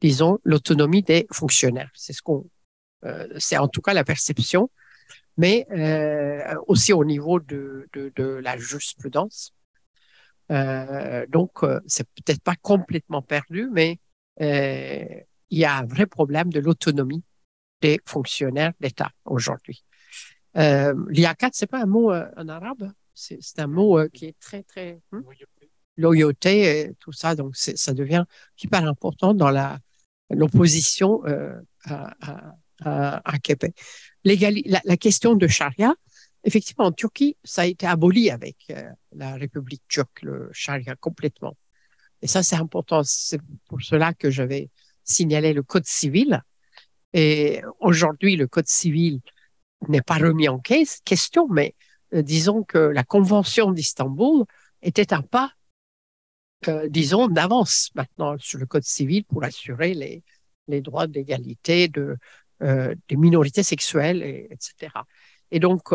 disons, 0.00 0.38
l'autonomie 0.44 1.02
des 1.02 1.26
fonctionnaires. 1.32 1.90
C'est 1.94 2.12
ce 2.12 2.22
qu'on, 2.22 2.46
euh, 3.04 3.26
c'est 3.38 3.56
en 3.56 3.68
tout 3.68 3.80
cas 3.80 3.94
la 3.94 4.04
perception, 4.04 4.70
mais 5.36 5.66
euh, 5.72 6.54
aussi 6.66 6.92
au 6.92 7.04
niveau 7.04 7.40
de, 7.40 7.88
de, 7.94 8.22
la 8.22 8.58
jurisprudence. 8.58 9.54
Donc, 10.48 11.60
c'est 11.86 12.08
peut-être 12.08 12.42
pas 12.42 12.56
complètement 12.56 13.22
perdu, 13.22 13.68
mais 13.72 14.00
il 14.38 15.58
y 15.58 15.64
a 15.64 15.76
un 15.76 15.86
vrai 15.86 16.06
problème 16.06 16.52
de 16.52 16.58
l'autonomie 16.58 17.22
des 17.80 18.00
fonctionnaires 18.04 18.72
d'État 18.80 19.10
aujourd'hui. 19.24 19.84
Euh, 20.56 20.94
Liaquat, 21.08 21.50
c'est 21.52 21.66
pas 21.66 21.82
un 21.82 21.86
mot 21.86 22.12
euh, 22.12 22.26
en 22.36 22.48
arabe, 22.48 22.90
c'est 23.14 23.58
un 23.58 23.66
mot 23.66 23.98
euh, 23.98 24.08
qui 24.08 24.26
est 24.26 24.38
très 24.40 24.62
très 24.62 25.00
hmm? 25.12 25.20
loyauté 25.96 26.80
et 26.80 26.94
tout 26.98 27.12
ça, 27.12 27.34
donc 27.34 27.56
ça 27.56 27.94
devient 27.94 28.24
hyper 28.62 28.84
important 28.84 29.34
dans 29.34 29.50
l'opposition 30.30 31.22
euh, 31.26 31.60
à, 31.84 32.14
à, 32.20 32.54
à, 32.82 33.32
à 33.32 33.38
La, 34.24 34.80
la 34.84 34.96
question 34.96 35.34
de 35.34 35.46
charia, 35.46 35.94
effectivement, 36.44 36.86
en 36.86 36.92
Turquie, 36.92 37.36
ça 37.44 37.62
a 37.62 37.66
été 37.66 37.86
aboli 37.86 38.30
avec 38.30 38.72
la 39.12 39.34
République 39.34 39.82
turque, 39.88 40.22
le 40.22 40.48
charia 40.52 40.96
complètement. 40.96 41.56
Et 42.22 42.26
ça, 42.26 42.42
c'est 42.42 42.56
important. 42.56 43.02
C'est 43.04 43.40
pour 43.66 43.80
cela 43.82 44.14
que 44.14 44.30
j'avais 44.30 44.70
signalé 45.04 45.52
le 45.52 45.62
code 45.62 45.86
civil. 45.86 46.42
Et 47.12 47.62
aujourd'hui, 47.80 48.36
le 48.36 48.46
code 48.46 48.68
civil 48.68 49.20
n'est 49.88 50.02
pas 50.02 50.16
remis 50.16 50.48
en 50.48 50.58
question, 50.58 51.48
mais 51.48 51.74
euh, 52.14 52.22
disons 52.22 52.62
que 52.62 52.78
la 52.78 53.04
Convention 53.04 53.72
d'Istanbul 53.72 54.44
était 54.82 55.12
un 55.12 55.22
pas, 55.22 55.52
euh, 56.68 56.88
disons, 56.88 57.28
d'avance 57.28 57.90
maintenant 57.94 58.36
sur 58.38 58.58
le 58.58 58.66
code 58.66 58.82
civil 58.84 59.24
pour 59.24 59.44
assurer 59.44 59.94
les, 59.94 60.22
les 60.68 60.80
droits 60.80 61.06
d'égalité 61.06 61.88
de, 61.88 62.16
euh, 62.62 62.94
des 63.08 63.16
minorités 63.16 63.62
sexuelles, 63.62 64.22
et, 64.22 64.48
etc. 64.50 64.92
Et 65.50 65.60
donc, 65.60 65.92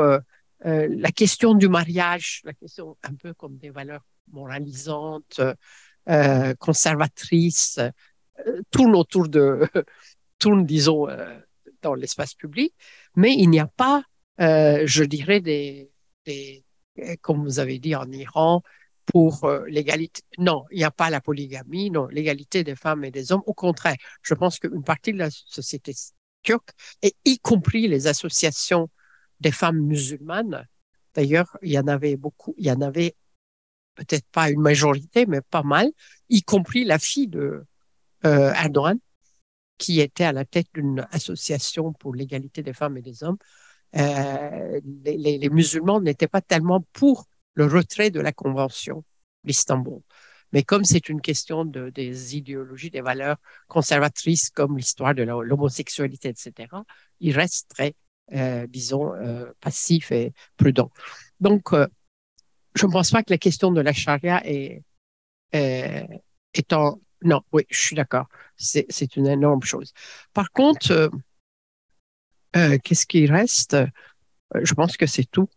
la 0.64 1.12
question 1.12 1.53
du 1.53 1.70
mariage, 1.70 2.41
la 2.44 2.53
question 2.53 2.98
un 3.03 3.14
peu 3.14 3.34
comme 3.34 3.57
des 3.57 3.70
valeurs 3.70 4.06
moralisantes, 4.32 5.40
conservatrices, 6.60 7.80
tourne 8.72 8.95
autour 8.95 9.30
de, 9.30 9.68
tourne, 10.40 10.66
disons, 10.66 11.07
dans 11.86 11.94
l'espace 11.94 12.34
public, 12.34 12.74
mais 13.16 13.34
il 13.34 13.49
n'y 13.49 13.60
a 13.60 13.68
pas, 13.68 14.03
euh, 14.41 14.84
je 14.86 15.03
dirais, 15.03 15.40
des, 15.40 15.91
comme 17.22 17.44
vous 17.44 17.60
avez 17.60 17.78
dit 17.80 17.95
en 17.95 18.12
Iran, 18.12 18.62
pour 19.06 19.44
euh, 19.44 19.64
l'égalité. 19.68 20.22
Non, 20.40 20.66
il 20.72 20.78
n'y 20.78 20.84
a 20.84 20.91
pas 20.91 21.12
la 21.12 21.22
polygamie, 21.22 21.91
non, 21.91 22.07
l'égalité 22.07 22.64
des 22.64 22.76
femmes 22.76 23.03
et 23.03 23.12
des 23.12 23.32
hommes. 23.32 23.44
Au 23.45 23.53
contraire, 23.53 23.98
je 24.24 24.34
pense 24.34 24.57
qu'une 24.57 24.84
partie 24.84 25.14
de 25.14 25.20
la 25.20 25.30
société 25.30 25.94
turque, 26.41 26.72
et 27.03 27.14
y 27.24 27.38
compris 27.38 27.88
les 27.88 28.07
associations 28.07 28.90
des 29.40 29.52
femmes 29.52 29.80
musulmanes, 29.80 30.66
d'ailleurs, 31.14 31.56
il 31.62 31.72
y 31.72 31.80
en 31.80 31.88
avait 31.88 32.18
beaucoup, 32.18 32.56
il 32.57 32.66
y 32.66 32.72
en 32.72 32.82
avait 32.82 33.16
peut-être 33.95 34.26
pas 34.32 34.49
une 34.49 34.62
majorité, 34.62 35.26
mais 35.28 35.41
pas 35.41 35.64
mal, 35.64 35.88
y 36.30 36.41
compris 36.41 36.84
la 36.84 36.99
fille 36.99 37.28
de 37.28 37.64
euh, 38.26 38.53
Erdogan, 38.53 38.98
qui 39.77 39.99
était 39.99 40.23
à 40.23 40.31
la 40.31 40.45
tête 40.45 40.68
d'une 40.73 41.07
association 41.11 41.93
pour 41.93 42.15
l'égalité 42.15 42.64
des 42.64 42.73
femmes 42.73 42.97
et 42.97 43.02
des 43.02 43.23
hommes. 43.23 43.38
Euh, 43.95 44.80
les, 45.03 45.49
musulmans 45.49 46.02
n'étaient 46.02 46.27
pas 46.27 46.41
tellement 46.41 46.81
pour 46.93 47.26
le 47.53 47.65
retrait 47.65 48.11
de 48.11 48.19
la 48.19 48.31
Convention 48.31 49.03
d'Istanbul. 49.43 50.02
Mais 50.52 50.64
comme 50.64 50.84
c'est 50.84 51.10
une 51.10 51.22
question 51.22 51.65
de, 51.65 51.89
des 51.89 52.38
idéologies, 52.38 52.89
des 52.89 53.02
valeurs 53.02 53.38
conservatrices 53.68 54.49
comme 54.49 54.77
l'histoire 54.77 55.15
de 55.15 55.23
l'homosexualité, 55.23 56.30
etc., 56.30 56.68
ils 57.19 57.34
restent 57.34 57.69
très, 57.69 57.95
euh, 58.34 58.68
disons, 58.68 59.14
euh, 59.14 59.52
passifs 59.60 60.11
et 60.11 60.34
prudents. 60.57 60.91
Donc, 61.39 61.73
je 62.76 62.85
ne 62.85 62.91
pense 62.91 63.11
pas 63.11 63.23
que 63.23 63.31
la 63.31 63.38
question 63.38 63.72
de 63.72 63.81
la 63.81 63.93
charia 63.93 64.45
est, 64.45 64.84
est, 65.52 66.07
est. 66.53 66.73
Non, 67.26 67.41
oui, 67.52 67.64
je 67.69 67.80
suis 67.80 67.95
d'accord. 67.95 68.27
C'est 68.56 69.15
une 69.15 69.26
énorme 69.26 69.64
chose. 69.64 69.93
Par 70.31 70.52
contre, 70.52 70.91
euh, 70.91 71.10
euh, 72.56 72.77
qu'est-ce 72.84 73.07
qui 73.07 73.26
reste? 73.26 73.73
Euh, 73.73 73.88
Je 74.61 74.73
pense 74.76 74.95
que 74.95 75.07
c'est 75.07 75.26
tout. 75.26 75.49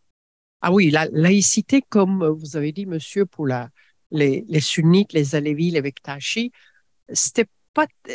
Ah 0.62 0.72
oui, 0.72 0.90
la 0.90 1.06
laïcité, 1.12 1.82
comme 1.82 2.26
vous 2.26 2.56
avez 2.56 2.72
dit, 2.72 2.86
monsieur, 2.86 3.26
pour 3.26 3.46
les, 3.46 4.60
sunnites, 4.60 5.12
les 5.12 5.34
alévis, 5.34 5.70
les 5.70 5.82
Bektashi, 5.82 6.50
c'était 7.12 7.46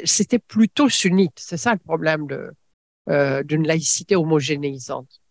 c'était 0.03 0.39
plutôt 0.39 0.89
sunnite. 0.89 1.37
C'est 1.37 1.55
ça 1.55 1.71
le 1.71 1.79
problème 1.79 2.27
de, 2.27 2.51
d'une 3.43 3.65
laïcité 3.65 4.17
homogénéisante. 4.17 5.21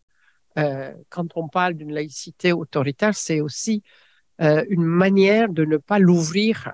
Quand 0.57 1.37
on 1.37 1.49
parle 1.49 1.75
d'une 1.75 1.93
laïcité 1.93 2.53
autoritaire, 2.53 3.15
c'est 3.15 3.43
aussi 3.43 3.83
une 4.39 4.85
manière 4.85 5.51
de 5.51 5.67
ne 5.67 5.77
pas 5.77 5.99
l'ouvrir 5.99 6.73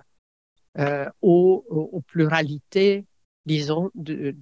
aux, 1.20 1.65
aux, 1.69 2.01
pluralités, 2.03 3.05
disons, 3.47 3.90
de, 3.95 4.35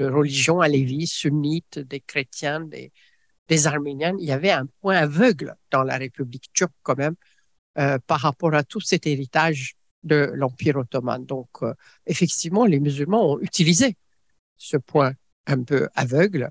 religions 0.00 0.60
alévis, 0.60 1.06
sunnites, 1.06 1.78
des 1.78 2.00
chrétiens, 2.00 2.60
des, 2.60 2.92
des 3.48 3.66
arméniens. 3.66 4.14
Il 4.18 4.26
y 4.26 4.32
avait 4.32 4.50
un 4.50 4.66
point 4.80 4.96
aveugle 4.96 5.54
dans 5.70 5.82
la 5.82 5.96
République 5.96 6.50
turque 6.52 6.72
quand 6.82 6.96
même 6.96 7.14
euh, 7.78 7.98
par 8.06 8.20
rapport 8.20 8.54
à 8.54 8.62
tout 8.62 8.80
cet 8.80 9.06
héritage 9.06 9.74
de 10.02 10.30
l'Empire 10.34 10.76
ottoman. 10.76 11.24
Donc, 11.24 11.48
euh, 11.62 11.74
effectivement, 12.06 12.64
les 12.64 12.80
musulmans 12.80 13.32
ont 13.32 13.40
utilisé 13.40 13.96
ce 14.56 14.76
point 14.76 15.12
un 15.46 15.62
peu 15.62 15.88
aveugle 15.94 16.50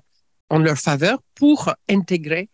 en 0.50 0.58
leur 0.58 0.76
faveur 0.76 1.22
pour 1.34 1.72
intégrer 1.88 2.50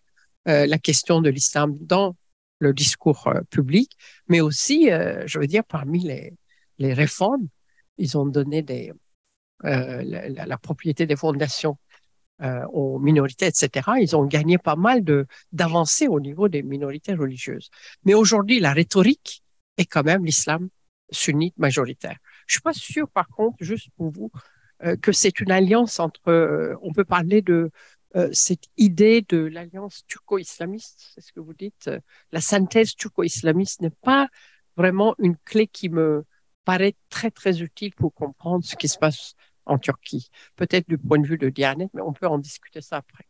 euh, 0.48 0.66
la 0.66 0.78
question 0.78 1.20
de 1.20 1.30
l'islam 1.30 1.76
dans 1.80 2.16
le 2.60 2.72
discours 2.72 3.26
euh, 3.26 3.40
public, 3.50 3.90
mais 4.28 4.40
aussi, 4.40 4.92
euh, 4.92 5.26
je 5.26 5.40
veux 5.40 5.46
dire, 5.46 5.64
parmi 5.64 6.00
les, 6.00 6.34
les 6.78 6.92
réformes, 6.92 7.48
ils 7.98 8.16
ont 8.16 8.26
donné 8.26 8.64
euh, 9.64 10.02
la, 10.02 10.58
propriété 10.58 11.06
des 11.06 11.16
fondations 11.16 11.76
aux 12.72 12.98
minorités, 12.98 13.44
etc. 13.48 13.90
Ils 14.00 14.16
ont 14.16 14.24
gagné 14.24 14.56
pas 14.56 14.74
mal 14.74 15.04
d'avancées 15.52 16.08
au 16.08 16.20
niveau 16.20 16.48
des 16.48 16.62
minorités 16.62 17.12
religieuses. 17.12 17.68
Mais 18.06 18.14
aujourd'hui, 18.14 18.60
la 18.60 18.72
rhétorique 18.72 19.42
est 19.76 19.84
quand 19.84 20.04
même 20.04 20.24
l'islam 20.24 20.70
sunnite 21.10 21.58
majoritaire. 21.58 22.16
Je 22.46 22.54
suis 22.54 22.62
pas 22.62 22.72
sûr, 22.72 23.10
par 23.10 23.28
contre, 23.28 23.56
juste 23.60 23.90
pour 23.98 24.10
vous, 24.10 24.30
que 25.02 25.12
c'est 25.12 25.40
une 25.40 25.50
alliance 25.50 26.00
entre, 26.00 26.78
on 26.80 26.94
peut 26.94 27.04
parler 27.04 27.42
de 27.42 27.70
cette 28.32 28.64
idée 28.76 29.24
de 29.28 29.38
l'alliance 29.38 30.04
turco-islamiste, 30.06 31.12
c'est 31.14 31.20
ce 31.20 31.32
que 31.32 31.40
vous 31.40 31.54
dites, 31.54 31.90
la 32.32 32.40
synthèse 32.40 32.94
turco-islamiste 32.94 33.80
n'est 33.80 33.90
pas 33.90 34.28
vraiment 34.76 35.14
une 35.18 35.36
clé 35.44 35.66
qui 35.66 35.88
me 35.88 36.24
paraît 36.64 36.96
très 37.08 37.30
très 37.30 37.62
utile 37.62 37.94
pour 37.94 38.14
comprendre 38.14 38.64
ce 38.64 38.76
qui 38.76 38.88
se 38.88 38.98
passe 38.98 39.34
en 39.66 39.78
Turquie. 39.78 40.30
Peut-être 40.56 40.88
du 40.88 40.98
point 40.98 41.18
de 41.18 41.26
vue 41.26 41.38
de 41.38 41.48
Dianet, 41.48 41.88
mais 41.94 42.02
on 42.02 42.12
peut 42.12 42.26
en 42.26 42.38
discuter 42.38 42.80
ça 42.80 42.98
après. 42.98 43.24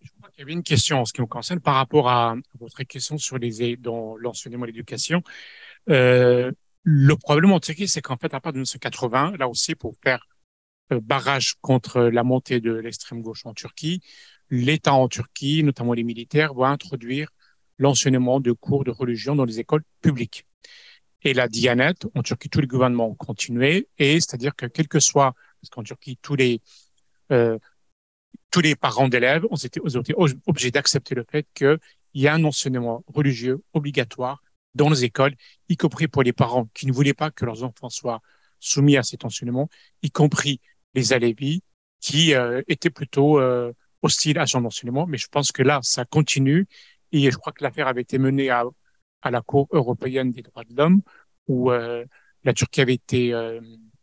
Je 0.00 0.10
crois 0.18 0.30
qu'il 0.30 0.40
y 0.40 0.42
avait 0.42 0.52
une 0.52 0.62
question 0.62 1.00
en 1.00 1.04
ce 1.04 1.12
qui 1.12 1.20
me 1.20 1.26
concerne 1.26 1.60
par 1.60 1.74
rapport 1.74 2.08
à 2.08 2.34
votre 2.58 2.82
question 2.82 3.18
sur 3.18 3.38
les 3.38 3.76
dans 3.76 4.16
l'enseignement 4.16 4.64
et 4.64 4.68
l'éducation. 4.68 5.22
Euh, 5.88 6.50
le 6.82 7.16
problème 7.16 7.52
en 7.52 7.60
Turquie, 7.60 7.86
c'est 7.86 8.02
qu'en 8.02 8.16
fait, 8.16 8.34
à 8.34 8.40
partir 8.40 8.52
de 8.52 8.58
1980, 8.58 9.36
là 9.38 9.48
aussi, 9.48 9.76
pour 9.76 9.94
faire 10.02 10.26
barrage 11.00 11.54
contre 11.60 12.02
la 12.02 12.22
montée 12.22 12.60
de 12.60 12.72
l'extrême 12.72 13.22
gauche 13.22 13.46
en 13.46 13.54
Turquie, 13.54 14.00
l'État 14.50 14.92
en 14.92 15.08
Turquie, 15.08 15.62
notamment 15.62 15.94
les 15.94 16.04
militaires, 16.04 16.54
va 16.54 16.68
introduire 16.68 17.30
l'enseignement 17.78 18.40
de 18.40 18.52
cours 18.52 18.84
de 18.84 18.90
religion 18.90 19.34
dans 19.34 19.44
les 19.44 19.58
écoles 19.58 19.82
publiques. 20.00 20.46
Et 21.22 21.34
la 21.34 21.48
Dianet, 21.48 21.94
en 22.14 22.22
Turquie, 22.22 22.48
tous 22.48 22.60
les 22.60 22.66
gouvernements 22.66 23.08
ont 23.08 23.14
continué, 23.14 23.88
et 23.98 24.20
c'est-à-dire 24.20 24.54
que 24.54 24.66
quel 24.66 24.88
que 24.88 25.00
soit, 25.00 25.34
parce 25.60 25.70
qu'en 25.70 25.82
Turquie, 25.82 26.18
tous 26.20 26.34
les, 26.34 26.60
euh, 27.30 27.58
tous 28.50 28.60
les 28.60 28.74
parents 28.74 29.08
d'élèves 29.08 29.46
ont 29.50 29.56
été, 29.56 29.80
ont 29.80 30.00
été 30.00 30.14
obligés 30.46 30.70
d'accepter 30.70 31.14
le 31.14 31.24
fait 31.28 31.46
qu'il 31.54 31.78
y 32.14 32.26
a 32.26 32.34
un 32.34 32.44
enseignement 32.44 33.04
religieux 33.06 33.62
obligatoire 33.72 34.42
dans 34.74 34.90
les 34.90 35.04
écoles, 35.04 35.34
y 35.68 35.76
compris 35.76 36.08
pour 36.08 36.22
les 36.22 36.32
parents 36.32 36.68
qui 36.74 36.86
ne 36.86 36.92
voulaient 36.92 37.14
pas 37.14 37.30
que 37.30 37.44
leurs 37.44 37.62
enfants 37.62 37.90
soient 37.90 38.20
soumis 38.58 38.96
à 38.96 39.02
cet 39.02 39.24
enseignement, 39.24 39.68
y 40.02 40.10
compris 40.10 40.60
les 40.94 41.12
alévis 41.12 41.62
qui 42.00 42.34
euh, 42.34 42.62
étaient 42.68 42.90
plutôt 42.90 43.40
euh, 43.40 43.72
hostiles 44.02 44.38
à 44.38 44.46
son 44.46 44.64
enseignement. 44.64 45.06
Mais 45.06 45.18
je 45.18 45.28
pense 45.28 45.52
que 45.52 45.62
là, 45.62 45.80
ça 45.82 46.04
continue 46.04 46.66
et 47.12 47.30
je 47.30 47.36
crois 47.36 47.52
que 47.52 47.62
l'affaire 47.62 47.88
avait 47.88 48.02
été 48.02 48.18
menée 48.18 48.50
à, 48.50 48.64
à 49.22 49.30
la 49.30 49.40
Cour 49.40 49.68
européenne 49.70 50.32
des 50.32 50.42
droits 50.42 50.64
de 50.64 50.74
l'homme 50.76 51.02
où 51.48 51.70
euh, 51.70 52.04
la 52.44 52.52
Turquie 52.52 52.80
avait 52.80 52.94
été 52.94 53.32
euh, 53.32 53.60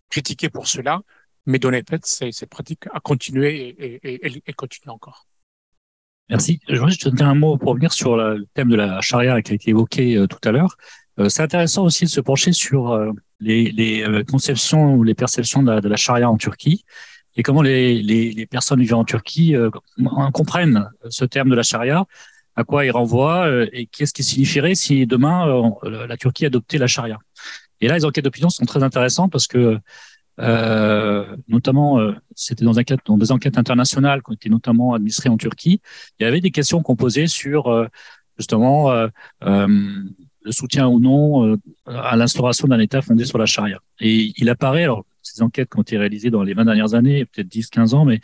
critiquée 0.09 0.49
pour 0.49 0.67
cela. 0.67 1.01
Mais 1.45 1.59
dans 1.59 1.69
les 1.69 1.83
faits, 1.87 2.05
cette 2.05 2.49
pratique 2.49 2.85
a 2.93 2.99
continué 2.99 3.69
et, 3.69 3.99
et, 4.03 4.41
et, 4.45 4.53
continue 4.53 4.91
encore. 4.91 5.25
Merci. 6.29 6.59
Je 6.67 6.75
voudrais 6.75 6.91
juste 6.91 7.07
dire 7.07 7.27
un 7.27 7.33
mot 7.33 7.57
pour 7.57 7.69
revenir 7.69 7.91
sur 7.91 8.15
le 8.17 8.45
thème 8.53 8.69
de 8.69 8.75
la 8.75 9.01
charia 9.01 9.41
qui 9.41 9.53
a 9.53 9.55
été 9.55 9.71
évoqué 9.71 10.15
euh, 10.15 10.27
tout 10.27 10.37
à 10.47 10.51
l'heure. 10.51 10.77
Euh, 11.19 11.29
c'est 11.29 11.43
intéressant 11.43 11.83
aussi 11.83 12.05
de 12.05 12.09
se 12.09 12.21
pencher 12.21 12.51
sur 12.53 12.91
euh, 12.91 13.11
les, 13.39 13.71
les, 13.71 14.23
conceptions 14.25 14.95
ou 14.95 15.03
les 15.03 15.15
perceptions 15.15 15.63
de 15.63 15.87
la, 15.87 15.95
charia 15.95 16.29
en 16.29 16.37
Turquie 16.37 16.83
et 17.35 17.43
comment 17.43 17.61
les, 17.61 18.47
personnes 18.49 18.81
vivant 18.81 18.99
en 18.99 19.05
Turquie 19.05 19.55
comprennent 20.33 20.89
ce 21.09 21.25
terme 21.25 21.49
de 21.49 21.55
la 21.55 21.63
charia, 21.63 22.05
à 22.55 22.63
quoi 22.63 22.85
il 22.85 22.91
renvoie 22.91 23.47
et 23.71 23.85
qu'est-ce 23.85 24.13
qui 24.13 24.23
signifierait 24.23 24.75
si 24.75 25.05
demain 25.05 25.71
la 25.83 26.17
Turquie 26.17 26.45
adoptait 26.47 26.77
la 26.77 26.87
charia. 26.87 27.17
Et 27.79 27.87
là, 27.87 27.95
les 27.95 28.03
enquêtes 28.03 28.25
d'opinion 28.25 28.49
sont 28.49 28.65
très 28.65 28.83
intéressantes 28.83 29.31
parce 29.31 29.47
que 29.47 29.79
euh, 30.39 31.35
notamment, 31.47 31.99
euh, 31.99 32.13
c'était 32.35 32.63
dans, 32.63 32.73
dans, 33.05 33.17
des 33.17 33.31
enquêtes 33.31 33.57
internationales 33.57 34.21
qui 34.23 34.31
ont 34.31 34.33
été 34.33 34.49
notamment 34.49 34.93
administrées 34.93 35.29
en 35.29 35.37
Turquie. 35.37 35.81
Il 36.19 36.23
y 36.23 36.25
avait 36.25 36.41
des 36.41 36.51
questions 36.51 36.81
qu'on 36.81 36.95
posait 36.95 37.27
sur 37.27 37.67
euh, 37.67 37.87
justement 38.37 38.91
euh, 38.91 39.07
le 40.43 40.51
soutien 40.51 40.87
ou 40.87 40.99
non 40.99 41.57
à 41.85 42.15
l'instauration 42.15 42.67
d'un 42.67 42.79
État 42.79 43.01
fondé 43.01 43.25
sur 43.25 43.37
la 43.37 43.45
charia. 43.45 43.79
Et 43.99 44.33
il 44.37 44.49
apparaît, 44.49 44.83
alors 44.83 45.05
ces 45.21 45.41
enquêtes 45.41 45.69
qui 45.69 45.77
ont 45.77 45.81
été 45.81 45.97
réalisées 45.97 46.29
dans 46.29 46.43
les 46.43 46.53
20 46.53 46.65
dernières 46.65 46.93
années, 46.93 47.25
peut-être 47.25 47.49
10-15 47.49 47.93
ans, 47.93 48.05
mais 48.05 48.21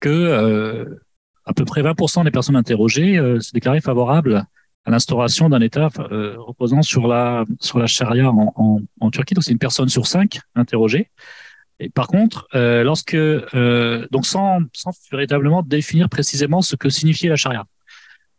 que 0.00 0.86
à 1.44 1.52
peu 1.52 1.64
près 1.64 1.82
20% 1.82 2.24
des 2.24 2.30
personnes 2.30 2.56
interrogées 2.56 3.16
se 3.40 3.52
déclaraient 3.52 3.80
favorables 3.80 4.46
à 4.84 4.90
l'instauration 4.90 5.48
d'un 5.48 5.60
État 5.60 5.88
euh, 5.98 6.34
reposant 6.38 6.82
sur 6.82 7.06
la 7.06 7.44
sur 7.60 7.78
la 7.78 7.86
charia 7.86 8.30
en, 8.30 8.52
en, 8.56 8.80
en 9.00 9.10
Turquie. 9.10 9.34
Donc 9.34 9.44
c'est 9.44 9.52
une 9.52 9.58
personne 9.58 9.88
sur 9.88 10.06
cinq 10.06 10.40
interrogée. 10.54 11.10
Et 11.78 11.88
par 11.88 12.06
contre, 12.06 12.46
euh, 12.54 12.82
lorsque 12.82 13.14
euh, 13.14 14.06
donc 14.10 14.26
sans 14.26 14.60
sans 14.72 14.92
véritablement 15.10 15.62
définir 15.62 16.08
précisément 16.08 16.62
ce 16.62 16.76
que 16.76 16.88
signifiait 16.88 17.28
la 17.28 17.36
charia. 17.36 17.64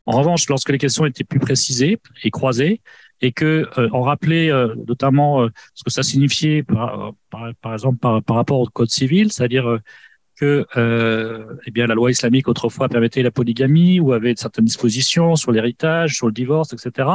En 0.06 0.18
revanche, 0.18 0.48
lorsque 0.50 0.70
les 0.70 0.78
questions 0.78 1.06
étaient 1.06 1.24
plus 1.24 1.40
précisées 1.40 2.00
et 2.24 2.32
croisées, 2.32 2.82
et 3.22 3.32
que 3.32 3.70
euh, 3.78 3.88
on 3.94 4.02
rappelait 4.02 4.52
euh, 4.52 4.76
notamment 4.88 5.48
ce 5.74 5.84
que 5.84 5.92
ça 5.92 6.04
signifiait 6.04 6.62
par, 6.62 7.14
par, 7.30 7.54
par 7.62 7.74
exemple 7.74 7.98
par, 8.00 8.22
par, 8.22 8.36
rapport 8.36 8.60
au 8.60 8.66
code 8.66 8.90
civil, 8.90 9.32
c'est-à-dire 9.32 9.80
que 10.36 10.66
euh, 10.78 11.46
eh 11.66 11.72
bien 11.72 11.88
la 11.88 11.96
loi 11.96 12.12
islamique 12.12 12.48
autrefois 12.48 12.90
permettait 12.90 13.22
la 13.22 13.32
polygamie 13.32 14.00
ou 14.00 14.14
avait 14.14 14.34
certaines 14.36 14.66
dispositions 14.66 15.36
sur 15.36 15.52
l'héritage, 15.52 16.16
sur 16.16 16.28
le 16.28 16.34
divorce, 16.34 16.74
etc. 16.74 17.08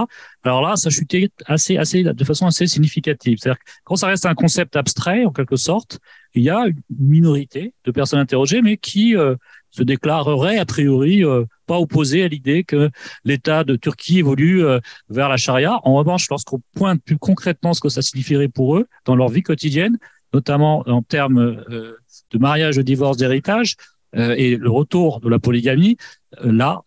Alors 0.45 0.63
là, 0.63 0.77
ça 0.77 0.91
chutait 0.91 1.31
assez, 1.47 1.77
assez, 1.77 2.03
de 2.05 2.25
façon 2.25 2.47
assez 2.47 2.67
significative. 2.67 3.39
C'est-à-dire 3.41 3.61
quand 3.85 3.97
ça 3.97 4.07
reste 4.07 4.27
un 4.27 4.35
concept 4.35 4.77
abstrait 4.77 5.25
en 5.25 5.33
quelque 5.33 5.57
sorte, 5.57 5.99
il 6.35 6.43
y 6.43 6.51
a 6.51 6.67
une 6.67 6.83
minorité 6.99 7.75
de 7.85 7.91
personnes 7.91 8.21
interrogées, 8.21 8.63
mais 8.63 8.77
qui 8.77 9.17
euh, 9.17 9.35
se 9.71 9.83
déclareraient 9.83 10.59
a 10.59 10.65
priori 10.65 11.25
euh, 11.25 11.45
pas 11.67 11.79
opposées 11.79 12.23
à 12.23 12.29
l'idée 12.29 12.65
que 12.65 12.91
l'État 13.25 13.65
de 13.65 13.77
Turquie 13.77 14.19
évolue 14.19 14.65
euh, 14.65 14.81
vers 15.09 15.29
la 15.29 15.37
charia. 15.37 15.81
En 15.85 15.95
revanche, 15.95 16.29
lorsqu'on 16.31 16.61
pointe 16.75 17.03
plus 17.03 17.19
concrètement 17.19 17.75
ce 17.75 17.81
que 17.81 17.89
ça 17.89 18.03
signifierait 18.03 18.49
pour 18.49 18.77
eux 18.77 18.87
dans 19.05 19.17
leur 19.17 19.29
vie 19.29 19.43
quotidienne, 19.43 19.99
notamment 20.33 20.85
en 20.87 21.03
termes 21.03 21.39
euh, 21.39 21.97
de 22.31 22.39
mariage, 22.39 22.77
de 22.77 22.83
divorce, 22.83 23.17
d'héritage, 23.17 23.77
et 24.15 24.57
le 24.57 24.71
retour 24.71 25.21
de 25.21 25.29
la 25.29 25.39
polygamie, 25.39 25.99
là, 26.43 26.81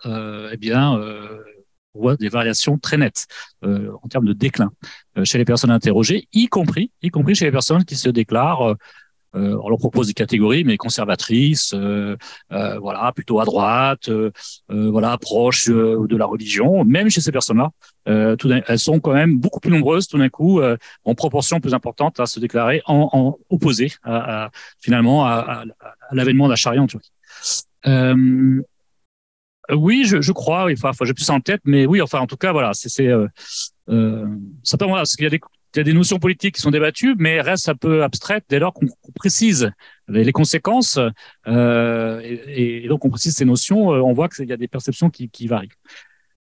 eh 0.51 0.57
bien, 0.57 0.99
on 1.93 1.99
voit 2.01 2.15
des 2.15 2.29
variations 2.29 2.79
très 2.79 2.97
nettes 2.97 3.27
en 3.63 4.07
termes 4.09 4.25
de 4.25 4.33
déclin 4.33 4.71
chez 5.23 5.37
les 5.37 5.45
personnes 5.45 5.69
interrogées, 5.69 6.27
y 6.33 6.47
compris, 6.47 6.91
y 7.03 7.09
compris 7.09 7.35
chez 7.35 7.45
les 7.45 7.51
personnes 7.51 7.85
qui 7.85 7.95
se 7.95 8.09
déclarent 8.09 8.75
euh, 9.35 9.57
on 9.63 9.69
leur 9.69 9.77
propose 9.77 10.07
des 10.07 10.13
catégories, 10.13 10.63
mais 10.63 10.77
conservatrices, 10.77 11.73
euh, 11.73 12.17
euh, 12.51 12.79
voilà, 12.79 13.11
plutôt 13.13 13.39
à 13.39 13.45
droite, 13.45 14.09
voilà, 14.69 15.17
proches 15.17 15.67
de 15.67 16.17
la 16.17 16.25
religion. 16.25 16.83
Même 16.83 17.09
chez 17.09 17.21
ces 17.21 17.31
personnes-là, 17.31 17.71
elles 18.05 18.79
sont 18.79 18.99
quand 18.99 19.13
même 19.13 19.37
beaucoup 19.37 19.59
plus 19.59 19.71
nombreuses 19.71 20.07
tout 20.07 20.17
d'un 20.17 20.29
coup, 20.29 20.61
en 21.05 21.15
proportion 21.15 21.59
plus 21.59 21.73
importante, 21.73 22.19
à 22.19 22.25
se 22.25 22.39
déclarer 22.39 22.81
en, 22.85 23.09
en 23.13 23.37
opposé 23.49 23.93
à, 24.03 24.49
finalement 24.79 25.25
à, 25.25 25.63
l'avènement 26.11 26.45
de 26.45 26.51
la 26.51 26.55
charia 26.55 26.81
en 26.81 26.87
Turquie. 26.87 27.11
oui, 29.71 30.03
je, 30.05 30.21
je 30.21 30.31
crois. 30.31 30.71
Enfin, 30.71 30.89
enfin 30.89 31.05
j'ai 31.05 31.13
plus 31.13 31.23
ça 31.23 31.33
en 31.33 31.39
tête, 31.41 31.61
mais 31.65 31.85
oui, 31.85 32.01
enfin, 32.01 32.19
en 32.19 32.27
tout 32.27 32.37
cas, 32.37 32.51
voilà, 32.51 32.73
c'est, 32.73 32.89
c'est 32.89 33.07
euh, 33.07 33.27
euh, 33.89 34.27
simplement 34.63 34.95
parce 34.95 35.15
qu'il 35.15 35.23
y 35.23 35.27
a 35.27 35.29
des 35.29 35.41
il 35.73 35.79
y 35.79 35.81
a 35.81 35.83
des 35.83 35.93
notions 35.93 36.19
politiques 36.19 36.55
qui 36.55 36.61
sont 36.61 36.71
débattues, 36.71 37.15
mais 37.17 37.39
restent 37.39 37.69
un 37.69 37.75
peu 37.75 38.03
abstraites 38.03 38.43
dès 38.49 38.59
lors 38.59 38.73
qu'on 38.73 38.87
précise 39.15 39.71
les, 40.07 40.31
conséquences 40.31 40.99
euh, 41.47 42.21
et, 42.23 42.87
donc 42.87 43.05
on 43.05 43.09
précise 43.09 43.35
ces 43.35 43.45
notions. 43.45 43.93
Euh, 43.93 43.99
on 43.99 44.13
voit 44.13 44.27
qu'il 44.27 44.49
y 44.49 44.53
a 44.53 44.57
des 44.57 44.67
perceptions 44.67 45.09
qui, 45.09 45.47
varient. 45.47 45.69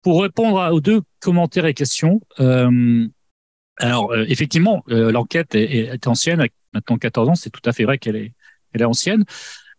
Pour 0.03 0.23
répondre 0.23 0.73
aux 0.73 0.81
deux 0.81 1.01
commentaires 1.21 1.65
et 1.65 1.73
questions, 1.73 2.21
euh, 2.41 3.09
alors 3.79 4.15
effectivement, 4.17 4.85
l'enquête 4.87 5.55
est, 5.55 6.07
ancienne, 6.07 6.47
maintenant 6.75 6.99
14 6.99 7.29
ans, 7.31 7.35
c'est 7.35 7.51
tout 7.51 7.63
à 7.65 7.73
fait 7.73 7.85
vrai 7.85 7.99
qu'elle 7.99 8.17
est, 8.17 8.85
ancienne. 8.85 9.25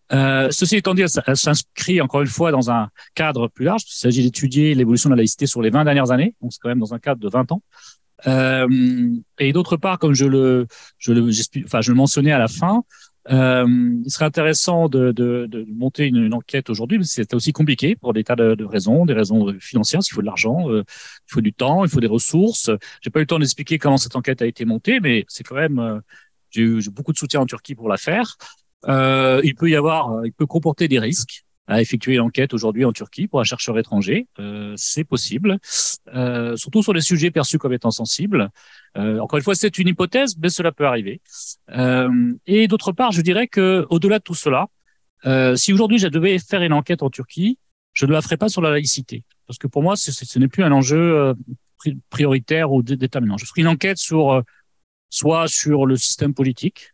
Ceci 0.10 0.78
étant 0.78 0.96
dit, 0.96 1.04
elle 1.04 1.38
s'inscrit 1.38 2.02
encore 2.02 2.22
une 2.22 2.28
fois 2.28 2.52
dans 2.52 2.72
un 2.72 2.90
cadre 3.14 3.48
plus 3.48 3.66
large. 3.66 3.84
Il 3.88 3.94
s'agit 3.94 4.24
d'étudier 4.24 4.74
l'évolution 4.74 5.10
de 5.10 5.16
la 5.16 5.18
laïcité 5.18 5.46
sur 5.46 5.62
les 5.62 5.70
20 5.70 5.86
dernières 5.86 6.10
années, 6.10 6.34
donc 6.42 6.52
c'est 6.52 6.60
quand 6.60 6.70
même 6.70 6.80
dans 6.80 6.96
un 6.96 7.00
cadre 7.00 7.22
de 7.22 7.30
20 7.30 7.52
ans. 7.52 7.62
Euh, 8.28 9.10
et 9.40 9.54
d'autre 9.54 9.78
part, 9.78 10.00
comme 10.00 10.14
je 10.14 10.26
le, 10.26 10.68
je 10.98 11.12
le, 11.14 11.30
enfin, 11.66 11.82
je 11.82 11.92
le 11.92 11.98
mentionnais 11.98 12.32
à 12.32 12.40
la 12.40 12.48
fin, 12.48 12.84
euh, 13.32 13.66
il 14.06 14.12
serait 14.12 14.26
intéressant 14.26 14.88
de, 14.88 15.12
de, 15.12 15.48
de 15.48 15.66
monter 15.70 16.06
une, 16.06 16.34
enquête 16.34 16.70
aujourd'hui, 16.70 17.00
mais 17.00 17.06
c'est 17.06 17.34
aussi 17.34 17.54
compliqué 17.54 17.96
pour 17.96 18.14
des 18.14 18.24
tas 18.24 18.36
de, 18.36 18.64
raisons, 18.64 19.06
des 19.06 19.14
raisons 19.14 19.54
financières, 19.60 20.02
il 20.06 20.14
faut 20.14 20.22
de 20.22 20.28
l'argent, 20.28 20.70
euh, 20.70 20.84
il 21.28 21.34
faut 21.34 21.42
du 21.42 21.54
temps, 21.54 21.84
il 21.84 21.90
faut 21.90 22.00
des 22.00 22.08
ressources. 22.08 22.70
J'ai 23.02 23.10
pas 23.10 23.20
eu 23.20 23.24
le 23.24 23.28
temps 23.28 23.40
d'expliquer 23.40 23.80
comment 23.80 23.98
cette 23.98 24.16
enquête 24.16 24.42
a 24.42 24.46
été 24.46 24.66
montée, 24.66 25.00
mais 25.00 25.26
c'est 25.28 25.44
quand 25.44 25.56
même, 25.56 26.02
j'ai 26.52 26.62
eu 26.62 26.90
beaucoup 26.92 27.14
de 27.14 27.18
soutien 27.18 27.42
en 27.42 27.46
Turquie 27.46 27.76
pour 27.76 27.90
la 27.90 27.98
faire. 27.98 28.38
Il 28.88 29.56
peut 29.58 29.70
y 29.70 29.76
avoir, 29.76 30.26
il 30.26 30.32
peut 30.32 30.46
comporter 30.46 30.88
des 30.88 31.00
risques 31.00 31.45
à 31.68 31.82
effectuer 31.82 32.16
l'enquête 32.16 32.54
aujourd'hui 32.54 32.86
en 32.86 32.94
Turquie 32.94 33.28
pour 33.28 33.40
un 33.40 33.44
chercheur 33.44 33.78
étranger. 33.80 34.28
Euh, 34.40 34.74
c'est 34.78 35.04
possible, 35.04 35.58
euh, 36.14 36.56
surtout 36.56 36.84
sur 36.84 36.94
des 36.94 37.02
sujets 37.02 37.32
perçus 37.32 37.58
comme 37.58 37.74
étant 37.74 37.92
sensibles. 37.92 38.50
Euh, 38.98 39.20
encore 39.20 39.38
une 39.38 39.44
fois, 39.44 39.56
c'est 39.56 39.78
une 39.78 39.88
hypothèse, 39.88 40.36
mais 40.38 40.50
cela 40.50 40.72
peut 40.72 40.86
arriver. 40.86 41.22
Euh, 41.72 42.34
et 42.46 42.68
d'autre 42.68 42.92
part, 42.92 43.12
je 43.12 43.22
dirais 43.22 43.48
que 43.48 43.86
au-delà 43.90 44.20
de 44.20 44.24
tout 44.24 44.36
cela, 44.36 44.68
euh, 45.26 45.56
si 45.56 45.74
aujourd'hui 45.74 45.98
je 45.98 46.08
devais 46.08 46.38
faire 46.38 46.62
une 46.62 46.74
enquête 46.74 47.02
en 47.02 47.10
Turquie, 47.10 47.58
je 47.94 48.06
ne 48.06 48.12
la 48.12 48.22
ferai 48.22 48.38
pas 48.38 48.50
sur 48.50 48.62
la 48.62 48.72
laïcité, 48.72 49.24
parce 49.48 49.58
que 49.58 49.68
pour 49.68 49.82
moi, 49.82 49.96
ce 49.96 50.40
n'est 50.40 50.48
plus 50.48 50.64
un 50.64 50.72
enjeu 50.72 50.98
euh, 50.98 51.34
prioritaire 52.10 52.72
ou 52.72 52.84
déterminant. 52.84 53.38
Je 53.38 53.46
ferai 53.46 53.62
une 53.62 53.68
enquête 53.68 53.98
sur 53.98 54.44
soit 55.10 55.48
sur 55.48 55.86
le 55.86 55.96
système 55.96 56.34
politique, 56.34 56.92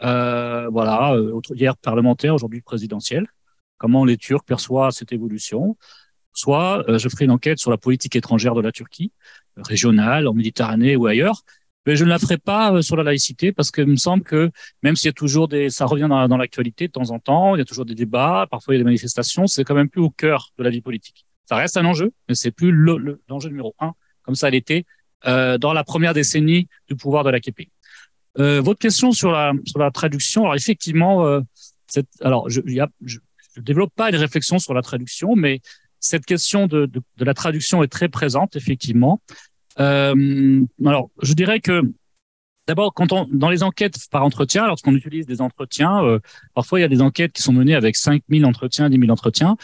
voilà, 0.00 1.16
hier 1.54 1.76
parlementaire, 1.76 2.34
aujourd'hui 2.34 2.60
présidentiel, 2.60 3.26
comment 3.78 4.04
les 4.04 4.16
Turcs 4.16 4.44
perçoivent 4.44 4.92
cette 4.92 5.12
évolution. 5.12 5.76
Soit 6.32 6.84
euh, 6.88 6.98
je 6.98 7.08
ferai 7.08 7.26
une 7.26 7.30
enquête 7.30 7.58
sur 7.58 7.70
la 7.70 7.78
politique 7.78 8.16
étrangère 8.16 8.54
de 8.54 8.60
la 8.60 8.72
Turquie, 8.72 9.12
régionale, 9.56 10.26
en 10.26 10.34
Méditerranée 10.34 10.96
ou 10.96 11.06
ailleurs, 11.06 11.42
mais 11.86 11.96
je 11.96 12.04
ne 12.04 12.10
la 12.10 12.18
ferai 12.18 12.38
pas 12.38 12.72
euh, 12.72 12.82
sur 12.82 12.96
la 12.96 13.02
laïcité 13.02 13.52
parce 13.52 13.70
qu'il 13.70 13.86
me 13.86 13.96
semble 13.96 14.22
que 14.22 14.50
même 14.82 14.96
s'il 14.96 15.08
y 15.08 15.10
a 15.10 15.12
toujours 15.12 15.48
des, 15.48 15.70
ça 15.70 15.86
revient 15.86 16.08
dans, 16.08 16.36
l'actualité 16.36 16.86
de 16.86 16.92
temps 16.92 17.10
en 17.10 17.18
temps, 17.18 17.54
il 17.54 17.58
y 17.58 17.62
a 17.62 17.64
toujours 17.64 17.84
des 17.84 17.94
débats, 17.94 18.46
parfois 18.50 18.74
il 18.74 18.78
y 18.78 18.80
a 18.80 18.82
des 18.82 18.84
manifestations, 18.84 19.46
c'est 19.46 19.64
quand 19.64 19.74
même 19.74 19.88
plus 19.88 20.00
au 20.00 20.10
cœur 20.10 20.50
de 20.58 20.64
la 20.64 20.70
vie 20.70 20.80
politique. 20.80 21.26
Ça 21.46 21.56
reste 21.56 21.76
un 21.76 21.84
enjeu, 21.84 22.12
mais 22.28 22.34
c'est 22.34 22.50
plus 22.50 22.72
l'enjeu 22.72 23.50
numéro 23.50 23.74
un, 23.80 23.92
comme 24.22 24.34
ça 24.34 24.48
l'était 24.48 24.86
euh, 25.26 25.58
dans 25.58 25.72
la 25.72 25.84
première 25.84 26.14
décennie 26.14 26.68
du 26.88 26.96
pouvoir 26.96 27.22
de 27.22 27.30
l'AKP. 27.30 27.68
Euh, 28.38 28.60
votre 28.60 28.80
question 28.80 29.12
sur 29.12 29.30
la 29.30 29.52
sur 29.66 29.78
la 29.78 29.90
traduction, 29.90 30.42
alors 30.42 30.56
effectivement, 30.56 31.40
alors 32.22 32.48
y 32.66 32.80
a, 32.80 32.88
je, 33.04 33.18
je 33.54 33.60
développe 33.60 33.92
pas 33.94 34.10
une 34.10 34.16
réflexion 34.16 34.58
sur 34.58 34.74
la 34.74 34.82
traduction, 34.82 35.36
mais 35.36 35.60
cette 36.00 36.26
question 36.26 36.66
de, 36.66 36.86
de, 36.86 37.00
de 37.16 37.24
la 37.24 37.34
traduction 37.34 37.82
est 37.82 37.88
très 37.88 38.08
présente, 38.08 38.56
effectivement. 38.56 39.20
Euh, 39.80 40.62
alors, 40.84 41.10
je 41.22 41.34
dirais 41.34 41.60
que 41.60 41.82
D'abord, 42.66 42.94
quand 42.94 43.12
on, 43.12 43.26
dans 43.30 43.50
les 43.50 43.62
enquêtes 43.62 43.98
par 44.10 44.24
entretien, 44.24 44.66
lorsqu'on 44.66 44.94
utilise 44.94 45.26
des 45.26 45.42
entretiens, 45.42 46.02
euh, 46.02 46.18
parfois 46.54 46.78
il 46.78 46.82
y 46.82 46.86
a 46.86 46.88
des 46.88 47.02
enquêtes 47.02 47.32
qui 47.32 47.42
sont 47.42 47.52
menées 47.52 47.74
avec 47.74 47.94
5000 47.94 48.46
entretiens, 48.46 48.88
10 48.88 48.98
000 48.98 49.10
entretiens. 49.10 49.56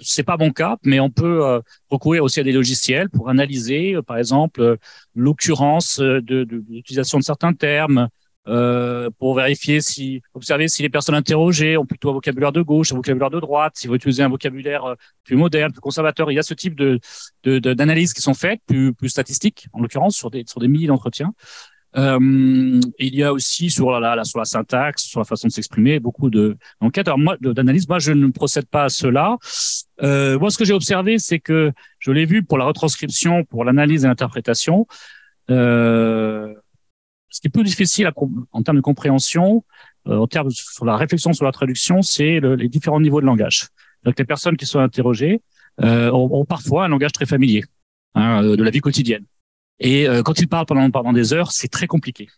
C'est 0.00 0.22
pas 0.22 0.38
mon 0.38 0.50
cas, 0.50 0.78
mais 0.82 0.98
on 1.00 1.10
peut 1.10 1.44
euh, 1.44 1.60
recourir 1.90 2.24
aussi 2.24 2.40
à 2.40 2.42
des 2.42 2.52
logiciels 2.52 3.10
pour 3.10 3.28
analyser, 3.28 3.96
euh, 3.96 4.02
par 4.02 4.16
exemple, 4.16 4.78
l'occurrence 5.14 5.98
de, 6.00 6.20
de, 6.20 6.64
l'utilisation 6.70 7.18
de 7.18 7.22
certains 7.24 7.52
termes, 7.52 8.08
euh, 8.48 9.08
pour 9.18 9.34
vérifier 9.34 9.80
si, 9.80 10.20
observer 10.34 10.68
si 10.68 10.82
les 10.82 10.88
personnes 10.88 11.14
interrogées 11.14 11.76
ont 11.76 11.86
plutôt 11.86 12.10
un 12.10 12.14
vocabulaire 12.14 12.52
de 12.52 12.62
gauche, 12.62 12.92
un 12.92 12.96
vocabulaire 12.96 13.30
de 13.30 13.40
droite, 13.40 13.74
s'ils 13.76 13.88
vont 13.88 13.96
utiliser 13.96 14.22
un 14.22 14.28
vocabulaire 14.28 14.84
euh, 14.84 14.94
plus 15.24 15.36
moderne, 15.36 15.72
plus 15.72 15.80
conservateur. 15.80 16.30
Il 16.30 16.34
y 16.34 16.38
a 16.38 16.42
ce 16.42 16.54
type 16.54 16.74
de 16.74 16.98
d'analyses 17.44 18.10
de, 18.10 18.14
qui 18.14 18.22
sont 18.22 18.34
faites, 18.34 18.60
plus, 18.66 18.94
plus 18.94 19.08
statistiques, 19.08 19.66
en 19.72 19.80
l'occurrence, 19.80 20.16
sur 20.16 20.30
des, 20.30 20.44
sur 20.46 20.60
des 20.60 20.68
milliers 20.68 20.88
d'entretiens. 20.88 21.32
Euh, 21.94 22.80
il 22.98 23.14
y 23.14 23.22
a 23.22 23.32
aussi 23.32 23.68
sur 23.70 23.90
la, 24.00 24.16
la, 24.16 24.24
sur 24.24 24.38
la 24.38 24.46
syntaxe, 24.46 25.02
sur 25.02 25.20
la 25.20 25.24
façon 25.24 25.48
de 25.48 25.52
s'exprimer, 25.52 26.00
beaucoup 26.00 26.30
de 26.30 26.56
d'enquêtes. 26.80 27.06
Alors 27.06 27.18
moi, 27.18 27.36
d'analyse, 27.40 27.86
moi, 27.88 27.98
je 27.98 28.12
ne 28.12 28.28
procède 28.28 28.66
pas 28.66 28.84
à 28.84 28.88
cela. 28.88 29.36
Euh, 30.02 30.38
moi, 30.38 30.50
ce 30.50 30.58
que 30.58 30.64
j'ai 30.64 30.72
observé, 30.72 31.18
c'est 31.18 31.38
que 31.38 31.70
je 31.98 32.10
l'ai 32.10 32.24
vu 32.24 32.42
pour 32.42 32.58
la 32.58 32.64
retranscription, 32.64 33.44
pour 33.44 33.64
l'analyse 33.64 34.04
et 34.04 34.08
l'interprétation. 34.08 34.86
Euh, 35.50 36.54
ce 37.32 37.40
qui 37.40 37.48
est 37.48 37.50
plus 37.50 37.64
difficile 37.64 38.08
en 38.52 38.62
termes 38.62 38.76
de 38.76 38.82
compréhension, 38.82 39.64
euh, 40.06 40.18
en 40.18 40.26
termes 40.26 40.50
sur 40.50 40.84
la 40.84 40.96
réflexion 40.96 41.32
sur 41.32 41.44
la 41.44 41.52
traduction, 41.52 42.02
c'est 42.02 42.40
les 42.40 42.68
différents 42.68 43.00
niveaux 43.00 43.20
de 43.20 43.26
langage. 43.26 43.68
Donc 44.04 44.18
les 44.18 44.24
personnes 44.24 44.56
qui 44.56 44.66
sont 44.66 44.80
interrogées 44.80 45.40
euh, 45.82 46.10
ont, 46.12 46.44
parfois 46.44 46.84
un 46.84 46.88
langage 46.88 47.12
très 47.12 47.26
familier 47.26 47.64
hein, 48.14 48.44
euh, 48.44 48.56
de 48.56 48.62
la 48.62 48.70
vie 48.70 48.80
quotidienne. 48.80 49.24
Et 49.80 50.06
quand 50.24 50.38
ils 50.38 50.46
parlent 50.46 50.66
pendant, 50.66 50.88
pendant 50.92 51.12
des 51.12 51.32
heures, 51.32 51.50
c'est 51.50 51.66
très 51.66 51.88
compliqué 51.88 52.28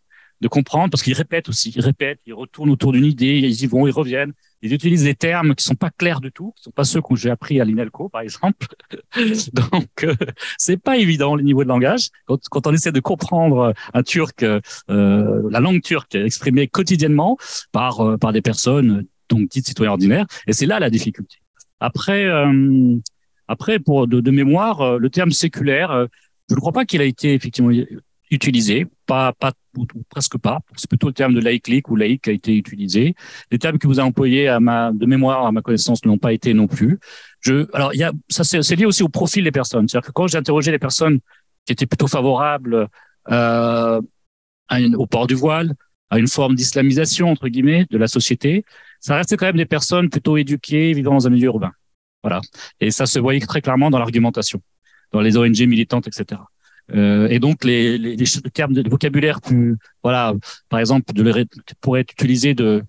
de 0.40 0.48
comprendre 0.48 0.88
parce 0.90 1.02
qu'ils 1.02 1.14
répètent 1.14 1.50
aussi, 1.50 1.74
ils 1.76 1.82
répètent, 1.82 2.20
ils 2.24 2.32
retournent 2.32 2.70
autour 2.70 2.92
d'une 2.92 3.04
idée, 3.04 3.38
ils 3.38 3.62
y 3.62 3.66
vont, 3.66 3.86
ils 3.86 3.92
reviennent, 3.92 4.32
ils 4.64 4.72
utilisent 4.72 5.04
des 5.04 5.14
termes 5.14 5.54
qui 5.54 5.62
sont 5.62 5.74
pas 5.74 5.90
clairs 5.90 6.22
du 6.22 6.32
tout, 6.32 6.54
qui 6.56 6.62
sont 6.62 6.70
pas 6.70 6.84
ceux 6.84 7.02
que 7.02 7.14
j'ai 7.16 7.28
appris 7.28 7.60
à 7.60 7.64
l'INELCO 7.64 8.08
par 8.08 8.22
exemple. 8.22 8.66
Donc 9.52 10.04
euh, 10.04 10.14
c'est 10.56 10.78
pas 10.78 10.96
évident 10.96 11.36
le 11.36 11.42
niveau 11.42 11.64
de 11.64 11.68
langage 11.68 12.08
quand, 12.24 12.40
quand 12.48 12.66
on 12.66 12.72
essaie 12.72 12.90
de 12.90 13.00
comprendre 13.00 13.74
un 13.92 14.02
turc, 14.02 14.42
euh, 14.42 15.42
la 15.50 15.60
langue 15.60 15.82
turque 15.82 16.14
exprimée 16.14 16.66
quotidiennement 16.66 17.36
par 17.72 18.00
euh, 18.00 18.16
par 18.16 18.32
des 18.32 18.40
personnes 18.40 19.04
donc 19.28 19.50
dites 19.50 19.66
citoyens 19.66 19.92
ordinaires, 19.92 20.26
et 20.46 20.54
c'est 20.54 20.66
là 20.66 20.80
la 20.80 20.88
difficulté. 20.88 21.36
Après 21.80 22.24
euh, 22.24 22.96
après 23.48 23.78
pour 23.78 24.08
de, 24.08 24.20
de 24.20 24.30
mémoire, 24.30 24.98
le 24.98 25.10
terme 25.10 25.30
séculaire, 25.30 26.06
je 26.48 26.54
ne 26.54 26.60
crois 26.60 26.72
pas 26.72 26.86
qu'il 26.86 27.02
a 27.02 27.04
été 27.04 27.34
effectivement 27.34 27.70
utilisé, 28.30 28.86
pas, 29.06 29.32
pas 29.32 29.52
ou, 29.76 29.86
presque 30.08 30.38
pas. 30.38 30.60
C'est 30.76 30.88
plutôt 30.88 31.08
le 31.08 31.12
terme 31.12 31.34
de 31.34 31.40
laïque 31.40 31.88
ou 31.90 31.96
laïque 31.96 32.24
qui 32.24 32.30
a 32.30 32.32
été 32.32 32.56
utilisé. 32.56 33.14
Les 33.50 33.58
termes 33.58 33.78
que 33.78 33.86
vous 33.86 33.98
avez 33.98 34.08
employés 34.08 34.48
à 34.48 34.60
ma 34.60 34.92
de 34.92 35.06
mémoire, 35.06 35.46
à 35.46 35.52
ma 35.52 35.62
connaissance, 35.62 36.04
n'ont 36.04 36.18
pas 36.18 36.32
été 36.32 36.54
non 36.54 36.66
plus. 36.66 36.98
Je, 37.40 37.66
alors, 37.74 37.94
il 37.94 38.00
y 38.00 38.04
a, 38.04 38.12
ça 38.28 38.44
c'est 38.44 38.76
lié 38.76 38.86
aussi 38.86 39.02
au 39.02 39.08
profil 39.08 39.44
des 39.44 39.52
personnes. 39.52 39.88
C'est-à-dire 39.88 40.08
que 40.08 40.12
quand 40.12 40.26
j'ai 40.26 40.38
interrogé 40.38 40.70
les 40.70 40.78
personnes 40.78 41.20
qui 41.66 41.72
étaient 41.72 41.86
plutôt 41.86 42.06
favorables 42.06 42.88
euh, 43.30 44.00
au 44.96 45.06
port 45.06 45.26
du 45.26 45.34
voile, 45.34 45.74
à 46.10 46.18
une 46.18 46.28
forme 46.28 46.54
d'islamisation 46.54 47.30
entre 47.30 47.48
guillemets 47.48 47.86
de 47.90 47.98
la 47.98 48.06
société, 48.06 48.64
ça 49.00 49.16
restait 49.16 49.36
quand 49.36 49.46
même 49.46 49.56
des 49.56 49.66
personnes 49.66 50.08
plutôt 50.10 50.36
éduquées, 50.36 50.92
vivant 50.92 51.14
dans 51.14 51.26
un 51.26 51.30
milieu 51.30 51.46
urbain. 51.46 51.72
Voilà. 52.22 52.40
Et 52.80 52.90
ça 52.90 53.06
se 53.06 53.18
voyait 53.18 53.40
très 53.40 53.60
clairement 53.60 53.90
dans 53.90 53.98
l'argumentation, 53.98 54.62
dans 55.12 55.20
les 55.20 55.36
ONG 55.36 55.60
militantes, 55.66 56.06
etc. 56.06 56.40
Euh, 56.92 57.28
et 57.28 57.38
donc 57.38 57.64
les, 57.64 58.16
termes 58.52 58.74
de 58.74 58.88
vocabulaire 58.88 59.40
plus, 59.40 59.76
voilà, 60.02 60.34
par 60.68 60.80
exemple, 60.80 61.12
de, 61.12 61.26
être 61.28 62.12
utilisés 62.12 62.54
de 62.54 62.82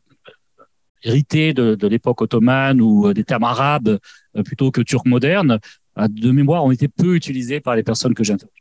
hérités 1.04 1.54
de, 1.54 1.88
l'époque 1.88 2.22
ottomane 2.22 2.82
ou 2.82 3.08
euh, 3.08 3.14
des 3.14 3.24
termes 3.24 3.44
arabes 3.44 4.00
euh, 4.36 4.44
plutôt 4.44 4.72
que 4.72 4.82
turcs 4.82 5.06
modernes, 5.06 5.60
de 5.98 6.32
mémoire, 6.32 6.66
ont 6.66 6.72
été 6.72 6.90
peu 6.90 7.16
utilisés 7.16 7.62
par 7.62 7.76
les 7.76 7.84
personnes 7.84 8.14
que 8.14 8.24
j'interroge. 8.24 8.52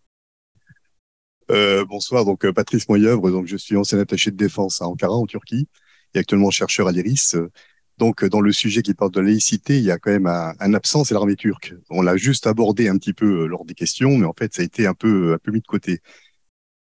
Bonsoir, 1.89 2.25
donc 2.25 2.49
Patrice 2.53 2.89
Moyeuvre, 2.89 3.31
donc 3.31 3.47
je 3.47 3.57
suis 3.57 3.77
ancien 3.77 3.99
attaché 3.99 4.31
de 4.31 4.37
défense 4.37 4.81
à 4.81 4.87
Ankara 4.87 5.15
en 5.15 5.27
Turquie 5.27 5.67
et 6.15 6.21
actuellement 6.21 6.51
chercheur 6.51 6.87
à 6.87 6.93
l'IRIS. 6.93 7.37
Donc, 7.99 8.25
dans 8.25 8.41
le 8.41 8.53
sujet 8.53 8.83
qui 8.83 8.95
parle 8.95 9.13
de 9.13 9.21
laïcité, 9.21 9.79
il 9.79 9.85
y 9.85 9.91
a 9.91 9.99
quand 9.99 10.11
même 10.11 10.27
un, 10.27 10.55
un 10.59 10.75
absent, 10.75 11.05
c'est 11.05 11.15
l'armée 11.15 11.37
turque. 11.37 11.75
On 11.91 12.03
l'a 12.03 12.17
juste 12.17 12.47
abordé 12.47 12.89
un 12.89 12.99
petit 12.99 13.13
peu 13.13 13.43
euh, 13.43 13.47
lors 13.47 13.65
des 13.65 13.75
questions, 13.75 14.17
mais 14.19 14.27
en 14.27 14.35
fait, 14.37 14.53
ça 14.53 14.63
a 14.63 14.65
été 14.65 14.87
un 14.87 14.95
peu, 14.95 15.35
un 15.35 15.39
peu 15.39 15.53
mis 15.53 15.61
de 15.61 15.67
côté. 15.67 16.01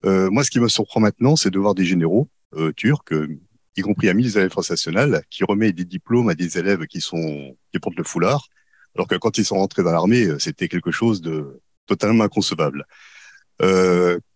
Euh, 0.04 0.30
moi, 0.30 0.44
ce 0.44 0.50
qui 0.50 0.60
me 0.60 0.68
surprend 0.68 1.00
maintenant, 1.00 1.36
c'est 1.36 1.50
de 1.50 1.58
voir 1.58 1.74
des 1.74 1.84
généraux 1.84 2.28
euh, 2.54 2.72
turcs, 2.72 3.12
euh, 3.12 3.28
y 3.76 3.82
compris 3.82 4.08
à 4.08 4.14
ministre 4.14 4.36
de 4.38 4.42
la 4.42 4.48
Défense 4.48 4.70
nationale, 4.70 5.22
qui 5.30 5.44
remet 5.44 5.72
des 5.72 5.84
diplômes 5.84 6.28
à 6.28 6.34
des 6.34 6.58
élèves 6.58 6.86
qui 6.86 7.00
sont 7.00 7.56
qui 7.72 7.78
portent 7.78 7.96
le 7.96 8.04
foulard, 8.04 8.48
alors 8.94 9.08
que 9.08 9.16
quand 9.16 9.38
ils 9.38 9.44
sont 9.44 9.56
rentrés 9.56 9.82
dans 9.82 9.92
l'armée, 9.92 10.28
c'était 10.38 10.68
quelque 10.68 10.90
chose 10.90 11.20
de 11.20 11.60
totalement 11.86 12.24
inconcevable. 12.24 12.84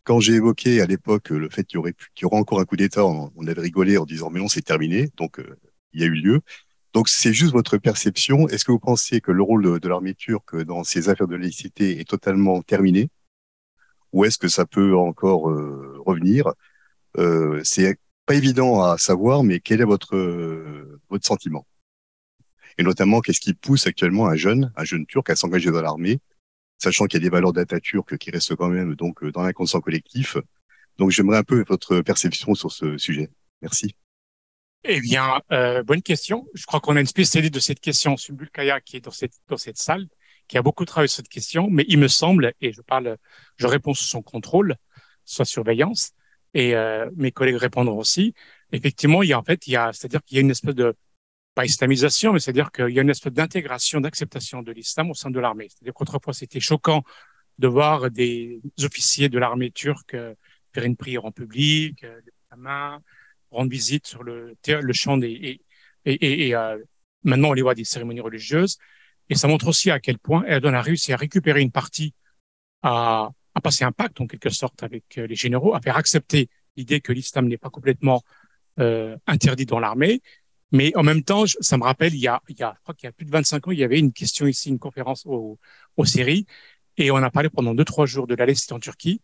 quand 0.04 0.20
j'ai 0.20 0.34
évoqué 0.34 0.80
à 0.82 0.86
l'époque 0.86 1.30
le 1.30 1.48
fait 1.48 1.64
qu'il 1.64 1.76
y 1.76 1.78
aurait 1.78 1.94
y 2.20 2.24
encore 2.26 2.60
un 2.60 2.64
coup 2.66 2.76
d'État, 2.76 3.04
on, 3.04 3.32
on, 3.36 3.46
avait 3.46 3.62
rigolé 3.62 3.96
en 3.96 4.04
disant 4.04 4.30
mais 4.30 4.40
non, 4.40 4.48
c'est 4.48 4.62
terminé. 4.62 5.10
Donc 5.16 5.40
il 5.94 6.00
y 6.00 6.04
a 6.04 6.06
eu 6.06 6.14
lieu. 6.14 6.40
Donc 6.94 7.08
c'est 7.08 7.32
juste 7.32 7.52
votre 7.52 7.76
perception. 7.78 8.48
Est-ce 8.48 8.64
que 8.64 8.72
vous 8.72 8.78
pensez 8.78 9.20
que 9.20 9.32
le 9.32 9.42
rôle 9.42 9.80
de, 9.80 9.88
l'armée 9.88 10.14
turque 10.14 10.56
dans 10.62 10.84
ces 10.84 11.08
affaires 11.08 11.26
de 11.26 11.36
laïcité 11.36 12.00
est 12.00 12.08
totalement 12.08 12.62
terminé? 12.62 13.10
Ou 14.12 14.24
est-ce 14.24 14.38
que 14.38 14.48
ça 14.48 14.64
peut 14.64 14.96
encore 14.96 15.50
euh, 15.50 16.00
revenir? 16.06 16.52
Euh, 17.18 17.60
C'est 17.64 17.98
pas 18.26 18.34
évident 18.36 18.82
à 18.82 18.96
savoir, 18.98 19.42
mais 19.42 19.60
quel 19.60 19.80
est 19.80 19.84
votre 19.84 20.16
euh, 20.16 21.00
votre 21.10 21.26
sentiment? 21.26 21.66
Et 22.78 22.82
notamment, 22.84 23.20
qu'est-ce 23.20 23.40
qui 23.40 23.54
pousse 23.54 23.86
actuellement 23.86 24.28
un 24.28 24.36
jeune, 24.36 24.72
un 24.76 24.84
jeune 24.84 25.06
turc, 25.06 25.30
à 25.30 25.36
s'engager 25.36 25.70
dans 25.70 25.82
l'armée, 25.82 26.20
sachant 26.78 27.06
qu'il 27.06 27.20
y 27.20 27.22
a 27.22 27.28
des 27.28 27.30
valeurs 27.30 27.52
d'Atatürk 27.52 28.18
qui 28.18 28.30
restent 28.30 28.56
quand 28.56 28.68
même 28.68 28.94
donc 28.94 29.24
dans 29.24 29.42
l'inconscient 29.42 29.80
collectif? 29.80 30.36
Donc 30.98 31.10
j'aimerais 31.10 31.38
un 31.38 31.44
peu 31.44 31.64
votre 31.68 32.00
perception 32.02 32.54
sur 32.54 32.72
ce 32.72 32.98
sujet. 32.98 33.30
Merci. 33.62 33.94
Eh 34.86 35.00
bien, 35.00 35.40
euh, 35.50 35.82
bonne 35.82 36.02
question. 36.02 36.46
Je 36.52 36.66
crois 36.66 36.78
qu'on 36.80 36.96
a 36.96 37.00
une 37.00 37.06
spécialiste 37.06 37.54
de 37.54 37.60
cette 37.60 37.80
question, 37.80 38.18
Sumbul 38.18 38.50
Kaya, 38.50 38.82
qui 38.82 38.96
est 38.98 39.00
dans 39.00 39.10
cette, 39.10 39.32
dans 39.48 39.56
cette 39.56 39.78
salle, 39.78 40.06
qui 40.46 40.58
a 40.58 40.62
beaucoup 40.62 40.84
travaillé 40.84 41.08
sur 41.08 41.16
cette 41.16 41.30
question, 41.30 41.70
mais 41.70 41.86
il 41.88 41.98
me 41.98 42.08
semble, 42.08 42.52
et 42.60 42.70
je 42.70 42.82
parle, 42.82 43.16
je 43.56 43.66
réponds 43.66 43.94
sous 43.94 44.04
son 44.04 44.20
contrôle, 44.20 44.76
soit 45.24 45.46
surveillance, 45.46 46.12
et 46.52 46.74
euh, 46.74 47.08
mes 47.16 47.32
collègues 47.32 47.56
répondront 47.56 47.98
aussi. 47.98 48.34
Effectivement, 48.72 49.22
il 49.22 49.30
y 49.30 49.32
a 49.32 49.38
en 49.38 49.42
fait, 49.42 49.66
il 49.66 49.72
y 49.72 49.76
a, 49.76 49.90
c'est-à-dire 49.94 50.22
qu'il 50.22 50.36
y 50.36 50.38
a 50.38 50.42
une 50.42 50.50
espèce 50.50 50.74
de 50.74 50.94
pas 51.54 51.64
islamisation, 51.64 52.34
mais 52.34 52.38
c'est-à-dire 52.38 52.70
qu'il 52.70 52.90
y 52.90 52.98
a 52.98 53.02
une 53.02 53.10
espèce 53.10 53.32
d'intégration, 53.32 54.02
d'acceptation 54.02 54.62
de 54.62 54.72
l'islam 54.72 55.10
au 55.10 55.14
sein 55.14 55.30
de 55.30 55.40
l'armée. 55.40 55.68
C'est-à-dire 55.70 55.94
qu'autrefois, 55.94 56.34
c'était 56.34 56.60
choquant 56.60 57.04
de 57.58 57.68
voir 57.68 58.10
des 58.10 58.60
officiers 58.82 59.30
de 59.30 59.38
l'armée 59.38 59.70
turque 59.70 60.12
euh, 60.14 60.34
faire 60.74 60.84
une 60.84 60.96
prière 60.96 61.24
en 61.24 61.32
public, 61.32 62.04
euh, 62.04 62.20
la 62.50 62.56
main, 62.56 63.00
rendre 63.54 63.70
visite 63.70 64.06
sur 64.06 64.22
le, 64.22 64.56
champ 64.92 65.16
des, 65.16 65.60
et, 66.04 66.54
maintenant 67.22 67.50
on 67.50 67.52
les 67.52 67.62
voit 67.62 67.74
des 67.74 67.84
cérémonies 67.84 68.20
religieuses. 68.20 68.78
Et 69.30 69.34
ça 69.34 69.48
montre 69.48 69.68
aussi 69.68 69.90
à 69.90 70.00
quel 70.00 70.18
point 70.18 70.44
Erdogan 70.44 70.74
a 70.74 70.82
réussi 70.82 71.12
à 71.12 71.16
récupérer 71.16 71.62
une 71.62 71.70
partie, 71.70 72.14
à, 72.82 73.30
passer 73.62 73.84
un 73.84 73.92
pacte 73.92 74.20
en 74.20 74.26
quelque 74.26 74.50
sorte 74.50 74.82
avec 74.82 75.16
euh, 75.16 75.26
les 75.26 75.36
généraux, 75.36 75.74
à 75.74 75.80
faire 75.80 75.96
accepter 75.96 76.50
l'idée 76.76 77.00
que 77.00 77.12
l'islam 77.12 77.48
n'est 77.48 77.56
pas 77.56 77.70
complètement 77.70 78.22
euh, 78.80 79.16
interdit 79.26 79.64
dans 79.64 79.78
l'armée. 79.78 80.20
Mais 80.72 80.94
en 80.96 81.02
même 81.02 81.22
temps, 81.22 81.44
ça 81.46 81.78
me 81.78 81.84
rappelle, 81.84 82.14
il 82.14 82.20
y 82.20 82.26
a, 82.28 82.42
il 82.48 82.58
y 82.58 82.62
a, 82.62 82.74
je 82.76 82.82
crois 82.82 82.94
qu'il 82.94 83.06
y 83.06 83.08
a 83.08 83.12
plus 83.12 83.24
de 83.24 83.30
25 83.30 83.68
ans, 83.68 83.70
il 83.70 83.78
y 83.78 83.84
avait 83.84 83.98
une 83.98 84.12
question 84.12 84.46
ici, 84.46 84.68
une 84.70 84.78
conférence 84.78 85.24
au, 85.24 85.58
au 85.96 86.04
Syrie, 86.04 86.46
et 86.96 87.10
on 87.10 87.16
a 87.16 87.30
parlé 87.30 87.48
pendant 87.48 87.74
deux, 87.74 87.84
trois 87.84 88.06
jours 88.06 88.26
de 88.26 88.34
la 88.34 88.46
en 88.70 88.80
Turquie. 88.80 89.20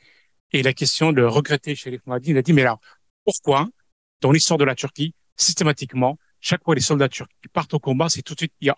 Et 0.53 0.63
la 0.63 0.73
question 0.73 1.13
de 1.13 1.23
regretter 1.23 1.75
chez 1.75 1.91
les 1.91 2.01
il 2.25 2.37
a 2.37 2.43
dit, 2.43 2.53
mais 2.53 2.63
alors, 2.63 2.81
pourquoi 3.25 3.69
dans 4.21 4.33
l'histoire 4.33 4.59
de 4.59 4.65
la 4.65 4.75
Turquie, 4.75 5.15
systématiquement, 5.37 6.19
chaque 6.41 6.65
fois 6.65 6.75
les 6.75 6.81
soldats 6.81 7.09
turcs 7.09 7.29
partent 7.53 7.75
au 7.75 7.79
combat, 7.79 8.09
c'est 8.09 8.23
tout 8.23 8.35
de 8.35 8.41
suite, 8.41 8.55
il. 8.61 8.73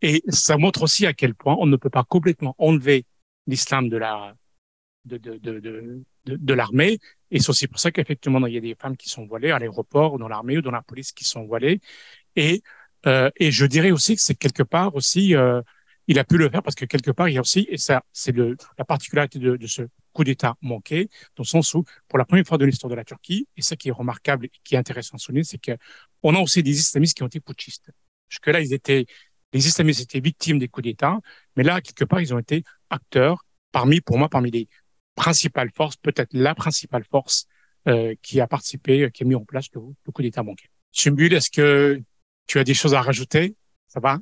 Et 0.00 0.22
ça 0.28 0.56
montre 0.56 0.82
aussi 0.82 1.06
à 1.06 1.12
quel 1.12 1.34
point 1.34 1.56
on 1.58 1.66
ne 1.66 1.76
peut 1.76 1.90
pas 1.90 2.04
complètement 2.04 2.54
enlever 2.58 3.04
l'islam 3.46 3.88
de 3.88 3.96
la 3.96 4.34
de, 5.04 5.16
de, 5.16 5.36
de, 5.38 5.60
de, 5.60 6.02
de 6.24 6.54
l'armée. 6.54 6.98
Et 7.30 7.40
c'est 7.40 7.50
aussi 7.50 7.66
pour 7.66 7.78
ça 7.78 7.90
qu'effectivement, 7.90 8.44
il 8.46 8.54
y 8.54 8.56
a 8.56 8.60
des 8.60 8.74
femmes 8.74 8.96
qui 8.96 9.08
sont 9.08 9.26
voilées 9.26 9.50
à 9.50 9.58
l'aéroport 9.58 10.18
dans 10.18 10.28
l'armée 10.28 10.58
ou 10.58 10.62
dans 10.62 10.70
la 10.70 10.82
police 10.82 11.12
qui 11.12 11.24
sont 11.24 11.44
voilées. 11.44 11.80
Et, 12.36 12.62
euh, 13.06 13.30
et 13.36 13.50
je 13.50 13.66
dirais 13.66 13.90
aussi 13.90 14.14
que 14.16 14.22
c'est 14.22 14.34
quelque 14.34 14.62
part 14.62 14.94
aussi, 14.94 15.34
euh, 15.34 15.60
il 16.06 16.18
a 16.18 16.24
pu 16.24 16.36
le 16.36 16.48
faire 16.50 16.62
parce 16.62 16.76
que 16.76 16.84
quelque 16.84 17.10
part, 17.10 17.28
il 17.28 17.34
y 17.34 17.38
a 17.38 17.40
aussi, 17.40 17.66
et 17.70 17.78
ça, 17.78 18.02
c'est 18.12 18.34
la 18.36 18.84
particularité 18.84 19.38
de, 19.38 19.56
de 19.56 19.66
ce 19.66 19.82
coup 20.12 20.24
d'État 20.24 20.56
manqué, 20.60 21.08
dans 21.36 21.42
le 21.42 21.48
sens 21.48 21.74
où, 21.74 21.84
pour 22.08 22.18
la 22.18 22.24
première 22.24 22.46
fois 22.46 22.58
de 22.58 22.64
l'histoire 22.64 22.90
de 22.90 22.94
la 22.94 23.04
Turquie, 23.04 23.46
et 23.56 23.62
ce 23.62 23.74
qui 23.74 23.88
est 23.88 23.92
remarquable 23.92 24.46
et 24.46 24.50
qui 24.64 24.74
est 24.74 24.78
intéressant 24.78 25.16
à 25.16 25.18
souligner, 25.18 25.44
c'est 25.44 25.58
qu'on 25.58 26.34
a 26.34 26.38
aussi 26.38 26.62
des 26.62 26.70
islamistes 26.70 27.16
qui 27.16 27.22
ont 27.22 27.28
été 27.28 27.40
putschistes. 27.40 27.90
Jusque-là, 28.28 28.60
ils 28.60 28.72
étaient, 28.72 29.06
les 29.52 29.66
islamistes 29.66 30.00
étaient 30.00 30.20
victimes 30.20 30.58
des 30.58 30.68
coups 30.68 30.84
d'État, 30.84 31.18
mais 31.56 31.62
là, 31.62 31.80
quelque 31.80 32.04
part, 32.04 32.20
ils 32.20 32.32
ont 32.32 32.38
été 32.38 32.64
acteurs 32.90 33.44
parmi, 33.72 34.00
pour 34.00 34.18
moi, 34.18 34.28
parmi 34.28 34.50
les 34.50 34.68
principale 35.14 35.70
force, 35.74 35.96
peut-être 35.96 36.32
la 36.32 36.54
principale 36.54 37.04
force 37.04 37.46
euh, 37.88 38.14
qui 38.22 38.40
a 38.40 38.46
participé, 38.46 39.10
qui 39.12 39.22
a 39.24 39.26
mis 39.26 39.34
en 39.34 39.44
place 39.44 39.66
le, 39.74 39.80
coup 40.12 40.22
d'État 40.22 40.42
bancaire. 40.42 40.70
Sumbul, 40.90 41.32
est-ce 41.32 41.50
que 41.50 42.00
tu 42.46 42.58
as 42.58 42.64
des 42.64 42.74
choses 42.74 42.94
à 42.94 43.02
rajouter? 43.02 43.56
Ça 43.88 44.00
va? 44.00 44.18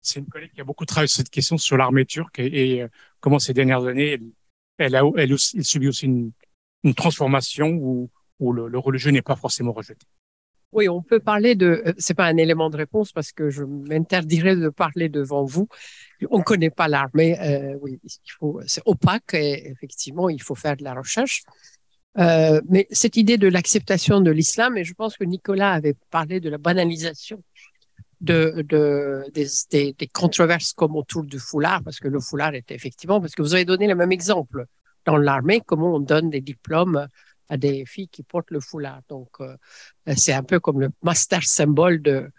C'est 0.00 0.20
une 0.20 0.26
collègue 0.26 0.52
qui 0.52 0.60
a 0.60 0.64
beaucoup 0.64 0.84
travaillé 0.84 1.08
sur 1.08 1.18
cette 1.18 1.30
question 1.30 1.56
sur 1.56 1.76
l'armée 1.76 2.04
turque 2.04 2.38
et, 2.38 2.82
euh, 2.82 2.88
comment 3.20 3.38
ces 3.38 3.54
dernières 3.54 3.84
années, 3.84 4.18
elle, 4.78 5.38
subit 5.38 5.88
aussi 5.88 6.06
une, 6.06 6.32
transformation 6.94 7.68
où, 7.70 8.10
le, 8.52 8.68
le 8.68 8.78
religieux 8.78 9.10
n'est 9.10 9.22
pas 9.22 9.36
forcément 9.36 9.72
rejeté. 9.72 10.06
Oui, 10.74 10.88
on 10.88 11.02
peut 11.02 11.20
parler 11.20 11.54
de. 11.54 11.82
euh, 11.86 11.92
C'est 11.98 12.14
pas 12.14 12.26
un 12.26 12.36
élément 12.36 12.68
de 12.68 12.76
réponse 12.76 13.12
parce 13.12 13.30
que 13.32 13.48
je 13.48 13.62
m'interdirais 13.62 14.56
de 14.56 14.68
parler 14.68 15.08
devant 15.08 15.44
vous. 15.44 15.68
On 16.30 16.42
connaît 16.42 16.70
pas 16.70 16.88
l'armée. 16.88 17.38
Euh, 17.40 17.78
oui, 17.80 18.00
il 18.02 18.32
faut. 18.32 18.60
C'est 18.66 18.82
opaque 18.84 19.34
et 19.34 19.70
effectivement, 19.70 20.28
il 20.28 20.42
faut 20.42 20.56
faire 20.56 20.76
de 20.76 20.82
la 20.82 20.94
recherche. 20.94 21.44
Euh, 22.18 22.60
mais 22.68 22.88
cette 22.90 23.16
idée 23.16 23.38
de 23.38 23.48
l'acceptation 23.48 24.20
de 24.20 24.32
l'islam, 24.32 24.76
et 24.76 24.84
je 24.84 24.94
pense 24.94 25.16
que 25.16 25.24
Nicolas 25.24 25.72
avait 25.72 25.94
parlé 26.10 26.40
de 26.40 26.48
la 26.50 26.58
banalisation 26.58 27.42
de, 28.24 28.62
de 28.62 29.24
des, 29.70 30.08
controverses 30.12 30.72
comme 30.72 30.96
autour 30.96 31.24
du 31.24 31.38
foulard, 31.38 31.82
parce 31.82 32.00
que 32.00 32.08
le 32.08 32.20
foulard 32.20 32.54
était 32.54 32.74
effectivement, 32.74 33.20
parce 33.20 33.34
que 33.34 33.42
vous 33.42 33.54
avez 33.54 33.64
donné 33.64 33.86
le 33.86 33.94
même 33.94 34.12
exemple 34.12 34.66
dans 35.04 35.16
l'armée, 35.16 35.60
comment 35.60 35.94
on 35.94 36.00
donne 36.00 36.30
des 36.30 36.40
diplômes 36.40 37.06
à 37.48 37.56
des 37.56 37.84
filles 37.86 38.08
qui 38.08 38.22
portent 38.22 38.50
le 38.50 38.60
foulard. 38.60 39.00
Donc, 39.08 39.28
euh, 39.40 39.56
c'est 40.16 40.32
un 40.32 40.42
peu 40.42 40.60
comme 40.60 40.80
le 40.80 40.90
master 41.02 41.42
symbole 41.42 42.00
de, 42.00 42.30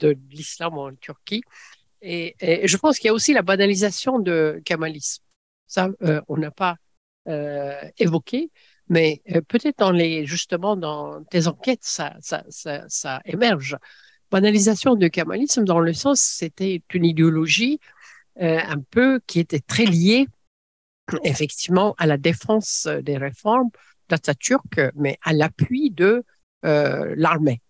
de, 0.00 0.16
l'islam 0.30 0.76
en 0.76 0.94
Turquie. 0.96 1.42
Et, 2.02 2.34
je 2.66 2.76
pense 2.76 2.98
qu'il 2.98 3.06
y 3.06 3.10
a 3.10 3.14
aussi 3.14 3.32
la 3.32 3.42
banalisation 3.42 4.18
de 4.18 4.60
Kamalisme. 4.64 5.22
Ça, 5.66 5.88
euh, 6.02 6.20
on 6.28 6.36
n'a 6.36 6.50
pas 6.50 6.76
euh, 7.28 7.80
évoqué, 7.98 8.50
mais 8.88 9.22
peut-être 9.46 9.78
dans 9.78 9.92
les 9.92 10.26
justement 10.26 10.74
dans 10.74 11.22
tes 11.24 11.46
enquêtes, 11.46 11.84
ça, 11.84 12.16
ça, 12.20 12.42
ça 12.88 13.20
émerge. 13.24 13.76
Banalisation 14.30 14.94
de 14.94 15.08
Kamalisme 15.08 15.64
dans 15.64 15.80
le 15.80 15.92
sens, 15.92 16.20
c'était 16.20 16.82
une 16.94 17.04
idéologie 17.04 17.80
euh, 18.40 18.58
un 18.64 18.80
peu 18.90 19.20
qui 19.26 19.40
était 19.40 19.60
très 19.60 19.84
liée 19.84 20.26
effectivement 21.24 21.94
à 21.98 22.06
la 22.06 22.16
défense 22.16 22.86
des 23.02 23.16
réformes 23.16 23.70
d'Atatürk, 24.08 24.80
mais 24.94 25.18
à 25.22 25.32
l'appui 25.32 25.90
de 25.90 26.24
euh, 26.64 27.14
l'armée. 27.16 27.60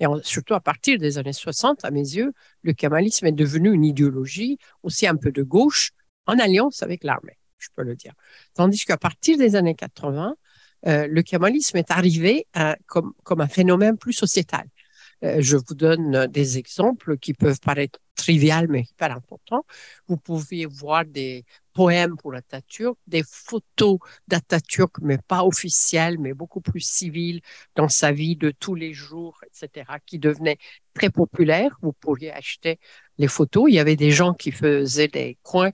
Et 0.00 0.06
surtout 0.22 0.54
à 0.54 0.60
partir 0.60 0.98
des 0.98 1.18
années 1.18 1.32
60, 1.32 1.84
à 1.84 1.90
mes 1.90 2.00
yeux, 2.00 2.32
le 2.62 2.72
kamalisme 2.72 3.26
est 3.26 3.32
devenu 3.32 3.72
une 3.72 3.84
idéologie 3.84 4.58
aussi 4.82 5.06
un 5.06 5.16
peu 5.16 5.32
de 5.32 5.42
gauche 5.42 5.92
en 6.26 6.38
alliance 6.38 6.82
avec 6.82 7.04
l'armée, 7.04 7.38
je 7.58 7.68
peux 7.74 7.82
le 7.82 7.94
dire. 7.94 8.12
Tandis 8.54 8.84
qu'à 8.84 8.96
partir 8.96 9.38
des 9.38 9.56
années 9.56 9.74
80, 9.74 10.34
euh, 10.86 11.06
le 11.06 11.22
kamalisme 11.22 11.76
est 11.76 11.90
arrivé 11.90 12.46
à, 12.54 12.76
comme, 12.86 13.14
comme 13.22 13.40
un 13.40 13.48
phénomène 13.48 13.96
plus 13.96 14.12
sociétal. 14.12 14.66
Euh, 15.24 15.36
je 15.40 15.56
vous 15.56 15.74
donne 15.74 16.26
des 16.26 16.58
exemples 16.58 17.16
qui 17.18 17.34
peuvent 17.34 17.60
paraître 17.60 17.98
trivial 18.14 18.68
mais 18.68 18.82
hyper 18.82 19.12
important. 19.12 19.64
Vous 20.06 20.16
pouvez 20.16 20.66
voir 20.66 21.04
des 21.04 21.44
poèmes 21.72 22.16
pour 22.16 22.34
Atatürk, 22.34 22.96
des 23.06 23.22
photos 23.28 23.98
d'Atatürk, 24.28 24.98
mais 25.02 25.18
pas 25.18 25.44
officielles, 25.44 26.18
mais 26.18 26.34
beaucoup 26.34 26.60
plus 26.60 26.80
civiles 26.80 27.40
dans 27.74 27.88
sa 27.88 28.12
vie 28.12 28.36
de 28.36 28.50
tous 28.50 28.74
les 28.74 28.92
jours, 28.92 29.40
etc., 29.44 29.98
qui 30.06 30.18
devenaient 30.18 30.58
très 30.94 31.10
populaires. 31.10 31.76
Vous 31.82 31.92
pourriez 31.92 32.32
acheter 32.32 32.78
les 33.18 33.28
photos. 33.28 33.64
Il 33.68 33.74
y 33.74 33.80
avait 33.80 33.96
des 33.96 34.10
gens 34.10 34.34
qui 34.34 34.52
faisaient 34.52 35.08
des 35.08 35.38
coins 35.42 35.72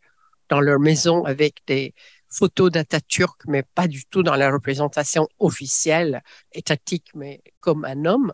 dans 0.49 0.61
leur 0.61 0.81
maison 0.81 1.25
avec 1.25 1.59
des 1.67 1.95
photos 2.31 2.71
d'Atatürk, 2.71 3.43
mais 3.47 3.63
pas 3.75 3.89
du 3.89 4.05
tout 4.07 4.23
dans 4.23 4.37
la 4.37 4.51
représentation 4.51 5.29
officielle, 5.39 6.23
étatique, 6.53 7.11
mais 7.15 7.43
comme 7.61 7.85
un 7.85 8.05
homme. 8.05 8.33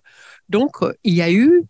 Donc, 0.48 0.76
il 1.02 1.14
y 1.14 1.22
a 1.22 1.30
eu 1.30 1.64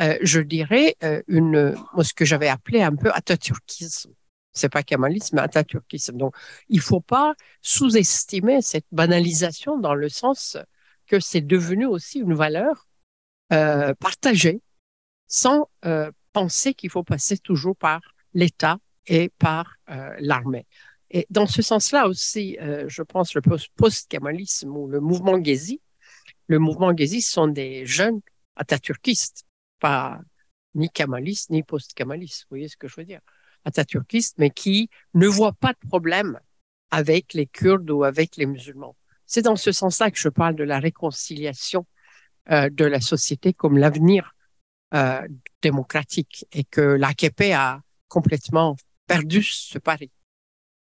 euh, 0.00 0.16
je 0.22 0.40
dirais, 0.40 0.96
euh, 1.04 1.22
une, 1.28 1.76
ce 2.02 2.14
que 2.14 2.24
j'avais 2.24 2.48
appelé 2.48 2.82
un 2.82 2.96
peu 2.96 3.10
atatürkisme. 3.12 4.12
C'est 4.52 4.70
pas 4.70 4.82
kamalisme, 4.82 5.36
mais 5.36 5.42
atatürkisme. 5.42 6.16
Donc, 6.16 6.34
il 6.68 6.80
faut 6.80 7.00
pas 7.00 7.34
sous-estimer 7.60 8.62
cette 8.62 8.86
banalisation 8.90 9.78
dans 9.78 9.94
le 9.94 10.08
sens 10.08 10.56
que 11.06 11.20
c'est 11.20 11.42
devenu 11.42 11.86
aussi 11.86 12.20
une 12.20 12.34
valeur 12.34 12.86
euh, 13.52 13.94
partagée 13.94 14.62
sans 15.26 15.68
euh, 15.84 16.10
penser 16.32 16.74
qu'il 16.74 16.90
faut 16.90 17.04
passer 17.04 17.38
toujours 17.38 17.76
par 17.76 18.00
l'État 18.34 18.78
et 19.06 19.30
par 19.38 19.74
euh, 19.90 20.14
l'armée. 20.20 20.66
Et 21.12 21.26
dans 21.30 21.46
ce 21.46 21.62
sens-là 21.62 22.08
aussi, 22.08 22.56
je 22.60 23.02
pense 23.02 23.34
le 23.34 23.42
post-kamalisme 23.76 24.76
ou 24.76 24.88
le 24.88 24.98
mouvement 24.98 25.42
Gezi, 25.42 25.80
le 26.48 26.58
mouvement 26.58 26.96
Gezi 26.96 27.22
sont 27.22 27.48
des 27.48 27.86
jeunes 27.86 28.20
atatürkistes 28.56 29.44
pas 29.82 30.20
ni 30.74 30.88
kamaliste 30.88 31.50
ni 31.50 31.62
post-kamaliste, 31.64 32.42
vous 32.44 32.50
voyez 32.50 32.68
ce 32.68 32.76
que 32.76 32.88
je 32.88 32.94
veux 32.96 33.04
dire, 33.04 33.20
atatürkiste, 33.64 34.38
mais 34.38 34.50
qui 34.50 34.88
ne 35.14 35.26
voit 35.26 35.52
pas 35.52 35.72
de 35.72 35.88
problème 35.88 36.38
avec 36.90 37.34
les 37.34 37.46
Kurdes 37.46 37.90
ou 37.90 38.04
avec 38.04 38.36
les 38.36 38.46
musulmans. 38.46 38.96
C'est 39.26 39.42
dans 39.42 39.56
ce 39.56 39.72
sens-là 39.72 40.10
que 40.10 40.18
je 40.18 40.28
parle 40.28 40.54
de 40.54 40.64
la 40.64 40.78
réconciliation 40.78 41.86
euh, 42.50 42.70
de 42.70 42.84
la 42.84 43.00
société 43.00 43.52
comme 43.52 43.76
l'avenir 43.76 44.34
euh, 44.94 45.26
démocratique 45.62 46.46
et 46.52 46.64
que 46.64 46.80
l'AKP 46.80 47.52
a 47.52 47.80
complètement 48.08 48.76
perdu 49.06 49.42
ce 49.42 49.78
pari. 49.78 50.10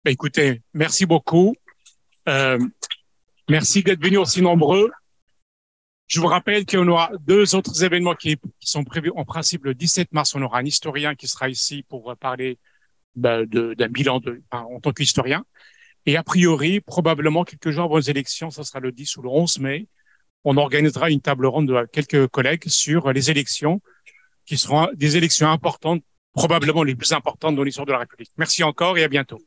Ben, 0.05 0.11
écoutez, 0.11 0.62
merci 0.74 1.07
beaucoup. 1.07 1.55
Euh, 2.29 2.59
merci 3.49 3.85
d'être 3.85 4.03
venus 4.03 4.19
aussi 4.19 4.43
nombreux. 4.43 4.91
Je 6.09 6.20
vous 6.20 6.27
rappelle 6.27 6.66
qu'on 6.66 6.89
aura 6.89 7.11
deux 7.20 7.55
autres 7.55 7.85
événements 7.85 8.16
qui, 8.16 8.37
sont 8.61 8.83
prévus. 8.83 9.12
En 9.15 9.24
principe, 9.24 9.65
le 9.65 9.74
17 9.74 10.12
mars, 10.12 10.35
on 10.35 10.43
aura 10.43 10.59
un 10.59 10.65
historien 10.65 11.15
qui 11.15 11.29
sera 11.29 11.49
ici 11.49 11.85
pour 11.89 12.16
parler 12.16 12.59
ben, 13.15 13.45
d'un 13.47 13.89
bilan 13.89 14.19
de, 14.19 14.43
en 14.51 14.81
tant 14.81 14.93
qu'historien. 14.93 15.45
Et 16.05 16.16
a 16.16 16.24
priori, 16.24 16.81
probablement 16.81 17.45
quelques 17.45 17.70
jours 17.70 17.85
avant 17.85 17.99
les 17.99 18.11
élections, 18.11 18.51
ça 18.51 18.65
sera 18.65 18.81
le 18.81 18.91
10 18.91 19.16
ou 19.19 19.23
le 19.23 19.29
11 19.29 19.61
mai, 19.61 19.87
on 20.45 20.57
organisera 20.57 21.11
une 21.11 21.20
table 21.20 21.47
ronde 21.47 21.69
de 21.69 21.87
quelques 21.93 22.27
collègues 22.27 22.69
sur 22.69 23.12
les 23.12 23.31
élections 23.31 23.81
qui 24.47 24.59
seront 24.59 24.89
des 24.95 25.16
élections 25.16 25.49
importantes, 25.49 26.03
probablement 26.33 26.83
les 26.83 26.97
plus 26.97 27.12
importantes 27.12 27.55
dans 27.55 27.62
l'histoire 27.62 27.87
de 27.87 27.93
la 27.93 27.99
République. 27.99 28.33
Merci 28.37 28.65
encore 28.65 28.99
et 28.99 29.05
à 29.05 29.09
bientôt. 29.09 29.41